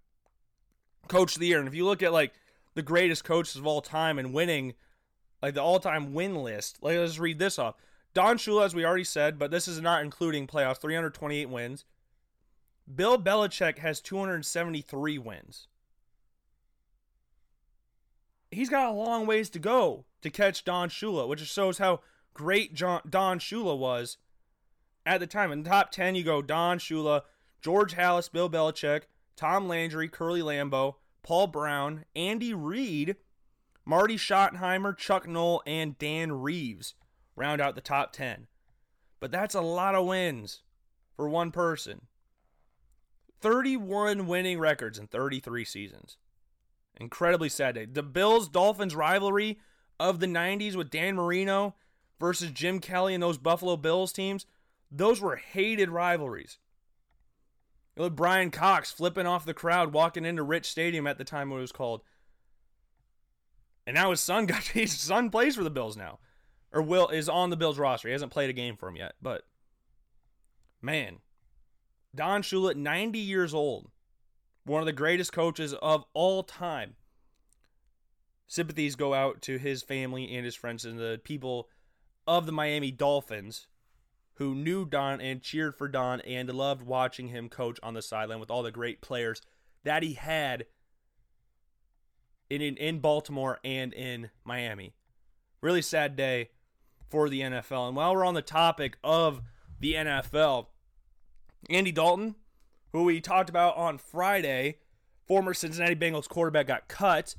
coach 1.08 1.34
of 1.34 1.40
the 1.40 1.46
year. 1.46 1.58
And 1.58 1.68
if 1.68 1.74
you 1.74 1.84
look 1.84 2.02
at 2.02 2.12
like 2.12 2.32
the 2.74 2.82
greatest 2.82 3.24
coaches 3.24 3.56
of 3.56 3.66
all 3.66 3.80
time 3.82 4.18
and 4.18 4.32
winning, 4.32 4.74
like 5.42 5.54
the 5.54 5.62
all 5.62 5.78
time 5.78 6.14
win 6.14 6.36
list, 6.36 6.78
like 6.82 6.96
let's 6.96 7.18
read 7.18 7.38
this 7.38 7.58
off. 7.58 7.74
Don 8.14 8.36
Shula, 8.36 8.64
as 8.64 8.74
we 8.74 8.84
already 8.84 9.04
said, 9.04 9.38
but 9.38 9.50
this 9.50 9.66
is 9.66 9.80
not 9.80 10.02
including 10.02 10.46
playoffs, 10.46 10.80
328 10.80 11.48
wins. 11.48 11.84
Bill 12.92 13.18
Belichick 13.18 13.78
has 13.78 14.00
273 14.00 15.18
wins. 15.18 15.68
He's 18.52 18.68
got 18.68 18.88
a 18.88 18.92
long 18.92 19.26
ways 19.26 19.50
to 19.50 19.58
go 19.58 20.04
to 20.20 20.30
catch 20.30 20.64
Don 20.64 20.88
Shula, 20.88 21.26
which 21.26 21.40
shows 21.40 21.78
how 21.78 22.00
great 22.34 22.74
John, 22.74 23.00
Don 23.08 23.38
Shula 23.38 23.76
was 23.76 24.18
at 25.04 25.20
the 25.20 25.26
time. 25.26 25.50
In 25.50 25.62
the 25.62 25.70
top 25.70 25.90
10, 25.90 26.14
you 26.14 26.22
go 26.22 26.42
Don 26.42 26.78
Shula, 26.78 27.22
George 27.60 27.94
Halas, 27.94 28.30
Bill 28.30 28.48
Belichick, 28.48 29.02
Tom 29.36 29.66
Landry, 29.66 30.08
Curly 30.08 30.40
Lambeau, 30.40 30.96
Paul 31.22 31.46
Brown, 31.46 32.04
Andy 32.14 32.54
Reid, 32.54 33.16
Marty 33.84 34.16
Schottenheimer, 34.16 34.96
Chuck 34.96 35.26
Noll, 35.26 35.62
and 35.66 35.98
Dan 35.98 36.32
Reeves 36.32 36.94
round 37.34 37.60
out 37.60 37.74
the 37.74 37.80
top 37.80 38.12
10. 38.12 38.46
But 39.18 39.32
that's 39.32 39.54
a 39.54 39.60
lot 39.60 39.94
of 39.94 40.06
wins 40.06 40.62
for 41.16 41.28
one 41.28 41.50
person. 41.50 42.02
31 43.40 44.26
winning 44.26 44.58
records 44.58 44.98
in 44.98 45.08
33 45.08 45.64
seasons. 45.64 46.16
Incredibly 46.96 47.48
sad 47.48 47.74
day. 47.74 47.86
The 47.86 48.02
Bills 48.02 48.48
Dolphins 48.48 48.94
rivalry 48.94 49.58
of 49.98 50.20
the 50.20 50.26
90s 50.26 50.74
with 50.74 50.90
Dan 50.90 51.16
Marino 51.16 51.74
versus 52.20 52.50
Jim 52.50 52.80
Kelly 52.80 53.14
and 53.14 53.22
those 53.22 53.38
Buffalo 53.38 53.76
Bills 53.76 54.12
teams, 54.12 54.46
those 54.90 55.20
were 55.20 55.36
hated 55.36 55.90
rivalries. 55.90 56.58
With 57.96 58.16
Brian 58.16 58.50
Cox 58.50 58.90
flipping 58.90 59.26
off 59.26 59.44
the 59.44 59.54
crowd 59.54 59.92
walking 59.92 60.24
into 60.24 60.42
Rich 60.42 60.66
Stadium 60.70 61.06
at 61.06 61.18
the 61.18 61.24
time 61.24 61.50
when 61.50 61.58
it 61.58 61.62
was 61.62 61.72
called. 61.72 62.02
And 63.86 63.94
now 63.94 64.10
his 64.10 64.20
son 64.20 64.46
got 64.46 64.62
his 64.62 64.92
son 64.92 65.30
plays 65.30 65.56
for 65.56 65.64
the 65.64 65.70
Bills 65.70 65.96
now. 65.96 66.18
Or 66.72 66.80
will 66.80 67.08
is 67.08 67.28
on 67.28 67.50
the 67.50 67.56
Bills 67.56 67.78
roster. 67.78 68.08
He 68.08 68.12
hasn't 68.12 68.32
played 68.32 68.48
a 68.48 68.54
game 68.54 68.76
for 68.76 68.88
him 68.88 68.96
yet, 68.96 69.12
but 69.20 69.42
man, 70.80 71.18
Don 72.14 72.42
Shula, 72.42 72.74
90 72.74 73.18
years 73.18 73.52
old, 73.52 73.90
one 74.64 74.80
of 74.80 74.86
the 74.86 74.92
greatest 74.92 75.32
coaches 75.32 75.74
of 75.74 76.04
all 76.14 76.42
time. 76.42 76.94
Sympathies 78.46 78.96
go 78.96 79.14
out 79.14 79.40
to 79.42 79.58
his 79.58 79.82
family 79.82 80.34
and 80.34 80.44
his 80.44 80.54
friends 80.54 80.84
and 80.84 80.98
the 80.98 81.20
people 81.24 81.68
of 82.26 82.46
the 82.46 82.52
Miami 82.52 82.90
Dolphins 82.90 83.66
who 84.34 84.54
knew 84.54 84.84
Don 84.84 85.20
and 85.20 85.42
cheered 85.42 85.76
for 85.76 85.88
Don 85.88 86.20
and 86.22 86.52
loved 86.52 86.82
watching 86.82 87.28
him 87.28 87.48
coach 87.48 87.78
on 87.82 87.94
the 87.94 88.02
sideline 88.02 88.40
with 88.40 88.50
all 88.50 88.62
the 88.62 88.70
great 88.70 89.00
players 89.00 89.42
that 89.84 90.02
he 90.02 90.14
had 90.14 90.66
in, 92.48 92.60
in, 92.60 92.76
in 92.76 93.00
Baltimore 93.00 93.58
and 93.64 93.92
in 93.92 94.30
Miami. 94.44 94.94
Really 95.60 95.82
sad 95.82 96.16
day 96.16 96.50
for 97.08 97.28
the 97.28 97.40
NFL. 97.40 97.88
And 97.88 97.96
while 97.96 98.14
we're 98.14 98.24
on 98.24 98.34
the 98.34 98.42
topic 98.42 98.96
of 99.04 99.42
the 99.80 99.94
NFL, 99.94 100.66
Andy 101.70 101.92
Dalton, 101.92 102.34
who 102.92 103.04
we 103.04 103.20
talked 103.20 103.50
about 103.50 103.76
on 103.76 103.98
Friday, 103.98 104.78
former 105.26 105.54
Cincinnati 105.54 105.94
Bengals 105.94 106.28
quarterback, 106.28 106.66
got 106.66 106.88
cut. 106.88 107.34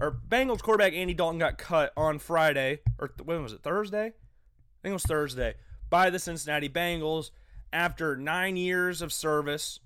Or 0.00 0.10
Bengals 0.12 0.60
quarterback 0.60 0.92
Andy 0.92 1.14
Dalton 1.14 1.38
got 1.38 1.56
cut 1.56 1.92
on 1.96 2.18
Friday, 2.18 2.80
or 2.98 3.12
when 3.24 3.42
was 3.42 3.54
it? 3.54 3.62
Thursday? 3.62 4.06
I 4.06 4.82
think 4.82 4.90
it 4.90 4.92
was 4.92 5.04
Thursday 5.04 5.54
by 5.88 6.10
the 6.10 6.18
Cincinnati 6.18 6.68
Bengals 6.68 7.30
after 7.72 8.16
nine 8.16 8.56
years 8.56 9.00
of 9.00 9.12
service 9.12 9.80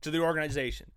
to 0.00 0.10
the 0.10 0.18
organization. 0.18 0.90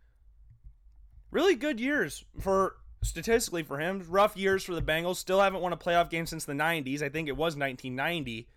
Really 1.31 1.55
good 1.55 1.79
years 1.79 2.25
for 2.39 2.77
statistically 3.03 3.63
for 3.63 3.79
him. 3.79 4.03
Rough 4.09 4.35
years 4.35 4.63
for 4.63 4.73
the 4.73 4.81
Bengals. 4.81 5.17
Still 5.17 5.41
haven't 5.41 5.61
won 5.61 5.73
a 5.73 5.77
playoff 5.77 6.09
game 6.09 6.25
since 6.25 6.45
the 6.45 6.53
90s. 6.53 7.01
I 7.01 7.09
think 7.09 7.27
it 7.27 7.37
was 7.37 7.55
1990. 7.55 8.47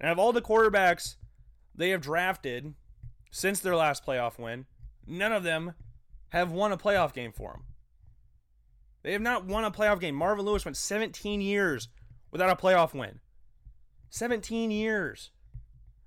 And 0.00 0.10
of 0.10 0.18
all 0.18 0.32
the 0.32 0.42
quarterbacks 0.42 1.16
they 1.74 1.90
have 1.90 2.00
drafted 2.00 2.74
since 3.34 3.58
their 3.58 3.74
last 3.74 4.06
playoff 4.06 4.38
win, 4.38 4.64
none 5.08 5.32
of 5.32 5.42
them 5.42 5.74
have 6.28 6.52
won 6.52 6.70
a 6.70 6.76
playoff 6.76 7.12
game 7.12 7.32
for 7.32 7.50
them. 7.50 7.64
They 9.02 9.10
have 9.10 9.22
not 9.22 9.44
won 9.44 9.64
a 9.64 9.72
playoff 9.72 9.98
game. 9.98 10.14
Marvin 10.14 10.44
Lewis 10.44 10.64
went 10.64 10.76
17 10.76 11.40
years 11.40 11.88
without 12.30 12.48
a 12.48 12.54
playoff 12.54 12.94
win. 12.94 13.18
17 14.10 14.70
years. 14.70 15.32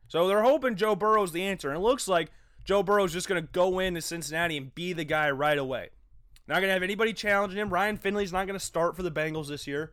So 0.07 0.25
they're 0.25 0.41
hoping 0.41 0.77
Joe 0.77 0.95
Burrow's 0.95 1.33
the 1.33 1.43
answer. 1.43 1.67
And 1.67 1.77
it 1.77 1.81
looks 1.81 2.07
like 2.07 2.31
Joe 2.63 2.81
Burrow's 2.81 3.11
just 3.11 3.27
going 3.27 3.43
to 3.43 3.51
go 3.51 3.79
into 3.79 3.99
Cincinnati 3.99 4.55
and 4.55 4.73
be 4.73 4.93
the 4.93 5.03
guy 5.03 5.29
right 5.29 5.57
away. 5.57 5.89
Not 6.47 6.61
going 6.61 6.69
to 6.69 6.73
have 6.73 6.81
anybody 6.81 7.11
challenging 7.11 7.59
him. 7.59 7.69
Ryan 7.69 7.97
Finley's 7.97 8.31
not 8.31 8.47
going 8.47 8.57
to 8.57 8.65
start 8.65 8.95
for 8.95 9.03
the 9.03 9.11
Bengals 9.11 9.49
this 9.49 9.67
year. 9.67 9.91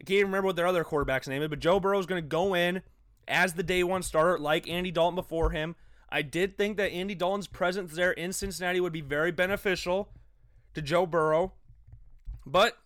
I 0.00 0.04
can't 0.04 0.18
even 0.18 0.32
remember 0.32 0.46
what 0.46 0.56
their 0.56 0.66
other 0.66 0.82
quarterback's 0.82 1.28
name 1.28 1.42
is, 1.42 1.48
but 1.48 1.60
Joe 1.60 1.78
Burrow's 1.78 2.06
going 2.06 2.20
to 2.20 2.28
go 2.28 2.56
in 2.56 2.82
as 3.30 3.54
the 3.54 3.62
day 3.62 3.82
one 3.82 4.02
starter, 4.02 4.38
like 4.38 4.68
Andy 4.68 4.90
Dalton 4.90 5.14
before 5.14 5.50
him. 5.50 5.76
I 6.10 6.22
did 6.22 6.58
think 6.58 6.76
that 6.76 6.90
Andy 6.90 7.14
Dalton's 7.14 7.46
presence 7.46 7.94
there 7.94 8.12
in 8.12 8.32
Cincinnati 8.32 8.80
would 8.80 8.92
be 8.92 9.00
very 9.00 9.30
beneficial 9.30 10.10
to 10.74 10.82
Joe 10.82 11.06
Burrow, 11.06 11.52
but 12.44 12.76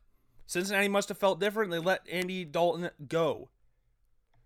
Cincinnati 0.46 0.88
must 0.88 1.08
have 1.08 1.18
felt 1.18 1.40
different. 1.40 1.70
They 1.70 1.78
let 1.78 2.06
Andy 2.10 2.44
Dalton 2.44 2.90
go. 3.08 3.48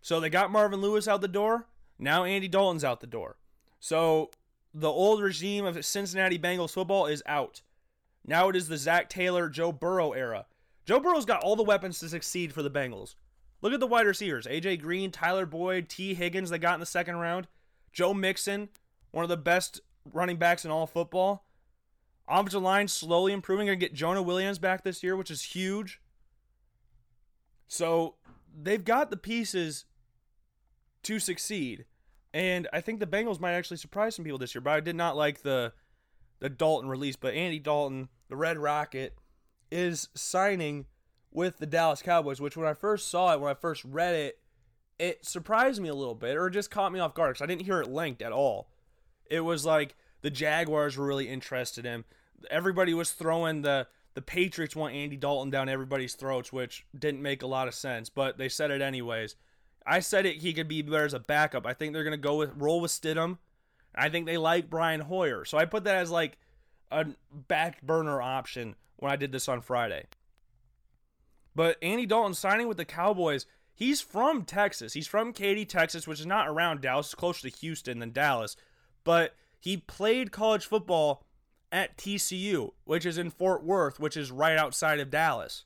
So 0.01 0.21
they 0.21 0.31
got 0.31 0.53
Marvin 0.53 0.81
Lewis 0.81 1.09
out 1.09 1.21
the 1.21 1.29
door. 1.29 1.67
Now 1.99 2.25
Andy 2.25 2.49
Dalton's 2.49 2.85
out 2.85 3.01
the 3.01 3.07
door. 3.07 3.37
So 3.81 4.31
the 4.73 4.89
old 4.89 5.21
regime 5.21 5.65
of 5.65 5.85
Cincinnati 5.85 6.39
Bengals 6.39 6.73
football 6.73 7.07
is 7.07 7.23
out. 7.27 7.63
Now 8.25 8.49
it 8.49 8.57
is 8.57 8.69
the 8.69 8.77
Zac 8.77 9.09
Taylor, 9.09 9.49
Joe 9.49 9.73
Burrow 9.73 10.13
era. 10.13 10.47
Joe 10.87 11.01
Burrow's 11.01 11.25
got 11.25 11.43
all 11.43 11.57
the 11.57 11.63
weapons 11.63 11.99
to 11.99 12.09
succeed 12.09 12.53
for 12.53 12.63
the 12.63 12.71
Bengals. 12.71 13.15
Look 13.61 13.73
at 13.73 13.81
the 13.81 13.87
wide 13.87 14.07
receivers 14.07 14.47
AJ 14.47 14.81
Green, 14.81 15.11
Tyler 15.11 15.47
Boyd, 15.47 15.89
Tee 15.89 16.15
Higgins, 16.15 16.51
they 16.51 16.59
got 16.59 16.75
in 16.75 16.81
the 16.81 16.87
second 16.87 17.17
round. 17.17 17.49
Joe 17.93 18.15
Mixon, 18.15 18.69
one 19.11 19.25
of 19.25 19.29
the 19.29 19.37
best 19.37 19.81
running 20.13 20.37
backs 20.37 20.65
in 20.65 20.71
all 20.71 20.87
football. 20.87 21.45
Offensive 22.29 22.63
line 22.63 22.89
slowly 22.89 23.33
improving. 23.33 23.67
Gonna 23.67 23.77
get 23.77 23.95
Jonah 23.95 24.23
Williams 24.23 24.59
back 24.59 24.85
this 24.85 25.03
year, 25.03 25.17
which 25.17 25.31
is 25.31 25.43
huge. 25.43 26.01
So 27.67 28.17
they've 28.55 28.85
got 28.85 29.11
the 29.11 29.17
pieces 29.17 29.87
to 31.05 31.19
succeed. 31.19 31.87
And 32.35 32.69
I 32.73 32.81
think 32.81 33.01
the 33.01 33.07
Bengals 33.07 33.41
might 33.41 33.55
actually 33.55 33.79
surprise 33.79 34.15
some 34.15 34.25
people 34.25 34.39
this 34.39 34.55
year. 34.55 34.61
But 34.61 34.75
I 34.75 34.81
did 34.81 34.97
not 34.97 35.17
like 35.17 35.43
the 35.43 35.73
the 36.41 36.51
Dalton 36.51 36.89
release. 36.89 37.17
But 37.17 37.35
Andy 37.35 37.59
Dalton, 37.59 38.09
the 38.29 38.37
Red 38.37 38.59
Rocket, 38.59 39.17
is 39.71 40.09
signing 40.15 40.87
with 41.39 41.59
the 41.59 41.67
Dallas 41.67 42.03
Cowboys. 42.03 42.41
Which 42.41 42.57
when 42.57 42.67
I 42.67 42.75
first 42.75 43.09
saw 43.09 43.33
it, 43.33 43.41
when 43.41 43.51
I 43.51 43.55
first 43.55 43.85
read 43.85 44.15
it, 44.15 44.41
it 44.99 45.25
surprised 45.25 45.81
me 45.81 45.89
a 45.89 45.95
little 45.95 46.17
bit, 46.17 46.37
or 46.37 46.51
just 46.51 46.71
caught 46.71 46.93
me 46.93 46.99
off 46.99 47.15
guard 47.15 47.31
because 47.31 47.43
I 47.43 47.47
didn't 47.47 47.65
hear 47.65 47.81
it 47.81 47.89
linked 47.89 48.21
at 48.21 48.33
all. 48.33 48.69
It 49.31 49.41
was 49.41 49.65
like 49.65 49.95
the 50.23 50.31
Jaguars 50.31 50.97
were 50.97 51.07
really 51.07 51.29
interested 51.29 51.87
in. 51.87 52.05
Everybody 52.51 52.93
was 52.93 53.13
throwing 53.13 53.63
the 53.63 53.87
the 54.15 54.23
Patriots 54.23 54.75
want 54.75 54.95
Andy 54.95 55.17
Dalton 55.17 55.49
down 55.49 55.69
everybody's 55.69 56.17
throats, 56.17 56.53
which 56.53 56.85
didn't 56.99 57.23
make 57.23 57.43
a 57.43 57.47
lot 57.47 57.69
of 57.69 57.75
sense, 57.75 58.11
but 58.11 58.37
they 58.37 58.49
said 58.49 58.73
it 58.73 58.83
anyways. 58.83 59.37
I 59.87 60.01
said 60.01 60.27
it 60.27 60.39
he 60.39 60.53
could 60.53 60.67
be 60.67 60.83
there 60.83 61.05
as 61.05 61.15
a 61.15 61.21
backup. 61.21 61.67
I 61.67 61.73
think 61.73 61.93
they're 61.93 62.05
gonna 62.05 62.17
go 62.17 62.35
with 62.35 62.51
roll 62.57 62.81
with 62.81 62.91
Stidham. 62.91 63.39
I 63.95 64.09
think 64.09 64.27
they 64.27 64.37
like 64.37 64.69
Brian 64.69 65.03
Hoyer. 65.03 65.45
So 65.45 65.57
I 65.57 65.67
put 65.67 65.85
that 65.85 65.97
as 65.97 66.11
like 66.11 66.37
a 66.91 67.07
back 67.33 67.81
burner 67.83 68.21
option 68.21 68.75
when 68.97 69.13
I 69.13 69.17
did 69.17 69.31
this 69.31 69.49
on 69.49 69.61
Friday. 69.61 70.07
But 71.59 71.77
Andy 71.83 72.07
Dalton 72.07 72.35
signing 72.35 72.69
with 72.69 72.77
the 72.77 72.85
Cowboys, 72.85 73.45
he's 73.75 74.01
from 74.01 74.45
Texas. 74.45 74.93
He's 74.93 75.09
from 75.09 75.33
Katy, 75.33 75.65
Texas, 75.65 76.07
which 76.07 76.21
is 76.21 76.25
not 76.25 76.47
around 76.47 76.83
Dallas, 76.83 77.07
it's 77.07 77.17
closer 77.17 77.51
to 77.51 77.57
Houston 77.57 77.99
than 77.99 78.13
Dallas. 78.13 78.55
But 79.03 79.35
he 79.59 79.77
played 79.77 80.31
college 80.31 80.67
football 80.67 81.27
at 81.73 81.97
TCU, 81.99 82.75
which 82.85 83.05
is 83.05 83.19
in 83.19 83.31
Fort 83.31 83.65
Worth, 83.65 83.99
which 83.99 84.17
is 84.17 84.31
right 84.31 84.57
outside 84.57 85.01
of 85.01 85.11
Dallas. 85.11 85.65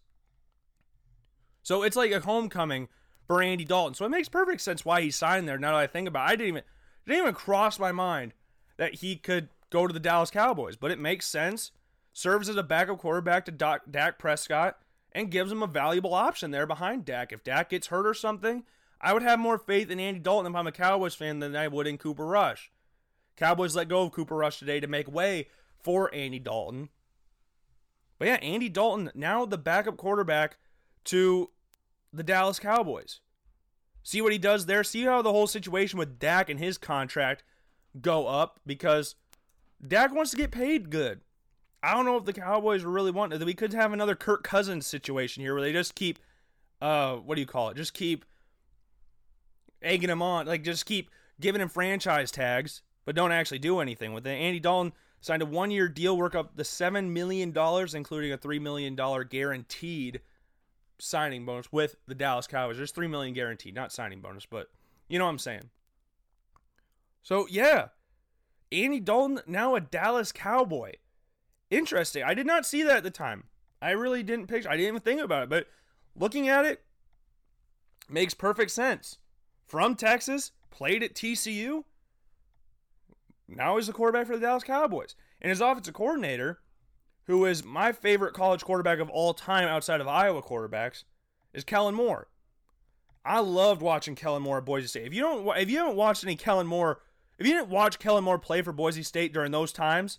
So 1.63 1.83
it's 1.83 1.95
like 1.95 2.11
a 2.11 2.21
homecoming 2.21 2.89
for 3.27 3.43
Andy 3.43 3.67
Dalton. 3.67 3.93
So 3.93 4.07
it 4.07 4.13
makes 4.13 4.31
perfect 4.31 4.63
sense 4.63 4.87
why 4.87 5.03
he 5.03 5.11
signed 5.11 5.47
there. 5.47 5.59
Now 5.59 5.73
that 5.73 5.81
I 5.81 5.87
think 5.89 6.09
about 6.09 6.31
it, 6.31 6.33
I 6.33 6.37
didn't 6.37 6.49
even 6.49 6.63
didn't 7.07 7.21
even 7.21 7.35
cross 7.35 7.79
my 7.79 7.93
mind 7.93 8.33
that 8.79 8.95
he 8.95 9.17
could 9.17 9.51
go 9.69 9.87
to 9.87 9.93
the 9.93 10.01
Dallas 10.01 10.31
Cowboys, 10.31 10.77
but 10.77 10.91
it 10.91 10.99
makes 10.99 11.27
sense. 11.27 11.71
Serves 12.15 12.49
as 12.49 12.57
a 12.57 12.63
backup 12.63 12.97
quarterback 12.97 13.45
to 13.45 13.53
Doc, 13.53 13.83
Dak 13.91 14.19
Prescott 14.19 14.79
and 15.15 15.31
gives 15.31 15.53
him 15.53 15.63
a 15.63 15.67
valuable 15.67 16.15
option 16.15 16.51
there 16.51 16.67
behind 16.67 17.05
Dak. 17.05 17.33
If 17.33 17.45
Dak 17.45 17.71
gets 17.71 17.89
hurt 17.89 18.07
or 18.07 18.15
something, 18.15 18.65
I 19.01 19.13
would 19.13 19.23
have 19.23 19.39
more 19.39 19.59
faith 19.59 19.91
in 19.91 20.01
Andy 20.01 20.21
Dalton 20.21 20.51
if 20.51 20.57
I'm 20.57 20.67
a 20.67 20.73
Cowboys 20.73 21.15
fan 21.15 21.41
than 21.41 21.57
I 21.57 21.69
would 21.69 21.87
in 21.87 21.99
Cooper 21.99 22.27
Rush. 22.27 22.71
Cowboys 23.37 23.75
let 23.75 23.89
go 23.89 24.03
of 24.03 24.13
Cooper 24.13 24.37
Rush 24.37 24.59
today 24.59 24.81
to 24.81 24.87
make 24.87 25.11
way 25.11 25.49
for 25.83 26.15
Andy 26.15 26.39
Dalton. 26.39 26.89
But 28.19 28.29
yeah, 28.29 28.35
Andy 28.37 28.69
Dalton 28.69 29.11
now 29.15 29.45
the 29.45 29.59
backup 29.59 29.97
quarterback 29.97 30.57
to 31.05 31.51
the 32.13 32.23
Dallas 32.23 32.59
Cowboys. 32.59 33.21
See 34.05 34.21
what 34.21 34.33
he 34.33 34.39
does 34.39 34.67
there. 34.67 34.85
See 34.85 35.03
how 35.03 35.23
the 35.23 35.33
whole 35.33 35.47
situation 35.47 35.99
with 35.99 36.19
Dak 36.19 36.49
and 36.49 36.61
his 36.61 36.79
contract 36.79 37.43
go 38.01 38.27
up 38.27 38.61
because 38.67 39.17
Dak 39.87 40.15
wants 40.15 40.31
to 40.33 40.37
get 40.37 40.51
paid 40.51 40.91
good. 40.91 41.21
I 41.83 41.95
don't 41.95 42.05
know 42.05 42.17
if 42.17 42.25
the 42.25 42.33
Cowboys 42.33 42.85
really 42.85 43.11
want 43.11 43.33
that. 43.33 43.45
We 43.45 43.55
could 43.55 43.73
have 43.73 43.93
another 43.93 44.15
Kirk 44.15 44.45
Cousins 44.45 44.87
situation 44.87 45.43
here 45.43 45.55
where 45.55 45.63
they 45.63 45.73
just 45.73 45.95
keep, 45.95 46.19
uh, 46.81 47.17
what 47.17 47.35
do 47.35 47.41
you 47.41 47.47
call 47.47 47.71
it? 47.71 47.77
Just 47.77 47.93
keep 47.95 48.25
egging 49.83 50.11
him 50.11 50.23
on, 50.23 50.47
like 50.47 50.63
just 50.63 50.87
keep 50.87 51.11
giving 51.41 51.61
him 51.61 51.69
franchise 51.69 52.31
tags, 52.31 52.83
but 53.05 53.17
don't 53.17 53.33
actually 53.33 53.59
do 53.59 53.81
anything 53.81 54.13
with 54.13 54.27
it. 54.27 54.31
Andy 54.31 54.61
Dalton 54.61 54.93
signed 55.21 55.43
a 55.43 55.47
one 55.47 55.71
year 55.71 55.89
deal 55.89 56.17
work 56.17 56.35
up 56.35 56.57
the 56.57 56.63
$7 56.63 57.09
million, 57.11 57.49
including 57.95 58.33
a 58.33 58.39
$3 58.39 58.61
million 58.61 58.95
guaranteed 59.29 60.21
signing 60.99 61.45
bonus 61.45 61.73
with 61.73 61.97
the 62.07 62.15
Dallas 62.15 62.47
Cowboys. 62.47 62.77
There's 62.77 62.93
3 62.93 63.09
million 63.09 63.35
guaranteed, 63.35 63.75
not 63.75 63.93
signing 63.93 64.21
bonus, 64.21 64.47
but 64.47 64.69
you 65.09 65.19
know 65.19 65.25
what 65.25 65.33
I'm 65.33 65.39
saying. 65.39 65.71
So, 67.23 67.47
yeah, 67.51 67.89
Andy 68.71 69.01
Dalton, 69.01 69.41
now 69.47 69.75
a 69.75 69.81
Dallas 69.81 70.33
Cowboy. 70.33 70.93
Interesting. 71.73 72.23
I 72.23 72.35
did 72.35 72.47
not 72.47 72.67
see 72.67 72.83
that 72.83 72.99
at 72.99 73.03
the 73.03 73.11
time. 73.11 73.45
I 73.81 73.93
really 73.93 74.23
didn't 74.23 74.47
picture, 74.47 74.69
I 74.69 74.77
didn't 74.77 74.89
even 74.89 75.01
think 75.01 75.23
about 75.23 75.45
it, 75.45 75.49
but 75.49 75.67
looking 76.15 76.47
at 76.47 76.67
it, 76.67 76.83
makes 78.11 78.35
perfect 78.35 78.71
sense. 78.71 79.19
From 79.65 79.95
Texas, 79.95 80.53
played 80.71 81.03
at 81.03 81.15
TCU, 81.15 81.85
now 83.49 83.77
he's 83.77 83.87
the 83.87 83.95
quarterback 83.95 84.27
for 84.27 84.37
the 84.37 84.47
Dallas 84.47 84.65
Cowboys. 84.65 85.15
And 85.41 85.49
his 85.49 85.63
offensive 85.63 85.95
coordinator, 85.95 86.61
who 87.25 87.47
is 87.47 87.65
my 87.65 87.91
favorite 87.91 88.35
college 88.35 88.63
quarterback 88.63 88.99
of 88.99 89.09
all 89.09 89.33
time 89.33 89.67
outside 89.67 90.03
of 90.03 90.07
Iowa 90.07 90.43
quarterbacks, 90.43 91.05
is 91.55 91.65
Kellen 91.65 91.95
Moore. 91.95 92.29
I 93.25 93.41
loved 93.41 93.81
watching 93.81 94.15
Kellen 94.15 94.43
Moore 94.43 94.59
at 94.59 94.67
Boise 94.67 94.89
State. 94.89 95.07
If 95.07 95.15
you 95.15 95.23
don't, 95.23 95.57
if 95.57 95.71
you 95.71 95.79
haven't 95.79 95.97
watched 95.97 96.23
any 96.23 96.37
Kellen 96.37 96.67
Moore, 96.67 97.01
if 97.39 97.47
you 97.47 97.55
didn't 97.55 97.71
watch 97.71 97.99
Kellen 97.99 98.25
Moore 98.25 98.39
play 98.39 98.61
for 98.61 98.73
Boise 98.73 99.03
State 99.03 99.33
during 99.33 99.53
those 99.53 99.73
times, 99.73 100.19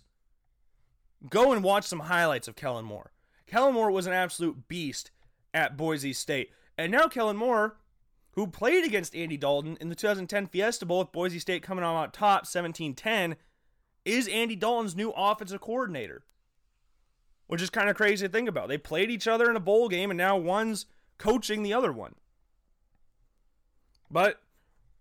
go 1.28 1.52
and 1.52 1.62
watch 1.64 1.84
some 1.84 2.00
highlights 2.00 2.48
of 2.48 2.56
Kellen 2.56 2.84
Moore. 2.84 3.12
Kellen 3.46 3.74
Moore 3.74 3.90
was 3.90 4.06
an 4.06 4.12
absolute 4.12 4.68
beast 4.68 5.10
at 5.52 5.76
Boise 5.76 6.12
State, 6.12 6.50
and 6.76 6.90
now 6.90 7.06
Kellen 7.06 7.36
Moore 7.36 7.76
who 8.34 8.48
played 8.48 8.84
against 8.84 9.14
Andy 9.14 9.36
Dalton 9.36 9.78
in 9.80 9.88
the 9.88 9.94
2010 9.94 10.46
Fiesta 10.48 10.84
Bowl 10.84 10.98
with 10.98 11.12
Boise 11.12 11.38
State 11.38 11.62
coming 11.62 11.84
on 11.84 11.96
out 11.96 12.12
top 12.12 12.46
17-10, 12.46 13.36
is 14.04 14.28
Andy 14.28 14.56
Dalton's 14.56 14.96
new 14.96 15.12
offensive 15.16 15.60
coordinator. 15.60 16.22
Which 17.46 17.62
is 17.62 17.70
kind 17.70 17.88
of 17.88 17.96
crazy 17.96 18.26
to 18.26 18.32
think 18.32 18.48
about. 18.48 18.68
They 18.68 18.78
played 18.78 19.10
each 19.10 19.28
other 19.28 19.48
in 19.48 19.56
a 19.56 19.60
bowl 19.60 19.88
game 19.88 20.10
and 20.10 20.18
now 20.18 20.36
one's 20.36 20.86
coaching 21.16 21.62
the 21.62 21.74
other 21.74 21.92
one. 21.92 22.16
But 24.10 24.40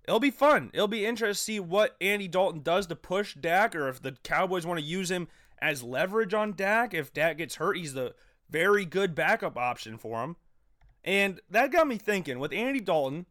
it'll 0.07 0.19
be 0.19 0.29
fun. 0.29 0.69
It'll 0.73 0.87
be 0.87 1.05
interesting 1.05 1.55
to 1.55 1.55
see 1.55 1.59
what 1.59 1.95
Andy 2.01 2.27
Dalton 2.27 2.61
does 2.61 2.85
to 2.87 2.95
push 2.95 3.33
Dak 3.33 3.75
or 3.75 3.87
if 3.87 4.01
the 4.01 4.11
Cowboys 4.23 4.65
want 4.65 4.79
to 4.79 4.85
use 4.85 5.09
him 5.09 5.27
as 5.63 5.81
leverage 5.81 6.33
on 6.33 6.53
Dak. 6.53 6.93
If 6.93 7.13
Dak 7.13 7.37
gets 7.37 7.55
hurt, 7.55 7.77
he's 7.77 7.93
the 7.93 8.13
very 8.49 8.83
good 8.83 9.15
backup 9.15 9.57
option 9.57 9.97
for 9.97 10.21
him. 10.21 10.35
And 11.05 11.39
that 11.49 11.71
got 11.71 11.87
me 11.87 11.97
thinking 11.97 12.37
with 12.37 12.51
Andy 12.51 12.81
Dalton 12.81 13.25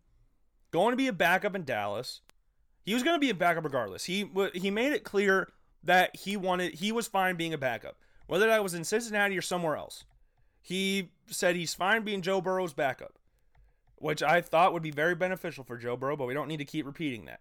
going 0.70 0.92
to 0.92 0.96
be 0.96 1.08
a 1.08 1.12
backup 1.12 1.54
in 1.54 1.64
Dallas, 1.64 2.22
he 2.82 2.94
was 2.94 3.02
going 3.02 3.14
to 3.14 3.20
be 3.20 3.30
a 3.30 3.34
backup 3.34 3.64
regardless. 3.64 4.04
He 4.04 4.30
he 4.54 4.70
made 4.70 4.94
it 4.94 5.04
clear 5.04 5.52
that 5.84 6.16
he 6.16 6.36
wanted 6.36 6.74
he 6.74 6.90
was 6.90 7.06
fine 7.06 7.36
being 7.36 7.52
a 7.52 7.58
backup, 7.58 7.96
whether 8.26 8.46
that 8.46 8.62
was 8.62 8.74
in 8.74 8.84
Cincinnati 8.84 9.36
or 9.36 9.42
somewhere 9.42 9.76
else. 9.76 10.04
He 10.62 11.10
said 11.26 11.54
he's 11.54 11.74
fine 11.74 12.02
being 12.02 12.22
Joe 12.22 12.40
Burrow's 12.40 12.72
backup, 12.72 13.18
which 13.96 14.22
I 14.22 14.40
thought 14.40 14.72
would 14.72 14.82
be 14.82 14.90
very 14.90 15.14
beneficial 15.14 15.64
for 15.64 15.76
Joe 15.76 15.96
Burrow, 15.96 16.16
but 16.16 16.26
we 16.26 16.34
don't 16.34 16.48
need 16.48 16.58
to 16.58 16.64
keep 16.64 16.86
repeating 16.86 17.26
that. 17.26 17.40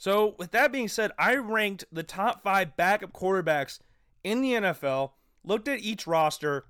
So, 0.00 0.34
with 0.38 0.52
that 0.52 0.72
being 0.72 0.88
said, 0.88 1.12
I 1.18 1.36
ranked 1.36 1.84
the 1.92 2.02
top 2.02 2.42
5 2.42 2.74
backup 2.74 3.12
quarterbacks 3.12 3.80
in 4.24 4.40
the 4.40 4.52
NFL, 4.52 5.10
looked 5.44 5.68
at 5.68 5.80
each 5.80 6.06
roster, 6.06 6.64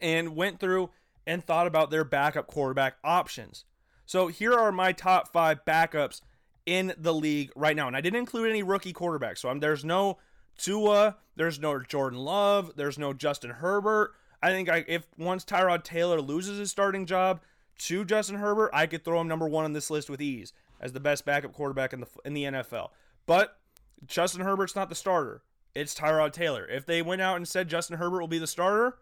and 0.00 0.34
went 0.34 0.58
through 0.58 0.90
and 1.28 1.44
thought 1.44 1.68
about 1.68 1.92
their 1.92 2.02
backup 2.02 2.48
quarterback 2.48 2.96
options. 3.04 3.66
So 4.04 4.26
here 4.26 4.52
are 4.52 4.72
my 4.72 4.90
top 4.90 5.32
five 5.32 5.64
backups 5.64 6.22
in 6.66 6.92
the 6.98 7.14
league 7.14 7.52
right 7.54 7.76
now. 7.76 7.86
And 7.86 7.96
I 7.96 8.00
didn't 8.00 8.18
include 8.18 8.50
any 8.50 8.64
rookie 8.64 8.92
quarterbacks. 8.92 9.38
So 9.38 9.48
I'm, 9.48 9.60
there's 9.60 9.84
no 9.84 10.18
Tua, 10.58 11.18
there's 11.36 11.60
no 11.60 11.78
Jordan 11.78 12.18
Love, 12.18 12.72
there's 12.74 12.98
no 12.98 13.12
Justin 13.12 13.50
Herbert. 13.50 14.12
I 14.42 14.50
think 14.50 14.68
I, 14.68 14.84
if 14.88 15.06
once 15.16 15.44
Tyrod 15.44 15.84
Taylor 15.84 16.20
loses 16.20 16.58
his 16.58 16.72
starting 16.72 17.06
job 17.06 17.42
to 17.78 18.04
Justin 18.04 18.38
Herbert, 18.38 18.70
I 18.74 18.88
could 18.88 19.04
throw 19.04 19.20
him 19.20 19.28
number 19.28 19.46
one 19.46 19.64
on 19.64 19.72
this 19.72 19.88
list 19.88 20.10
with 20.10 20.20
ease 20.20 20.52
as 20.80 20.92
the 20.92 21.00
best 21.00 21.24
backup 21.24 21.52
quarterback 21.52 21.92
in 21.92 22.00
the 22.00 22.06
in 22.24 22.34
the 22.34 22.44
NFL. 22.44 22.90
But 23.26 23.58
Justin 24.06 24.42
Herbert's 24.42 24.76
not 24.76 24.88
the 24.88 24.94
starter. 24.94 25.42
It's 25.74 25.94
Tyrod 25.94 26.32
Taylor. 26.32 26.66
If 26.66 26.86
they 26.86 27.02
went 27.02 27.22
out 27.22 27.36
and 27.36 27.48
said 27.48 27.68
Justin 27.68 27.98
Herbert 27.98 28.20
will 28.20 28.28
be 28.28 28.38
the 28.38 28.46
starter, 28.46 28.98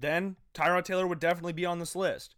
then 0.00 0.36
Tyrod 0.54 0.84
Taylor 0.84 1.06
would 1.06 1.20
definitely 1.20 1.52
be 1.52 1.66
on 1.66 1.78
this 1.78 1.94
list. 1.94 2.34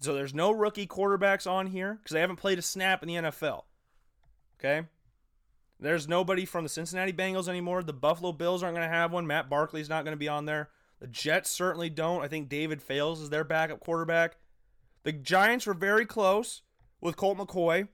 So 0.00 0.14
there's 0.14 0.34
no 0.34 0.50
rookie 0.50 0.86
quarterbacks 0.86 1.50
on 1.50 1.66
here 1.66 1.94
because 1.94 2.14
they 2.14 2.20
haven't 2.20 2.36
played 2.36 2.58
a 2.58 2.62
snap 2.62 3.02
in 3.02 3.08
the 3.08 3.14
NFL. 3.14 3.64
Okay? 4.58 4.86
There's 5.78 6.08
nobody 6.08 6.44
from 6.44 6.64
the 6.64 6.70
Cincinnati 6.70 7.12
Bengals 7.12 7.48
anymore. 7.48 7.82
The 7.82 7.92
Buffalo 7.92 8.32
Bills 8.32 8.62
aren't 8.62 8.76
going 8.76 8.88
to 8.88 8.94
have 8.94 9.12
one. 9.12 9.26
Matt 9.26 9.50
Barkley's 9.50 9.88
not 9.88 10.04
going 10.04 10.14
to 10.14 10.18
be 10.18 10.28
on 10.28 10.46
there. 10.46 10.70
The 11.00 11.06
Jets 11.06 11.50
certainly 11.50 11.90
don't. 11.90 12.22
I 12.22 12.28
think 12.28 12.48
David 12.48 12.80
Fales 12.80 13.20
is 13.20 13.30
their 13.30 13.44
backup 13.44 13.80
quarterback. 13.80 14.36
The 15.02 15.12
Giants 15.12 15.66
were 15.66 15.74
very 15.74 16.06
close 16.06 16.62
with 17.04 17.16
Colt 17.16 17.38
McCoy. 17.38 17.86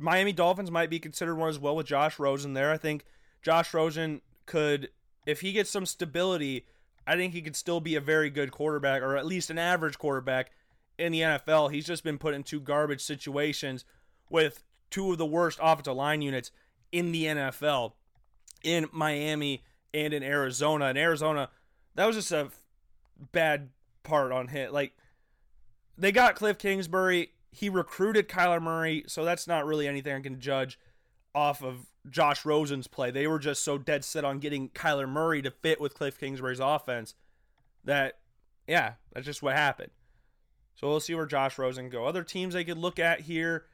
Miami 0.00 0.32
Dolphins 0.32 0.70
might 0.70 0.90
be 0.90 0.98
considered 0.98 1.36
one 1.36 1.50
as 1.50 1.58
well 1.58 1.76
with 1.76 1.86
Josh 1.86 2.18
Rosen 2.18 2.54
there. 2.54 2.72
I 2.72 2.78
think 2.78 3.04
Josh 3.42 3.72
Rosen 3.72 4.22
could, 4.46 4.88
if 5.26 5.42
he 5.42 5.52
gets 5.52 5.70
some 5.70 5.84
stability, 5.86 6.64
I 7.06 7.16
think 7.16 7.34
he 7.34 7.42
could 7.42 7.54
still 7.54 7.80
be 7.80 7.94
a 7.94 8.00
very 8.00 8.30
good 8.30 8.50
quarterback, 8.50 9.02
or 9.02 9.16
at 9.16 9.26
least 9.26 9.50
an 9.50 9.58
average 9.58 9.98
quarterback 9.98 10.50
in 10.98 11.12
the 11.12 11.20
NFL. 11.20 11.70
He's 11.70 11.86
just 11.86 12.02
been 12.02 12.18
put 12.18 12.34
in 12.34 12.42
two 12.42 12.60
garbage 12.60 13.02
situations 13.02 13.84
with 14.30 14.64
two 14.90 15.12
of 15.12 15.18
the 15.18 15.26
worst 15.26 15.58
offensive 15.62 15.94
line 15.94 16.22
units 16.22 16.50
in 16.90 17.12
the 17.12 17.26
NFL 17.26 17.92
in 18.64 18.86
Miami 18.90 19.64
and 19.92 20.14
in 20.14 20.22
Arizona. 20.22 20.86
In 20.86 20.96
Arizona, 20.96 21.50
that 21.94 22.06
was 22.06 22.16
just 22.16 22.32
a 22.32 22.48
bad 23.32 23.68
part 24.02 24.32
on 24.32 24.48
him. 24.48 24.72
Like, 24.72 24.92
they 25.98 26.10
got 26.10 26.36
Cliff 26.36 26.56
Kingsbury. 26.56 27.32
He 27.52 27.68
recruited 27.68 28.28
Kyler 28.28 28.62
Murray, 28.62 29.04
so 29.06 29.24
that's 29.24 29.46
not 29.46 29.66
really 29.66 29.88
anything 29.88 30.14
I 30.14 30.20
can 30.20 30.40
judge 30.40 30.78
off 31.34 31.62
of 31.62 31.86
Josh 32.08 32.44
Rosen's 32.44 32.86
play. 32.86 33.10
They 33.10 33.26
were 33.26 33.38
just 33.38 33.64
so 33.64 33.78
dead 33.78 34.04
set 34.04 34.24
on 34.24 34.38
getting 34.38 34.68
Kyler 34.70 35.08
Murray 35.08 35.42
to 35.42 35.50
fit 35.50 35.80
with 35.80 35.94
Cliff 35.94 36.18
Kingsbury's 36.18 36.60
offense 36.60 37.14
that, 37.84 38.18
yeah, 38.66 38.94
that's 39.12 39.26
just 39.26 39.42
what 39.42 39.56
happened. 39.56 39.90
So 40.74 40.88
we'll 40.88 41.00
see 41.00 41.14
where 41.14 41.26
Josh 41.26 41.58
Rosen 41.58 41.90
go. 41.90 42.06
Other 42.06 42.22
teams 42.22 42.54
they 42.54 42.64
could 42.64 42.78
look 42.78 42.98
at 42.98 43.20
here. 43.20 43.66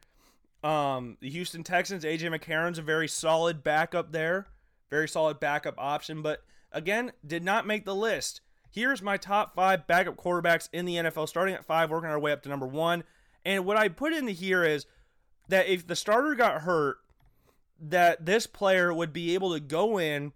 Um, 0.65 1.17
the 1.21 1.31
Houston 1.31 1.63
Texans, 1.63 2.05
AJ 2.05 2.37
McCarron's 2.37 2.79
a 2.79 2.83
very 2.83 3.09
solid 3.09 3.63
backup 3.63 4.13
there. 4.13 4.47
Very 4.91 5.09
solid 5.09 5.39
backup 5.41 5.75
option, 5.79 6.23
but 6.23 6.45
again, 6.73 7.13
did 7.27 7.43
not 7.43 7.67
make 7.67 7.85
the 7.85 7.95
list. 7.95 8.41
Here's 8.71 9.03
my 9.03 9.17
top 9.17 9.55
five 9.55 9.87
backup 9.87 10.17
quarterbacks 10.17 10.69
in 10.73 10.85
the 10.85 10.97
NFL, 10.97 11.29
starting 11.29 11.55
at 11.55 11.65
five, 11.65 11.91
working 11.91 12.11
our 12.11 12.19
way 12.19 12.31
up 12.31 12.43
to 12.43 12.49
number 12.49 12.67
one. 12.67 13.05
And 13.47 13.65
what 13.65 13.77
I 13.77 13.89
put 13.89 14.13
into 14.13 14.33
here 14.33 14.65
is 14.65 14.87
that 15.49 15.69
if 15.69 15.87
the 15.87 15.95
starter 15.95 16.35
got 16.35 16.63
hurt, 16.63 16.97
that 17.81 18.27
this 18.27 18.45
player 18.45 18.93
would 18.93 19.13
be 19.13 19.35
able 19.35 19.55
to 19.55 19.61
go 19.61 19.99
in 19.99 20.33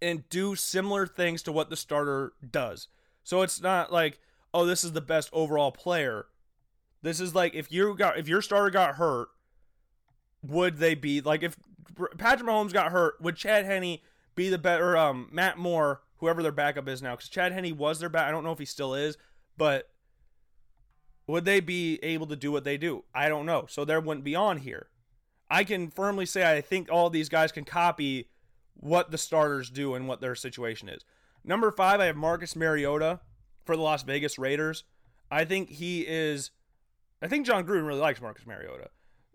and 0.00 0.28
do 0.28 0.54
similar 0.54 1.04
things 1.04 1.42
to 1.42 1.52
what 1.52 1.68
the 1.68 1.76
starter 1.76 2.32
does. 2.48 2.86
So 3.24 3.42
it's 3.42 3.60
not 3.60 3.92
like, 3.92 4.20
oh, 4.54 4.64
this 4.64 4.84
is 4.84 4.92
the 4.92 5.00
best 5.00 5.30
overall 5.32 5.72
player. 5.72 6.26
This 7.02 7.18
is 7.18 7.34
like 7.34 7.56
if 7.56 7.72
you 7.72 7.92
got 7.96 8.16
if 8.16 8.28
your 8.28 8.40
starter 8.40 8.70
got 8.70 8.94
hurt, 8.94 9.28
would 10.44 10.78
they 10.78 10.94
be 10.94 11.20
like 11.20 11.42
if 11.42 11.56
Patrick 12.18 12.48
Mahomes 12.48 12.72
got 12.72 12.92
hurt, 12.92 13.20
would 13.20 13.34
Chad 13.34 13.64
Henne 13.64 13.98
be 14.36 14.48
the 14.48 14.58
better 14.58 14.96
um 14.96 15.28
Matt 15.32 15.58
Moore, 15.58 16.02
whoever 16.18 16.40
their 16.40 16.52
backup 16.52 16.86
is 16.86 17.02
now, 17.02 17.16
because 17.16 17.28
Chad 17.28 17.50
Henne 17.50 17.76
was 17.76 17.98
their 17.98 18.08
back. 18.08 18.28
I 18.28 18.30
don't 18.30 18.44
know 18.44 18.52
if 18.52 18.60
he 18.60 18.64
still 18.64 18.94
is, 18.94 19.18
but 19.56 19.90
would 21.26 21.44
they 21.44 21.60
be 21.60 21.98
able 22.02 22.26
to 22.26 22.36
do 22.36 22.52
what 22.52 22.64
they 22.64 22.76
do? 22.76 23.04
I 23.14 23.28
don't 23.28 23.46
know. 23.46 23.66
So 23.68 23.84
there 23.84 24.00
wouldn't 24.00 24.24
be 24.24 24.34
on 24.34 24.58
here. 24.58 24.88
I 25.50 25.64
can 25.64 25.90
firmly 25.90 26.26
say 26.26 26.50
I 26.50 26.60
think 26.60 26.90
all 26.90 27.10
these 27.10 27.28
guys 27.28 27.52
can 27.52 27.64
copy 27.64 28.28
what 28.74 29.10
the 29.10 29.18
starters 29.18 29.70
do 29.70 29.94
and 29.94 30.06
what 30.06 30.20
their 30.20 30.34
situation 30.34 30.88
is. 30.88 31.04
Number 31.44 31.70
five, 31.70 32.00
I 32.00 32.06
have 32.06 32.16
Marcus 32.16 32.56
Mariota 32.56 33.20
for 33.64 33.76
the 33.76 33.82
Las 33.82 34.02
Vegas 34.02 34.38
Raiders. 34.38 34.84
I 35.30 35.44
think 35.44 35.70
he 35.70 36.02
is. 36.06 36.50
I 37.22 37.28
think 37.28 37.46
Jon 37.46 37.64
Gruden 37.64 37.86
really 37.86 38.00
likes 38.00 38.20
Marcus 38.20 38.46
Mariota. 38.46 38.90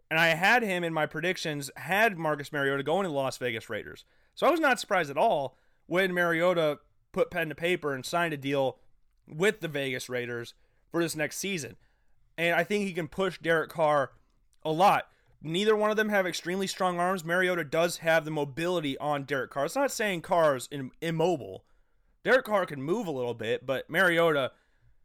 And 0.09 0.19
I 0.19 0.29
had 0.29 0.61
him 0.61 0.83
in 0.83 0.93
my 0.93 1.05
predictions, 1.05 1.71
had 1.77 2.17
Marcus 2.17 2.51
Mariota 2.51 2.83
going 2.83 3.03
to 3.03 3.09
the 3.09 3.15
Las 3.15 3.37
Vegas 3.37 3.69
Raiders. 3.69 4.03
So 4.35 4.45
I 4.45 4.51
was 4.51 4.59
not 4.59 4.79
surprised 4.79 5.09
at 5.09 5.17
all 5.17 5.57
when 5.85 6.13
Mariota 6.13 6.79
put 7.13 7.31
pen 7.31 7.49
to 7.49 7.55
paper 7.55 7.93
and 7.93 8.05
signed 8.05 8.33
a 8.33 8.37
deal 8.37 8.79
with 9.25 9.61
the 9.61 9.67
Vegas 9.67 10.09
Raiders 10.09 10.53
for 10.91 11.01
this 11.01 11.15
next 11.15 11.37
season. 11.37 11.77
And 12.37 12.55
I 12.55 12.63
think 12.63 12.85
he 12.85 12.93
can 12.93 13.07
push 13.07 13.39
Derek 13.39 13.69
Carr 13.69 14.11
a 14.63 14.71
lot. 14.71 15.07
Neither 15.41 15.75
one 15.75 15.89
of 15.89 15.97
them 15.97 16.09
have 16.09 16.27
extremely 16.27 16.67
strong 16.67 16.99
arms. 16.99 17.25
Mariota 17.25 17.63
does 17.63 17.97
have 17.97 18.25
the 18.25 18.31
mobility 18.31 18.97
on 18.99 19.23
Derek 19.23 19.51
Carr. 19.51 19.65
It's 19.65 19.75
not 19.75 19.91
saying 19.91 20.21
Carr 20.21 20.55
is 20.55 20.69
immobile. 21.01 21.63
Derek 22.23 22.45
Carr 22.45 22.65
can 22.67 22.81
move 22.81 23.07
a 23.07 23.11
little 23.11 23.33
bit, 23.33 23.65
but 23.65 23.89
Mariota, 23.89 24.51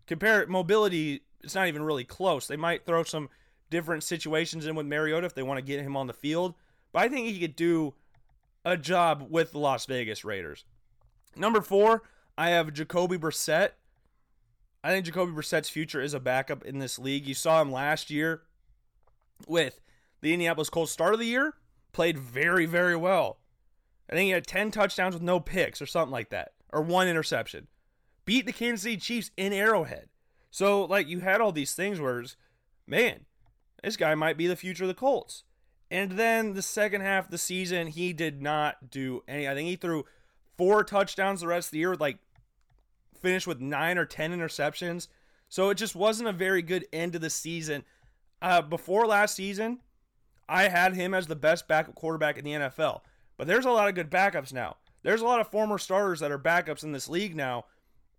compare 0.06 0.46
mobility, 0.46 1.22
it's 1.42 1.54
not 1.54 1.68
even 1.68 1.82
really 1.82 2.04
close. 2.04 2.46
They 2.46 2.56
might 2.56 2.84
throw 2.84 3.02
some 3.02 3.30
different 3.70 4.02
situations 4.02 4.66
in 4.66 4.74
with 4.74 4.86
Mariota 4.86 5.26
if 5.26 5.34
they 5.34 5.42
want 5.42 5.58
to 5.58 5.64
get 5.64 5.80
him 5.80 5.96
on 5.96 6.06
the 6.06 6.12
field. 6.12 6.54
But 6.92 7.02
I 7.02 7.08
think 7.08 7.26
he 7.26 7.40
could 7.40 7.56
do 7.56 7.94
a 8.64 8.76
job 8.76 9.26
with 9.30 9.52
the 9.52 9.58
Las 9.58 9.86
Vegas 9.86 10.24
Raiders. 10.24 10.64
Number 11.34 11.60
four, 11.60 12.02
I 12.36 12.50
have 12.50 12.72
Jacoby 12.72 13.16
Brissett. 13.16 13.70
I 14.86 14.90
think 14.90 15.04
Jacoby 15.04 15.32
Brissett's 15.32 15.68
future 15.68 16.00
is 16.00 16.14
a 16.14 16.20
backup 16.20 16.64
in 16.64 16.78
this 16.78 16.96
league. 16.96 17.26
You 17.26 17.34
saw 17.34 17.60
him 17.60 17.72
last 17.72 18.08
year 18.08 18.42
with 19.48 19.80
the 20.20 20.32
Indianapolis 20.32 20.70
Colts 20.70 20.92
start 20.92 21.12
of 21.12 21.18
the 21.18 21.26
year, 21.26 21.54
played 21.90 22.16
very, 22.16 22.66
very 22.66 22.94
well. 22.94 23.38
I 24.08 24.12
think 24.12 24.26
he 24.26 24.30
had 24.30 24.46
10 24.46 24.70
touchdowns 24.70 25.12
with 25.12 25.24
no 25.24 25.40
picks 25.40 25.82
or 25.82 25.86
something 25.86 26.12
like 26.12 26.30
that, 26.30 26.52
or 26.72 26.82
one 26.82 27.08
interception. 27.08 27.66
Beat 28.26 28.46
the 28.46 28.52
Kansas 28.52 28.84
City 28.84 28.96
Chiefs 28.96 29.32
in 29.36 29.52
Arrowhead. 29.52 30.08
So, 30.52 30.84
like, 30.84 31.08
you 31.08 31.18
had 31.18 31.40
all 31.40 31.50
these 31.50 31.74
things 31.74 31.98
where, 31.98 32.24
man, 32.86 33.26
this 33.82 33.96
guy 33.96 34.14
might 34.14 34.38
be 34.38 34.46
the 34.46 34.54
future 34.54 34.84
of 34.84 34.88
the 34.88 34.94
Colts. 34.94 35.42
And 35.90 36.12
then 36.12 36.52
the 36.52 36.62
second 36.62 37.00
half 37.00 37.24
of 37.24 37.30
the 37.32 37.38
season, 37.38 37.88
he 37.88 38.12
did 38.12 38.40
not 38.40 38.88
do 38.88 39.24
any. 39.26 39.48
I 39.48 39.54
think 39.54 39.68
he 39.68 39.74
threw 39.74 40.04
four 40.56 40.84
touchdowns 40.84 41.40
the 41.40 41.48
rest 41.48 41.68
of 41.68 41.72
the 41.72 41.78
year, 41.78 41.90
with 41.90 42.00
like 42.00 42.18
finished 43.20 43.47
with 43.47 43.60
nine 43.60 43.98
or 43.98 44.05
10 44.05 44.32
interceptions. 44.36 45.09
So 45.48 45.70
it 45.70 45.76
just 45.76 45.94
wasn't 45.94 46.28
a 46.28 46.32
very 46.32 46.62
good 46.62 46.86
end 46.93 47.14
of 47.14 47.20
the 47.20 47.30
season. 47.30 47.84
Uh, 48.43 48.62
before 48.62 49.06
last 49.06 49.34
season, 49.34 49.78
I 50.48 50.68
had 50.68 50.94
him 50.94 51.14
as 51.14 51.26
the 51.26 51.36
best 51.36 51.68
backup 51.68 51.94
quarterback 51.94 52.38
in 52.38 52.44
the 52.44 52.52
NFL. 52.52 53.01
But 53.36 53.47
there's 53.47 53.64
a 53.64 53.70
lot 53.70 53.88
of 53.88 53.94
good 53.94 54.10
backups 54.10 54.52
now. 54.52 54.76
There's 55.02 55.20
a 55.20 55.26
lot 55.26 55.40
of 55.40 55.48
former 55.48 55.78
starters 55.78 56.20
that 56.20 56.32
are 56.32 56.38
backups 56.38 56.82
in 56.82 56.93
this 56.93 57.09
league 57.09 57.36
now 57.36 57.66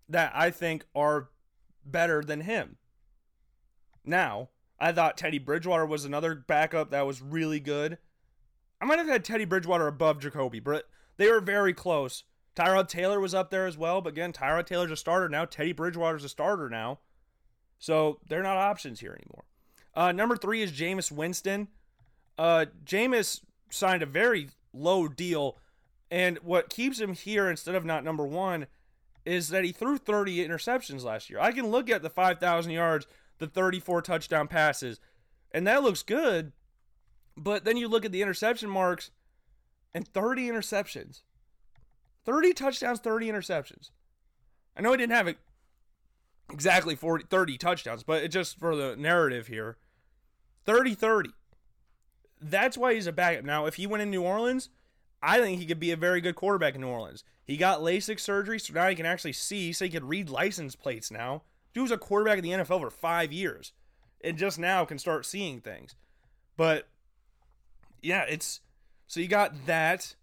that 0.08 0.32
I 0.34 0.50
think 0.50 0.86
are 0.94 1.28
better 1.84 2.22
than 2.22 2.42
him. 2.42 2.76
Now, 4.04 4.48
I 4.80 4.92
thought 4.92 5.18
Teddy 5.18 5.38
Bridgewater 5.38 5.84
was 5.84 6.04
another 6.04 6.34
backup 6.34 6.90
that 6.90 7.06
was 7.06 7.20
really 7.20 7.60
good. 7.60 7.98
I 8.80 8.84
might 8.84 8.98
have 8.98 9.08
had 9.08 9.24
Teddy 9.24 9.44
Bridgewater 9.44 9.86
above 9.86 10.20
Jacoby, 10.20 10.60
but 10.60 10.88
they 11.16 11.30
were 11.30 11.40
very 11.40 11.74
close. 11.74 12.24
Tyrod 12.58 12.88
Taylor 12.88 13.20
was 13.20 13.34
up 13.34 13.50
there 13.50 13.66
as 13.66 13.78
well, 13.78 14.00
but 14.00 14.10
again, 14.10 14.32
Tyrod 14.32 14.66
Taylor's 14.66 14.90
a 14.90 14.96
starter 14.96 15.28
now. 15.28 15.44
Teddy 15.44 15.72
Bridgewater's 15.72 16.24
a 16.24 16.28
starter 16.28 16.68
now. 16.68 16.98
So 17.78 18.18
they're 18.28 18.42
not 18.42 18.56
options 18.56 18.98
here 19.00 19.12
anymore. 19.12 19.44
Uh, 19.94 20.12
number 20.12 20.36
three 20.36 20.62
is 20.62 20.72
Jameis 20.72 21.12
Winston. 21.12 21.68
Uh, 22.36 22.66
Jameis 22.84 23.40
signed 23.70 24.02
a 24.02 24.06
very 24.06 24.48
low 24.72 25.06
deal, 25.06 25.56
and 26.10 26.38
what 26.38 26.68
keeps 26.68 27.00
him 27.00 27.14
here 27.14 27.48
instead 27.48 27.76
of 27.76 27.84
not 27.84 28.02
number 28.02 28.26
one 28.26 28.66
is 29.24 29.50
that 29.50 29.64
he 29.64 29.70
threw 29.70 29.96
30 29.96 30.46
interceptions 30.46 31.04
last 31.04 31.30
year. 31.30 31.38
I 31.38 31.52
can 31.52 31.68
look 31.68 31.88
at 31.90 32.02
the 32.02 32.10
5,000 32.10 32.72
yards 32.72 33.06
the 33.38 33.46
34 33.46 34.02
touchdown 34.02 34.48
passes. 34.48 35.00
And 35.52 35.66
that 35.66 35.82
looks 35.82 36.02
good. 36.02 36.52
But 37.36 37.64
then 37.64 37.76
you 37.76 37.88
look 37.88 38.04
at 38.04 38.12
the 38.12 38.22
interception 38.22 38.68
marks 38.68 39.10
and 39.94 40.06
30 40.06 40.48
interceptions. 40.48 41.22
30 42.28 42.52
touchdowns, 42.52 43.00
30 43.00 43.32
interceptions. 43.32 43.90
I 44.76 44.82
know 44.82 44.90
he 44.90 44.98
didn't 44.98 45.14
have 45.14 45.34
exactly 46.52 46.94
40, 46.94 47.24
30 47.30 47.56
touchdowns, 47.56 48.02
but 48.02 48.22
it 48.22 48.28
just 48.28 48.58
for 48.58 48.76
the 48.76 48.96
narrative 48.96 49.46
here 49.46 49.78
30 50.66 50.94
30. 50.94 51.30
That's 52.38 52.76
why 52.76 52.92
he's 52.92 53.06
a 53.06 53.12
backup. 53.12 53.46
Now, 53.46 53.64
if 53.64 53.76
he 53.76 53.86
went 53.86 54.02
in 54.02 54.10
New 54.10 54.22
Orleans, 54.22 54.68
I 55.22 55.40
think 55.40 55.58
he 55.58 55.64
could 55.64 55.80
be 55.80 55.90
a 55.90 55.96
very 55.96 56.20
good 56.20 56.34
quarterback 56.34 56.74
in 56.74 56.82
New 56.82 56.88
Orleans. 56.88 57.24
He 57.46 57.56
got 57.56 57.80
LASIK 57.80 58.20
surgery, 58.20 58.58
so 58.58 58.74
now 58.74 58.90
he 58.90 58.94
can 58.94 59.06
actually 59.06 59.32
see, 59.32 59.72
so 59.72 59.86
he 59.86 59.90
can 59.90 60.06
read 60.06 60.28
license 60.28 60.76
plates 60.76 61.10
now. 61.10 61.44
Dude 61.72 61.84
was 61.84 61.90
a 61.90 61.96
quarterback 61.96 62.36
in 62.36 62.44
the 62.44 62.50
NFL 62.50 62.82
for 62.82 62.90
five 62.90 63.32
years 63.32 63.72
and 64.20 64.36
just 64.36 64.58
now 64.58 64.84
can 64.84 64.98
start 64.98 65.24
seeing 65.24 65.62
things. 65.62 65.94
But 66.58 66.88
yeah, 68.02 68.24
it's 68.28 68.60
so 69.06 69.18
you 69.18 69.28
got 69.28 69.64
that. 69.64 70.14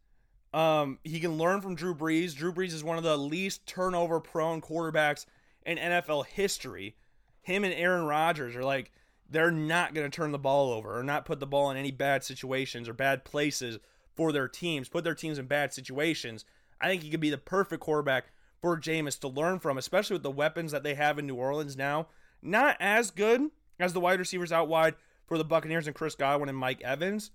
Um, 0.56 1.00
he 1.04 1.20
can 1.20 1.38
learn 1.38 1.60
from 1.60 1.76
Drew 1.76 1.94
Brees. 1.94 2.34
Drew 2.34 2.54
Brees 2.54 2.72
is 2.72 2.82
one 2.82 2.98
of 2.98 3.04
the 3.04 3.18
least 3.18 3.66
turnover 3.66 4.22
prone 4.22 4.62
quarterbacks 4.62 5.26
in 5.66 5.78
NFL 5.78 6.28
history. 6.28 6.96
Him 7.42 7.66
and 7.66 7.74
Aaron 7.74 8.06
Rodgers 8.06 8.56
are 8.56 8.64
like 8.64 8.94
they're 9.30 9.52
not 9.52 9.94
going 9.94 10.10
to 10.10 10.16
turn 10.16 10.32
the 10.32 10.40
ball 10.40 10.72
over 10.72 10.98
or 10.98 11.04
not 11.04 11.26
put 11.26 11.42
the 11.42 11.46
ball 11.46 11.72
in 11.72 11.78
any 11.78 11.92
bad 11.92 12.24
situations 12.24 12.88
or 12.88 12.94
bad 12.94 13.26
places 13.26 13.80
for 14.16 14.32
their 14.32 14.48
teams, 14.48 14.88
put 14.88 15.04
their 15.04 15.14
teams 15.14 15.38
in 15.38 15.46
bad 15.46 15.74
situations. 15.74 16.46
I 16.80 16.88
think 16.88 17.04
he 17.04 17.10
could 17.10 17.20
be 17.20 17.30
the 17.30 17.38
perfect 17.38 17.82
quarterback 17.82 18.28
for 18.62 18.80
Jameis 18.80 19.20
to 19.20 19.28
learn 19.28 19.60
from, 19.60 19.78
especially 19.78 20.16
with 20.16 20.24
the 20.24 20.32
weapons 20.32 20.72
that 20.72 20.84
they 20.84 20.96
have 20.96 21.20
in 21.20 21.28
New 21.28 21.36
Orleans 21.36 21.76
now. 21.76 22.08
Not 22.42 22.78
as 22.80 23.12
good 23.12 23.50
as 23.78 23.92
the 23.92 24.00
wide 24.00 24.20
receivers 24.20 24.54
out 24.54 24.70
wide 24.70 24.96
for 25.28 25.38
the 25.38 25.44
Buccaneers 25.44 25.86
and 25.86 25.96
Chris 25.96 26.16
Godwin 26.16 26.48
and 26.48 26.58
Mike 26.58 26.82
Evans, 26.82 27.32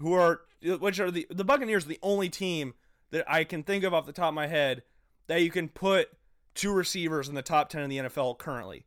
who 0.00 0.12
are 0.12 0.42
which 0.62 1.00
are 1.00 1.10
the 1.10 1.26
the 1.30 1.44
Buccaneers 1.44 1.84
are 1.84 1.88
the 1.88 1.98
only 2.02 2.28
team 2.28 2.74
that 3.10 3.24
I 3.30 3.44
can 3.44 3.62
think 3.62 3.84
of 3.84 3.94
off 3.94 4.06
the 4.06 4.12
top 4.12 4.28
of 4.28 4.34
my 4.34 4.46
head 4.46 4.82
that 5.26 5.42
you 5.42 5.50
can 5.50 5.68
put 5.68 6.10
two 6.54 6.72
receivers 6.72 7.28
in 7.28 7.34
the 7.34 7.42
top 7.42 7.68
10 7.68 7.82
in 7.82 7.90
the 7.90 7.98
NFL 7.98 8.38
currently. 8.38 8.84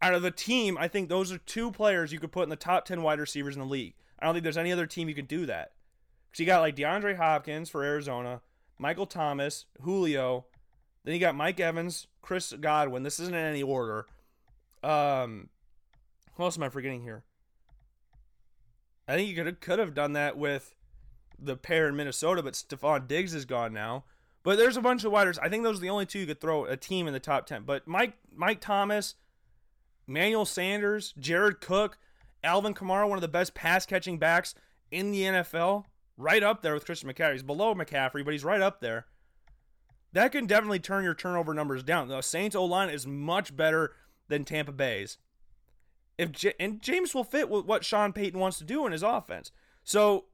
Out 0.00 0.14
of 0.14 0.22
the 0.22 0.30
team, 0.30 0.76
I 0.80 0.88
think 0.88 1.08
those 1.08 1.30
are 1.30 1.38
two 1.38 1.70
players 1.70 2.12
you 2.12 2.18
could 2.18 2.32
put 2.32 2.44
in 2.44 2.48
the 2.48 2.56
top 2.56 2.84
10 2.84 3.02
wide 3.02 3.20
receivers 3.20 3.54
in 3.54 3.60
the 3.60 3.66
league. 3.66 3.94
I 4.18 4.24
don't 4.24 4.34
think 4.34 4.42
there's 4.42 4.56
any 4.56 4.72
other 4.72 4.86
team 4.86 5.08
you 5.08 5.14
could 5.14 5.28
do 5.28 5.46
that. 5.46 5.72
Because 6.30 6.40
you 6.40 6.46
got 6.46 6.60
like 6.60 6.76
DeAndre 6.76 7.16
Hopkins 7.16 7.68
for 7.68 7.84
Arizona, 7.84 8.40
Michael 8.78 9.06
Thomas, 9.06 9.66
Julio. 9.82 10.46
Then 11.04 11.14
you 11.14 11.20
got 11.20 11.34
Mike 11.34 11.60
Evans, 11.60 12.06
Chris 12.20 12.52
Godwin. 12.52 13.02
This 13.02 13.20
isn't 13.20 13.34
in 13.34 13.44
any 13.44 13.62
order. 13.62 14.06
Um, 14.82 15.50
who 16.34 16.44
else 16.44 16.56
am 16.56 16.62
I 16.62 16.68
forgetting 16.68 17.02
here? 17.02 17.22
I 19.12 19.16
think 19.16 19.28
you 19.28 19.44
could 19.44 19.60
could 19.60 19.78
have 19.78 19.92
done 19.92 20.14
that 20.14 20.38
with 20.38 20.74
the 21.38 21.54
pair 21.54 21.86
in 21.86 21.96
Minnesota, 21.96 22.42
but 22.42 22.54
Stefon 22.54 23.06
Diggs 23.06 23.34
is 23.34 23.44
gone 23.44 23.74
now. 23.74 24.04
But 24.42 24.56
there's 24.56 24.78
a 24.78 24.80
bunch 24.80 25.04
of 25.04 25.12
widers. 25.12 25.38
I 25.38 25.50
think 25.50 25.64
those 25.64 25.76
are 25.76 25.82
the 25.82 25.90
only 25.90 26.06
two 26.06 26.20
you 26.20 26.26
could 26.26 26.40
throw 26.40 26.64
a 26.64 26.78
team 26.78 27.06
in 27.06 27.12
the 27.12 27.20
top 27.20 27.44
ten. 27.44 27.64
But 27.64 27.86
Mike 27.86 28.14
Mike 28.34 28.62
Thomas, 28.62 29.16
Manuel 30.06 30.46
Sanders, 30.46 31.12
Jared 31.18 31.60
Cook, 31.60 31.98
Alvin 32.42 32.72
Kamara, 32.72 33.06
one 33.06 33.18
of 33.18 33.22
the 33.22 33.28
best 33.28 33.52
pass 33.52 33.84
catching 33.84 34.16
backs 34.16 34.54
in 34.90 35.12
the 35.12 35.20
NFL 35.24 35.84
right 36.16 36.42
up 36.42 36.62
there 36.62 36.72
with 36.72 36.86
Christian 36.86 37.10
McCaffrey. 37.10 37.32
He's 37.32 37.42
below 37.42 37.74
McCaffrey, 37.74 38.24
but 38.24 38.32
he's 38.32 38.44
right 38.44 38.62
up 38.62 38.80
there. 38.80 39.04
That 40.14 40.32
can 40.32 40.46
definitely 40.46 40.78
turn 40.78 41.04
your 41.04 41.14
turnover 41.14 41.52
numbers 41.52 41.82
down. 41.82 42.08
The 42.08 42.22
Saints 42.22 42.56
O 42.56 42.64
line 42.64 42.88
is 42.88 43.06
much 43.06 43.54
better 43.54 43.92
than 44.28 44.46
Tampa 44.46 44.72
Bay's. 44.72 45.18
If 46.22 46.32
J- 46.32 46.54
and 46.60 46.80
Jameis 46.80 47.14
will 47.14 47.24
fit 47.24 47.50
with 47.50 47.66
what 47.66 47.84
Sean 47.84 48.12
Payton 48.12 48.38
wants 48.38 48.58
to 48.58 48.64
do 48.64 48.86
in 48.86 48.92
his 48.92 49.02
offense. 49.02 49.50
So 49.84 50.26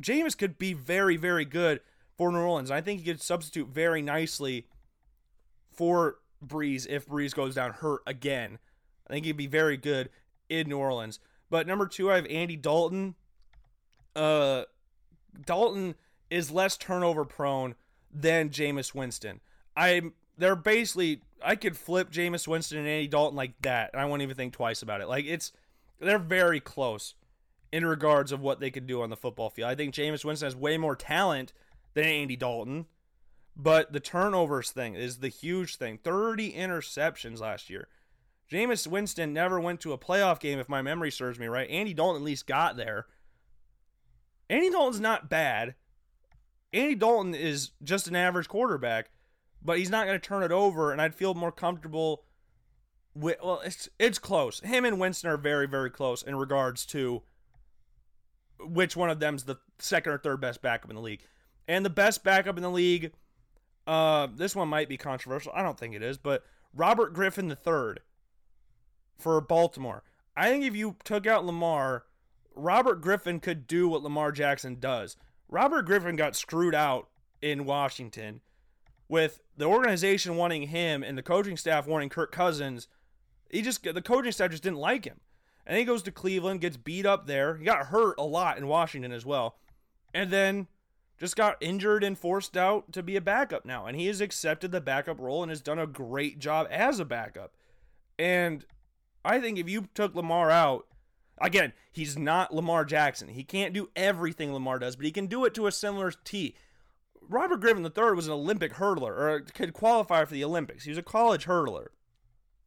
Jameis 0.00 0.36
could 0.36 0.58
be 0.58 0.72
very, 0.72 1.16
very 1.16 1.44
good 1.44 1.80
for 2.16 2.32
New 2.32 2.38
Orleans. 2.38 2.70
I 2.70 2.80
think 2.80 3.00
he 3.00 3.06
could 3.06 3.22
substitute 3.22 3.68
very 3.68 4.02
nicely 4.02 4.66
for 5.70 6.16
Brees 6.44 6.86
if 6.88 7.06
Brees 7.06 7.34
goes 7.34 7.54
down 7.54 7.72
hurt 7.72 8.00
again. 8.06 8.58
I 9.08 9.12
think 9.12 9.26
he'd 9.26 9.36
be 9.36 9.46
very 9.46 9.76
good 9.76 10.08
in 10.48 10.68
New 10.68 10.78
Orleans. 10.78 11.20
But 11.50 11.66
number 11.66 11.86
two, 11.86 12.10
I 12.10 12.16
have 12.16 12.26
Andy 12.26 12.56
Dalton. 12.56 13.14
Uh, 14.16 14.64
Dalton 15.44 15.96
is 16.30 16.50
less 16.50 16.76
turnover 16.76 17.24
prone 17.24 17.74
than 18.12 18.50
Jameis 18.50 18.94
Winston. 18.94 19.40
I'm 19.76 20.14
they're 20.38 20.56
basically 20.56 21.22
I 21.42 21.56
could 21.56 21.76
flip 21.76 22.10
Jameis 22.10 22.46
Winston 22.46 22.78
and 22.78 22.88
Andy 22.88 23.08
Dalton 23.08 23.36
like 23.36 23.60
that, 23.62 23.90
and 23.92 24.00
I 24.00 24.04
won't 24.04 24.22
even 24.22 24.36
think 24.36 24.52
twice 24.52 24.82
about 24.82 25.00
it. 25.00 25.08
Like 25.08 25.24
it's 25.24 25.52
they're 25.98 26.18
very 26.18 26.60
close 26.60 27.14
in 27.72 27.84
regards 27.84 28.32
of 28.32 28.40
what 28.40 28.60
they 28.60 28.70
could 28.70 28.86
do 28.86 29.02
on 29.02 29.10
the 29.10 29.16
football 29.16 29.50
field. 29.50 29.70
I 29.70 29.74
think 29.74 29.94
Jameis 29.94 30.24
Winston 30.24 30.46
has 30.46 30.56
way 30.56 30.76
more 30.76 30.96
talent 30.96 31.52
than 31.94 32.04
Andy 32.04 32.36
Dalton, 32.36 32.86
but 33.56 33.92
the 33.92 34.00
turnovers 34.00 34.70
thing 34.70 34.94
is 34.94 35.18
the 35.18 35.28
huge 35.28 35.76
thing. 35.76 35.98
30 36.02 36.52
interceptions 36.52 37.40
last 37.40 37.70
year. 37.70 37.88
Jameis 38.50 38.86
Winston 38.86 39.32
never 39.32 39.60
went 39.60 39.80
to 39.80 39.92
a 39.92 39.98
playoff 39.98 40.40
game, 40.40 40.58
if 40.58 40.68
my 40.68 40.82
memory 40.82 41.10
serves 41.10 41.38
me 41.38 41.46
right. 41.46 41.70
Andy 41.70 41.94
Dalton 41.94 42.22
at 42.22 42.26
least 42.26 42.46
got 42.46 42.76
there. 42.76 43.06
Andy 44.48 44.70
Dalton's 44.70 45.00
not 45.00 45.30
bad. 45.30 45.76
Andy 46.72 46.96
Dalton 46.96 47.34
is 47.34 47.70
just 47.84 48.08
an 48.08 48.16
average 48.16 48.48
quarterback, 48.48 49.10
but 49.62 49.78
he's 49.78 49.90
not 49.90 50.06
going 50.06 50.18
to 50.18 50.26
turn 50.26 50.42
it 50.42 50.52
over, 50.52 50.92
and 50.92 51.00
I'd 51.00 51.14
feel 51.14 51.34
more 51.34 51.52
comfortable 51.52 52.24
with. 53.14 53.36
Well, 53.42 53.60
it's 53.64 53.88
it's 53.98 54.18
close. 54.18 54.60
Him 54.60 54.84
and 54.84 55.00
Winston 55.00 55.30
are 55.30 55.36
very 55.36 55.66
very 55.66 55.90
close 55.90 56.22
in 56.22 56.36
regards 56.36 56.86
to 56.86 57.22
which 58.58 58.96
one 58.96 59.10
of 59.10 59.20
them's 59.20 59.44
the 59.44 59.56
second 59.78 60.12
or 60.12 60.18
third 60.18 60.40
best 60.40 60.62
backup 60.62 60.90
in 60.90 60.96
the 60.96 61.02
league, 61.02 61.22
and 61.66 61.84
the 61.84 61.90
best 61.90 62.24
backup 62.24 62.56
in 62.56 62.62
the 62.62 62.70
league. 62.70 63.12
Uh, 63.86 64.28
this 64.36 64.54
one 64.54 64.68
might 64.68 64.88
be 64.88 64.96
controversial. 64.96 65.52
I 65.54 65.62
don't 65.62 65.78
think 65.78 65.94
it 65.94 66.02
is, 66.02 66.18
but 66.18 66.44
Robert 66.74 67.12
Griffin 67.12 67.50
III 67.50 67.94
for 69.18 69.40
Baltimore. 69.40 70.04
I 70.36 70.48
think 70.48 70.64
if 70.64 70.76
you 70.76 70.96
took 71.02 71.26
out 71.26 71.44
Lamar 71.44 72.04
Robert 72.54 73.00
Griffin 73.00 73.40
could 73.40 73.66
do 73.66 73.88
what 73.88 74.02
Lamar 74.02 74.32
Jackson 74.32 74.78
does. 74.78 75.16
Robert 75.48 75.82
Griffin 75.82 76.16
got 76.16 76.36
screwed 76.36 76.74
out 76.74 77.08
in 77.40 77.64
Washington 77.64 78.40
with 79.10 79.40
the 79.56 79.66
organization 79.66 80.36
wanting 80.36 80.68
him 80.68 81.02
and 81.02 81.18
the 81.18 81.22
coaching 81.22 81.56
staff 81.56 81.86
wanting 81.86 82.08
Kirk 82.08 82.30
Cousins. 82.30 82.86
He 83.50 83.60
just 83.60 83.82
the 83.82 84.00
coaching 84.00 84.30
staff 84.30 84.52
just 84.52 84.62
didn't 84.62 84.78
like 84.78 85.04
him. 85.04 85.20
And 85.66 85.76
he 85.76 85.84
goes 85.84 86.04
to 86.04 86.12
Cleveland, 86.12 86.60
gets 86.60 86.76
beat 86.76 87.04
up 87.04 87.26
there. 87.26 87.56
He 87.56 87.64
got 87.64 87.86
hurt 87.86 88.14
a 88.18 88.24
lot 88.24 88.56
in 88.56 88.68
Washington 88.68 89.12
as 89.12 89.26
well. 89.26 89.56
and 90.14 90.30
then 90.30 90.68
just 91.18 91.36
got 91.36 91.58
injured 91.60 92.02
and 92.02 92.18
forced 92.18 92.56
out 92.56 92.92
to 92.92 93.02
be 93.02 93.14
a 93.14 93.20
backup 93.20 93.66
now. 93.66 93.84
And 93.84 93.94
he 93.94 94.06
has 94.06 94.22
accepted 94.22 94.72
the 94.72 94.80
backup 94.80 95.20
role 95.20 95.42
and 95.42 95.50
has 95.50 95.60
done 95.60 95.78
a 95.78 95.86
great 95.86 96.38
job 96.38 96.66
as 96.70 96.98
a 96.98 97.04
backup. 97.04 97.52
And 98.18 98.64
I 99.22 99.38
think 99.38 99.58
if 99.58 99.68
you 99.68 99.88
took 99.94 100.14
Lamar 100.14 100.50
out, 100.50 100.86
again, 101.38 101.74
he's 101.92 102.16
not 102.16 102.54
Lamar 102.54 102.86
Jackson. 102.86 103.28
He 103.28 103.44
can't 103.44 103.74
do 103.74 103.90
everything 103.94 104.54
Lamar 104.54 104.78
does, 104.78 104.96
but 104.96 105.04
he 105.04 105.12
can 105.12 105.26
do 105.26 105.44
it 105.44 105.52
to 105.54 105.66
a 105.66 105.72
similar 105.72 106.10
T. 106.10 106.54
Robert 107.30 107.60
Griffin 107.60 107.84
III 107.84 108.14
was 108.14 108.26
an 108.26 108.32
Olympic 108.32 108.74
hurdler, 108.74 109.16
or 109.16 109.40
could 109.40 109.72
qualify 109.72 110.24
for 110.24 110.34
the 110.34 110.42
Olympics. 110.42 110.84
He 110.84 110.90
was 110.90 110.98
a 110.98 111.02
college 111.02 111.46
hurdler. 111.46 111.86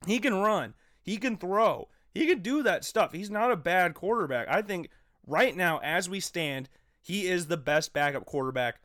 He 0.08 0.20
can 0.20 0.36
run. 0.36 0.74
He 1.02 1.18
can 1.18 1.36
throw. 1.36 1.90
He 2.14 2.26
can 2.26 2.40
do 2.40 2.64
that 2.64 2.86
stuff. 2.86 3.12
He's 3.12 3.30
not 3.30 3.52
a 3.52 3.58
bad 3.58 3.94
quarterback. 3.94 4.48
I 4.48 4.62
think 4.62 4.90
right 5.28 5.56
now, 5.56 5.80
as 5.84 6.10
we 6.10 6.22
stand, 6.22 6.70
he 7.02 7.28
is 7.28 7.48
the 7.48 7.58
best 7.58 7.92
backup 7.92 8.26
quarterback 8.26 8.80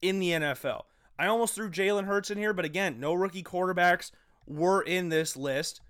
in 0.00 0.20
the 0.20 0.30
NFL. 0.30 0.82
I 1.18 1.26
almost 1.26 1.54
threw 1.54 1.68
Jalen 1.70 2.04
Hurts 2.04 2.30
in 2.30 2.38
here, 2.38 2.52
but 2.52 2.64
again, 2.64 3.00
no 3.00 3.12
rookie 3.12 3.42
quarterbacks 3.42 4.12
were 4.46 4.82
in 4.82 5.08
this 5.08 5.36
list 5.36 5.80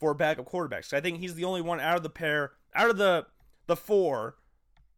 for 0.00 0.14
backup 0.14 0.50
quarterbacks. 0.50 0.92
I 0.92 1.00
think 1.00 1.18
he's 1.18 1.36
the 1.36 1.44
only 1.44 1.60
one 1.60 1.78
out 1.78 1.96
of 1.96 2.02
the 2.02 2.10
pair, 2.10 2.52
out 2.74 2.90
of 2.90 2.96
the 2.96 3.26
the 3.66 3.76
four, 3.76 4.34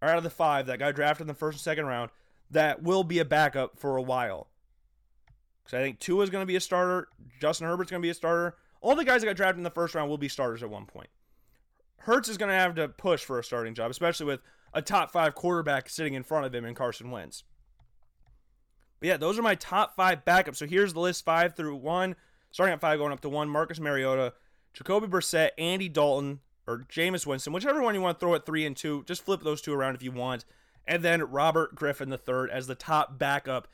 or 0.01 0.09
out 0.09 0.17
of 0.17 0.25
the 0.25 0.31
five 0.31 0.65
that 0.67 0.79
got 0.79 0.95
drafted 0.95 1.23
in 1.23 1.29
the 1.29 1.35
first 1.35 1.57
and 1.57 1.63
second 1.63 1.85
round 1.85 2.11
that 2.53 2.83
will 2.83 3.05
be 3.05 3.19
a 3.19 3.25
backup 3.25 3.79
for 3.79 3.97
a 3.97 4.03
while. 4.03 4.49
Because 5.65 5.79
I 5.79 5.83
think 5.83 5.99
Tua 5.99 6.25
is 6.25 6.31
going 6.31 6.43
to 6.43 6.47
be 6.47 6.57
a 6.57 6.61
starter, 6.61 7.09
Justin 7.41 7.67
Herbert's 7.67 7.91
going 7.91 8.01
to 8.01 8.07
be 8.07 8.11
a 8.11 8.15
starter. 8.15 8.57
All 8.81 8.97
the 8.97 9.05
guys 9.05 9.21
that 9.21 9.27
got 9.27 9.37
drafted 9.37 9.59
in 9.59 9.65
the 9.65 9.71
first 9.71 9.95
round 9.95 10.11
will 10.11 10.19
be 10.19 10.29
starters 10.29 10.63
at 10.63 10.71
one 10.71 10.87
point. 10.87 11.09
Hurts 11.99 12.29
is 12.29 12.37
going 12.37 12.49
to 12.49 12.59
have 12.59 12.75
to 12.75 12.89
push 12.89 13.25
for 13.25 13.39
a 13.39 13.45
starting 13.45 13.75
job, 13.75 13.91
especially 13.91 14.27
with 14.27 14.41
a 14.75 14.83
top 14.83 15.13
five 15.13 15.35
quarterback 15.35 15.89
sitting 15.89 16.15
in 16.15 16.25
front 16.25 16.47
of 16.47 16.55
him 16.55 16.65
in 16.65 16.75
Carson 16.75 17.11
Wentz. 17.11 17.45
But 18.99 19.09
yeah, 19.09 19.17
those 19.17 19.39
are 19.39 19.43
my 19.43 19.55
top 19.55 19.95
five 19.95 20.25
backups. 20.25 20.57
So 20.57 20.67
here's 20.67 20.93
the 20.93 21.01
list 21.01 21.25
five 21.25 21.55
through 21.55 21.77
one, 21.77 22.17
starting 22.51 22.73
at 22.73 22.81
five, 22.81 22.99
going 22.99 23.13
up 23.13 23.21
to 23.21 23.29
one. 23.29 23.49
Marcus 23.49 23.79
Mariota, 23.79 24.33
Jacoby 24.75 25.07
Brissett, 25.07 25.51
Andy 25.59 25.89
Dalton, 25.89 26.41
or 26.67 26.85
Jameis 26.89 27.27
Winston, 27.27 27.53
whichever 27.53 27.83
one 27.83 27.95
you 27.95 28.01
want 28.01 28.19
to 28.19 28.21
throw 28.21 28.35
at 28.35 28.47
three 28.47 28.67
and 28.67 28.77
two. 28.77 29.05
Just 29.07 29.25
flip 29.25 29.43
those 29.43 29.61
two 29.61 29.73
around 29.73 29.95
if 29.95 30.03
you 30.03 30.13
want. 30.13 30.45
And 30.87 31.03
then 31.03 31.23
Robert 31.23 31.75
Griffin 31.75 32.13
III 32.13 32.51
as 32.51 32.67
the 32.67 32.75
top 32.75 33.19
backup 33.19 33.69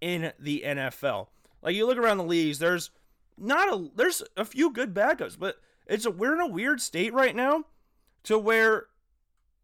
in 0.00 0.32
the 0.38 0.62
NFL. 0.64 1.28
Like 1.62 1.74
you 1.74 1.86
look 1.86 1.98
around 1.98 2.18
the 2.18 2.24
leagues, 2.24 2.58
there's 2.58 2.90
not 3.38 3.72
a 3.72 3.90
there's 3.94 4.22
a 4.36 4.44
few 4.44 4.72
good 4.72 4.94
backups, 4.94 5.38
but 5.38 5.56
it's 5.86 6.06
a 6.06 6.10
we're 6.10 6.34
in 6.34 6.40
a 6.40 6.46
weird 6.52 6.80
state 6.80 7.12
right 7.12 7.34
now 7.34 7.64
to 8.24 8.38
where 8.38 8.86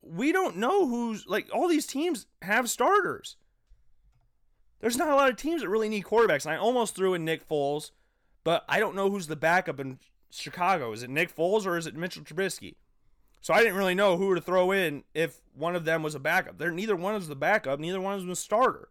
we 0.02 0.32
don't 0.32 0.56
know 0.56 0.86
who's 0.86 1.26
like 1.26 1.48
all 1.52 1.68
these 1.68 1.86
teams 1.86 2.26
have 2.42 2.68
starters. 2.68 3.36
There's 4.80 4.96
not 4.96 5.10
a 5.10 5.14
lot 5.14 5.30
of 5.30 5.36
teams 5.36 5.62
that 5.62 5.68
really 5.68 5.88
need 5.88 6.04
quarterbacks. 6.04 6.44
And 6.44 6.52
I 6.52 6.58
almost 6.58 6.96
threw 6.96 7.14
in 7.14 7.24
Nick 7.24 7.48
Foles, 7.48 7.92
but 8.42 8.64
I 8.68 8.80
don't 8.80 8.96
know 8.96 9.10
who's 9.10 9.28
the 9.28 9.36
backup 9.36 9.78
in 9.78 10.00
Chicago. 10.30 10.92
Is 10.92 11.04
it 11.04 11.10
Nick 11.10 11.34
Foles 11.34 11.66
or 11.66 11.76
is 11.76 11.86
it 11.86 11.94
Mitchell 11.94 12.24
Trubisky? 12.24 12.74
So 13.42 13.52
I 13.52 13.58
didn't 13.58 13.76
really 13.76 13.96
know 13.96 14.16
who 14.16 14.34
to 14.34 14.40
throw 14.40 14.70
in 14.70 15.02
if 15.14 15.40
one 15.52 15.74
of 15.74 15.84
them 15.84 16.02
was 16.02 16.14
a 16.14 16.20
backup. 16.20 16.58
Neither 16.60 16.96
one 16.96 17.14
was 17.14 17.28
the 17.28 17.34
backup, 17.36 17.80
neither 17.80 18.00
one 18.00 18.14
was 18.14 18.38
a 18.38 18.40
starter. 18.40 18.88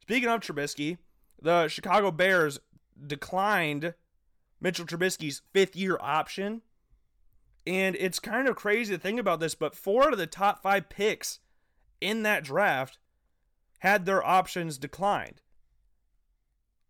Speaking 0.00 0.28
of 0.28 0.40
Trubisky, 0.40 0.96
the 1.40 1.68
Chicago 1.68 2.10
Bears 2.10 2.58
declined 3.06 3.94
Mitchell 4.60 4.86
Trubisky's 4.86 5.42
fifth 5.52 5.76
year 5.76 5.98
option. 6.00 6.62
And 7.66 7.94
it's 7.96 8.18
kind 8.18 8.48
of 8.48 8.56
crazy 8.56 8.94
to 8.94 9.00
think 9.00 9.20
about 9.20 9.38
this, 9.38 9.54
but 9.54 9.76
four 9.76 10.08
of 10.08 10.18
the 10.18 10.26
top 10.26 10.62
five 10.62 10.88
picks 10.88 11.38
in 12.00 12.22
that 12.24 12.42
draft 12.42 12.98
had 13.80 14.06
their 14.06 14.24
options 14.24 14.78
declined. 14.78 15.42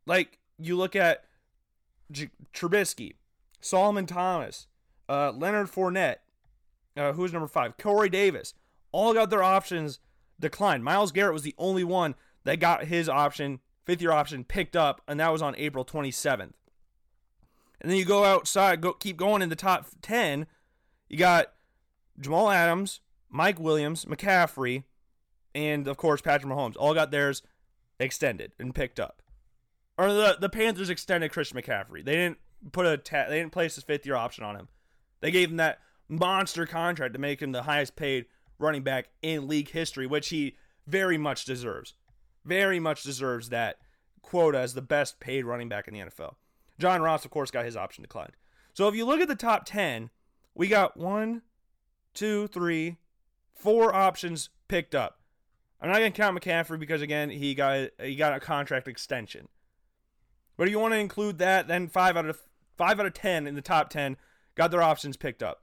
Like 0.06 0.38
you 0.58 0.76
look 0.76 0.94
at 0.94 1.24
J- 2.10 2.30
Trubisky, 2.54 3.16
Solomon 3.60 4.06
Thomas, 4.06 4.68
uh, 5.08 5.32
Leonard 5.32 5.66
Fournette, 5.66 6.16
uh, 6.96 7.12
who's 7.12 7.32
number 7.32 7.48
five, 7.48 7.76
Corey 7.78 8.08
Davis, 8.08 8.54
all 8.90 9.14
got 9.14 9.30
their 9.30 9.42
options 9.42 10.00
declined. 10.38 10.84
Myles 10.84 11.12
Garrett 11.12 11.32
was 11.32 11.42
the 11.42 11.54
only 11.58 11.84
one 11.84 12.14
that 12.44 12.60
got 12.60 12.84
his 12.84 13.08
option, 13.08 13.60
fifth 13.84 14.02
year 14.02 14.12
option, 14.12 14.44
picked 14.44 14.76
up, 14.76 15.00
and 15.08 15.18
that 15.20 15.32
was 15.32 15.42
on 15.42 15.56
April 15.56 15.84
27th. 15.84 16.52
And 17.80 17.90
then 17.90 17.98
you 17.98 18.04
go 18.04 18.24
outside, 18.24 18.80
go 18.80 18.92
keep 18.92 19.16
going 19.16 19.42
in 19.42 19.48
the 19.48 19.56
top 19.56 19.86
10. 20.02 20.46
You 21.08 21.18
got 21.18 21.52
Jamal 22.20 22.50
Adams, 22.50 23.00
Mike 23.28 23.58
Williams, 23.58 24.04
McCaffrey, 24.04 24.84
and 25.54 25.88
of 25.88 25.96
course 25.96 26.20
Patrick 26.20 26.52
Mahomes. 26.52 26.76
All 26.78 26.94
got 26.94 27.10
theirs 27.10 27.42
extended 27.98 28.52
and 28.58 28.74
picked 28.74 29.00
up. 29.00 29.22
Or 29.98 30.12
the 30.12 30.36
the 30.40 30.48
Panthers 30.48 30.90
extended 30.90 31.32
Chris 31.32 31.52
McCaffrey. 31.52 32.04
They 32.04 32.14
didn't 32.14 32.38
put 32.70 32.86
a 32.86 32.96
ta- 32.96 33.26
they 33.28 33.38
didn't 33.38 33.52
place 33.52 33.74
his 33.74 33.84
fifth 33.84 34.06
year 34.06 34.16
option 34.16 34.44
on 34.44 34.56
him. 34.56 34.68
They 35.20 35.30
gave 35.30 35.50
him 35.50 35.56
that 35.56 35.80
monster 36.12 36.66
contract 36.66 37.14
to 37.14 37.18
make 37.18 37.40
him 37.40 37.52
the 37.52 37.62
highest 37.62 37.96
paid 37.96 38.26
running 38.58 38.82
back 38.82 39.08
in 39.22 39.48
league 39.48 39.70
history, 39.70 40.06
which 40.06 40.28
he 40.28 40.56
very 40.86 41.16
much 41.16 41.44
deserves. 41.44 41.94
Very 42.44 42.78
much 42.78 43.02
deserves 43.02 43.48
that 43.48 43.78
quota 44.20 44.58
as 44.58 44.74
the 44.74 44.82
best 44.82 45.20
paid 45.20 45.44
running 45.44 45.68
back 45.68 45.88
in 45.88 45.94
the 45.94 46.00
NFL. 46.00 46.34
John 46.78 47.00
Ross, 47.00 47.24
of 47.24 47.30
course, 47.30 47.50
got 47.50 47.64
his 47.64 47.76
option 47.76 48.02
declined. 48.02 48.32
So 48.74 48.88
if 48.88 48.94
you 48.94 49.04
look 49.04 49.20
at 49.20 49.28
the 49.28 49.34
top 49.34 49.64
10, 49.64 50.10
we 50.54 50.68
got 50.68 50.96
one, 50.96 51.42
two, 52.12 52.46
three, 52.48 52.98
four 53.54 53.94
options 53.94 54.50
picked 54.68 54.94
up. 54.94 55.18
I'm 55.80 55.90
not 55.90 55.98
going 55.98 56.12
to 56.12 56.16
count 56.16 56.38
McCaffrey 56.38 56.78
because 56.78 57.02
again, 57.02 57.30
he 57.30 57.54
got 57.54 57.88
he 58.00 58.14
got 58.14 58.36
a 58.36 58.40
contract 58.40 58.86
extension. 58.86 59.48
But 60.56 60.68
if 60.68 60.70
you 60.70 60.78
want 60.78 60.92
to 60.92 60.98
include 60.98 61.38
that, 61.38 61.66
then 61.66 61.88
five 61.88 62.16
out 62.16 62.26
of 62.26 62.38
five 62.76 63.00
out 63.00 63.06
of 63.06 63.14
ten 63.14 63.46
in 63.46 63.56
the 63.56 63.62
top 63.62 63.90
ten 63.90 64.16
got 64.54 64.70
their 64.70 64.82
options 64.82 65.16
picked 65.16 65.42
up. 65.42 65.62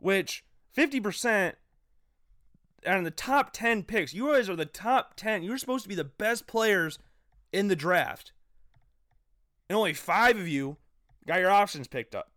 Which 0.00 0.44
50% 0.76 1.54
out 2.86 2.98
of 2.98 3.04
the 3.04 3.10
top 3.10 3.52
10 3.52 3.84
picks, 3.84 4.12
you 4.14 4.28
guys 4.28 4.48
are 4.48 4.56
the 4.56 4.66
top 4.66 5.14
10. 5.16 5.42
You're 5.42 5.58
supposed 5.58 5.84
to 5.84 5.88
be 5.88 5.94
the 5.94 6.04
best 6.04 6.46
players 6.46 6.98
in 7.52 7.68
the 7.68 7.76
draft. 7.76 8.32
And 9.68 9.76
only 9.76 9.92
five 9.92 10.36
of 10.36 10.48
you 10.48 10.78
got 11.26 11.40
your 11.40 11.50
options 11.50 11.86
picked 11.86 12.14
up. 12.14 12.32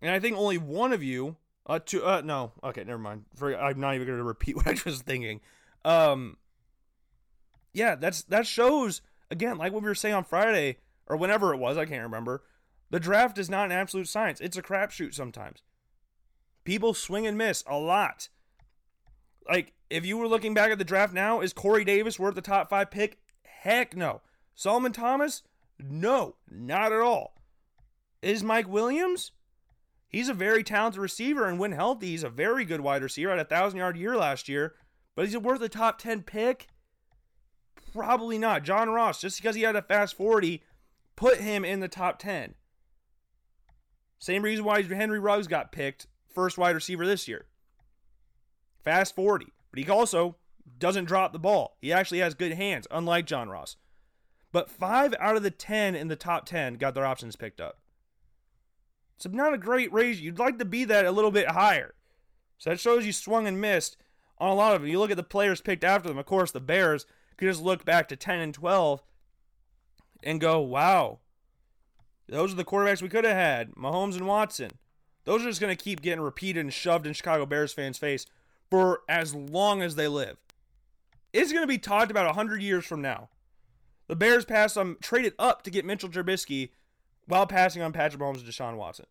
And 0.00 0.12
I 0.12 0.20
think 0.20 0.36
only 0.36 0.58
one 0.58 0.92
of 0.92 1.02
you, 1.02 1.36
uh, 1.66 1.78
two, 1.84 2.04
uh, 2.04 2.20
no, 2.22 2.52
okay, 2.62 2.84
never 2.84 2.98
mind. 2.98 3.24
I'm 3.40 3.80
not 3.80 3.94
even 3.94 4.06
going 4.06 4.18
to 4.18 4.24
repeat 4.24 4.56
what 4.56 4.68
I 4.68 4.76
was 4.84 5.00
thinking. 5.02 5.40
Um, 5.84 6.36
yeah, 7.72 7.96
that's 7.96 8.22
that 8.24 8.46
shows 8.46 9.00
again, 9.30 9.58
like 9.58 9.72
what 9.72 9.82
we 9.82 9.88
were 9.88 9.94
saying 9.94 10.14
on 10.14 10.24
Friday 10.24 10.78
or 11.06 11.16
whenever 11.16 11.52
it 11.52 11.58
was, 11.58 11.76
I 11.76 11.86
can't 11.86 12.02
remember. 12.02 12.42
The 12.90 13.00
draft 13.00 13.38
is 13.38 13.50
not 13.50 13.66
an 13.66 13.72
absolute 13.72 14.08
science. 14.08 14.40
It's 14.40 14.56
a 14.56 14.62
crapshoot 14.62 15.14
sometimes. 15.14 15.62
People 16.64 16.94
swing 16.94 17.26
and 17.26 17.36
miss 17.36 17.62
a 17.66 17.76
lot. 17.76 18.28
Like, 19.48 19.74
if 19.90 20.06
you 20.06 20.16
were 20.16 20.28
looking 20.28 20.54
back 20.54 20.70
at 20.70 20.78
the 20.78 20.84
draft 20.84 21.12
now, 21.12 21.40
is 21.40 21.52
Corey 21.52 21.84
Davis 21.84 22.18
worth 22.18 22.34
the 22.34 22.40
top 22.40 22.70
five 22.70 22.90
pick? 22.90 23.18
Heck 23.42 23.94
no. 23.94 24.22
Solomon 24.54 24.92
Thomas? 24.92 25.42
No, 25.78 26.36
not 26.50 26.92
at 26.92 27.00
all. 27.00 27.34
Is 28.22 28.42
Mike 28.42 28.68
Williams? 28.68 29.32
He's 30.08 30.28
a 30.28 30.34
very 30.34 30.62
talented 30.62 31.00
receiver, 31.00 31.46
and 31.46 31.58
when 31.58 31.72
healthy, 31.72 32.08
he's 32.08 32.22
a 32.22 32.30
very 32.30 32.64
good 32.64 32.80
wide 32.80 33.02
receiver. 33.02 33.30
Had 33.30 33.40
a 33.40 33.44
thousand 33.44 33.80
yard 33.80 33.96
year 33.96 34.16
last 34.16 34.48
year, 34.48 34.74
but 35.14 35.26
is 35.26 35.32
he 35.32 35.38
worth 35.38 35.60
a 35.60 35.68
top 35.68 35.98
10 35.98 36.22
pick? 36.22 36.68
Probably 37.92 38.38
not. 38.38 38.62
John 38.62 38.88
Ross, 38.88 39.20
just 39.20 39.36
because 39.36 39.56
he 39.56 39.62
had 39.62 39.76
a 39.76 39.82
fast 39.82 40.16
40, 40.16 40.62
put 41.16 41.38
him 41.38 41.64
in 41.64 41.80
the 41.80 41.88
top 41.88 42.18
10. 42.18 42.54
Same 44.18 44.42
reason 44.42 44.64
why 44.64 44.82
Henry 44.82 45.18
Ruggs 45.18 45.48
got 45.48 45.72
picked 45.72 46.06
first 46.34 46.58
wide 46.58 46.74
receiver 46.74 47.06
this 47.06 47.28
year. 47.28 47.46
Fast 48.82 49.14
40. 49.14 49.46
But 49.70 49.78
he 49.78 49.90
also 49.90 50.36
doesn't 50.78 51.06
drop 51.06 51.32
the 51.32 51.38
ball. 51.38 51.76
He 51.80 51.92
actually 51.92 52.18
has 52.18 52.34
good 52.34 52.52
hands, 52.52 52.86
unlike 52.90 53.26
John 53.26 53.48
Ross. 53.48 53.76
But 54.52 54.70
five 54.70 55.14
out 55.18 55.36
of 55.36 55.42
the 55.42 55.50
10 55.50 55.94
in 55.94 56.08
the 56.08 56.16
top 56.16 56.46
10 56.46 56.74
got 56.74 56.94
their 56.94 57.06
options 57.06 57.36
picked 57.36 57.60
up. 57.60 57.78
So 59.18 59.30
not 59.30 59.54
a 59.54 59.58
great 59.58 59.92
raise. 59.92 60.20
You'd 60.20 60.38
like 60.38 60.58
to 60.58 60.64
be 60.64 60.84
that 60.84 61.06
a 61.06 61.12
little 61.12 61.30
bit 61.30 61.48
higher. 61.48 61.94
So 62.58 62.70
that 62.70 62.80
shows 62.80 63.06
you 63.06 63.12
swung 63.12 63.46
and 63.46 63.60
missed 63.60 63.96
on 64.38 64.50
a 64.50 64.54
lot 64.54 64.74
of 64.74 64.82
them. 64.82 64.90
You 64.90 64.98
look 64.98 65.10
at 65.10 65.16
the 65.16 65.22
players 65.22 65.60
picked 65.60 65.84
after 65.84 66.08
them. 66.08 66.18
Of 66.18 66.26
course, 66.26 66.50
the 66.50 66.60
Bears 66.60 67.06
could 67.36 67.48
just 67.48 67.62
look 67.62 67.84
back 67.84 68.08
to 68.08 68.16
10 68.16 68.40
and 68.40 68.54
12 68.54 69.02
and 70.22 70.40
go, 70.40 70.60
wow, 70.60 71.18
those 72.28 72.52
are 72.52 72.56
the 72.56 72.64
quarterbacks 72.64 73.02
we 73.02 73.08
could 73.08 73.24
have 73.24 73.36
had 73.36 73.74
Mahomes 73.74 74.16
and 74.16 74.26
Watson. 74.26 74.70
Those 75.24 75.42
are 75.42 75.48
just 75.48 75.60
going 75.60 75.74
to 75.74 75.82
keep 75.82 76.02
getting 76.02 76.20
repeated 76.20 76.60
and 76.60 76.72
shoved 76.72 77.06
in 77.06 77.12
Chicago 77.12 77.46
Bears 77.46 77.72
fans' 77.72 77.98
face 77.98 78.26
for 78.70 79.02
as 79.08 79.34
long 79.34 79.82
as 79.82 79.96
they 79.96 80.08
live. 80.08 80.36
It's 81.32 81.52
going 81.52 81.62
to 81.62 81.68
be 81.68 81.78
talked 81.78 82.10
about 82.10 82.26
100 82.26 82.62
years 82.62 82.84
from 82.84 83.02
now. 83.02 83.28
The 84.06 84.16
Bears 84.16 84.44
passed 84.44 84.76
on, 84.76 84.96
traded 85.00 85.34
up 85.38 85.62
to 85.62 85.70
get 85.70 85.84
Mitchell 85.84 86.08
Trubisky 86.08 86.70
while 87.26 87.46
passing 87.46 87.82
on 87.82 87.92
Patrick 87.92 88.22
Mahomes 88.22 88.38
and 88.38 88.46
Deshaun 88.46 88.76
Watson. 88.76 89.06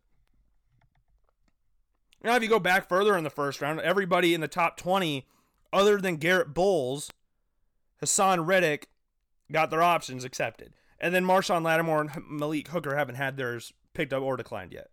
Now, 2.22 2.36
if 2.36 2.42
you 2.42 2.48
go 2.48 2.60
back 2.60 2.88
further 2.88 3.16
in 3.18 3.24
the 3.24 3.30
first 3.30 3.60
round, 3.60 3.80
everybody 3.80 4.32
in 4.32 4.40
the 4.40 4.48
top 4.48 4.76
20 4.78 5.26
other 5.72 5.98
than 5.98 6.16
Garett 6.16 6.54
Bolles, 6.54 7.10
Haason 8.02 8.46
Reddick 8.46 8.88
got 9.52 9.70
their 9.70 9.82
options 9.82 10.24
accepted. 10.24 10.72
And 10.98 11.14
then 11.14 11.24
Marshon 11.24 11.62
Lattimore 11.62 12.00
and 12.00 12.10
Malik 12.30 12.68
Hooker 12.68 12.96
haven't 12.96 13.16
had 13.16 13.36
theirs 13.36 13.74
picked 13.92 14.12
up 14.12 14.22
or 14.22 14.36
declined 14.36 14.72
yet. 14.72 14.88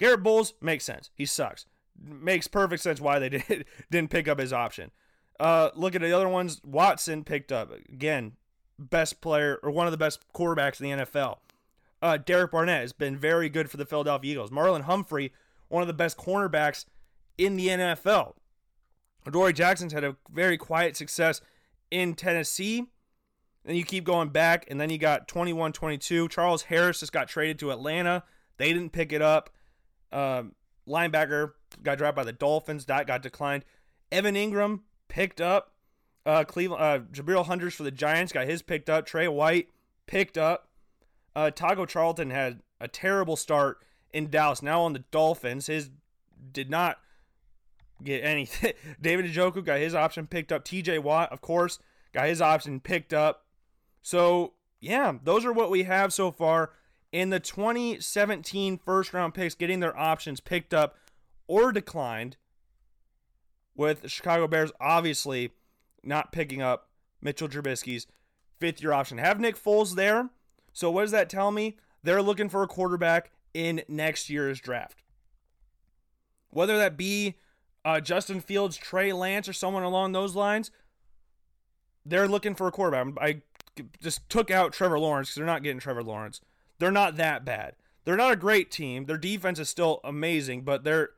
Garett 0.00 0.22
Bolles 0.22 0.54
makes 0.62 0.84
sense. 0.84 1.10
He 1.14 1.26
sucks. 1.26 1.66
Makes 2.02 2.48
perfect 2.48 2.82
sense 2.82 3.00
why 3.00 3.18
they 3.18 3.28
did, 3.28 3.66
didn't 3.90 4.10
pick 4.10 4.26
up 4.26 4.38
his 4.40 4.52
option. 4.52 4.90
Uh, 5.38 5.68
look 5.74 5.94
at 5.94 6.00
the 6.00 6.12
other 6.12 6.28
ones. 6.28 6.60
Watson 6.64 7.22
picked 7.22 7.52
up 7.52 7.70
again, 7.92 8.32
best 8.78 9.20
player 9.20 9.60
or 9.62 9.70
one 9.70 9.86
of 9.86 9.90
the 9.90 9.98
best 9.98 10.20
quarterbacks 10.34 10.80
in 10.80 10.98
the 10.98 11.04
NFL. 11.04 11.38
Uh, 12.00 12.16
Derek 12.16 12.50
Barnett 12.50 12.80
has 12.80 12.94
been 12.94 13.18
very 13.18 13.50
good 13.50 13.70
for 13.70 13.76
the 13.76 13.84
Philadelphia 13.84 14.32
Eagles. 14.32 14.50
Marlon 14.50 14.82
Humphrey, 14.82 15.34
one 15.68 15.82
of 15.82 15.86
the 15.86 15.92
best 15.92 16.16
cornerbacks 16.16 16.86
in 17.36 17.56
the 17.56 17.68
NFL. 17.68 18.32
Adoree 19.26 19.52
Jackson's 19.52 19.92
had 19.92 20.02
a 20.02 20.16
very 20.32 20.56
quiet 20.56 20.96
success 20.96 21.42
in 21.90 22.14
Tennessee. 22.14 22.86
Then 23.66 23.76
you 23.76 23.84
keep 23.84 24.04
going 24.04 24.30
back, 24.30 24.64
and 24.70 24.80
then 24.80 24.88
you 24.88 24.96
got 24.96 25.28
21 25.28 25.74
22. 25.74 26.28
Charles 26.28 26.62
Harris 26.62 27.00
just 27.00 27.12
got 27.12 27.28
traded 27.28 27.58
to 27.58 27.70
Atlanta. 27.70 28.24
They 28.56 28.72
didn't 28.72 28.92
pick 28.92 29.12
it 29.12 29.20
up. 29.20 29.50
Um, 30.12 30.54
linebacker 30.88 31.52
got 31.82 31.98
dropped 31.98 32.16
by 32.16 32.24
the 32.24 32.32
Dolphins. 32.32 32.86
That 32.86 33.06
got 33.06 33.22
declined. 33.22 33.64
Evan 34.10 34.34
Engram 34.34 34.80
picked 35.08 35.40
up. 35.40 35.72
Uh, 36.26 36.44
Cleveland, 36.44 36.82
uh, 36.82 36.98
Jabril 37.12 37.46
Hundreds 37.46 37.74
for 37.74 37.82
the 37.82 37.90
Giants 37.90 38.32
got 38.32 38.46
his 38.46 38.62
picked 38.62 38.90
up. 38.90 39.06
Trey 39.06 39.28
White 39.28 39.68
picked 40.06 40.36
up. 40.36 40.68
Uh, 41.34 41.50
Taco 41.50 41.86
Charlton 41.86 42.30
had 42.30 42.60
a 42.80 42.88
terrible 42.88 43.36
start 43.36 43.78
in 44.12 44.28
Dallas. 44.28 44.62
Now 44.62 44.82
on 44.82 44.92
the 44.92 45.04
Dolphins, 45.10 45.66
his 45.66 45.90
did 46.52 46.70
not 46.70 46.98
get 48.02 48.24
anything. 48.24 48.74
David 49.00 49.26
Njoku 49.26 49.64
got 49.64 49.78
his 49.78 49.94
option 49.94 50.26
picked 50.26 50.52
up. 50.52 50.64
T.J. 50.64 50.98
Watt, 50.98 51.32
of 51.32 51.40
course, 51.40 51.78
got 52.12 52.26
his 52.26 52.42
option 52.42 52.80
picked 52.80 53.14
up. 53.14 53.46
So 54.02 54.54
yeah, 54.80 55.14
those 55.22 55.44
are 55.44 55.52
what 55.52 55.70
we 55.70 55.84
have 55.84 56.12
so 56.12 56.30
far 56.30 56.72
in 57.12 57.30
the 57.30 57.40
2017 57.40 58.78
first 58.78 59.12
round 59.12 59.34
picks 59.34 59.54
getting 59.54 59.80
their 59.80 59.96
options 59.98 60.40
picked 60.40 60.74
up 60.74 60.96
or 61.46 61.72
declined. 61.72 62.36
With 63.74 64.02
the 64.02 64.08
Chicago 64.08 64.46
Bears 64.46 64.72
obviously 64.80 65.52
not 66.02 66.32
picking 66.32 66.60
up 66.60 66.88
Mitchell 67.22 67.48
Trubisky's 67.48 68.06
fifth 68.58 68.82
year 68.82 68.92
option. 68.92 69.18
Have 69.18 69.40
Nick 69.40 69.56
Foles 69.56 69.94
there. 69.94 70.30
So 70.72 70.90
what 70.90 71.02
does 71.02 71.10
that 71.10 71.30
tell 71.30 71.50
me? 71.50 71.76
They're 72.02 72.22
looking 72.22 72.48
for 72.48 72.62
a 72.62 72.68
quarterback 72.68 73.30
in 73.54 73.82
next 73.88 74.30
year's 74.30 74.60
draft. 74.60 75.02
Whether 76.50 76.76
that 76.78 76.96
be 76.96 77.36
uh, 77.84 78.00
Justin 78.00 78.40
Fields, 78.40 78.76
Trey 78.76 79.12
Lance, 79.12 79.48
or 79.48 79.52
someone 79.52 79.82
along 79.82 80.12
those 80.12 80.34
lines, 80.34 80.70
they're 82.04 82.28
looking 82.28 82.54
for 82.54 82.66
a 82.66 82.72
quarterback. 82.72 83.14
I 83.20 83.42
just 84.02 84.28
took 84.28 84.50
out 84.50 84.72
Trevor 84.72 84.98
Lawrence 84.98 85.28
because 85.28 85.36
they're 85.36 85.46
not 85.46 85.62
getting 85.62 85.80
Trevor 85.80 86.02
Lawrence. 86.02 86.40
They're 86.80 86.90
not 86.90 87.16
that 87.16 87.44
bad. 87.44 87.74
They're 88.04 88.16
not 88.16 88.32
a 88.32 88.36
great 88.36 88.70
team. 88.70 89.04
Their 89.04 89.18
defense 89.18 89.58
is 89.58 89.68
still 89.68 90.00
amazing, 90.02 90.62
but 90.62 90.82
they're 90.82 91.10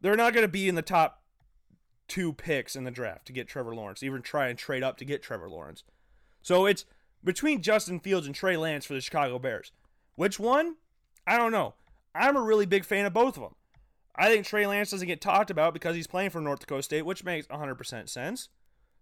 they're 0.00 0.16
not 0.16 0.34
going 0.34 0.44
to 0.44 0.48
be 0.48 0.68
in 0.68 0.74
the 0.74 0.82
top 0.82 1.22
two 2.08 2.32
picks 2.32 2.76
in 2.76 2.84
the 2.84 2.90
draft 2.90 3.26
to 3.26 3.32
get 3.32 3.48
Trevor 3.48 3.74
Lawrence, 3.74 4.02
even 4.02 4.20
try 4.20 4.48
and 4.48 4.58
trade 4.58 4.82
up 4.82 4.96
to 4.98 5.04
get 5.04 5.22
Trevor 5.22 5.48
Lawrence. 5.48 5.84
So 6.42 6.66
it's 6.66 6.84
between 7.24 7.62
Justin 7.62 8.00
Fields 8.00 8.26
and 8.26 8.34
Trey 8.34 8.56
Lance 8.56 8.84
for 8.84 8.94
the 8.94 9.00
Chicago 9.00 9.38
Bears. 9.38 9.72
Which 10.16 10.38
one? 10.38 10.76
I 11.26 11.36
don't 11.36 11.52
know. 11.52 11.74
I'm 12.14 12.36
a 12.36 12.42
really 12.42 12.66
big 12.66 12.84
fan 12.84 13.06
of 13.06 13.14
both 13.14 13.36
of 13.36 13.42
them. 13.42 13.54
I 14.16 14.28
think 14.28 14.44
Trey 14.44 14.66
Lance 14.66 14.90
doesn't 14.90 15.08
get 15.08 15.20
talked 15.20 15.50
about 15.50 15.72
because 15.72 15.94
he's 15.94 16.06
playing 16.06 16.30
for 16.30 16.40
North 16.40 16.60
Dakota 16.60 16.82
State, 16.82 17.04
which 17.04 17.24
makes 17.24 17.46
100% 17.48 18.08
sense. 18.08 18.48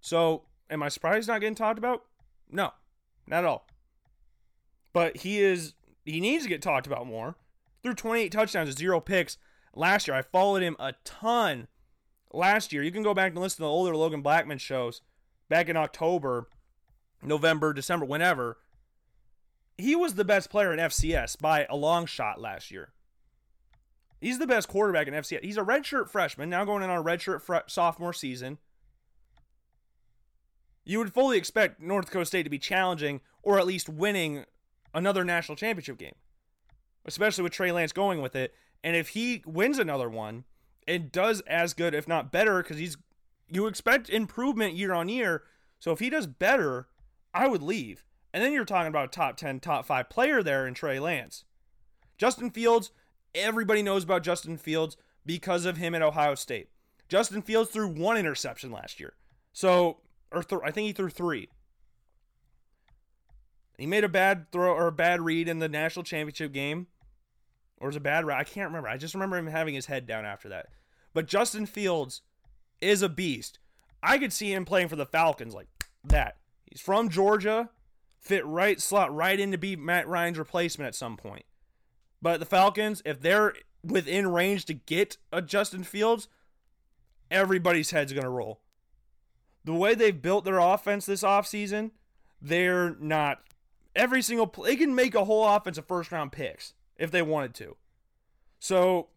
So, 0.00 0.42
am 0.68 0.82
I 0.82 0.88
surprised 0.88 1.16
he's 1.16 1.28
not 1.28 1.40
getting 1.40 1.54
talked 1.54 1.78
about? 1.78 2.04
No, 2.50 2.72
not 3.26 3.38
at 3.38 3.44
all. 3.44 3.66
But 4.92 5.18
he 5.18 5.40
is 5.40 5.74
he 6.04 6.20
needs 6.20 6.44
to 6.44 6.48
get 6.48 6.62
talked 6.62 6.86
about 6.86 7.06
more. 7.06 7.36
Threw 7.82 7.94
28 7.94 8.32
touchdowns, 8.32 8.76
zero 8.76 9.00
picks 9.00 9.38
last 9.74 10.06
year. 10.06 10.16
I 10.16 10.22
followed 10.22 10.62
him 10.62 10.76
a 10.78 10.94
ton 11.04 11.68
last 12.32 12.72
year. 12.72 12.82
You 12.82 12.92
can 12.92 13.02
go 13.02 13.14
back 13.14 13.32
and 13.32 13.40
listen 13.40 13.58
to 13.58 13.62
the 13.62 13.68
older 13.68 13.96
Logan 13.96 14.22
Blackman 14.22 14.58
shows 14.58 15.00
back 15.48 15.68
in 15.68 15.76
October, 15.76 16.48
November, 17.22 17.72
December, 17.72 18.06
whenever. 18.06 18.58
He 19.76 19.96
was 19.96 20.14
the 20.14 20.24
best 20.24 20.50
player 20.50 20.72
in 20.72 20.78
FCS 20.78 21.40
by 21.40 21.66
a 21.68 21.76
long 21.76 22.06
shot 22.06 22.40
last 22.40 22.70
year. 22.70 22.92
He's 24.20 24.38
the 24.38 24.46
best 24.46 24.68
quarterback 24.68 25.06
in 25.06 25.14
FCS. 25.14 25.44
He's 25.44 25.58
a 25.58 25.62
redshirt 25.62 26.08
freshman, 26.08 26.48
now 26.48 26.64
going 26.64 26.82
in 26.82 26.90
on 26.90 26.98
a 26.98 27.02
redshirt 27.02 27.42
fr- 27.42 27.66
sophomore 27.66 28.12
season. 28.12 28.58
You 30.84 30.98
would 30.98 31.12
fully 31.12 31.36
expect 31.36 31.80
North 31.80 32.06
Dakota 32.06 32.26
State 32.26 32.44
to 32.44 32.50
be 32.50 32.58
challenging 32.58 33.20
or 33.42 33.58
at 33.58 33.66
least 33.66 33.88
winning 33.88 34.44
another 34.94 35.24
national 35.24 35.56
championship 35.56 35.98
game, 35.98 36.14
especially 37.04 37.42
with 37.42 37.52
Trey 37.52 37.72
Lance 37.72 37.92
going 37.92 38.22
with 38.22 38.36
it. 38.36 38.54
And 38.82 38.96
if 38.96 39.10
he 39.10 39.42
wins 39.46 39.78
another 39.78 40.08
one 40.08 40.44
and 40.86 41.10
does 41.10 41.40
as 41.42 41.74
good, 41.74 41.94
if 41.94 42.06
not 42.06 42.32
better, 42.32 42.62
because 42.62 42.78
he's 42.78 42.96
you 43.48 43.66
expect 43.66 44.08
improvement 44.08 44.74
year 44.74 44.92
on 44.92 45.08
year. 45.08 45.42
So 45.78 45.92
if 45.92 45.98
he 45.98 46.10
does 46.10 46.26
better, 46.26 46.88
I 47.32 47.46
would 47.46 47.62
leave. 47.62 48.04
And 48.32 48.42
then 48.42 48.52
you're 48.52 48.64
talking 48.64 48.88
about 48.88 49.06
a 49.06 49.08
top 49.08 49.36
10, 49.36 49.60
top 49.60 49.84
5 49.86 50.08
player 50.08 50.42
there 50.42 50.66
in 50.66 50.74
Trey 50.74 50.98
Lance. 50.98 51.44
Justin 52.18 52.50
Fields, 52.50 52.90
everybody 53.34 53.82
knows 53.82 54.04
about 54.04 54.22
Justin 54.22 54.56
Fields 54.56 54.96
because 55.26 55.64
of 55.64 55.76
him 55.76 55.94
at 55.94 56.02
Ohio 56.02 56.34
State. 56.34 56.68
Justin 57.08 57.42
Fields 57.42 57.70
threw 57.70 57.88
one 57.88 58.16
interception 58.16 58.72
last 58.72 58.98
year. 58.98 59.14
So, 59.52 59.98
or 60.32 60.42
th- 60.42 60.62
I 60.64 60.70
think 60.70 60.86
he 60.86 60.92
threw 60.92 61.10
three. 61.10 61.48
He 63.78 63.86
made 63.86 64.04
a 64.04 64.08
bad 64.08 64.50
throw 64.52 64.72
or 64.72 64.86
a 64.86 64.92
bad 64.92 65.20
read 65.20 65.48
in 65.48 65.58
the 65.58 65.68
national 65.68 66.04
championship 66.04 66.52
game. 66.52 66.86
Or 67.78 67.88
was 67.88 67.96
a 67.96 68.00
bad 68.00 68.28
I 68.28 68.44
can't 68.44 68.68
remember. 68.68 68.88
I 68.88 68.96
just 68.96 69.14
remember 69.14 69.36
him 69.36 69.48
having 69.48 69.74
his 69.74 69.86
head 69.86 70.06
down 70.06 70.24
after 70.24 70.48
that. 70.48 70.66
But 71.12 71.26
Justin 71.26 71.66
Fields 71.66 72.22
is 72.80 73.02
a 73.02 73.08
beast. 73.08 73.58
I 74.02 74.18
could 74.18 74.32
see 74.32 74.52
him 74.52 74.64
playing 74.64 74.88
for 74.88 74.96
the 74.96 75.06
Falcons 75.06 75.54
like 75.54 75.68
that. 76.04 76.36
He's 76.64 76.80
from 76.80 77.08
Georgia, 77.08 77.70
fit 78.20 78.44
right 78.46 78.80
slot 78.80 79.14
right 79.14 79.38
in 79.38 79.50
to 79.52 79.58
be 79.58 79.76
Matt 79.76 80.08
Ryan's 80.08 80.38
replacement 80.38 80.88
at 80.88 80.94
some 80.94 81.16
point. 81.16 81.44
But 82.22 82.40
the 82.40 82.46
Falcons, 82.46 83.02
if 83.04 83.20
they're 83.20 83.54
within 83.82 84.28
range 84.28 84.64
to 84.66 84.74
get 84.74 85.18
a 85.32 85.42
Justin 85.42 85.84
Fields, 85.84 86.28
everybody's 87.30 87.90
head's 87.90 88.12
going 88.12 88.24
to 88.24 88.30
roll. 88.30 88.60
The 89.64 89.74
way 89.74 89.94
they've 89.94 90.22
built 90.22 90.44
their 90.44 90.58
offense 90.58 91.06
this 91.06 91.22
offseason, 91.22 91.90
they're 92.40 92.96
not 92.96 93.42
every 93.94 94.22
single 94.22 94.46
play. 94.46 94.70
They 94.70 94.76
can 94.76 94.94
make 94.94 95.14
a 95.14 95.24
whole 95.24 95.46
offense 95.46 95.78
of 95.78 95.86
first 95.86 96.12
round 96.12 96.32
picks 96.32 96.74
if 96.96 97.10
they 97.10 97.22
wanted 97.22 97.54
to. 97.54 97.76
So 98.58 99.08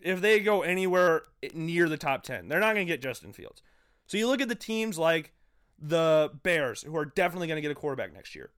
if 0.00 0.20
they 0.20 0.40
go 0.40 0.62
anywhere 0.62 1.22
near 1.52 1.88
the 1.88 1.96
top 1.96 2.22
10, 2.22 2.48
they're 2.48 2.60
not 2.60 2.74
going 2.74 2.86
to 2.86 2.92
get 2.92 3.02
Justin 3.02 3.32
Fields. 3.32 3.62
So 4.06 4.18
you 4.18 4.28
look 4.28 4.40
at 4.40 4.48
the 4.48 4.54
teams 4.54 4.98
like 4.98 5.32
the 5.78 6.30
Bears, 6.42 6.82
who 6.82 6.96
are 6.96 7.04
definitely 7.04 7.48
going 7.48 7.56
to 7.56 7.62
get 7.62 7.70
a 7.70 7.74
quarterback 7.74 8.12
next 8.12 8.34
year. 8.34 8.50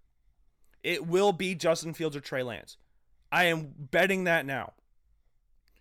It 0.82 1.06
will 1.06 1.32
be 1.32 1.54
Justin 1.54 1.94
Fields 1.94 2.16
or 2.16 2.20
Trey 2.20 2.42
Lance. 2.42 2.76
I 3.32 3.44
am 3.44 3.74
betting 3.76 4.24
that 4.24 4.46
now. 4.46 4.72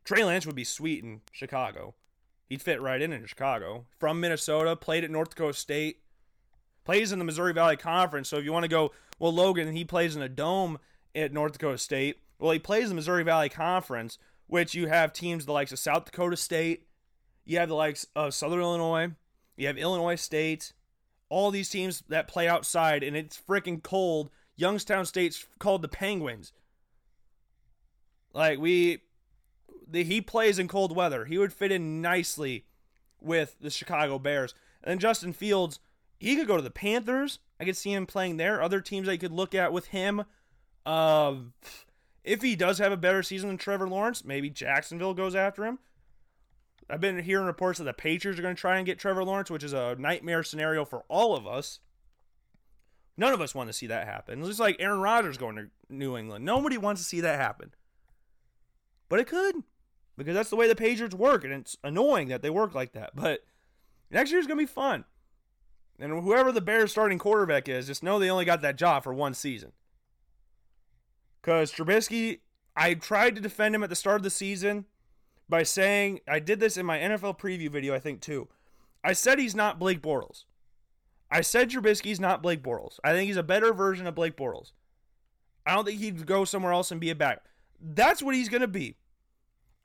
Trey 0.03 0.23
Lance 0.23 0.45
would 0.45 0.55
be 0.55 0.63
sweet 0.63 1.03
in 1.03 1.22
Chicago. 1.31 1.95
He'd 2.47 2.61
fit 2.61 2.81
right 2.81 3.01
in 3.01 3.11
in 3.11 3.26
Chicago. 3.26 3.85
From 3.99 4.19
Minnesota, 4.19 4.76
played 4.76 5.03
at 5.03 5.11
North 5.11 5.31
Dakota 5.31 5.57
State, 5.57 6.01
plays 6.86 7.12
in 7.12 7.20
the 7.20 7.26
Missouri 7.26 7.53
Valley 7.53 7.76
Conference. 7.76 8.30
So 8.30 8.38
if 8.38 8.45
you 8.45 8.53
want 8.53 8.64
to 8.64 8.70
go, 8.70 8.91
well, 9.20 9.34
Logan, 9.34 9.76
he 9.76 9.84
plays 9.84 10.16
in 10.16 10.22
a 10.22 10.30
dome 10.30 10.78
at 11.14 11.34
North 11.34 11.53
Dakota 11.53 11.78
State. 11.78 12.20
Well, 12.40 12.52
he 12.52 12.60
plays 12.60 12.90
the 12.90 12.95
Missouri 12.95 13.24
Valley 13.24 13.49
Conference, 13.49 14.18
which 14.48 14.76
you 14.76 14.88
have 14.88 15.12
teams 15.12 15.45
the 15.45 15.52
likes 15.52 15.72
of 15.72 15.80
South 15.80 16.06
Dakota 16.06 16.38
State, 16.38 16.88
you 17.45 17.57
have 17.60 17.70
the 17.70 17.76
likes 17.76 18.07
of 18.16 18.34
Southern 18.34 18.60
Illinois, 18.60 19.12
you 19.57 19.68
have 19.68 19.78
Illinois 19.78 20.16
State, 20.16 20.74
all 21.30 21.52
these 21.52 21.70
teams 21.70 22.03
that 22.10 22.28
play 22.28 22.48
outside, 22.48 23.03
and 23.03 23.16
it's 23.16 23.41
freaking 23.49 23.82
cold. 23.82 24.30
Youngstown 24.56 25.06
State's 25.06 25.45
called 25.60 25.82
the 25.82 25.88
Penguins. 25.88 26.53
Like 28.34 28.60
we, 28.60 28.99
the, 29.88 30.03
he 30.03 30.22
plays 30.22 30.60
in 30.60 30.68
cold 30.68 30.95
weather. 30.95 31.26
He 31.26 31.38
would 31.38 31.53
fit 31.53 31.72
in 31.72 32.02
nicely 32.02 32.66
with 33.22 33.56
the 33.60 33.70
Chicago 33.70 34.20
Bears. 34.20 34.53
And 34.84 34.99
Justin 34.99 35.34
Fields, 35.34 35.80
he 36.26 36.35
could 36.35 36.47
go 36.47 36.56
to 36.56 36.64
the 36.64 36.72
Panthers. 36.72 37.39
I 37.60 37.65
could 37.65 37.77
see 37.77 37.93
him 37.93 38.06
playing 38.06 38.38
there. 38.38 38.61
Other 38.61 38.81
teams 38.81 39.07
I 39.07 39.18
could 39.18 39.31
look 39.31 39.53
at 39.53 39.72
with 39.72 39.88
him. 39.88 40.23
Uh, 40.85 41.35
if 42.23 42.41
he 42.41 42.56
does 42.56 42.80
have 42.80 42.91
a 42.91 42.97
better 42.97 43.22
season 43.22 43.49
than 43.49 43.57
Trevor 43.57 43.88
Lawrence, 43.88 44.26
maybe 44.26 44.49
Jacksonville 44.49 45.14
goes 45.14 45.35
after 45.35 45.65
him. 45.65 45.80
I've 46.89 47.02
been 47.02 47.19
hearing 47.19 47.45
reports 47.45 47.77
that 47.77 47.85
the 47.85 47.93
Patriots 47.93 48.39
are 48.39 48.41
going 48.41 48.56
to 48.56 48.60
try 48.60 48.77
and 48.77 48.85
get 48.85 48.97
Trevor 48.97 49.23
Lawrence, 49.23 49.52
which 49.52 49.64
is 49.64 49.73
a 49.73 49.95
nightmare 49.99 50.43
scenario 50.43 50.84
for 50.84 51.03
all 51.10 51.35
of 51.35 51.45
us. 51.45 51.80
None 53.18 53.34
of 53.34 53.41
us 53.41 53.56
want 53.56 53.69
to 53.69 53.73
see 53.73 53.88
that 53.88 54.07
happen. 54.07 54.39
It's 54.39 54.47
just 54.47 54.60
like 54.60 54.77
Aaron 54.80 54.99
Rodgers 54.99 55.38
going 55.38 55.56
to 55.56 55.69
New 55.89 56.18
England. 56.18 56.43
Nobody 56.43 56.77
wants 56.77 57.02
to 57.02 57.07
see 57.07 57.22
that 57.22 57.39
happen. 57.39 57.72
But 59.10 59.19
it 59.19 59.27
could, 59.27 59.56
because 60.18 60.34
that's 60.34 60.49
the 60.49 60.56
way 60.56 60.68
the 60.68 60.76
Patriots 60.76 61.15
work, 61.15 61.43
and 61.43 61.53
it's 61.53 61.77
annoying 61.84 62.27
that 62.27 62.41
they 62.41 62.49
work 62.49 62.76
like 62.76 62.93
that. 62.93 63.15
But 63.15 63.41
Next 64.11 64.31
year's 64.31 64.47
going 64.47 64.57
to 64.57 64.64
be 64.64 64.72
fun. 64.72 65.06
And 65.99 66.23
whoever 66.23 66.51
the 66.51 66.61
Bears 66.61 66.91
starting 66.91 67.19
quarterback 67.19 67.69
is, 67.69 67.88
just 67.88 68.03
know 68.03 68.19
they 68.19 68.30
only 68.30 68.45
got 68.45 68.61
that 68.61 68.76
job 68.76 69.03
for 69.03 69.13
one 69.13 69.34
season. 69.34 69.72
Because 71.41 71.72
Trubisky, 71.72 72.39
I 72.76 72.95
tried 72.95 73.35
to 73.35 73.41
defend 73.41 73.76
him 73.76 73.84
at 73.84 73.89
the 73.89 73.95
start 73.95 74.17
of 74.17 74.23
the 74.23 74.30
season 74.30 74.85
by 75.47 75.63
saying, 75.63 76.19
I 76.27 76.39
did 76.39 76.59
this 76.59 76.76
in 76.76 76.85
my 76.85 76.97
NFL 76.97 77.39
preview 77.39 77.69
video, 77.69 77.93
I 77.93 77.99
think, 77.99 78.19
too. 78.19 78.49
I 79.03 79.13
said 79.13 79.39
he's 79.39 79.55
not 79.55 79.80
Blake 79.80 80.01
Bortles. 80.01 80.45
I 81.31 81.41
said 81.41 81.69
Trubisky's 81.69 82.19
not 82.19 82.41
Blake 82.41 82.63
Bortles. 82.63 82.99
I 83.03 83.11
think 83.13 83.27
he's 83.27 83.38
a 83.38 83.43
better 83.43 83.73
version 83.73 84.07
of 84.07 84.15
Blake 84.15 84.35
Bortles. 84.35 84.72
I 85.65 85.76
don't 85.76 85.85
think 85.85 85.99
he'd 85.99 86.26
go 86.26 86.45
somewhere 86.45 86.73
else 86.73 86.91
and 86.91 87.01
be 87.01 87.09
a 87.09 87.15
back. 87.15 87.43
That's 87.80 88.22
what 88.22 88.35
he's 88.35 88.49
going 88.49 88.61
to 88.61 88.67
be. 88.67 88.97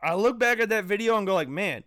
I 0.03 0.15
look 0.15 0.39
back 0.39 0.61
at 0.61 0.69
that 0.71 0.85
video 0.85 1.17
and 1.17 1.27
go 1.27 1.35
like, 1.35 1.49
man, 1.49 1.85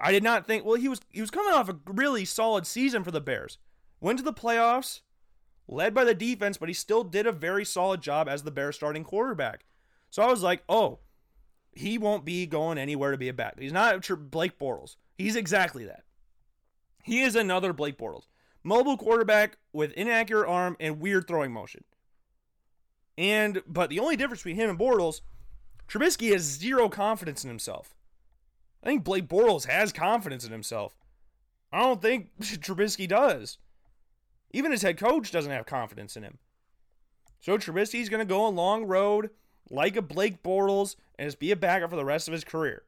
I 0.00 0.12
did 0.12 0.22
not 0.22 0.46
think. 0.46 0.64
Well, 0.64 0.76
he 0.76 0.88
was 0.88 1.00
he 1.10 1.20
was 1.20 1.30
coming 1.30 1.52
off 1.52 1.68
a 1.68 1.78
really 1.86 2.24
solid 2.24 2.66
season 2.66 3.04
for 3.04 3.10
the 3.10 3.20
Bears. 3.20 3.58
Went 4.00 4.18
to 4.18 4.24
the 4.24 4.32
playoffs, 4.32 5.00
led 5.68 5.94
by 5.94 6.04
the 6.04 6.14
defense, 6.14 6.58
but 6.58 6.68
he 6.68 6.74
still 6.74 7.02
did 7.02 7.26
a 7.26 7.32
very 7.32 7.64
solid 7.64 8.02
job 8.02 8.28
as 8.28 8.42
the 8.42 8.50
Bears 8.50 8.76
starting 8.76 9.04
quarterback. 9.04 9.64
So 10.10 10.22
I 10.22 10.30
was 10.30 10.42
like, 10.42 10.62
oh, 10.68 11.00
he 11.72 11.98
won't 11.98 12.24
be 12.24 12.46
going 12.46 12.78
anywhere 12.78 13.10
to 13.10 13.18
be 13.18 13.28
a 13.28 13.34
back. 13.34 13.58
He's 13.58 13.72
not 13.72 14.06
Blake 14.30 14.58
Bortles. 14.58 14.96
He's 15.16 15.36
exactly 15.36 15.84
that. 15.84 16.04
He 17.02 17.22
is 17.22 17.36
another 17.36 17.72
Blake 17.72 17.98
Bortles. 17.98 18.26
Mobile 18.62 18.96
quarterback 18.96 19.58
with 19.72 19.92
inaccurate 19.92 20.48
arm 20.48 20.76
and 20.80 21.00
weird 21.00 21.28
throwing 21.28 21.52
motion. 21.52 21.84
And 23.16 23.62
but 23.66 23.90
the 23.90 24.00
only 24.00 24.16
difference 24.16 24.40
between 24.40 24.56
him 24.56 24.70
and 24.70 24.78
Bortles, 24.78 25.20
Trubisky 25.88 26.32
has 26.32 26.42
zero 26.42 26.88
confidence 26.88 27.44
in 27.44 27.48
himself. 27.48 27.95
I 28.82 28.86
think 28.86 29.04
Blake 29.04 29.28
Bortles 29.28 29.66
has 29.66 29.92
confidence 29.92 30.44
in 30.44 30.52
himself. 30.52 30.96
I 31.72 31.80
don't 31.80 32.00
think 32.00 32.30
Trubisky 32.40 33.08
does. 33.08 33.58
Even 34.52 34.72
his 34.72 34.82
head 34.82 34.98
coach 34.98 35.30
doesn't 35.30 35.52
have 35.52 35.66
confidence 35.66 36.16
in 36.16 36.22
him. 36.22 36.38
So 37.40 37.58
Trubisky's 37.58 38.08
going 38.08 38.26
to 38.26 38.32
go 38.32 38.46
a 38.46 38.48
long 38.48 38.84
road 38.84 39.30
like 39.70 39.96
a 39.96 40.02
Blake 40.02 40.42
Bortles 40.42 40.96
and 41.18 41.26
just 41.26 41.38
be 41.38 41.50
a 41.50 41.56
backup 41.56 41.90
for 41.90 41.96
the 41.96 42.04
rest 42.04 42.28
of 42.28 42.32
his 42.32 42.44
career. 42.44 42.84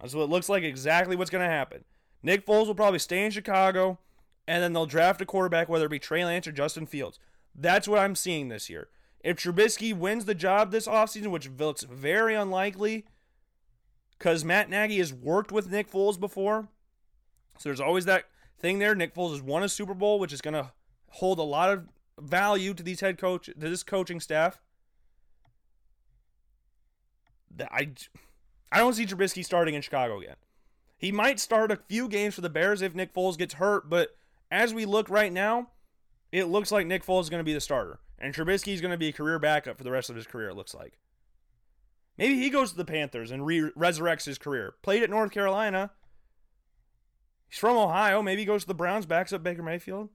That's 0.00 0.14
what 0.14 0.24
it 0.24 0.30
looks 0.30 0.48
like 0.48 0.62
exactly 0.62 1.16
what's 1.16 1.30
going 1.30 1.44
to 1.44 1.50
happen. 1.50 1.84
Nick 2.22 2.46
Foles 2.46 2.66
will 2.66 2.74
probably 2.74 2.98
stay 2.98 3.24
in 3.24 3.30
Chicago, 3.30 3.98
and 4.46 4.62
then 4.62 4.72
they'll 4.72 4.86
draft 4.86 5.20
a 5.20 5.26
quarterback, 5.26 5.68
whether 5.68 5.86
it 5.86 5.90
be 5.90 5.98
Trey 5.98 6.24
Lance 6.24 6.46
or 6.46 6.52
Justin 6.52 6.86
Fields. 6.86 7.18
That's 7.54 7.88
what 7.88 7.98
I'm 7.98 8.14
seeing 8.14 8.48
this 8.48 8.70
year. 8.70 8.88
If 9.20 9.36
Trubisky 9.36 9.96
wins 9.96 10.24
the 10.24 10.34
job 10.34 10.70
this 10.70 10.86
offseason, 10.86 11.28
which 11.28 11.50
looks 11.50 11.82
very 11.82 12.34
unlikely, 12.34 13.06
because 14.18 14.44
Matt 14.44 14.68
Nagy 14.68 14.98
has 14.98 15.12
worked 15.12 15.52
with 15.52 15.70
Nick 15.70 15.90
Foles 15.90 16.18
before. 16.18 16.68
So 17.58 17.68
there's 17.68 17.80
always 17.80 18.04
that 18.06 18.24
thing 18.58 18.78
there. 18.78 18.94
Nick 18.94 19.14
Foles 19.14 19.32
has 19.32 19.42
won 19.42 19.62
a 19.62 19.68
Super 19.68 19.94
Bowl, 19.94 20.18
which 20.18 20.32
is 20.32 20.40
going 20.40 20.54
to 20.54 20.72
hold 21.08 21.38
a 21.38 21.42
lot 21.42 21.70
of 21.70 21.88
value 22.20 22.74
to 22.74 22.82
these 22.82 23.00
head 23.00 23.18
coach 23.18 23.46
to 23.46 23.54
this 23.56 23.82
coaching 23.82 24.20
staff. 24.20 24.60
I, 27.60 27.90
I 28.70 28.78
don't 28.78 28.94
see 28.94 29.06
Trubisky 29.06 29.44
starting 29.44 29.74
in 29.74 29.82
Chicago 29.82 30.20
again. 30.20 30.36
He 30.96 31.12
might 31.12 31.40
start 31.40 31.70
a 31.70 31.76
few 31.88 32.08
games 32.08 32.34
for 32.34 32.40
the 32.40 32.50
Bears 32.50 32.82
if 32.82 32.94
Nick 32.94 33.14
Foles 33.14 33.38
gets 33.38 33.54
hurt, 33.54 33.88
but 33.88 34.16
as 34.50 34.74
we 34.74 34.84
look 34.84 35.08
right 35.08 35.32
now, 35.32 35.68
it 36.32 36.44
looks 36.44 36.72
like 36.72 36.86
Nick 36.86 37.04
Foles 37.04 37.22
is 37.22 37.30
going 37.30 37.40
to 37.40 37.44
be 37.44 37.54
the 37.54 37.60
starter, 37.60 38.00
and 38.18 38.34
Trubisky 38.34 38.74
is 38.74 38.80
going 38.80 38.90
to 38.90 38.98
be 38.98 39.08
a 39.08 39.12
career 39.12 39.38
backup 39.38 39.78
for 39.78 39.84
the 39.84 39.90
rest 39.90 40.10
of 40.10 40.16
his 40.16 40.26
career. 40.26 40.48
It 40.48 40.56
looks 40.56 40.74
like. 40.74 40.98
Maybe 42.18 42.36
he 42.36 42.50
goes 42.50 42.72
to 42.72 42.76
the 42.76 42.84
Panthers 42.84 43.30
and 43.30 43.46
re- 43.46 43.70
resurrects 43.76 44.26
his 44.26 44.38
career. 44.38 44.74
Played 44.82 45.04
at 45.04 45.10
North 45.10 45.30
Carolina. 45.30 45.92
He's 47.48 47.58
from 47.58 47.76
Ohio. 47.76 48.20
Maybe 48.22 48.42
he 48.42 48.46
goes 48.46 48.62
to 48.62 48.68
the 48.68 48.74
Browns, 48.74 49.06
backs 49.06 49.32
up 49.32 49.42
Baker 49.42 49.62
Mayfield. 49.62 50.10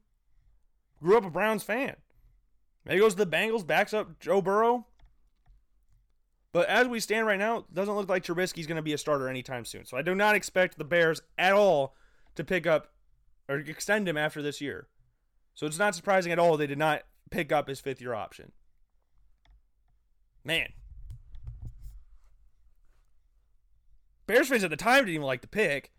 Grew 1.01 1.17
up 1.17 1.25
a 1.25 1.29
Browns 1.29 1.63
fan. 1.63 1.95
Maybe 2.85 2.97
he 2.97 3.01
goes 3.01 3.15
to 3.15 3.25
the 3.25 3.37
Bengals, 3.37 3.65
backs 3.65 3.93
up 3.93 4.19
Joe 4.19 4.41
Burrow. 4.41 4.85
But 6.51 6.67
as 6.67 6.87
we 6.87 6.99
stand 6.99 7.25
right 7.25 7.39
now, 7.39 7.59
it 7.59 7.73
doesn't 7.73 7.95
look 7.95 8.09
like 8.09 8.23
Trubisky's 8.23 8.67
going 8.67 8.75
to 8.75 8.83
be 8.83 8.93
a 8.93 8.97
starter 8.97 9.27
anytime 9.27 9.65
soon. 9.65 9.85
So 9.85 9.97
I 9.97 10.01
do 10.01 10.13
not 10.13 10.35
expect 10.35 10.77
the 10.77 10.83
Bears 10.83 11.21
at 11.37 11.53
all 11.53 11.95
to 12.35 12.43
pick 12.43 12.67
up 12.67 12.91
or 13.49 13.57
extend 13.57 14.07
him 14.07 14.17
after 14.17 14.41
this 14.41 14.61
year. 14.61 14.87
So 15.55 15.65
it's 15.65 15.79
not 15.79 15.95
surprising 15.95 16.31
at 16.31 16.39
all 16.39 16.57
they 16.57 16.67
did 16.67 16.77
not 16.77 17.03
pick 17.31 17.51
up 17.51 17.67
his 17.67 17.79
fifth 17.79 18.01
year 18.01 18.13
option. 18.13 18.51
Man, 20.43 20.69
Bears 24.33 24.49
fans 24.49 24.63
at 24.63 24.71
the 24.71 24.75
time 24.75 25.01
didn't 25.01 25.13
even 25.13 25.27
like 25.27 25.41
the 25.41 25.47
pick. 25.47 25.91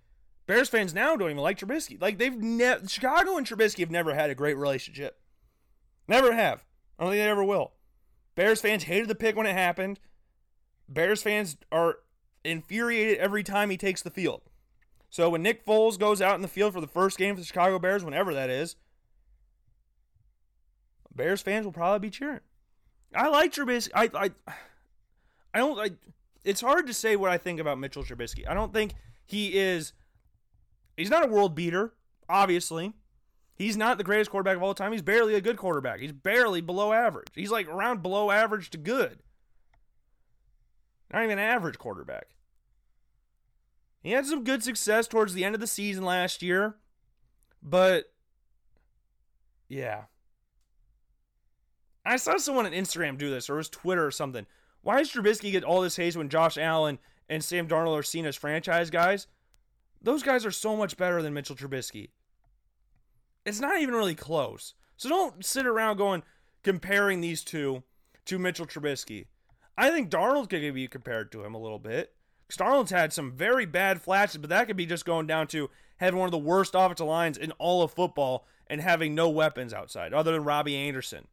Bears 0.49 0.69
fans 0.69 0.93
now 0.93 1.15
don't 1.15 1.31
even 1.31 1.41
like 1.41 1.57
Trubisky. 1.57 2.03
Like 2.03 2.19
they've 2.19 2.35
never 2.35 2.85
Chicago 2.89 3.37
and 3.37 3.47
Trubisky 3.47 3.79
have 3.79 3.93
never 3.93 4.13
had 4.13 4.29
a 4.29 4.35
great 4.35 4.57
relationship. 4.57 5.21
Never 6.09 6.35
have. 6.35 6.65
I 6.99 7.05
don't 7.05 7.13
think 7.13 7.23
they 7.23 7.31
ever 7.31 7.45
will. 7.45 7.75
Bears 8.35 8.61
fans 8.61 8.83
hated 8.83 9.07
the 9.07 9.15
pick 9.15 9.37
when 9.37 9.47
it 9.47 9.53
happened. 9.53 10.01
Bears 10.89 11.23
fans 11.23 11.57
are 11.71 11.99
infuriated 12.43 13.19
every 13.19 13.45
time 13.45 13.71
he 13.71 13.77
takes 13.77 14.03
the 14.03 14.11
field. 14.11 14.43
So 15.11 15.31
when 15.31 15.45
Nick 15.45 15.65
Foles 15.65 15.97
goes 15.97 16.21
out 16.21 16.35
in 16.35 16.43
the 16.43 16.49
field 16.49 16.73
for 16.73 16.81
the 16.81 16.89
first 16.89 17.17
game 17.17 17.37
for 17.37 17.41
the 17.41 17.47
Chicago 17.47 17.79
Bears, 17.79 18.05
whenever 18.05 18.35
that 18.35 18.51
is, 18.51 18.75
Bears 21.15 21.41
fans 21.41 21.67
will 21.67 21.73
probably 21.73 22.09
be 22.09 22.11
cheering. 22.11 22.41
I 23.15 23.29
like 23.29 23.53
Trubisky. 23.53 23.91
I 23.95 24.11
I 24.13 24.31
I 25.55 25.59
don't 25.59 25.77
like 25.77 25.93
it's 26.45 26.61
hard 26.61 26.87
to 26.87 26.95
say 26.95 27.17
what 27.17 27.31
I 27.31 27.39
think 27.39 27.59
about 27.59 27.79
Mitchell 27.79 28.05
Trubisky. 28.05 28.49
I 28.49 28.55
don't 28.55 28.73
think 28.73 28.95
he 29.25 29.59
is. 29.59 29.93
He's 30.97 31.11
not 31.11 31.25
a 31.25 31.29
world 31.29 31.55
beater, 31.55 31.95
obviously. 32.29 32.93
He's 33.57 33.77
not 33.77 33.99
the 33.99 34.05
greatest 34.05 34.31
quarterback 34.31 34.57
of 34.57 34.63
all 34.63 34.75
time. 34.75 34.93
He's 34.93 35.03
barely 35.03 35.35
a 35.35 35.41
good 35.41 35.57
quarterback. 35.57 36.01
He's 36.01 36.13
barely 36.13 36.61
below 36.61 36.93
average. 36.93 37.29
He's 37.35 37.51
like 37.51 37.69
around 37.69 38.03
below 38.03 38.31
average 38.31 38.71
to 38.71 38.79
good. 38.79 39.21
Not 41.13 41.25
even 41.25 41.39
average 41.39 41.79
quarterback. 41.79 42.35
He 44.03 44.11
had 44.11 44.27
some 44.27 44.45
good 44.45 44.63
success 44.63 45.07
towards 45.07 45.33
the 45.33 45.45
end 45.45 45.55
of 45.55 45.61
the 45.61 45.67
season 45.67 46.05
last 46.05 46.43
year, 46.43 46.77
but 47.63 48.13
yeah. 49.69 50.03
I 52.05 52.17
saw 52.17 52.37
someone 52.37 52.67
on 52.67 52.73
Instagram 52.73 53.17
do 53.17 53.31
this, 53.31 53.49
or 53.49 53.55
it 53.55 53.59
was 53.59 53.69
Twitter 53.71 54.05
or 54.05 54.11
something, 54.11 54.47
why 54.85 54.99
does 54.99 55.11
Trubisky 55.11 55.51
get 55.51 55.65
all 55.65 55.81
this 55.81 55.97
haze 55.97 56.17
when 56.17 56.29
Josh 56.29 56.57
Allen 56.57 56.99
and 57.29 57.43
Sam 57.43 57.67
Darnold 57.67 57.99
are 57.99 58.03
seen 58.03 58.27
as 58.27 58.37
franchise 58.37 58.91
guys? 58.91 59.27
Those 60.01 60.23
guys 60.23 60.45
are 60.45 60.51
so 60.51 60.77
much 60.77 60.99
better 60.99 61.23
than 61.23 61.33
Mitchell 61.33 61.57
Trubisky. 61.57 62.11
It's 63.47 63.61
not 63.61 63.81
even 63.81 63.95
really 63.95 64.15
close. 64.15 64.75
So 64.99 65.09
don't 65.09 65.45
sit 65.45 65.67
around 65.67 65.97
going 65.97 66.23
comparing 66.63 67.23
these 67.23 67.43
two 67.43 67.83
to 68.27 68.39
Mitchell 68.39 68.67
Trubisky. 68.67 69.27
I 69.77 69.91
think 69.91 70.11
Darnold 70.11 70.51
could 70.51 70.75
be 70.75 70.87
compared 70.87 71.33
to 71.33 71.43
him 71.45 71.55
a 71.55 71.61
little 71.61 71.79
bit. 71.79 72.13
Darnold's 72.53 72.91
had 72.91 73.13
some 73.13 73.33
very 73.33 73.65
bad 73.65 74.03
flashes, 74.03 74.37
but 74.37 74.51
that 74.51 74.67
could 74.67 74.77
be 74.77 74.87
just 74.87 75.07
going 75.07 75.27
down 75.27 75.47
to 75.49 75.71
having 75.97 76.21
one 76.21 76.27
of 76.27 76.33
the 76.33 76.39
worst 76.39 76.75
offensive 76.75 77.07
lines 77.07 77.39
in 77.39 77.53
all 77.53 77.83
of 77.83 77.93
football 77.93 78.47
and 78.67 78.81
having 78.81 79.15
no 79.15 79.29
weapons 79.31 79.73
outside, 79.73 80.13
other 80.13 80.33
than 80.33 80.45
Robbie 80.45 80.77
Anderson. 80.77 81.27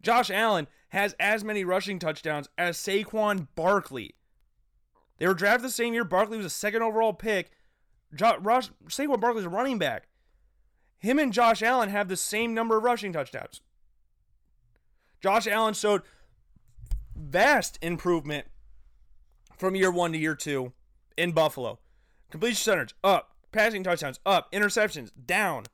Josh 0.00 0.30
Allen 0.30 0.68
has 0.94 1.16
as 1.18 1.42
many 1.42 1.64
rushing 1.64 1.98
touchdowns 1.98 2.48
as 2.56 2.78
Saquon 2.78 3.48
Barkley. 3.56 4.14
They 5.18 5.26
were 5.26 5.34
drafted 5.34 5.68
the 5.68 5.72
same 5.72 5.92
year. 5.92 6.04
Barkley 6.04 6.36
was 6.36 6.46
a 6.46 6.50
second 6.50 6.82
overall 6.82 7.12
pick. 7.12 7.50
Rush, 8.20 8.70
Saquon 8.86 9.20
Barkley's 9.20 9.44
a 9.44 9.48
running 9.48 9.76
back. 9.76 10.06
Him 10.98 11.18
and 11.18 11.32
Josh 11.32 11.62
Allen 11.62 11.88
have 11.88 12.06
the 12.06 12.16
same 12.16 12.54
number 12.54 12.76
of 12.76 12.84
rushing 12.84 13.12
touchdowns. 13.12 13.60
Josh 15.20 15.48
Allen 15.48 15.74
showed 15.74 16.02
vast 17.16 17.76
improvement 17.82 18.46
from 19.58 19.74
year 19.74 19.90
one 19.90 20.12
to 20.12 20.18
year 20.18 20.36
two 20.36 20.72
in 21.18 21.32
Buffalo. 21.32 21.80
Completion 22.30 22.54
percentage 22.54 22.94
up, 23.02 23.34
passing 23.50 23.82
touchdowns 23.82 24.20
up, 24.24 24.52
interceptions 24.52 25.10
down. 25.26 25.64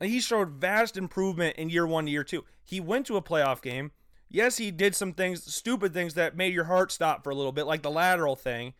He 0.00 0.20
showed 0.20 0.50
vast 0.50 0.96
improvement 0.96 1.56
in 1.56 1.70
year 1.70 1.86
one 1.86 2.06
to 2.06 2.10
year 2.10 2.24
two. 2.24 2.44
He 2.64 2.80
went 2.80 3.06
to 3.06 3.16
a 3.16 3.22
playoff 3.22 3.62
game. 3.62 3.92
Yes, 4.28 4.56
he 4.56 4.70
did 4.70 4.94
some 4.94 5.12
things, 5.12 5.44
stupid 5.44 5.94
things 5.94 6.14
that 6.14 6.36
made 6.36 6.52
your 6.52 6.64
heart 6.64 6.90
stop 6.90 7.22
for 7.22 7.30
a 7.30 7.34
little 7.34 7.52
bit, 7.52 7.66
like 7.66 7.82
the 7.82 7.90
lateral 7.90 8.34
thing. 8.34 8.74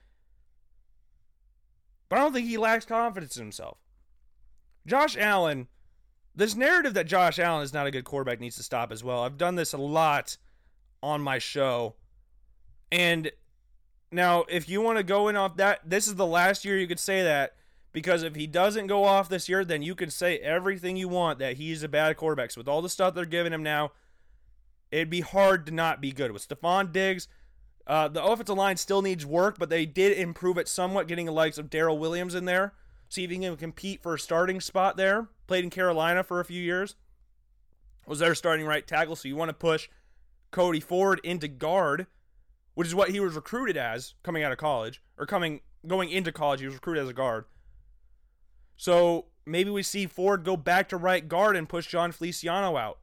But 2.08 2.18
I 2.18 2.22
don't 2.22 2.32
think 2.32 2.48
he 2.48 2.58
lacks 2.58 2.84
confidence 2.84 3.36
in 3.36 3.44
himself. 3.44 3.78
Josh 4.86 5.16
Allen, 5.16 5.68
this 6.34 6.54
narrative 6.54 6.94
that 6.94 7.06
Josh 7.06 7.38
Allen 7.38 7.62
is 7.62 7.72
not 7.72 7.86
a 7.86 7.90
good 7.90 8.04
quarterback 8.04 8.40
needs 8.40 8.56
to 8.56 8.62
stop 8.62 8.90
as 8.90 9.04
well. 9.04 9.22
I've 9.22 9.38
done 9.38 9.54
this 9.54 9.72
a 9.72 9.78
lot 9.78 10.36
on 11.02 11.22
my 11.22 11.38
show. 11.38 11.94
And 12.90 13.30
now, 14.10 14.44
if 14.48 14.68
you 14.68 14.80
want 14.80 14.98
to 14.98 15.04
go 15.04 15.28
in 15.28 15.36
off 15.36 15.56
that, 15.56 15.80
this 15.88 16.06
is 16.06 16.16
the 16.16 16.26
last 16.26 16.64
year 16.64 16.78
you 16.78 16.86
could 16.86 17.00
say 17.00 17.22
that 17.22 17.56
because 17.94 18.22
if 18.22 18.34
he 18.34 18.46
doesn't 18.46 18.88
go 18.88 19.04
off 19.04 19.30
this 19.30 19.48
year, 19.48 19.64
then 19.64 19.80
you 19.80 19.94
can 19.94 20.10
say 20.10 20.36
everything 20.40 20.98
you 20.98 21.08
want 21.08 21.38
that 21.38 21.56
he's 21.56 21.82
a 21.82 21.88
bad 21.88 22.18
quarterback. 22.18 22.50
So 22.50 22.60
with 22.60 22.68
all 22.68 22.82
the 22.82 22.90
stuff 22.90 23.14
they're 23.14 23.24
giving 23.24 23.54
him 23.54 23.62
now, 23.62 23.92
it'd 24.90 25.08
be 25.08 25.22
hard 25.22 25.64
to 25.64 25.72
not 25.72 26.02
be 26.02 26.12
good. 26.12 26.32
With 26.32 26.46
Stefon 26.46 26.92
Diggs 26.92 27.26
Uh, 27.86 28.08
the 28.08 28.24
offensive 28.24 28.56
line 28.56 28.78
still 28.78 29.02
needs 29.02 29.26
work, 29.26 29.58
but 29.58 29.68
they 29.68 29.84
did 29.84 30.16
improve 30.16 30.56
it 30.56 30.68
somewhat, 30.68 31.06
getting 31.06 31.26
the 31.26 31.32
likes 31.32 31.58
of 31.58 31.68
Daryl 31.68 31.98
Williams 31.98 32.34
in 32.34 32.46
there. 32.46 32.72
See 33.10 33.24
if 33.24 33.30
he 33.30 33.38
can 33.38 33.56
compete 33.58 34.02
for 34.02 34.14
a 34.14 34.18
starting 34.18 34.60
spot 34.60 34.96
there. 34.96 35.28
Played 35.46 35.64
in 35.64 35.70
Carolina 35.70 36.24
for 36.24 36.40
a 36.40 36.46
few 36.46 36.62
years. 36.62 36.96
Was 38.06 38.20
their 38.20 38.34
starting 38.34 38.64
right 38.64 38.86
tackle, 38.86 39.16
so 39.16 39.28
you 39.28 39.36
want 39.36 39.50
to 39.50 39.54
push 39.54 39.88
Cody 40.50 40.80
Ford 40.80 41.20
into 41.22 41.46
guard, 41.46 42.06
which 42.74 42.88
is 42.88 42.94
what 42.94 43.10
he 43.10 43.20
was 43.20 43.34
recruited 43.34 43.76
as 43.76 44.14
coming 44.22 44.42
out 44.42 44.52
of 44.52 44.58
college, 44.58 45.02
or 45.18 45.26
coming 45.26 45.60
going 45.86 46.08
into 46.08 46.32
college, 46.32 46.60
he 46.60 46.66
was 46.66 46.74
recruited 46.74 47.02
as 47.02 47.10
a 47.10 47.14
guard. 47.14 47.44
So 48.76 49.26
maybe 49.46 49.70
we 49.70 49.82
see 49.82 50.06
Ford 50.06 50.44
go 50.44 50.56
back 50.56 50.88
to 50.88 50.96
right 50.96 51.26
guard 51.26 51.56
and 51.56 51.68
push 51.68 51.86
John 51.86 52.12
Feliciano 52.12 52.76
out. 52.76 52.98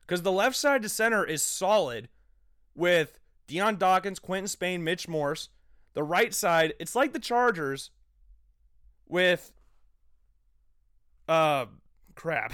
Because 0.00 0.22
the 0.22 0.32
left 0.32 0.56
side 0.56 0.82
to 0.82 0.88
center 0.88 1.24
is 1.24 1.42
solid 1.42 2.08
with 2.74 3.18
Dion 3.46 3.76
Dawkins, 3.76 4.18
Quinton 4.18 4.48
Spain, 4.48 4.84
Mitch 4.84 5.08
Morse. 5.08 5.48
The 5.94 6.02
right 6.02 6.34
side, 6.34 6.74
it's 6.78 6.94
like 6.94 7.12
the 7.12 7.18
Chargers 7.18 7.90
with 9.06 9.52
uh 11.28 11.66
crap. 12.14 12.52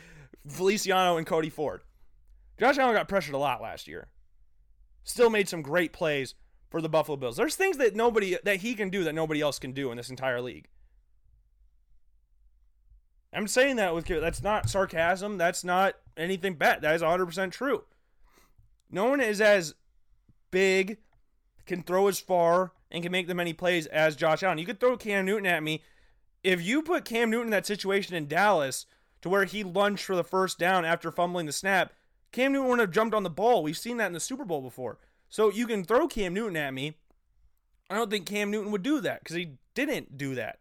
Feliciano 0.48 1.16
and 1.16 1.26
Cody 1.26 1.50
Ford. 1.50 1.82
Josh 2.58 2.78
Allen 2.78 2.94
got 2.94 3.08
pressured 3.08 3.34
a 3.34 3.38
lot 3.38 3.62
last 3.62 3.88
year. 3.88 4.08
Still 5.04 5.30
made 5.30 5.48
some 5.48 5.62
great 5.62 5.92
plays 5.92 6.34
for 6.70 6.80
the 6.80 6.88
Buffalo 6.88 7.16
Bills. 7.16 7.36
There's 7.36 7.56
things 7.56 7.78
that 7.78 7.96
nobody 7.96 8.36
that 8.44 8.56
he 8.56 8.74
can 8.74 8.90
do 8.90 9.04
that 9.04 9.14
nobody 9.14 9.40
else 9.40 9.58
can 9.58 9.72
do 9.72 9.90
in 9.90 9.96
this 9.96 10.10
entire 10.10 10.40
league. 10.40 10.68
I'm 13.32 13.48
saying 13.48 13.76
that 13.76 13.94
with 13.94 14.06
that's 14.06 14.42
not 14.42 14.68
sarcasm. 14.68 15.38
That's 15.38 15.64
not 15.64 15.94
anything 16.16 16.54
bad. 16.54 16.82
That 16.82 16.94
is 16.94 17.02
100% 17.02 17.50
true. 17.52 17.84
No 18.90 19.06
one 19.06 19.20
is 19.20 19.40
as 19.40 19.74
big, 20.50 20.98
can 21.64 21.82
throw 21.82 22.08
as 22.08 22.20
far, 22.20 22.72
and 22.90 23.02
can 23.02 23.10
make 23.10 23.26
the 23.26 23.34
many 23.34 23.54
plays 23.54 23.86
as 23.86 24.16
Josh 24.16 24.42
Allen. 24.42 24.58
You 24.58 24.66
could 24.66 24.80
throw 24.80 24.98
Cam 24.98 25.24
Newton 25.24 25.46
at 25.46 25.62
me. 25.62 25.82
If 26.44 26.60
you 26.62 26.82
put 26.82 27.06
Cam 27.06 27.30
Newton 27.30 27.46
in 27.46 27.52
that 27.52 27.66
situation 27.66 28.14
in 28.14 28.28
Dallas 28.28 28.84
to 29.22 29.28
where 29.28 29.44
he 29.44 29.64
lunged 29.64 30.04
for 30.04 30.14
the 30.14 30.24
first 30.24 30.58
down 30.58 30.84
after 30.84 31.10
fumbling 31.10 31.46
the 31.46 31.52
snap, 31.52 31.92
Cam 32.32 32.52
Newton 32.52 32.68
wouldn't 32.68 32.86
have 32.88 32.94
jumped 32.94 33.14
on 33.14 33.22
the 33.22 33.30
ball. 33.30 33.62
We've 33.62 33.78
seen 33.78 33.96
that 33.96 34.08
in 34.08 34.12
the 34.12 34.20
Super 34.20 34.44
Bowl 34.44 34.60
before. 34.60 34.98
So 35.30 35.50
you 35.50 35.66
can 35.66 35.84
throw 35.84 36.06
Cam 36.06 36.34
Newton 36.34 36.56
at 36.56 36.74
me. 36.74 36.96
I 37.88 37.96
don't 37.96 38.10
think 38.10 38.26
Cam 38.26 38.50
Newton 38.50 38.72
would 38.72 38.82
do 38.82 39.00
that 39.00 39.20
because 39.20 39.36
he 39.36 39.52
didn't 39.74 40.18
do 40.18 40.34
that. 40.34 40.58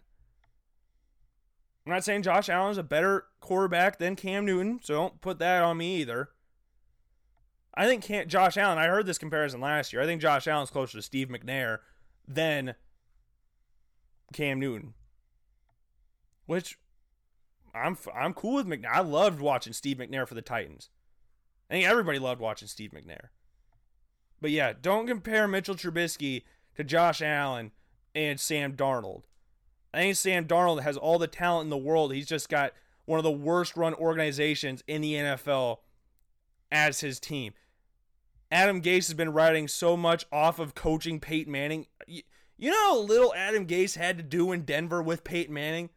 I'm 1.86 1.94
not 1.94 2.04
saying 2.04 2.22
Josh 2.24 2.50
Allen 2.50 2.72
is 2.72 2.78
a 2.78 2.84
better 2.84 3.26
quarterback 3.40 3.98
than 3.98 4.16
Cam 4.16 4.46
Newton, 4.46 4.80
so 4.84 4.94
don't 4.94 5.22
put 5.22 5.40
that 5.40 5.64
on 5.64 5.78
me 5.78 5.98
either. 5.98 6.30
I 7.74 7.88
think 7.88 8.04
Cam, 8.04 8.28
Josh 8.28 8.58
Allen, 8.58 8.78
I 8.78 8.88
heard 8.88 9.06
this 9.06 9.18
comparison 9.18 9.62
last 9.62 9.92
year. 9.92 10.02
I 10.02 10.06
think 10.06 10.22
Josh 10.22 10.48
Allen's 10.48 10.70
closer 10.70 10.98
to 10.98 11.02
Steve 11.02 11.30
McNair 11.30 11.80
than 12.28 12.76
Cam 14.34 14.60
Newton. 14.60 14.94
Which 16.46 16.78
I'm 17.74 17.98
I'm 18.14 18.34
cool 18.34 18.56
with 18.56 18.68
McNair. 18.68 18.92
I 18.92 19.02
loved 19.02 19.40
watching 19.40 19.74
Steve 19.74 19.98
McNair 19.98 20.28
for 20.28 20.36
the 20.36 20.42
Titans. 20.42 20.90
I 21.70 21.76
think 21.76 21.88
everybody 21.88 22.20
loved 22.20 22.42
watching 22.42 22.68
Steve 22.68 22.92
McNair. 22.92 23.30
But 24.42 24.52
yeah, 24.52 24.74
don't 24.80 25.08
compare 25.08 25.48
Mitchell 25.48 25.76
Trubisky 25.76 26.44
to 26.76 26.84
Josh 26.84 27.22
Allen 27.22 27.72
and 28.14 28.40
Sam 28.40 28.74
Darnold. 28.74 29.24
I 29.94 30.00
think 30.00 30.16
Sam 30.16 30.46
Darnold 30.46 30.82
has 30.84 30.98
all 30.98 31.20
the 31.20 31.28
talent 31.28 31.66
in 31.66 31.70
the 31.70 31.78
world. 31.78 32.14
He's 32.14 32.28
just 32.28 32.50
got 32.50 32.74
one 33.06 33.20
of 33.20 33.24
the 33.24 33.32
worst 33.32 33.76
run 33.76 33.94
organizations 33.94 34.84
in 34.88 35.02
the 35.02 35.14
NFL 35.16 35.78
as 36.72 37.02
his 37.02 37.20
team. 37.20 37.54
Adam 38.52 38.82
Gase 38.82 39.08
has 39.08 39.14
been 39.14 39.34
riding 39.34 39.68
so 39.68 39.96
much 39.96 40.26
off 40.32 40.60
of 40.60 40.76
coaching 40.76 41.20
Peyton 41.20 41.52
Manning. 41.52 41.88
You, 42.08 42.22
know 42.60 42.74
how 42.74 43.00
little 43.00 43.34
Adam 43.34 43.66
Gase 43.66 43.96
had 43.96 44.18
to 44.18 44.24
do 44.24 44.52
in 44.52 44.64
Denver 44.64 45.02
with 45.02 45.24
Peyton 45.24 45.54
Manning? 45.54 45.90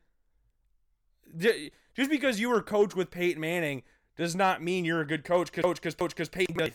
Just 1.36 2.10
because 2.10 2.38
you 2.38 2.48
were 2.48 2.62
coach 2.62 2.94
with 2.94 3.10
Peyton 3.10 3.40
Manning 3.40 3.82
does 4.16 4.36
not 4.36 4.62
mean 4.62 4.84
you're 4.84 5.00
a 5.00 5.06
good 5.06 5.24
coach 5.24 5.52
coach 5.52 5.76
because 5.76 5.94
coach 5.94 6.10
because 6.10 6.28
Peyton 6.28 6.56
Manning. 6.56 6.74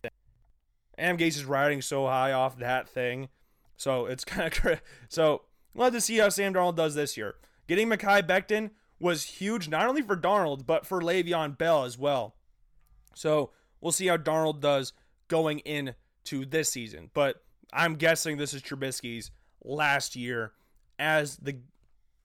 Adam 0.97 1.17
Gase 1.17 1.37
is 1.37 1.45
riding 1.45 1.81
so 1.81 2.07
high 2.07 2.33
off 2.33 2.59
that 2.59 2.89
thing. 2.89 3.29
So 3.77 4.05
it's 4.05 4.25
kind 4.25 4.51
of 4.53 4.81
so 5.09 5.43
We'll 5.73 5.85
have 5.85 5.93
to 5.93 6.01
see 6.01 6.17
how 6.17 6.29
Sam 6.29 6.53
Darnold 6.53 6.75
does 6.75 6.95
this 6.95 7.15
year. 7.15 7.35
Getting 7.67 7.89
Mekhi 7.89 8.27
Becton 8.27 8.71
was 8.99 9.23
huge, 9.23 9.69
not 9.69 9.87
only 9.87 10.01
for 10.01 10.17
Darnold, 10.17 10.65
but 10.65 10.85
for 10.85 11.01
Le'Veon 11.01 11.57
Bell 11.57 11.83
as 11.83 11.97
well. 11.97 12.35
So 13.15 13.51
we'll 13.79 13.91
see 13.91 14.07
how 14.07 14.17
Darnold 14.17 14.59
does 14.59 14.93
going 15.27 15.59
into 15.59 16.45
this 16.45 16.69
season. 16.69 17.09
But 17.13 17.43
I'm 17.71 17.95
guessing 17.95 18.37
this 18.37 18.53
is 18.53 18.61
Trubisky's 18.61 19.31
last 19.63 20.15
year 20.15 20.53
as 20.97 21.37
the 21.37 21.57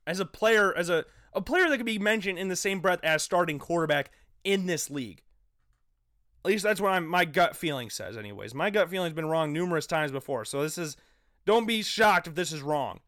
as 0.07 0.21
a 0.21 0.27
player, 0.27 0.77
as 0.77 0.91
a, 0.91 1.05
a 1.33 1.41
player 1.41 1.69
that 1.69 1.77
could 1.77 1.87
be 1.87 1.99
mentioned 1.99 2.39
in 2.39 2.49
the 2.49 2.57
same 2.57 2.81
breath 2.81 3.01
as 3.03 3.23
starting 3.23 3.59
quarterback 3.59 4.11
in 4.43 4.67
this 4.67 4.91
league. 4.91 5.23
At 6.45 6.51
least 6.51 6.65
that's 6.65 6.81
what 6.81 6.93
I'm, 6.93 7.07
my 7.07 7.25
gut 7.25 7.57
feeling 7.57 7.89
says, 7.89 8.19
anyways. 8.19 8.55
My 8.55 8.69
gut 8.69 8.91
feeling's 8.91 9.15
been 9.15 9.29
wrong 9.29 9.53
numerous 9.53 9.87
times 9.87 10.13
before. 10.13 10.45
So 10.45 10.63
this 10.63 10.77
is 10.77 10.97
don't 11.47 11.67
be 11.67 11.83
shocked 11.83 12.27
if 12.27 12.35
this 12.35 12.53
is 12.53 12.61
wrong. 12.61 13.01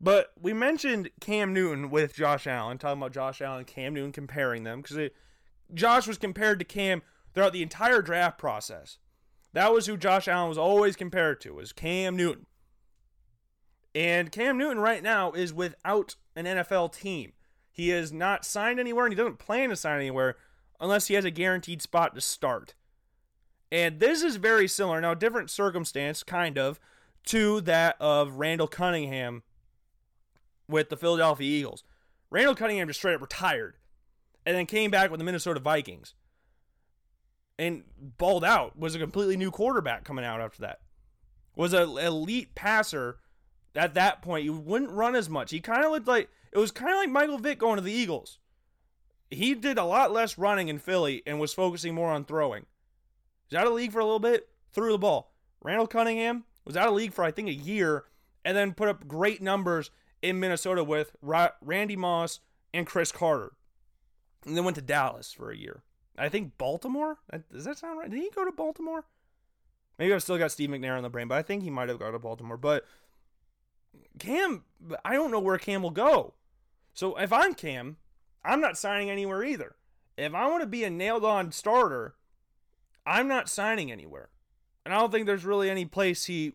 But 0.00 0.32
we 0.40 0.52
mentioned 0.52 1.10
Cam 1.20 1.52
Newton 1.52 1.90
with 1.90 2.14
Josh 2.14 2.46
Allen, 2.46 2.78
talking 2.78 3.00
about 3.00 3.12
Josh 3.12 3.42
Allen 3.42 3.58
and 3.58 3.66
Cam 3.66 3.92
Newton, 3.92 4.12
comparing 4.12 4.64
them 4.64 4.80
because 4.80 5.10
Josh 5.74 6.06
was 6.06 6.16
compared 6.16 6.58
to 6.58 6.64
Cam 6.64 7.02
throughout 7.34 7.52
the 7.52 7.62
entire 7.62 8.00
draft 8.00 8.38
process. 8.38 8.98
That 9.52 9.72
was 9.72 9.86
who 9.86 9.96
Josh 9.96 10.26
Allen 10.26 10.48
was 10.48 10.58
always 10.58 10.96
compared 10.96 11.40
to, 11.42 11.54
was 11.54 11.72
Cam 11.72 12.16
Newton. 12.16 12.46
And 13.94 14.32
Cam 14.32 14.56
Newton 14.56 14.78
right 14.78 15.02
now 15.02 15.32
is 15.32 15.52
without 15.52 16.16
an 16.36 16.46
NFL 16.46 16.92
team. 16.94 17.32
He 17.70 17.90
is 17.90 18.12
not 18.12 18.44
signed 18.44 18.80
anywhere 18.80 19.04
and 19.04 19.12
he 19.12 19.16
doesn't 19.16 19.38
plan 19.38 19.70
to 19.70 19.76
sign 19.76 19.98
anywhere 19.98 20.36
unless 20.80 21.08
he 21.08 21.14
has 21.14 21.24
a 21.24 21.30
guaranteed 21.30 21.82
spot 21.82 22.14
to 22.14 22.20
start. 22.20 22.74
And 23.72 24.00
this 24.00 24.22
is 24.22 24.36
very 24.36 24.66
similar, 24.66 25.00
now 25.00 25.14
different 25.14 25.50
circumstance, 25.50 26.22
kind 26.22 26.58
of, 26.58 26.80
to 27.26 27.60
that 27.62 27.96
of 28.00 28.34
Randall 28.34 28.66
Cunningham 28.66 29.42
with 30.70 30.88
the 30.88 30.96
Philadelphia 30.96 31.48
Eagles. 31.48 31.84
Randall 32.30 32.54
Cunningham 32.54 32.88
just 32.88 33.00
straight 33.00 33.14
up 33.14 33.20
retired 33.20 33.76
and 34.46 34.56
then 34.56 34.66
came 34.66 34.90
back 34.90 35.10
with 35.10 35.18
the 35.18 35.24
Minnesota 35.24 35.60
Vikings 35.60 36.14
and 37.58 37.82
balled 37.98 38.44
out. 38.44 38.78
Was 38.78 38.94
a 38.94 38.98
completely 38.98 39.36
new 39.36 39.50
quarterback 39.50 40.04
coming 40.04 40.24
out 40.24 40.40
after 40.40 40.62
that. 40.62 40.80
Was 41.56 41.72
an 41.72 41.98
elite 41.98 42.54
passer 42.54 43.18
at 43.74 43.94
that 43.94 44.22
point. 44.22 44.44
He 44.44 44.50
wouldn't 44.50 44.90
run 44.92 45.14
as 45.14 45.28
much. 45.28 45.50
He 45.50 45.60
kind 45.60 45.84
of 45.84 45.90
looked 45.90 46.08
like 46.08 46.28
it 46.52 46.58
was 46.58 46.70
kind 46.70 46.92
of 46.92 46.98
like 46.98 47.10
Michael 47.10 47.38
Vick 47.38 47.58
going 47.58 47.76
to 47.76 47.82
the 47.82 47.92
Eagles. 47.92 48.38
He 49.30 49.54
did 49.54 49.78
a 49.78 49.84
lot 49.84 50.12
less 50.12 50.38
running 50.38 50.68
in 50.68 50.78
Philly 50.78 51.22
and 51.26 51.38
was 51.38 51.52
focusing 51.52 51.94
more 51.94 52.10
on 52.10 52.24
throwing. 52.24 52.66
He's 53.48 53.56
out 53.56 53.66
of 53.66 53.70
the 53.70 53.76
league 53.76 53.92
for 53.92 54.00
a 54.00 54.04
little 54.04 54.18
bit, 54.18 54.48
threw 54.72 54.92
the 54.92 54.98
ball. 54.98 55.32
Randall 55.62 55.86
Cunningham 55.86 56.44
was 56.64 56.76
out 56.76 56.88
of 56.88 56.94
the 56.94 56.96
league 56.96 57.12
for 57.12 57.24
I 57.24 57.30
think 57.30 57.48
a 57.48 57.52
year 57.52 58.04
and 58.44 58.56
then 58.56 58.74
put 58.74 58.88
up 58.88 59.06
great 59.06 59.42
numbers 59.42 59.90
in 60.22 60.40
Minnesota 60.40 60.84
with 60.84 61.16
Randy 61.22 61.96
Moss 61.96 62.40
and 62.72 62.86
Cris 62.86 63.12
Carter. 63.12 63.52
And 64.46 64.56
then 64.56 64.64
went 64.64 64.76
to 64.76 64.82
Dallas 64.82 65.32
for 65.32 65.50
a 65.50 65.56
year. 65.56 65.82
I 66.16 66.28
think 66.28 66.58
Baltimore? 66.58 67.18
Does 67.52 67.64
that 67.64 67.78
sound 67.78 67.98
right? 67.98 68.10
Did 68.10 68.20
he 68.20 68.30
go 68.34 68.44
to 68.44 68.52
Baltimore? 68.52 69.04
Maybe 69.98 70.14
I've 70.14 70.22
still 70.22 70.38
got 70.38 70.52
Steve 70.52 70.70
McNair 70.70 70.96
on 70.96 71.02
the 71.02 71.10
brain, 71.10 71.28
but 71.28 71.38
I 71.38 71.42
think 71.42 71.62
he 71.62 71.70
might 71.70 71.88
have 71.88 71.98
gone 71.98 72.12
to 72.12 72.18
Baltimore. 72.18 72.56
But 72.56 72.86
Cam, 74.18 74.64
I 75.04 75.14
don't 75.14 75.30
know 75.30 75.40
where 75.40 75.58
Cam 75.58 75.82
will 75.82 75.90
go. 75.90 76.34
So 76.94 77.16
if 77.16 77.32
I'm 77.32 77.54
Cam, 77.54 77.98
I'm 78.44 78.60
not 78.60 78.78
signing 78.78 79.10
anywhere 79.10 79.44
either. 79.44 79.76
If 80.16 80.34
I 80.34 80.46
want 80.48 80.62
to 80.62 80.66
be 80.66 80.84
a 80.84 80.90
nailed 80.90 81.24
on 81.24 81.52
starter, 81.52 82.14
I'm 83.06 83.28
not 83.28 83.48
signing 83.48 83.92
anywhere. 83.92 84.30
And 84.84 84.94
I 84.94 84.98
don't 84.98 85.12
think 85.12 85.26
there's 85.26 85.44
really 85.44 85.68
any 85.70 85.84
place 85.84 86.24
he 86.24 86.52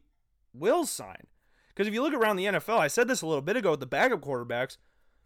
will 0.53 0.85
sign. 0.85 1.27
Because 1.75 1.87
if 1.87 1.93
you 1.93 2.01
look 2.01 2.13
around 2.13 2.37
the 2.37 2.45
NFL, 2.45 2.79
I 2.79 2.87
said 2.87 3.07
this 3.09 3.21
a 3.21 3.27
little 3.27 3.41
bit 3.41 3.57
ago 3.57 3.71
with 3.71 3.81
the 3.81 3.85
backup 3.85 4.21
quarterbacks, 4.21 4.77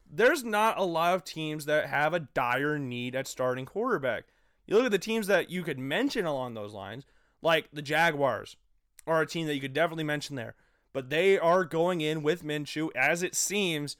there's 0.09 0.43
not 0.43 0.79
a 0.79 0.83
lot 0.83 1.13
of 1.13 1.23
teams 1.23 1.65
that 1.65 1.87
have 1.87 2.13
a 2.13 2.21
dire 2.21 2.79
need 2.79 3.15
at 3.15 3.27
starting 3.27 3.67
quarterback. 3.67 4.25
You 4.65 4.75
look 4.75 4.85
at 4.85 4.91
the 4.91 4.97
teams 4.97 5.27
that 5.27 5.51
you 5.51 5.61
could 5.61 5.77
mention 5.77 6.25
along 6.25 6.53
those 6.55 6.73
lines, 6.73 7.05
like 7.41 7.69
the 7.71 7.83
Jaguars 7.83 8.57
are 9.05 9.21
a 9.21 9.27
team 9.27 9.45
that 9.45 9.55
you 9.55 9.61
could 9.61 9.73
definitely 9.73 10.03
mention 10.03 10.35
there. 10.35 10.55
But 10.91 11.11
they 11.11 11.37
are 11.37 11.63
going 11.65 12.01
in 12.01 12.23
with 12.23 12.43
Minshew, 12.43 12.89
as 12.95 13.21
it 13.21 13.35
seems, 13.35 13.95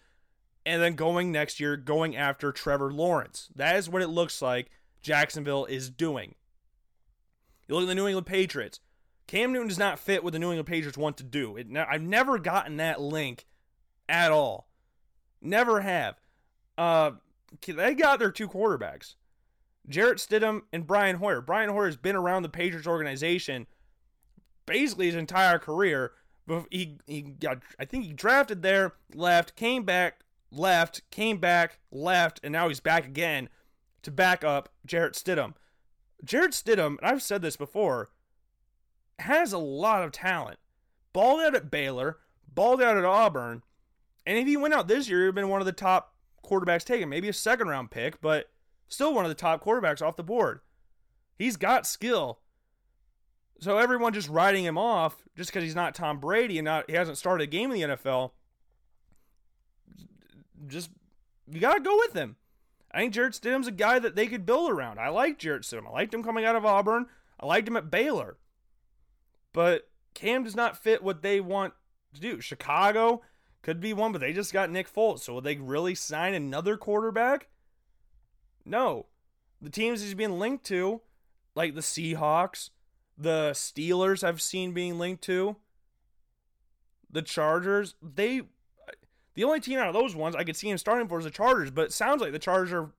and 0.65 0.81
then 0.81 0.95
going 0.95 1.31
next 1.31 1.59
year, 1.59 1.77
going 1.77 2.15
after 2.15 2.51
Trevor 2.51 2.91
Lawrence. 2.91 3.49
That 3.55 3.75
is 3.75 3.89
what 3.89 4.01
it 4.01 4.07
looks 4.07 4.41
like 4.41 4.71
Jacksonville 5.01 5.65
is 5.65 5.91
doing. 5.91 6.33
You 7.67 7.75
look 7.75 7.83
at 7.83 7.87
the 7.87 7.95
New 7.95 8.07
England 8.07 8.25
Patriots. 8.25 8.79
Cam 9.29 9.53
Newton 9.53 9.67
does 9.67 9.77
not 9.77 9.99
fit 9.99 10.23
what 10.23 10.33
the 10.33 10.39
New 10.39 10.47
England 10.47 10.65
Patriots 10.65 10.97
want 10.97 11.17
to 11.17 11.23
do. 11.23 11.55
It, 11.55 11.67
I've 11.77 12.01
never 12.01 12.39
gotten 12.39 12.77
that 12.77 12.99
link 12.99 13.45
at 14.07 14.31
all. 14.31 14.67
Never 15.39 15.81
have. 15.81 16.15
Uh, 16.75 17.11
they 17.67 17.93
got 17.93 18.17
their 18.17 18.31
two 18.31 18.47
quarterbacks, 18.47 19.13
Jarrett 19.87 20.17
Stidham 20.17 20.61
and 20.73 20.87
Brian 20.87 21.17
Hoyer. 21.17 21.41
Brian 21.41 21.69
Hoyer 21.69 21.85
has 21.85 21.95
been 21.95 22.15
around 22.15 22.41
the 22.41 22.49
Patriots 22.49 22.87
organization 22.87 23.67
basically 24.65 25.05
his 25.05 25.15
entire 25.15 25.59
career. 25.59 26.13
He 26.71 26.97
he 27.05 27.21
got 27.21 27.61
I 27.77 27.85
think 27.85 28.05
he 28.05 28.13
drafted 28.13 28.63
there, 28.63 28.93
left, 29.13 29.55
came 29.55 29.83
back, 29.83 30.21
left, 30.51 31.07
came 31.11 31.37
back, 31.37 31.77
left, 31.91 32.39
and 32.41 32.51
now 32.51 32.67
he's 32.67 32.79
back 32.79 33.05
again 33.05 33.49
to 34.01 34.09
back 34.09 34.43
up 34.43 34.69
Jarrett 34.87 35.13
Stidham. 35.13 35.53
Jarrett 36.23 36.53
Stidham, 36.53 36.97
and 36.97 37.03
I've 37.03 37.21
said 37.21 37.43
this 37.43 37.57
before, 37.57 38.09
has 39.21 39.53
a 39.53 39.57
lot 39.57 40.03
of 40.03 40.11
talent. 40.11 40.59
Balled 41.13 41.41
out 41.41 41.55
at 41.55 41.71
Baylor, 41.71 42.19
balled 42.53 42.81
out 42.81 42.97
at 42.97 43.05
Auburn, 43.05 43.63
and 44.25 44.37
if 44.37 44.47
he 44.47 44.57
went 44.57 44.73
out 44.73 44.87
this 44.87 45.09
year, 45.09 45.21
he'd 45.21 45.25
have 45.27 45.35
been 45.35 45.49
one 45.49 45.61
of 45.61 45.65
the 45.65 45.71
top 45.71 46.13
quarterbacks 46.43 46.83
taken, 46.83 47.09
maybe 47.09 47.29
a 47.29 47.33
second 47.33 47.67
round 47.67 47.91
pick, 47.91 48.21
but 48.21 48.49
still 48.87 49.13
one 49.13 49.25
of 49.25 49.29
the 49.29 49.35
top 49.35 49.63
quarterbacks 49.63 50.01
off 50.01 50.17
the 50.17 50.23
board. 50.23 50.59
He's 51.37 51.57
got 51.57 51.87
skill. 51.87 52.39
So 53.59 53.77
everyone 53.77 54.13
just 54.13 54.29
writing 54.29 54.63
him 54.63 54.77
off 54.77 55.23
just 55.35 55.49
because 55.49 55.63
he's 55.63 55.75
not 55.75 55.95
Tom 55.95 56.19
Brady 56.19 56.57
and 56.57 56.65
not 56.65 56.89
he 56.89 56.95
hasn't 56.95 57.17
started 57.17 57.43
a 57.43 57.47
game 57.47 57.71
in 57.71 57.79
the 57.79 57.95
NFL. 57.95 58.31
Just 60.67 60.91
you 61.51 61.59
gotta 61.59 61.81
go 61.81 61.97
with 61.97 62.13
him. 62.13 62.35
I 62.91 62.99
think 62.99 63.13
Jarrett 63.13 63.33
Stidham's 63.33 63.67
a 63.67 63.71
guy 63.71 63.99
that 63.99 64.15
they 64.15 64.27
could 64.27 64.45
build 64.45 64.71
around. 64.71 64.99
I 64.99 65.09
like 65.09 65.37
Jarrett 65.37 65.63
Stidham. 65.63 65.87
I 65.87 65.91
liked 65.91 66.13
him 66.13 66.23
coming 66.23 66.45
out 66.45 66.55
of 66.55 66.65
Auburn. 66.65 67.07
I 67.39 67.45
liked 67.45 67.67
him 67.67 67.77
at 67.77 67.91
Baylor. 67.91 68.37
But 69.59 69.89
Cam 70.13 70.45
does 70.45 70.55
not 70.55 70.81
fit 70.81 71.03
what 71.03 71.21
they 71.21 71.41
want 71.41 71.73
to 72.13 72.21
do. 72.21 72.39
Chicago 72.39 73.23
could 73.61 73.81
be 73.81 73.91
one, 73.91 74.13
but 74.13 74.21
they 74.21 74.31
just 74.31 74.53
got 74.53 74.69
Nick 74.69 74.89
Foles. 74.89 75.19
So 75.19 75.33
will 75.33 75.41
they 75.41 75.57
really 75.57 75.95
sign 75.95 76.33
another 76.33 76.77
quarterback? 76.77 77.49
No. 78.63 79.07
The 79.61 79.69
teams 79.69 80.01
he's 80.01 80.13
being 80.13 80.39
linked 80.39 80.65
to, 80.67 81.01
like 81.55 81.75
the 81.75 81.81
Seahawks, 81.81 82.69
the 83.17 83.51
Steelers 83.51 84.23
I've 84.23 84.41
seen 84.41 84.71
being 84.71 84.97
linked 84.97 85.25
to, 85.25 85.57
the 87.11 87.21
Chargers, 87.21 87.95
they 88.01 88.43
the 89.33 89.43
only 89.43 89.59
team 89.59 89.77
out 89.77 89.89
of 89.89 89.93
those 89.93 90.15
ones 90.15 90.37
I 90.37 90.45
could 90.45 90.55
see 90.55 90.69
him 90.69 90.77
starting 90.77 91.09
for 91.09 91.19
is 91.19 91.25
the 91.25 91.31
Chargers, 91.31 91.69
but 91.69 91.87
it 91.87 91.91
sounds 91.91 92.21
like 92.21 92.31
the 92.31 92.39
Chargers 92.39 92.71
are 92.71 92.91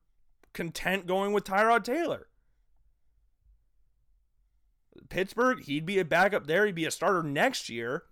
content 0.52 1.06
going 1.06 1.32
with 1.32 1.44
Tyrod 1.44 1.84
Taylor. 1.84 2.26
Pittsburgh, 5.08 5.62
he'd 5.64 5.86
be 5.86 5.98
a 5.98 6.04
backup 6.04 6.46
there. 6.46 6.66
He'd 6.66 6.74
be 6.74 6.86
a 6.86 6.90
starter 6.90 7.22
next 7.22 7.68
year. 7.68 8.04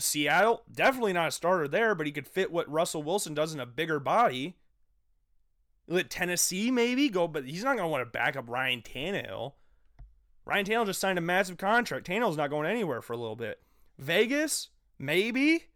Seattle, 0.00 0.62
definitely 0.72 1.12
not 1.12 1.28
a 1.28 1.32
starter 1.32 1.68
there, 1.68 1.94
but 1.94 2.06
he 2.06 2.12
could 2.12 2.26
fit 2.26 2.50
what 2.50 2.70
Russell 2.70 3.02
Wilson 3.02 3.34
does 3.34 3.54
in 3.54 3.60
a 3.60 3.66
bigger 3.66 4.00
body. 4.00 4.56
Let 5.86 6.10
Tennessee 6.10 6.70
maybe 6.70 7.08
go, 7.08 7.28
but 7.28 7.44
he's 7.44 7.62
not 7.62 7.76
going 7.76 7.86
to 7.86 7.92
want 7.92 8.02
to 8.02 8.10
back 8.10 8.36
up 8.36 8.48
Ryan 8.48 8.82
Tannehill. 8.82 9.52
Ryan 10.44 10.64
Tannehill 10.64 10.86
just 10.86 11.00
signed 11.00 11.18
a 11.18 11.22
massive 11.22 11.58
contract. 11.58 12.06
Tannehill's 12.06 12.36
not 12.36 12.50
going 12.50 12.68
anywhere 12.68 13.02
for 13.02 13.12
a 13.12 13.18
little 13.18 13.36
bit. 13.36 13.60
Vegas, 13.98 14.70
maybe. 14.98 15.66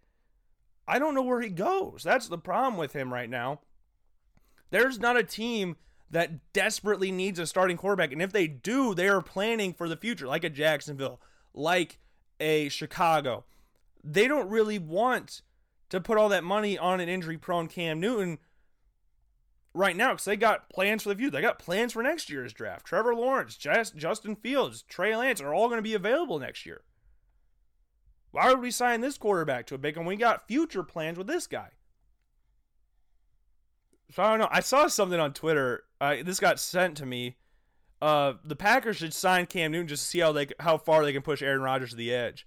I 0.86 0.98
don't 0.98 1.14
know 1.14 1.22
where 1.22 1.40
he 1.40 1.50
goes. 1.50 2.02
That's 2.02 2.28
the 2.28 2.38
problem 2.38 2.76
with 2.76 2.94
him 2.94 3.12
right 3.12 3.28
now. 3.28 3.60
There's 4.70 4.98
not 4.98 5.16
a 5.16 5.22
team 5.22 5.76
that 6.10 6.52
desperately 6.52 7.12
needs 7.12 7.38
a 7.38 7.46
starting 7.46 7.76
quarterback. 7.76 8.12
And 8.12 8.22
if 8.22 8.32
they 8.32 8.46
do, 8.46 8.94
they 8.94 9.08
are 9.08 9.22
planning 9.22 9.74
for 9.74 9.88
the 9.88 9.96
future, 9.96 10.26
like 10.26 10.44
a 10.44 10.50
Jacksonville, 10.50 11.20
like 11.54 11.98
a 12.40 12.68
Chicago. 12.68 13.44
They 14.02 14.28
don't 14.28 14.48
really 14.48 14.78
want 14.78 15.42
to 15.90 16.00
put 16.00 16.18
all 16.18 16.28
that 16.30 16.44
money 16.44 16.78
on 16.78 17.00
an 17.00 17.08
injury 17.08 17.36
prone 17.36 17.66
Cam 17.66 18.00
Newton 18.00 18.38
right 19.74 19.96
now 19.96 20.12
because 20.12 20.24
they 20.24 20.36
got 20.36 20.70
plans 20.70 21.02
for 21.02 21.10
the 21.10 21.14
future. 21.14 21.32
They 21.32 21.42
got 21.42 21.58
plans 21.58 21.92
for 21.92 22.02
next 22.02 22.30
year's 22.30 22.52
draft. 22.52 22.86
Trevor 22.86 23.14
Lawrence, 23.14 23.56
Justin 23.56 24.36
Fields, 24.36 24.82
Trey 24.82 25.14
Lance 25.14 25.40
are 25.40 25.52
all 25.52 25.68
going 25.68 25.78
to 25.78 25.82
be 25.82 25.94
available 25.94 26.38
next 26.38 26.64
year. 26.64 26.82
Why 28.30 28.50
would 28.50 28.60
we 28.60 28.70
sign 28.70 29.00
this 29.00 29.18
quarterback 29.18 29.66
to 29.66 29.74
a 29.74 29.78
big 29.78 29.96
one? 29.96 30.06
We 30.06 30.16
got 30.16 30.46
future 30.46 30.82
plans 30.82 31.16
with 31.16 31.26
this 31.26 31.46
guy. 31.46 31.70
So 34.10 34.22
I 34.22 34.30
don't 34.30 34.38
know. 34.38 34.48
I 34.50 34.60
saw 34.60 34.86
something 34.86 35.20
on 35.20 35.32
Twitter. 35.32 35.84
Uh, 36.00 36.16
this 36.24 36.40
got 36.40 36.58
sent 36.58 36.96
to 36.98 37.06
me. 37.06 37.36
Uh, 38.00 38.34
the 38.44 38.56
Packers 38.56 38.96
should 38.96 39.12
sign 39.12 39.46
Cam 39.46 39.72
Newton 39.72 39.88
just 39.88 40.04
to 40.04 40.08
see 40.08 40.20
how 40.20 40.32
they 40.32 40.46
how 40.60 40.78
far 40.78 41.04
they 41.04 41.12
can 41.12 41.22
push 41.22 41.42
Aaron 41.42 41.60
Rodgers 41.60 41.90
to 41.90 41.96
the 41.96 42.14
edge. 42.14 42.46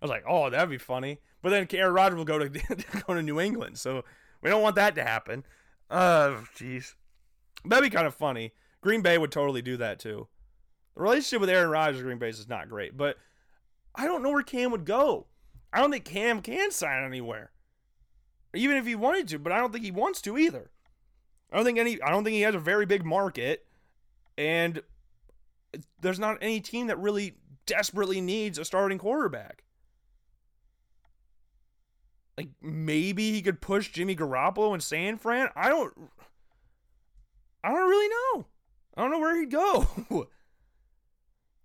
I 0.00 0.04
was 0.04 0.10
like, 0.10 0.24
oh, 0.26 0.50
that'd 0.50 0.70
be 0.70 0.78
funny. 0.78 1.20
But 1.42 1.50
then 1.50 1.68
Aaron 1.72 1.94
Rodgers 1.94 2.16
will 2.16 2.24
go 2.24 2.38
to 2.38 2.48
go 3.06 3.14
to 3.14 3.22
New 3.22 3.40
England, 3.40 3.78
so 3.78 4.04
we 4.42 4.50
don't 4.50 4.62
want 4.62 4.76
that 4.76 4.94
to 4.96 5.04
happen. 5.04 5.44
Uh, 5.90 6.40
jeez, 6.56 6.94
that'd 7.64 7.84
be 7.84 7.94
kind 7.94 8.06
of 8.06 8.14
funny. 8.14 8.52
Green 8.80 9.02
Bay 9.02 9.18
would 9.18 9.32
totally 9.32 9.62
do 9.62 9.76
that 9.76 9.98
too. 9.98 10.28
The 10.96 11.02
relationship 11.02 11.40
with 11.40 11.50
Aaron 11.50 11.70
Rodgers 11.70 12.02
Green 12.02 12.18
Bay 12.18 12.30
is 12.30 12.48
not 12.48 12.68
great, 12.68 12.96
but 12.96 13.16
I 13.94 14.06
don't 14.06 14.22
know 14.22 14.30
where 14.30 14.42
Cam 14.42 14.70
would 14.70 14.84
go. 14.84 15.26
I 15.72 15.80
don't 15.80 15.90
think 15.90 16.04
Cam 16.04 16.40
can 16.40 16.70
sign 16.70 17.04
anywhere, 17.04 17.50
even 18.54 18.76
if 18.76 18.86
he 18.86 18.94
wanted 18.94 19.28
to. 19.28 19.38
But 19.38 19.52
I 19.52 19.58
don't 19.58 19.72
think 19.72 19.84
he 19.84 19.90
wants 19.90 20.22
to 20.22 20.38
either. 20.38 20.70
I 21.56 21.60
don't 21.60 21.64
think 21.64 21.78
any. 21.78 22.02
I 22.02 22.10
don't 22.10 22.22
think 22.22 22.34
he 22.34 22.42
has 22.42 22.54
a 22.54 22.58
very 22.58 22.84
big 22.84 23.02
market, 23.02 23.64
and 24.36 24.82
there's 26.02 26.18
not 26.18 26.36
any 26.42 26.60
team 26.60 26.88
that 26.88 26.98
really 26.98 27.38
desperately 27.64 28.20
needs 28.20 28.58
a 28.58 28.64
starting 28.66 28.98
quarterback. 28.98 29.64
Like 32.36 32.50
maybe 32.60 33.32
he 33.32 33.40
could 33.40 33.62
push 33.62 33.90
Jimmy 33.90 34.14
Garoppolo 34.14 34.74
and 34.74 34.82
San 34.82 35.16
Fran. 35.16 35.48
I 35.56 35.70
don't. 35.70 35.94
I 37.64 37.70
don't 37.70 37.88
really 37.88 38.08
know. 38.08 38.46
I 38.94 39.00
don't 39.00 39.10
know 39.12 39.18
where 39.18 39.40
he'd 39.40 39.50
go. 39.50 39.86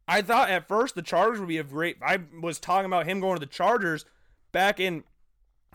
I 0.07 0.21
thought 0.21 0.49
at 0.49 0.69
first 0.69 0.95
the 0.95 1.01
Chargers 1.01 1.41
would 1.41 1.49
be 1.49 1.57
a 1.57 1.65
great. 1.65 1.97
I 2.01 2.19
was 2.41 2.61
talking 2.61 2.85
about 2.85 3.07
him 3.07 3.19
going 3.19 3.35
to 3.35 3.41
the 3.41 3.45
Chargers 3.45 4.05
back 4.53 4.79
in 4.79 5.03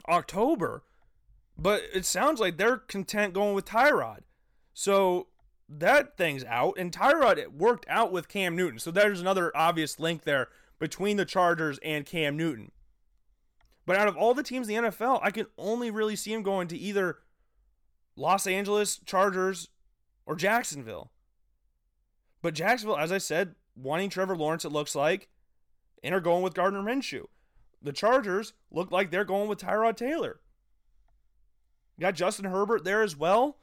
October, 0.08 0.84
but 1.58 1.82
it 1.92 2.04
sounds 2.04 2.40
like 2.40 2.56
they're 2.56 2.76
content 2.76 3.32
going 3.34 3.54
with 3.54 3.64
Tyrod. 3.64 4.20
So 4.74 5.28
that 5.68 6.16
thing's 6.16 6.44
out, 6.44 6.78
and 6.78 6.92
Tyrod 6.92 7.38
it 7.38 7.52
worked 7.52 7.86
out 7.88 8.12
with 8.12 8.28
Cam 8.28 8.54
Newton. 8.54 8.78
So 8.78 8.90
there's 8.90 9.20
another 9.20 9.56
obvious 9.56 9.98
link 9.98 10.24
there 10.24 10.48
between 10.78 11.16
the 11.16 11.24
Chargers 11.24 11.78
and 11.82 12.04
Cam 12.04 12.36
Newton. 12.36 12.72
But 13.86 13.96
out 13.96 14.08
of 14.08 14.16
all 14.16 14.34
the 14.34 14.42
teams 14.42 14.68
in 14.68 14.84
the 14.84 14.90
NFL, 14.90 15.20
I 15.22 15.30
can 15.30 15.46
only 15.56 15.90
really 15.90 16.16
see 16.16 16.32
him 16.32 16.42
going 16.42 16.68
to 16.68 16.76
either 16.76 17.18
Los 18.16 18.46
Angeles 18.46 19.00
Chargers 19.06 19.68
or 20.26 20.34
Jacksonville. 20.34 21.12
But 22.42 22.54
Jacksonville, 22.54 22.98
as 22.98 23.12
I 23.12 23.18
said, 23.18 23.54
wanting 23.76 24.10
Trevor 24.10 24.36
Lawrence, 24.36 24.64
it 24.64 24.72
looks 24.72 24.94
like, 24.94 25.28
and 26.02 26.14
are 26.14 26.20
going 26.20 26.42
with 26.42 26.54
Gardner 26.54 26.82
Minshew. 26.82 27.26
The 27.80 27.92
Chargers 27.92 28.52
look 28.70 28.90
like 28.90 29.10
they're 29.10 29.24
going 29.24 29.48
with 29.48 29.60
Tyrod 29.60 29.96
Taylor. 29.96 30.40
You 31.96 32.02
got 32.02 32.14
Justin 32.14 32.46
Herbert 32.46 32.84
there 32.84 33.02
as 33.02 33.16
well. 33.16 33.56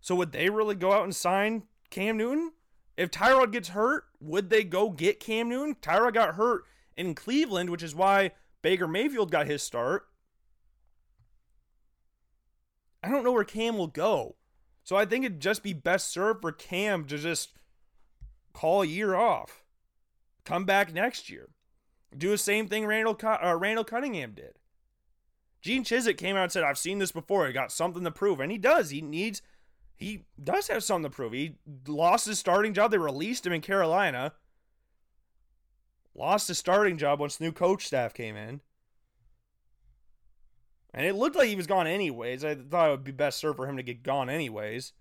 So 0.00 0.14
would 0.16 0.32
they 0.32 0.50
really 0.50 0.74
go 0.74 0.92
out 0.92 1.04
and 1.04 1.14
sign 1.14 1.64
Cam 1.90 2.16
Newton? 2.16 2.52
If 2.96 3.10
Tyrod 3.10 3.52
gets 3.52 3.70
hurt, 3.70 4.04
would 4.20 4.50
they 4.50 4.64
go 4.64 4.90
get 4.90 5.20
Cam 5.20 5.48
Newton? 5.48 5.76
Tyrod 5.80 6.14
got 6.14 6.34
hurt 6.34 6.64
in 6.96 7.14
Cleveland, 7.14 7.70
which 7.70 7.82
is 7.82 7.94
why 7.94 8.32
Baker 8.60 8.86
Mayfield 8.86 9.30
got 9.30 9.46
his 9.46 9.62
start. 9.62 10.06
I 13.02 13.08
don't 13.08 13.24
know 13.24 13.32
where 13.32 13.44
Cam 13.44 13.76
will 13.76 13.88
go. 13.88 14.36
So 14.84 14.96
I 14.96 15.04
think 15.04 15.24
it'd 15.24 15.40
just 15.40 15.62
be 15.62 15.72
best 15.72 16.10
served 16.10 16.42
for 16.42 16.52
Cam 16.52 17.04
to 17.06 17.18
just 17.18 17.50
call 18.52 18.82
a 18.82 18.86
year 18.86 19.14
off, 19.14 19.64
come 20.44 20.64
back 20.64 20.92
next 20.92 21.30
year, 21.30 21.48
do 22.16 22.30
the 22.30 22.38
same 22.38 22.68
thing 22.68 22.86
Randall 22.86 23.18
uh, 23.22 23.56
Randall 23.56 23.84
Cunningham 23.84 24.32
did. 24.32 24.58
Gene 25.62 25.84
Chizik 25.84 26.18
came 26.18 26.36
out 26.36 26.42
and 26.42 26.52
said, 26.52 26.64
"I've 26.64 26.76
seen 26.76 26.98
this 26.98 27.12
before. 27.12 27.46
He 27.46 27.52
got 27.52 27.72
something 27.72 28.02
to 28.04 28.10
prove," 28.10 28.40
and 28.40 28.50
he 28.50 28.58
does. 28.58 28.90
He 28.90 29.00
needs, 29.00 29.40
he 29.94 30.24
does 30.42 30.66
have 30.68 30.82
something 30.82 31.10
to 31.10 31.14
prove. 31.14 31.32
He 31.32 31.56
lost 31.86 32.26
his 32.26 32.40
starting 32.40 32.74
job. 32.74 32.90
They 32.90 32.98
released 32.98 33.46
him 33.46 33.52
in 33.52 33.60
Carolina. 33.60 34.34
Lost 36.14 36.48
his 36.48 36.58
starting 36.58 36.98
job 36.98 37.20
once 37.20 37.36
the 37.36 37.44
new 37.44 37.52
coach 37.52 37.86
staff 37.86 38.12
came 38.12 38.36
in. 38.36 38.60
And 40.92 41.06
it 41.06 41.14
looked 41.14 41.36
like 41.36 41.48
he 41.48 41.56
was 41.56 41.66
gone 41.66 41.86
anyways. 41.86 42.44
I 42.44 42.54
thought 42.56 42.88
it 42.88 42.90
would 42.90 43.04
be 43.04 43.12
best 43.12 43.38
served 43.38 43.56
for 43.56 43.66
him 43.66 43.78
to 43.78 43.82
get 43.82 44.02
gone 44.02 44.28
anyways, 44.28 44.92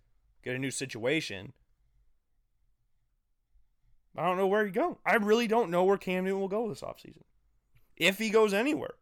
get 0.43 0.55
a 0.55 0.59
new 0.59 0.71
situation. 0.71 1.51
I 4.15 4.25
don't 4.25 4.38
know 4.38 4.47
where 4.47 4.65
he 4.65 4.71
go. 4.71 4.99
I 5.05 5.15
really 5.15 5.47
don't 5.47 5.71
know 5.71 5.83
where 5.83 5.97
Cam 5.97 6.23
Newton 6.23 6.39
will 6.39 6.47
go 6.47 6.69
this 6.69 6.81
offseason. 6.81 7.23
If 7.97 8.19
he 8.19 8.29
goes 8.29 8.53
anywhere. 8.53 8.93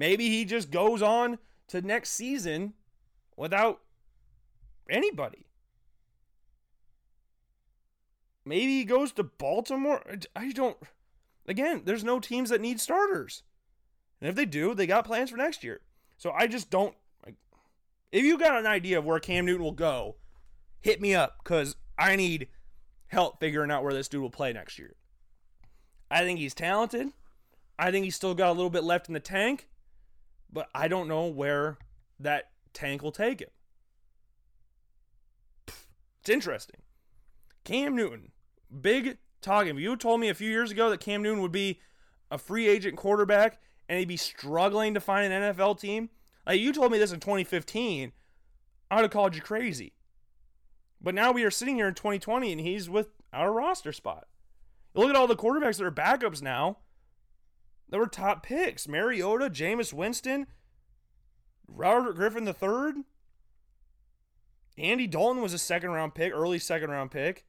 Maybe 0.00 0.30
he 0.30 0.46
just 0.46 0.70
goes 0.70 1.02
on 1.02 1.36
to 1.68 1.82
next 1.82 2.12
season 2.12 2.72
without 3.36 3.82
anybody. 4.88 5.44
Maybe 8.46 8.78
he 8.78 8.84
goes 8.84 9.12
to 9.12 9.22
Baltimore. 9.22 10.02
I 10.34 10.52
don't. 10.52 10.78
Again, 11.46 11.82
there's 11.84 12.02
no 12.02 12.18
teams 12.18 12.48
that 12.48 12.62
need 12.62 12.80
starters. 12.80 13.42
And 14.22 14.30
if 14.30 14.34
they 14.36 14.46
do, 14.46 14.74
they 14.74 14.86
got 14.86 15.04
plans 15.04 15.28
for 15.28 15.36
next 15.36 15.62
year. 15.62 15.82
So 16.16 16.30
I 16.30 16.46
just 16.46 16.70
don't. 16.70 16.94
If 18.10 18.24
you 18.24 18.38
got 18.38 18.58
an 18.58 18.66
idea 18.66 18.98
of 18.98 19.04
where 19.04 19.20
Cam 19.20 19.44
Newton 19.44 19.62
will 19.62 19.72
go, 19.72 20.16
hit 20.80 21.02
me 21.02 21.14
up 21.14 21.40
because 21.44 21.76
I 21.98 22.16
need 22.16 22.48
help 23.08 23.38
figuring 23.38 23.70
out 23.70 23.82
where 23.82 23.92
this 23.92 24.08
dude 24.08 24.22
will 24.22 24.30
play 24.30 24.54
next 24.54 24.78
year. 24.78 24.94
I 26.10 26.20
think 26.20 26.38
he's 26.38 26.54
talented. 26.54 27.08
I 27.78 27.90
think 27.90 28.06
he's 28.06 28.16
still 28.16 28.34
got 28.34 28.48
a 28.48 28.56
little 28.56 28.70
bit 28.70 28.82
left 28.82 29.08
in 29.08 29.14
the 29.14 29.20
tank, 29.20 29.68
but 30.52 30.68
I 30.74 30.88
don't 30.88 31.08
know 31.08 31.26
where 31.26 31.78
that 32.18 32.50
tank 32.72 33.02
will 33.02 33.12
take 33.12 33.40
him. 33.40 33.48
It's 36.20 36.28
interesting. 36.28 36.80
Cam 37.64 37.96
Newton, 37.96 38.32
big 38.80 39.18
talking. 39.40 39.76
If 39.76 39.80
you 39.80 39.96
told 39.96 40.20
me 40.20 40.28
a 40.28 40.34
few 40.34 40.50
years 40.50 40.70
ago 40.70 40.90
that 40.90 41.00
Cam 41.00 41.22
Newton 41.22 41.42
would 41.42 41.52
be 41.52 41.80
a 42.30 42.38
free 42.38 42.68
agent 42.68 42.96
quarterback 42.96 43.58
and 43.88 43.98
he'd 43.98 44.08
be 44.08 44.16
struggling 44.16 44.94
to 44.94 45.00
find 45.00 45.32
an 45.32 45.54
NFL 45.54 45.80
team, 45.80 46.10
like 46.46 46.60
you 46.60 46.72
told 46.72 46.92
me 46.92 46.98
this 46.98 47.12
in 47.12 47.20
2015, 47.20 48.12
I 48.90 48.94
would 48.96 49.02
have 49.02 49.10
called 49.10 49.34
you 49.34 49.42
crazy. 49.42 49.94
But 51.00 51.14
now 51.14 51.32
we 51.32 51.44
are 51.44 51.50
sitting 51.50 51.76
here 51.76 51.88
in 51.88 51.94
2020 51.94 52.52
and 52.52 52.60
he's 52.60 52.90
with 52.90 53.08
our 53.32 53.52
roster 53.52 53.92
spot. 53.92 54.26
Look 54.94 55.08
at 55.08 55.16
all 55.16 55.26
the 55.26 55.36
quarterbacks 55.36 55.78
that 55.78 55.86
are 55.86 55.92
backups 55.92 56.42
now. 56.42 56.78
That 57.90 57.98
were 57.98 58.06
top 58.06 58.44
picks. 58.44 58.86
Mariota, 58.86 59.50
Jameis 59.50 59.92
Winston, 59.92 60.46
Robert 61.66 62.14
Griffin 62.14 62.46
III. 62.46 63.04
Andy 64.78 65.06
Dalton 65.06 65.42
was 65.42 65.52
a 65.52 65.58
second 65.58 65.90
round 65.90 66.14
pick, 66.14 66.32
early 66.32 66.58
second 66.58 66.90
round 66.90 67.10
pick. 67.10 67.44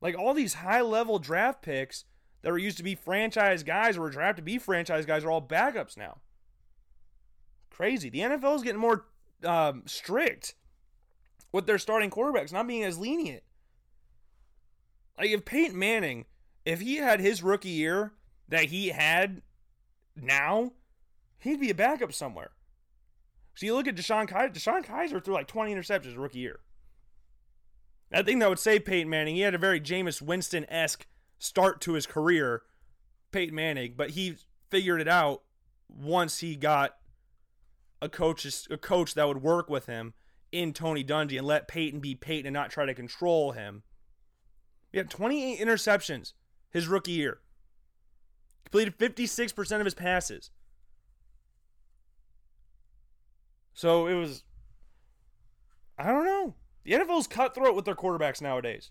Like 0.00 0.16
all 0.16 0.34
these 0.34 0.54
high 0.54 0.82
level 0.82 1.18
draft 1.18 1.62
picks 1.62 2.04
that 2.42 2.52
were 2.52 2.58
used 2.58 2.76
to 2.76 2.84
be 2.84 2.94
franchise 2.94 3.62
guys 3.62 3.96
or 3.96 4.02
were 4.02 4.10
drafted 4.10 4.36
to 4.36 4.42
be 4.42 4.58
franchise 4.58 5.06
guys 5.06 5.24
are 5.24 5.30
all 5.30 5.42
backups 5.42 5.96
now. 5.96 6.18
Crazy. 7.70 8.10
The 8.10 8.20
NFL 8.20 8.56
is 8.56 8.62
getting 8.62 8.80
more 8.80 9.06
um, 9.44 9.82
strict 9.86 10.54
with 11.52 11.66
their 11.66 11.78
starting 11.78 12.10
quarterbacks, 12.10 12.52
not 12.52 12.68
being 12.68 12.84
as 12.84 12.98
lenient. 12.98 13.42
Like 15.16 15.30
if 15.30 15.44
Peyton 15.44 15.78
Manning, 15.78 16.26
if 16.64 16.80
he 16.80 16.96
had 16.96 17.20
his 17.20 17.42
rookie 17.42 17.70
year 17.70 18.12
that 18.48 18.66
he 18.66 18.88
had 18.88 19.42
now, 20.16 20.72
he'd 21.38 21.60
be 21.60 21.70
a 21.70 21.74
backup 21.74 22.12
somewhere. 22.12 22.50
So 23.54 23.66
you 23.66 23.74
look 23.74 23.88
at 23.88 23.96
DeShone 23.96 24.28
Kizer, 24.28 24.54
DeShone 24.54 24.84
Kizer 24.84 25.22
threw 25.22 25.34
like 25.34 25.48
20 25.48 25.74
interceptions 25.74 26.16
rookie 26.16 26.38
year. 26.38 26.60
I 28.12 28.22
think 28.22 28.40
that 28.40 28.48
would 28.48 28.58
say 28.58 28.78
Peyton 28.78 29.10
Manning. 29.10 29.34
He 29.34 29.42
had 29.42 29.54
a 29.54 29.58
very 29.58 29.80
Jameis 29.80 30.22
Winston 30.22 30.64
esque 30.70 31.06
start 31.38 31.80
to 31.82 31.92
his 31.92 32.06
career, 32.06 32.62
Peyton 33.32 33.54
Manning, 33.54 33.94
but 33.96 34.10
he 34.10 34.36
figured 34.70 35.00
it 35.00 35.08
out 35.08 35.42
once 35.88 36.38
he 36.38 36.56
got 36.56 36.96
a 38.00 38.08
coach 38.08 38.46
a 38.70 38.76
coach 38.76 39.14
that 39.14 39.26
would 39.26 39.42
work 39.42 39.68
with 39.68 39.86
him 39.86 40.14
in 40.52 40.72
Tony 40.72 41.04
Dungy 41.04 41.36
and 41.36 41.46
let 41.46 41.68
Peyton 41.68 42.00
be 42.00 42.14
Peyton 42.14 42.46
and 42.46 42.54
not 42.54 42.70
try 42.70 42.86
to 42.86 42.94
control 42.94 43.52
him. 43.52 43.82
He 44.92 44.98
had 44.98 45.10
28 45.10 45.58
interceptions 45.58 46.32
his 46.70 46.88
rookie 46.88 47.12
year. 47.12 47.40
Completed 48.70 48.98
56% 48.98 49.78
of 49.78 49.84
his 49.86 49.94
passes. 49.94 50.50
So 53.72 54.06
it 54.06 54.14
was 54.14 54.42
I 55.98 56.12
don't 56.12 56.24
know. 56.24 56.54
The 56.84 56.92
NFL's 56.92 57.26
cutthroat 57.26 57.74
with 57.74 57.86
their 57.86 57.94
quarterbacks 57.94 58.42
nowadays. 58.42 58.90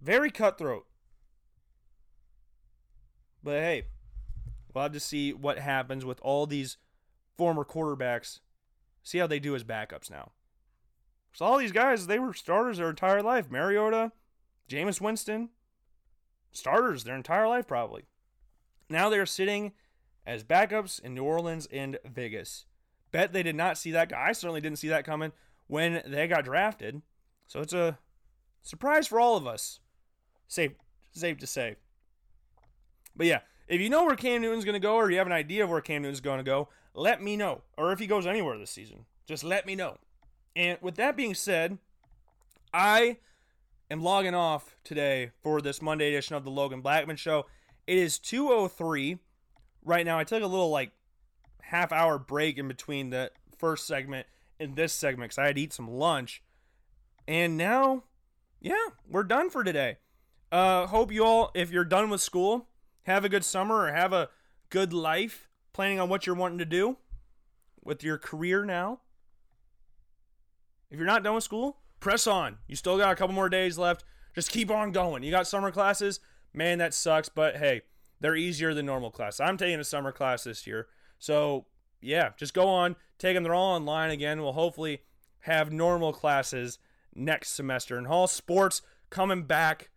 Very 0.00 0.30
cutthroat. 0.30 0.86
But 3.42 3.60
hey, 3.60 3.84
we'll 4.74 4.82
have 4.82 4.92
to 4.92 5.00
see 5.00 5.32
what 5.32 5.58
happens 5.58 6.04
with 6.04 6.20
all 6.22 6.46
these 6.46 6.76
former 7.36 7.64
quarterbacks. 7.64 8.40
See 9.04 9.18
how 9.18 9.26
they 9.26 9.38
do 9.38 9.54
as 9.54 9.64
backups 9.64 10.10
now. 10.10 10.32
So 11.32 11.44
all 11.44 11.56
these 11.56 11.72
guys, 11.72 12.08
they 12.08 12.18
were 12.18 12.34
starters 12.34 12.78
their 12.78 12.90
entire 12.90 13.22
life. 13.22 13.50
Mariota, 13.50 14.12
Jameis 14.68 15.00
Winston, 15.00 15.50
starters 16.50 17.04
their 17.04 17.14
entire 17.14 17.46
life 17.46 17.66
probably. 17.66 18.04
Now 18.88 19.08
they're 19.08 19.26
sitting 19.26 19.72
as 20.26 20.44
backups 20.44 21.00
in 21.00 21.14
New 21.14 21.24
Orleans 21.24 21.68
and 21.72 21.98
Vegas. 22.04 22.66
Bet 23.10 23.32
they 23.32 23.42
did 23.42 23.56
not 23.56 23.78
see 23.78 23.90
that. 23.92 24.12
I 24.12 24.32
certainly 24.32 24.60
didn't 24.60 24.78
see 24.78 24.88
that 24.88 25.04
coming 25.04 25.32
when 25.66 26.02
they 26.06 26.26
got 26.26 26.44
drafted. 26.44 27.02
So 27.46 27.60
it's 27.60 27.72
a 27.72 27.98
surprise 28.62 29.06
for 29.06 29.20
all 29.20 29.36
of 29.36 29.46
us. 29.46 29.80
Safe, 30.46 30.72
safe 31.12 31.38
to 31.38 31.46
say. 31.46 31.76
But 33.16 33.26
yeah, 33.26 33.40
if 33.66 33.80
you 33.80 33.90
know 33.90 34.04
where 34.04 34.16
Cam 34.16 34.42
Newton's 34.42 34.64
going 34.64 34.74
to 34.74 34.80
go, 34.80 34.96
or 34.96 35.10
you 35.10 35.18
have 35.18 35.26
an 35.26 35.32
idea 35.32 35.64
of 35.64 35.70
where 35.70 35.80
Cam 35.80 36.02
Newton's 36.02 36.20
going 36.20 36.38
to 36.38 36.44
go, 36.44 36.68
let 36.94 37.22
me 37.22 37.36
know. 37.36 37.62
Or 37.76 37.92
if 37.92 37.98
he 37.98 38.06
goes 38.06 38.26
anywhere 38.26 38.58
this 38.58 38.70
season, 38.70 39.04
just 39.26 39.44
let 39.44 39.66
me 39.66 39.74
know. 39.74 39.98
And 40.56 40.78
with 40.80 40.96
that 40.96 41.16
being 41.16 41.34
said, 41.34 41.78
I 42.72 43.18
am 43.90 44.02
logging 44.02 44.34
off 44.34 44.76
today 44.84 45.32
for 45.42 45.60
this 45.60 45.82
Monday 45.82 46.08
edition 46.08 46.36
of 46.36 46.44
the 46.44 46.50
Logan 46.50 46.80
Blackman 46.80 47.16
Show. 47.16 47.46
It 47.88 47.96
is 47.96 48.18
2:03 48.18 49.18
right 49.82 50.04
now. 50.04 50.18
I 50.18 50.24
took 50.24 50.42
a 50.42 50.46
little 50.46 50.68
like 50.68 50.92
half 51.62 51.90
hour 51.90 52.18
break 52.18 52.58
in 52.58 52.68
between 52.68 53.08
the 53.08 53.32
first 53.56 53.86
segment 53.86 54.26
and 54.60 54.76
this 54.76 54.92
segment 54.92 55.30
because 55.30 55.38
I 55.38 55.46
had 55.46 55.56
to 55.56 55.62
eat 55.62 55.72
some 55.72 55.88
lunch. 55.88 56.42
And 57.26 57.56
now, 57.56 58.04
yeah, 58.60 58.88
we're 59.08 59.22
done 59.22 59.48
for 59.48 59.64
today. 59.64 59.96
Uh, 60.52 60.86
hope 60.86 61.10
you 61.10 61.24
all, 61.24 61.50
if 61.54 61.70
you're 61.70 61.82
done 61.82 62.10
with 62.10 62.20
school, 62.20 62.68
have 63.04 63.24
a 63.24 63.28
good 63.30 63.44
summer 63.44 63.76
or 63.76 63.92
have 63.92 64.12
a 64.12 64.28
good 64.68 64.92
life, 64.92 65.48
planning 65.72 65.98
on 65.98 66.10
what 66.10 66.26
you're 66.26 66.36
wanting 66.36 66.58
to 66.58 66.66
do 66.66 66.98
with 67.82 68.04
your 68.04 68.18
career 68.18 68.66
now. 68.66 69.00
If 70.90 70.98
you're 70.98 71.06
not 71.06 71.22
done 71.22 71.36
with 71.36 71.44
school, 71.44 71.78
press 72.00 72.26
on. 72.26 72.58
You 72.66 72.76
still 72.76 72.98
got 72.98 73.12
a 73.12 73.16
couple 73.16 73.34
more 73.34 73.48
days 73.48 73.78
left. 73.78 74.04
Just 74.34 74.50
keep 74.50 74.70
on 74.70 74.92
going. 74.92 75.22
You 75.22 75.30
got 75.30 75.46
summer 75.46 75.70
classes. 75.70 76.20
Man, 76.52 76.78
that 76.78 76.94
sucks, 76.94 77.28
but 77.28 77.56
hey, 77.56 77.82
they're 78.20 78.36
easier 78.36 78.74
than 78.74 78.86
normal 78.86 79.10
class. 79.10 79.40
I'm 79.40 79.56
taking 79.56 79.80
a 79.80 79.84
summer 79.84 80.12
class 80.12 80.44
this 80.44 80.66
year. 80.66 80.88
So, 81.18 81.66
yeah, 82.00 82.30
just 82.36 82.54
go 82.54 82.68
on, 82.68 82.96
take 83.18 83.34
them. 83.34 83.42
They're 83.42 83.54
all 83.54 83.76
online 83.76 84.10
again. 84.10 84.42
We'll 84.42 84.52
hopefully 84.52 85.02
have 85.40 85.72
normal 85.72 86.12
classes 86.12 86.78
next 87.14 87.50
semester. 87.50 87.96
And 87.96 88.06
all 88.06 88.26
sports 88.26 88.82
coming 89.10 89.44
back. 89.44 89.90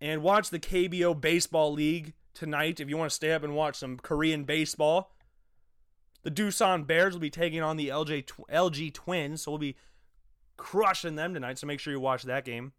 And 0.00 0.22
watch 0.22 0.50
the 0.50 0.58
KBO 0.58 1.20
Baseball 1.20 1.72
League 1.72 2.14
tonight 2.34 2.80
if 2.80 2.88
you 2.88 2.96
want 2.96 3.10
to 3.10 3.14
stay 3.14 3.32
up 3.32 3.44
and 3.44 3.54
watch 3.54 3.76
some 3.76 3.98
Korean 3.98 4.44
baseball. 4.44 5.14
The 6.24 6.30
Doosan 6.30 6.86
Bears 6.86 7.14
will 7.14 7.20
be 7.20 7.30
taking 7.30 7.62
on 7.62 7.76
the 7.76 7.88
LJ 7.88 8.28
LG 8.50 8.94
Twins, 8.94 9.42
so 9.42 9.52
we'll 9.52 9.58
be 9.58 9.76
crushing 10.56 11.16
them 11.16 11.34
tonight. 11.34 11.58
So 11.58 11.66
make 11.66 11.80
sure 11.80 11.92
you 11.92 12.00
watch 12.00 12.22
that 12.24 12.44
game 12.44 12.72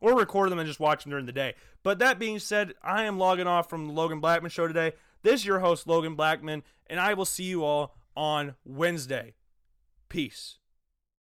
or 0.00 0.16
record 0.16 0.50
them 0.50 0.58
and 0.58 0.66
just 0.66 0.80
watch 0.80 1.04
them 1.04 1.10
during 1.10 1.26
the 1.26 1.32
day. 1.32 1.54
But 1.82 1.98
that 1.98 2.18
being 2.18 2.38
said, 2.38 2.74
I 2.82 3.04
am 3.04 3.18
logging 3.18 3.46
off 3.46 3.70
from 3.70 3.86
the 3.86 3.92
Logan 3.92 4.20
Blackman 4.20 4.50
Show 4.50 4.66
today. 4.66 4.92
This 5.22 5.40
is 5.40 5.46
your 5.46 5.60
host, 5.60 5.86
Logan 5.86 6.14
Blackman, 6.14 6.62
and 6.86 7.00
I 7.00 7.14
will 7.14 7.24
see 7.24 7.44
you 7.44 7.64
all 7.64 7.96
on 8.16 8.54
Wednesday. 8.64 9.34
Peace. 10.08 10.58